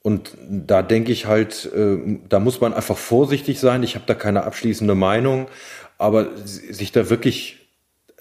Und 0.03 0.37
da 0.49 0.83
denke 0.83 1.13
ich 1.13 1.27
halt, 1.27 1.71
äh, 1.75 1.99
da 2.29 2.41
muss 2.41 2.61
man 2.61 2.73
einfach 2.73 2.97
vorsichtig 2.97 3.61
sein. 3.61 3.83
Ich 3.83 3.95
habe 3.95 4.07
da 4.07 4.15
keine 4.15 4.45
abschließende 4.45 4.95
Meinung, 4.95 5.49
aber 5.99 6.29
sich 6.47 6.93
da 6.93 7.11
wirklich 7.11 7.60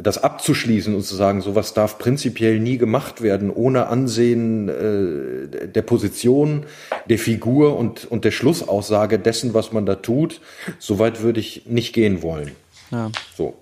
das 0.01 0.17
abzuschließen 0.17 0.95
und 0.95 1.03
zu 1.03 1.15
sagen, 1.15 1.41
sowas 1.41 1.73
darf 1.73 1.97
prinzipiell 1.99 2.59
nie 2.59 2.77
gemacht 2.77 3.21
werden, 3.21 3.51
ohne 3.51 3.87
Ansehen 3.87 4.69
äh, 4.69 5.67
der 5.67 5.81
Position, 5.81 6.65
der 7.09 7.19
Figur 7.19 7.77
und, 7.77 8.09
und 8.09 8.23
der 8.23 8.31
Schlussaussage 8.31 9.19
dessen, 9.19 9.53
was 9.53 9.73
man 9.73 9.85
da 9.85 9.95
tut, 9.95 10.39
soweit 10.79 11.21
würde 11.21 11.41
ich 11.41 11.65
nicht 11.65 11.93
gehen 11.93 12.21
wollen. 12.21 12.51
Ja. 12.91 13.11
So. 13.37 13.57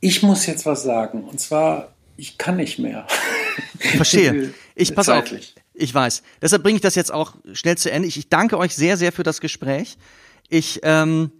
Ich 0.00 0.22
muss 0.22 0.46
jetzt 0.46 0.64
was 0.64 0.84
sagen. 0.84 1.24
Und 1.24 1.40
zwar, 1.40 1.92
ich 2.16 2.38
kann 2.38 2.56
nicht 2.56 2.78
mehr. 2.78 3.06
Verstehe. 3.78 4.54
Ich 4.80 4.94
pass 4.94 5.08
auf. 5.08 5.24
Ich 5.74 5.92
weiß. 5.92 6.22
Deshalb 6.40 6.62
bringe 6.62 6.76
ich 6.76 6.82
das 6.82 6.94
jetzt 6.94 7.12
auch 7.12 7.34
schnell 7.52 7.76
zu 7.76 7.90
Ende. 7.90 8.06
Ich, 8.06 8.16
ich 8.16 8.28
danke 8.28 8.56
euch 8.58 8.76
sehr, 8.76 8.96
sehr 8.96 9.10
für 9.10 9.24
das 9.24 9.40
Gespräch. 9.40 9.98
Ich, 10.48 10.78
ähm, 10.84 11.32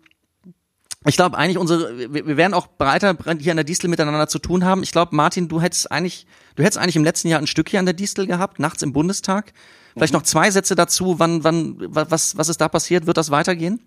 ich 1.07 1.17
glaube 1.17 1.39
eigentlich 1.39 1.59
unsere, 1.59 2.13
wir, 2.13 2.27
wir 2.27 2.37
werden 2.37 2.55
auch 2.55 2.67
breiter 2.67 3.17
hier 3.39 3.53
an 3.53 3.57
der 3.57 3.65
Distel 3.65 3.89
miteinander 3.89 4.29
zu 4.29 4.39
tun 4.39 4.65
haben. 4.65 4.83
Ich 4.83 4.93
glaube, 4.93 5.15
Martin, 5.15 5.49
du 5.49 5.61
hättest 5.61 5.91
eigentlich, 5.93 6.27
du 6.57 6.63
hättest 6.63 6.79
eigentlich 6.79 6.97
im 6.97 7.05
letzten 7.05 7.29
Jahr 7.29 7.41
ein 7.41 7.47
Stück 7.47 7.69
hier 7.69 7.79
an 7.79 7.87
der 7.87 7.95
Distel 7.95 8.27
gehabt, 8.27 8.59
nachts 8.59 8.83
im 8.83 8.93
Bundestag. 8.93 9.53
Vielleicht 9.95 10.13
noch 10.13 10.23
zwei 10.23 10.51
Sätze 10.51 10.75
dazu. 10.75 11.19
Wann, 11.19 11.45
wann, 11.45 11.77
wa- 11.95 12.07
was, 12.09 12.37
was 12.37 12.49
ist 12.49 12.61
da 12.61 12.69
passiert? 12.69 13.07
Wird 13.07 13.17
das 13.17 13.31
weitergehen? 13.31 13.81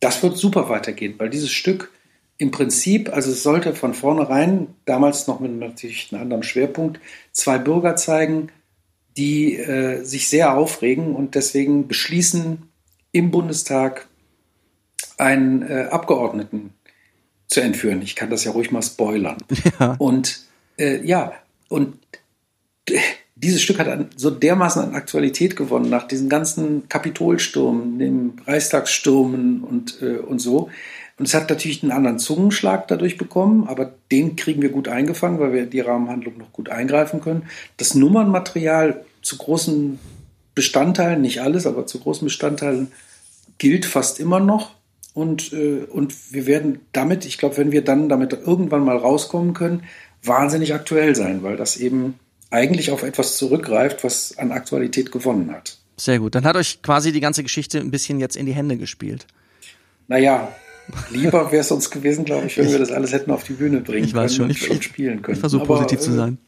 Das 0.00 0.22
wird 0.22 0.36
super 0.36 0.68
weitergehen, 0.68 1.14
weil 1.18 1.30
dieses 1.30 1.50
Stück 1.50 1.90
im 2.38 2.50
Prinzip, 2.50 3.12
also 3.12 3.30
es 3.30 3.42
sollte 3.42 3.74
von 3.74 3.92
vornherein, 3.92 4.68
damals 4.86 5.26
noch 5.26 5.40
mit 5.40 5.52
natürlich 5.52 6.10
einem 6.10 6.22
anderen 6.22 6.42
Schwerpunkt, 6.42 7.00
zwei 7.32 7.58
Bürger 7.58 7.96
zeigen, 7.96 8.50
die 9.16 9.56
äh, 9.56 10.02
sich 10.04 10.28
sehr 10.28 10.56
aufregen 10.56 11.14
und 11.14 11.34
deswegen 11.34 11.86
beschließen, 11.86 12.62
im 13.12 13.30
Bundestag 13.30 14.08
einen 15.20 15.62
äh, 15.62 15.88
Abgeordneten 15.90 16.74
zu 17.46 17.60
entführen. 17.60 18.02
Ich 18.02 18.16
kann 18.16 18.30
das 18.30 18.44
ja 18.44 18.52
ruhig 18.52 18.70
mal 18.70 18.82
spoilern. 18.82 19.38
Ja. 19.78 19.94
Und 19.98 20.40
äh, 20.78 21.04
ja, 21.06 21.32
und 21.68 21.98
dieses 23.34 23.62
Stück 23.62 23.78
hat 23.78 23.88
an, 23.88 24.10
so 24.16 24.30
dermaßen 24.30 24.82
an 24.82 24.94
Aktualität 24.94 25.56
gewonnen 25.56 25.88
nach 25.88 26.06
diesen 26.06 26.28
ganzen 26.28 26.88
Kapitolstürmen, 26.88 27.98
dem 27.98 28.32
Reichstagsstürmen 28.46 29.62
und, 29.62 30.02
äh, 30.02 30.18
und 30.18 30.38
so. 30.40 30.70
Und 31.18 31.28
es 31.28 31.34
hat 31.34 31.50
natürlich 31.50 31.82
einen 31.82 31.92
anderen 31.92 32.18
Zungenschlag 32.18 32.88
dadurch 32.88 33.18
bekommen, 33.18 33.66
aber 33.68 33.92
den 34.10 34.36
kriegen 34.36 34.62
wir 34.62 34.70
gut 34.70 34.88
eingefangen, 34.88 35.38
weil 35.38 35.52
wir 35.52 35.66
die 35.66 35.80
Rahmenhandlung 35.80 36.38
noch 36.38 36.52
gut 36.52 36.70
eingreifen 36.70 37.20
können. 37.20 37.44
Das 37.76 37.94
Nummernmaterial 37.94 39.04
zu 39.22 39.36
großen 39.36 39.98
Bestandteilen, 40.54 41.20
nicht 41.20 41.42
alles, 41.42 41.66
aber 41.66 41.86
zu 41.86 42.00
großen 42.00 42.24
Bestandteilen 42.24 42.90
gilt 43.58 43.84
fast 43.84 44.18
immer 44.18 44.40
noch. 44.40 44.74
Und, 45.20 45.52
äh, 45.52 45.84
und 45.90 46.32
wir 46.32 46.46
werden 46.46 46.80
damit, 46.92 47.26
ich 47.26 47.36
glaube, 47.36 47.58
wenn 47.58 47.72
wir 47.72 47.84
dann 47.84 48.08
damit 48.08 48.32
irgendwann 48.32 48.86
mal 48.86 48.96
rauskommen 48.96 49.52
können, 49.52 49.82
wahnsinnig 50.22 50.72
aktuell 50.72 51.14
sein, 51.14 51.42
weil 51.42 51.58
das 51.58 51.76
eben 51.76 52.14
eigentlich 52.48 52.90
auf 52.90 53.02
etwas 53.02 53.36
zurückgreift, 53.36 54.02
was 54.02 54.38
an 54.38 54.50
Aktualität 54.50 55.12
gewonnen 55.12 55.52
hat. 55.52 55.76
Sehr 55.98 56.20
gut. 56.20 56.34
Dann 56.34 56.44
hat 56.44 56.56
euch 56.56 56.80
quasi 56.80 57.12
die 57.12 57.20
ganze 57.20 57.42
Geschichte 57.42 57.78
ein 57.80 57.90
bisschen 57.90 58.18
jetzt 58.18 58.34
in 58.34 58.46
die 58.46 58.54
Hände 58.54 58.78
gespielt. 58.78 59.26
Naja, 60.08 60.48
lieber 61.10 61.52
wäre 61.52 61.60
es 61.60 61.70
uns 61.70 61.90
gewesen, 61.90 62.24
glaube 62.24 62.46
ich, 62.46 62.56
wenn 62.56 62.70
wir 62.70 62.78
das 62.78 62.90
alles 62.90 63.12
hätten 63.12 63.30
auf 63.30 63.44
die 63.44 63.52
Bühne 63.52 63.80
bringen 63.82 64.06
Ich 64.06 64.14
weiß 64.14 64.38
können 64.38 64.54
schon, 64.54 64.70
und, 64.70 64.78
ich- 64.78 64.84
spielen 64.84 65.20
können. 65.20 65.34
Ich 65.34 65.40
versuche 65.40 65.64
Aber, 65.64 65.74
positiv 65.74 66.00
zu 66.00 66.12
äh, 66.12 66.14
sein. 66.14 66.38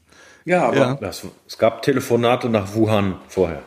Ja, 0.47 0.65
aber 0.69 0.77
Ja. 0.77 0.95
Das, 0.95 1.27
es 1.47 1.59
gab 1.59 1.83
Telefonate 1.83 2.49
nach 2.49 2.75
Wuhan 2.75 3.17
vorher. 3.29 3.63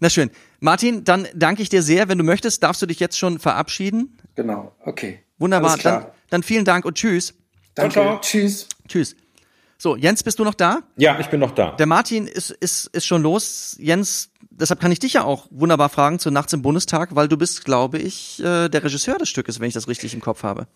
Na 0.00 0.10
schön. 0.10 0.30
Martin, 0.60 1.04
dann 1.04 1.26
danke 1.34 1.62
ich 1.62 1.68
dir 1.68 1.82
sehr. 1.82 2.08
Wenn 2.08 2.18
du 2.18 2.24
möchtest, 2.24 2.62
darfst 2.62 2.80
du 2.82 2.86
dich 2.86 3.00
jetzt 3.00 3.18
schon 3.18 3.38
verabschieden. 3.38 4.18
genau, 4.34 4.72
okay. 4.84 5.20
Wunderbar. 5.38 5.70
Alles 5.72 5.80
klar. 5.80 6.00
Dann, 6.00 6.10
dann 6.30 6.42
vielen 6.42 6.64
Dank 6.64 6.84
und 6.84 6.96
tschüss. 6.96 7.34
Danke, 7.74 7.92
Ciao, 7.92 8.04
ciao. 8.04 8.20
tschüss. 8.20 8.66
Tschüss. 8.88 9.16
So, 9.78 9.94
Jens, 9.96 10.22
bist 10.22 10.38
du 10.38 10.44
noch 10.44 10.54
da? 10.54 10.80
Ja, 10.96 11.20
ich 11.20 11.26
bin 11.26 11.40
noch 11.40 11.50
da. 11.50 11.72
Der 11.72 11.84
Martin 11.84 12.26
ist, 12.26 12.50
ist, 12.50 12.86
ist 12.94 13.04
schon 13.04 13.22
los. 13.22 13.76
Jens, 13.78 14.30
deshalb 14.50 14.80
kann 14.80 14.90
ich 14.90 14.98
dich 14.98 15.12
ja 15.12 15.24
auch 15.24 15.46
wunderbar 15.50 15.90
fragen 15.90 16.18
zu 16.18 16.30
Nachts 16.30 16.54
im 16.54 16.62
Bundestag, 16.62 17.14
weil 17.14 17.28
du 17.28 17.36
bist, 17.36 17.66
glaube 17.66 17.98
ich, 17.98 18.40
äh, 18.42 18.70
der 18.70 18.82
Regisseur 18.82 19.18
des 19.18 19.28
Stückes, 19.28 19.60
wenn 19.60 19.68
ich 19.68 19.74
das 19.74 19.88
richtig 19.88 20.14
im 20.14 20.22
Kopf 20.22 20.42
habe. 20.42 20.66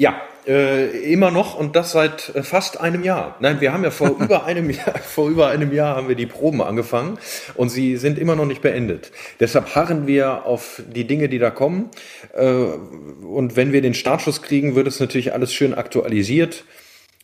Ja, 0.00 0.22
äh, 0.46 1.12
immer 1.12 1.32
noch 1.32 1.58
und 1.58 1.74
das 1.74 1.90
seit 1.90 2.32
äh, 2.36 2.44
fast 2.44 2.80
einem 2.80 3.02
Jahr. 3.02 3.34
Nein, 3.40 3.60
wir 3.60 3.72
haben 3.72 3.82
ja 3.82 3.90
vor 3.90 4.10
über 4.20 4.44
einem 4.44 4.70
Jahr, 4.70 4.96
vor 4.96 5.28
über 5.28 5.48
einem 5.48 5.72
Jahr 5.72 5.96
haben 5.96 6.06
wir 6.06 6.14
die 6.14 6.26
Proben 6.26 6.62
angefangen 6.62 7.18
und 7.56 7.68
sie 7.68 7.96
sind 7.96 8.16
immer 8.16 8.36
noch 8.36 8.46
nicht 8.46 8.62
beendet. 8.62 9.10
Deshalb 9.40 9.74
harren 9.74 10.06
wir 10.06 10.46
auf 10.46 10.80
die 10.86 11.04
Dinge, 11.04 11.28
die 11.28 11.40
da 11.40 11.50
kommen. 11.50 11.90
Äh, 12.32 12.44
und 12.44 13.56
wenn 13.56 13.72
wir 13.72 13.82
den 13.82 13.94
Startschuss 13.94 14.40
kriegen, 14.40 14.76
wird 14.76 14.86
es 14.86 15.00
natürlich 15.00 15.32
alles 15.32 15.52
schön 15.52 15.74
aktualisiert. 15.74 16.64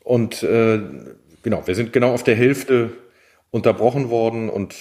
Und 0.02 0.42
äh, 0.42 0.80
genau, 1.44 1.68
wir 1.68 1.76
sind 1.76 1.92
genau 1.92 2.12
auf 2.12 2.24
der 2.24 2.34
Hälfte 2.34 2.90
unterbrochen 3.52 4.10
worden 4.10 4.50
und 4.50 4.74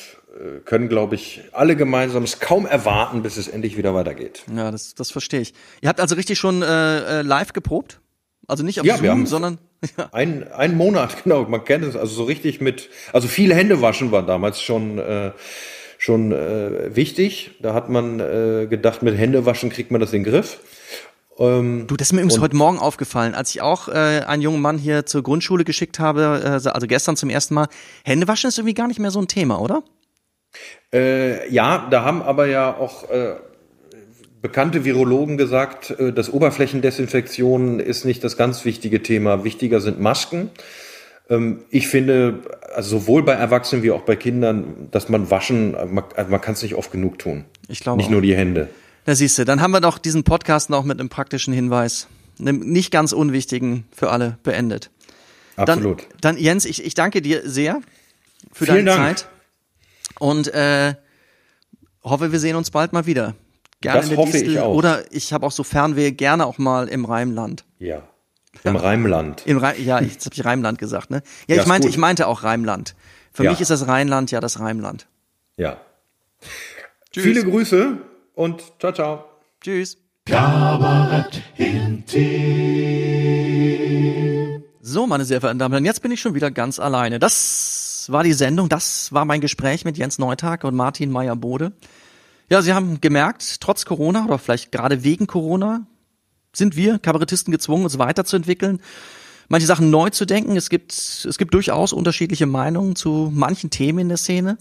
können, 0.65 0.89
glaube 0.89 1.15
ich, 1.15 1.41
alle 1.51 1.76
gemeinsam 1.76 2.23
es 2.23 2.39
kaum 2.39 2.65
erwarten, 2.65 3.22
bis 3.22 3.38
es 3.38 3.47
endlich 3.47 3.77
wieder 3.77 3.93
weitergeht. 3.93 4.43
Ja, 4.55 4.72
das, 4.72 4.95
das 4.95 5.11
verstehe 5.11 5.41
ich. 5.41 5.53
Ihr 5.81 5.89
habt 5.89 5.99
also 5.99 6.15
richtig 6.15 6.39
schon 6.39 6.61
äh, 6.61 7.19
äh, 7.19 7.22
live 7.22 7.53
geprobt? 7.53 7.99
Also 8.47 8.64
nicht 8.64 8.80
auf 8.80 8.85
Ja, 8.85 8.97
Zoom, 8.97 9.26
sondern 9.26 9.57
ja. 9.97 10.10
Ein, 10.11 10.51
ein 10.51 10.76
Monat, 10.76 11.23
genau, 11.23 11.43
man 11.43 11.64
kennt 11.64 11.85
es, 11.85 11.95
also 11.95 12.14
so 12.14 12.23
richtig 12.23 12.61
mit, 12.61 12.89
also 13.11 13.27
viel 13.27 13.53
Hände 13.53 13.81
waschen 13.81 14.11
war 14.11 14.26
damals 14.26 14.61
schon, 14.61 14.97
äh, 14.97 15.31
schon 15.97 16.31
äh, 16.31 16.95
wichtig. 16.95 17.51
Da 17.61 17.73
hat 17.73 17.89
man 17.89 18.19
äh, 18.19 18.68
gedacht, 18.69 19.03
mit 19.03 19.18
Händewaschen 19.18 19.69
kriegt 19.69 19.91
man 19.91 20.01
das 20.01 20.14
in 20.14 20.23
den 20.23 20.31
Griff. 20.31 20.60
Ähm, 21.39 21.85
du, 21.88 21.95
das 21.95 22.07
ist 22.10 22.14
mir 22.14 22.22
übrigens 22.22 22.41
heute 22.41 22.55
Morgen 22.55 22.77
aufgefallen, 22.80 23.34
als 23.34 23.49
ich 23.51 23.61
auch 23.61 23.88
äh, 23.88 24.22
einen 24.26 24.41
jungen 24.41 24.61
Mann 24.61 24.77
hier 24.77 25.05
zur 25.05 25.23
Grundschule 25.23 25.64
geschickt 25.64 25.99
habe, 25.99 26.41
äh, 26.43 26.69
also 26.69 26.88
gestern 26.88 27.15
zum 27.15 27.30
ersten 27.30 27.53
Mal. 27.53 27.68
Händewaschen 28.03 28.49
ist 28.49 28.57
irgendwie 28.57 28.76
gar 28.76 28.88
nicht 28.88 28.99
mehr 28.99 29.11
so 29.11 29.19
ein 29.19 29.27
Thema, 29.27 29.60
oder? 29.60 29.84
Äh, 30.93 31.51
ja, 31.51 31.88
da 31.89 32.03
haben 32.03 32.21
aber 32.21 32.45
ja 32.45 32.75
auch 32.75 33.09
äh, 33.09 33.35
bekannte 34.41 34.85
Virologen 34.85 35.38
gesagt, 35.38 35.89
äh, 35.91 36.13
dass 36.13 36.31
Oberflächendesinfektion 36.31 37.80
ist 37.80 38.05
nicht 38.05 38.23
das 38.23 38.38
ganz 38.38 38.65
wichtige 38.65 39.01
Thema. 39.01 39.43
Wichtiger 39.43 39.81
sind 39.81 39.99
Masken. 39.99 40.51
Ähm, 41.30 41.61
ich 41.69 41.88
finde, 41.88 42.41
also 42.75 42.99
sowohl 42.99 43.23
bei 43.23 43.34
Erwachsenen 43.34 43.84
wie 43.84 43.91
auch 43.91 44.01
bei 44.01 44.15
Kindern, 44.15 44.89
dass 44.91 45.09
man 45.09 45.31
waschen, 45.31 45.75
man, 45.91 46.03
also 46.15 46.30
man 46.30 46.41
kann 46.41 46.53
es 46.53 46.61
nicht 46.61 46.75
oft 46.75 46.91
genug 46.91 47.17
tun. 47.19 47.45
Ich 47.67 47.80
glaube 47.80 47.97
Nicht 47.97 48.07
auch. 48.07 48.11
nur 48.11 48.21
die 48.21 48.35
Hände. 48.35 48.69
Da 49.05 49.15
siehst 49.15 49.38
du, 49.38 49.45
dann 49.45 49.61
haben 49.61 49.71
wir 49.71 49.81
doch 49.81 49.97
diesen 49.97 50.23
Podcast 50.23 50.69
noch 50.69 50.84
mit 50.84 50.99
einem 50.99 51.09
praktischen 51.09 51.53
Hinweis, 51.53 52.07
einem 52.39 52.59
nicht 52.59 52.91
ganz 52.91 53.13
unwichtigen 53.13 53.85
für 53.95 54.11
alle 54.11 54.38
beendet. 54.43 54.91
Absolut. 55.55 56.01
Dann, 56.21 56.35
dann 56.35 56.38
Jens, 56.38 56.65
ich, 56.65 56.85
ich 56.85 56.93
danke 56.93 57.21
dir 57.21 57.41
sehr 57.45 57.81
für 58.51 58.65
Vielen 58.65 58.85
deine 58.85 58.97
Dank. 58.97 59.17
Zeit 59.19 59.30
und 60.24 60.48
äh, 60.54 60.95
hoffe, 62.04 62.32
wir 62.32 62.40
sehen 62.40 62.56
uns 62.56 62.72
bald 62.72 62.94
mal 62.94 63.06
wieder. 63.06 63.36
Gerne 63.82 64.00
Das 64.00 64.06
in 64.06 64.12
der 64.12 64.18
hoffe 64.20 64.38
ich 64.38 64.44
Distel 64.44 64.62
auch. 64.64 64.74
Oder 64.76 65.04
ich 65.12 65.34
habe 65.34 65.45
auch 65.45 65.52
so 65.52 65.64
Fernweh 65.64 66.12
gerne 66.12 66.45
auch 66.45 66.58
mal 66.58 66.88
im 66.88 67.06
Rheinland. 67.06 67.66
ja. 67.80 68.04
Im 68.64 68.76
Rheinland. 68.76 69.41
Im 69.48 69.58
Rhein, 69.58 69.84
ja, 69.84 70.00
ich- 70.00 70.14
jetzt 70.14 70.26
habe 70.28 70.36
ich 70.36 70.45
Rheinland 70.45 70.78
gesagt, 70.78 71.10
ne? 71.10 71.24
Ja, 71.48 71.56
Ja, 71.56 71.62
ich 71.64 71.68
meinte, 71.68 71.88
gut. 71.88 71.95
ich 71.95 71.98
meinte 72.00 72.28
auch 72.28 72.44
Rheinland. 72.44 72.94
Für 73.34 73.44
Ja. 73.44 73.50
mich 73.50 73.60
ist 73.62 73.72
das 73.72 73.88
Rheinland 73.88 74.30
ja 74.30 74.40
das 74.41 74.60
Rheinland. 74.60 75.08
Ja. 75.58 75.78
Tschüss. 77.12 77.24
Viele 77.24 77.44
Grüße 77.44 77.98
und 78.36 78.62
ciao, 78.80 78.91
ciao. 78.94 79.26
Tschüss. 79.60 79.98
Kabarett 80.26 81.41
intim. 83.74 84.64
So, 84.82 85.08
meine 85.08 85.26
sehr 85.26 85.40
verehrten 85.40 85.60
Damen 85.60 85.72
und 85.74 85.78
Herren, 85.78 85.86
jetzt 85.86 86.02
bin 86.02 86.12
ich 86.12 86.22
schon 86.22 86.36
wieder 86.36 86.52
ganz 86.52 86.80
alleine. 86.80 87.18
Das 87.20 87.82
war 88.11 88.23
die 88.23 88.34
Sendung, 88.34 88.69
das 88.69 89.11
war 89.13 89.25
mein 89.25 89.41
Gespräch 89.41 89.85
mit 89.85 89.97
Jens 89.97 90.19
Neutag 90.19 90.63
und 90.63 90.75
Martin 90.75 91.11
Meyer-Bode. 91.11 91.73
Ja, 92.49 92.61
Sie 92.61 92.73
haben 92.73 93.01
gemerkt, 93.01 93.61
trotz 93.61 93.85
Corona 93.85 94.25
oder 94.25 94.38
vielleicht 94.38 94.71
gerade 94.71 95.03
wegen 95.03 95.27
Corona 95.27 95.88
sind 96.53 96.75
wir 96.75 96.99
Kabarettisten 96.99 97.51
gezwungen, 97.51 97.84
uns 97.84 97.97
weiterzuentwickeln, 97.97 98.80
manche 99.49 99.67
Sachen 99.67 99.89
neu 99.89 100.09
zu 100.09 100.25
denken. 100.25 100.55
Es 100.55 100.69
gibt, 100.69 100.93
es 100.93 101.38
gibt 101.38 101.53
durchaus 101.53 101.93
unterschiedliche 101.93 102.45
Meinungen 102.45 102.95
zu 102.95 103.31
manchen 103.34 103.69
Themen 103.69 103.99
in 103.99 104.09
der 104.09 104.17
Szene. 104.17 104.57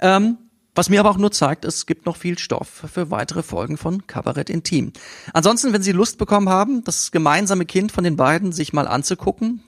Ähm, 0.00 0.38
was 0.74 0.88
mir 0.88 1.00
aber 1.00 1.10
auch 1.10 1.18
nur 1.18 1.32
zeigt, 1.32 1.64
es 1.64 1.84
gibt 1.86 2.06
noch 2.06 2.16
viel 2.16 2.38
Stoff 2.38 2.84
für 2.92 3.10
weitere 3.10 3.42
Folgen 3.42 3.76
von 3.76 4.06
Kabarett 4.06 4.48
Intim. 4.48 4.92
Ansonsten, 5.32 5.72
wenn 5.72 5.82
Sie 5.82 5.92
Lust 5.92 6.16
bekommen 6.16 6.48
haben, 6.48 6.84
das 6.84 7.10
gemeinsame 7.10 7.66
Kind 7.66 7.90
von 7.90 8.04
den 8.04 8.16
beiden 8.16 8.52
sich 8.52 8.72
mal 8.72 8.86
anzugucken, 8.86 9.62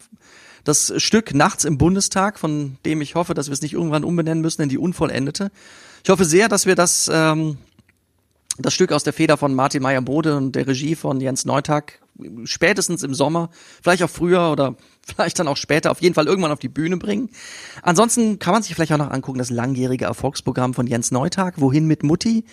das 0.64 0.93
Stück 0.97 1.34
Nachts 1.34 1.64
im 1.64 1.78
Bundestag, 1.78 2.39
von 2.39 2.76
dem 2.84 3.01
ich 3.01 3.14
hoffe, 3.14 3.34
dass 3.34 3.48
wir 3.48 3.52
es 3.52 3.62
nicht 3.62 3.74
irgendwann 3.74 4.05
umbenennen 4.05 4.43
müssen 4.43 4.62
in 4.62 4.68
die 4.68 4.78
Unvollendete. 4.78 5.51
Ich 6.05 6.10
hoffe 6.10 6.24
sehr, 6.24 6.48
dass 6.48 6.66
wir 6.66 6.74
das, 6.74 7.10
ähm, 7.12 7.59
das 8.59 8.74
Stück 8.74 8.93
aus 8.93 9.05
der 9.05 9.12
Feder 9.12 9.36
von 9.36 9.55
Martin 9.55 9.82
Meyer-Bode 9.82 10.36
und 10.36 10.52
der 10.52 10.66
Regie 10.66 10.94
von 10.94 11.20
Jens 11.20 11.44
Neutag 11.44 12.01
spätestens 12.44 13.02
im 13.02 13.14
Sommer, 13.14 13.51
vielleicht 13.82 14.02
auch 14.02 14.10
früher 14.10 14.51
oder 14.51 14.76
vielleicht 15.06 15.39
dann 15.39 15.48
auch 15.48 15.56
später, 15.56 15.90
auf 15.90 16.01
jeden 16.02 16.14
Fall 16.14 16.26
irgendwann 16.26 16.52
auf 16.52 16.59
die 16.59 16.68
Bühne 16.68 16.97
bringen. 16.97 17.30
Ansonsten 17.82 18.39
kann 18.39 18.52
man 18.52 18.62
sich 18.62 18.74
vielleicht 18.74 18.93
auch 18.93 18.98
noch 18.98 19.10
angucken, 19.10 19.39
das 19.39 19.51
langjährige 19.51 20.05
Erfolgsprogramm 20.05 20.74
von 20.74 20.86
Jens 20.86 21.10
Neutag, 21.10 21.60
Wohin 21.60 21.86
mit 21.86 22.02
Mutti. 22.02 22.44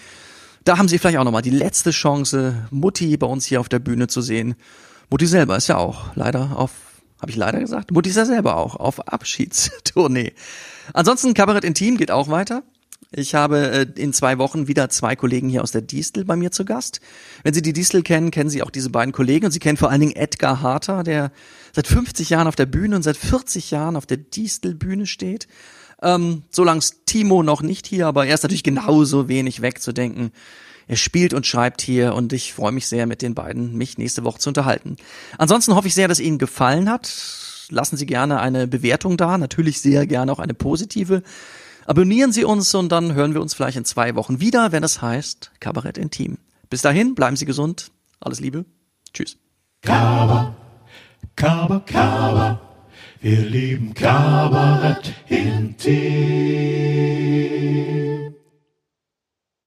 Da 0.63 0.77
haben 0.77 0.87
Sie 0.87 0.97
vielleicht 0.97 1.17
auch 1.17 1.23
nochmal 1.23 1.41
die 1.41 1.49
letzte 1.49 1.91
Chance, 1.91 2.67
Mutti 2.69 3.15
bei 3.17 3.27
uns 3.27 3.45
hier 3.45 3.59
auf 3.59 3.69
der 3.69 3.79
Bühne 3.79 4.07
zu 4.07 4.21
sehen. 4.21 4.55
Mutti 5.09 5.25
selber 5.25 5.55
ist 5.57 5.67
ja 5.67 5.77
auch 5.77 6.15
leider 6.15 6.57
auf, 6.57 6.71
habe 7.21 7.31
ich 7.31 7.37
leider 7.37 7.59
gesagt, 7.59 7.91
Mutti 7.91 8.09
ist 8.09 8.15
ja 8.15 8.25
selber 8.25 8.57
auch 8.57 8.75
auf 8.75 9.07
Abschiedstournee. 9.07 10.33
Ansonsten 10.93 11.33
Kabarett 11.33 11.63
Intim 11.63 11.97
geht 11.97 12.11
auch 12.11 12.29
weiter. 12.29 12.63
Ich 13.11 13.33
habe 13.33 13.71
äh, 13.71 14.01
in 14.01 14.13
zwei 14.13 14.37
Wochen 14.37 14.67
wieder 14.67 14.89
zwei 14.89 15.15
Kollegen 15.15 15.49
hier 15.49 15.63
aus 15.63 15.71
der 15.71 15.81
Distel 15.81 16.25
bei 16.25 16.35
mir 16.35 16.51
zu 16.51 16.63
Gast. 16.63 17.01
Wenn 17.43 17.53
Sie 17.53 17.63
die 17.63 17.73
Distel 17.73 18.03
kennen, 18.03 18.29
kennen 18.29 18.51
Sie 18.51 18.61
auch 18.61 18.69
diese 18.69 18.91
beiden 18.91 19.13
Kollegen 19.13 19.45
und 19.45 19.51
Sie 19.51 19.59
kennen 19.59 19.77
vor 19.77 19.89
allen 19.89 20.01
Dingen 20.01 20.15
Edgar 20.15 20.61
Harter, 20.61 21.03
der 21.03 21.31
seit 21.73 21.87
50 21.87 22.29
Jahren 22.29 22.47
auf 22.47 22.55
der 22.55 22.67
Bühne 22.67 22.95
und 22.95 23.03
seit 23.03 23.17
40 23.17 23.71
Jahren 23.71 23.95
auf 23.95 24.05
der 24.05 24.17
Distel-Bühne 24.17 25.07
steht. 25.07 25.47
Ähm, 26.01 26.43
solange 26.51 26.81
Timo 27.05 27.41
noch 27.41 27.61
nicht 27.61 27.87
hier, 27.87 28.07
aber 28.07 28.27
er 28.27 28.35
ist 28.35 28.43
natürlich 28.43 28.63
genauso 28.63 29.27
wenig 29.27 29.61
wegzudenken. 29.61 30.31
Er 30.89 30.97
spielt 30.97 31.33
und 31.35 31.45
schreibt 31.45 31.81
hier 31.83 32.15
und 32.15 32.33
ich 32.33 32.51
freue 32.51 32.71
mich 32.71 32.87
sehr, 32.87 33.05
mit 33.05 33.21
den 33.21 33.35
beiden 33.35 33.77
mich 33.77 33.99
nächste 33.99 34.23
Woche 34.23 34.39
zu 34.39 34.49
unterhalten. 34.49 34.97
Ansonsten 35.37 35.75
hoffe 35.75 35.87
ich 35.87 35.93
sehr, 35.93 36.07
dass 36.07 36.19
Ihnen 36.19 36.39
gefallen 36.39 36.89
hat. 36.89 37.67
Lassen 37.69 37.95
Sie 37.95 38.07
gerne 38.07 38.39
eine 38.39 38.67
Bewertung 38.67 39.15
da, 39.15 39.37
natürlich 39.37 39.81
sehr 39.81 40.07
gerne 40.07 40.31
auch 40.31 40.39
eine 40.39 40.55
positive. 40.55 41.21
Abonnieren 41.85 42.31
Sie 42.31 42.43
uns 42.43 42.73
und 42.73 42.91
dann 42.91 43.13
hören 43.13 43.35
wir 43.35 43.41
uns 43.41 43.53
vielleicht 43.53 43.77
in 43.77 43.85
zwei 43.85 44.15
Wochen 44.15 44.39
wieder, 44.39 44.71
wenn 44.71 44.83
es 44.83 44.99
heißt 44.99 45.51
Kabarett 45.59 45.99
Intim. 45.99 46.39
Bis 46.71 46.81
dahin, 46.81 47.13
bleiben 47.13 47.35
Sie 47.35 47.45
gesund. 47.45 47.91
Alles 48.19 48.39
Liebe. 48.39 48.65
Tschüss. 49.13 49.37
Kaba, 49.83 50.55
Kaba, 51.35 51.83
Kaba. 51.85 52.59
Wir 53.21 53.41
lieben 53.41 53.93
Kabarett 53.93 55.13
Intim. 55.27 55.99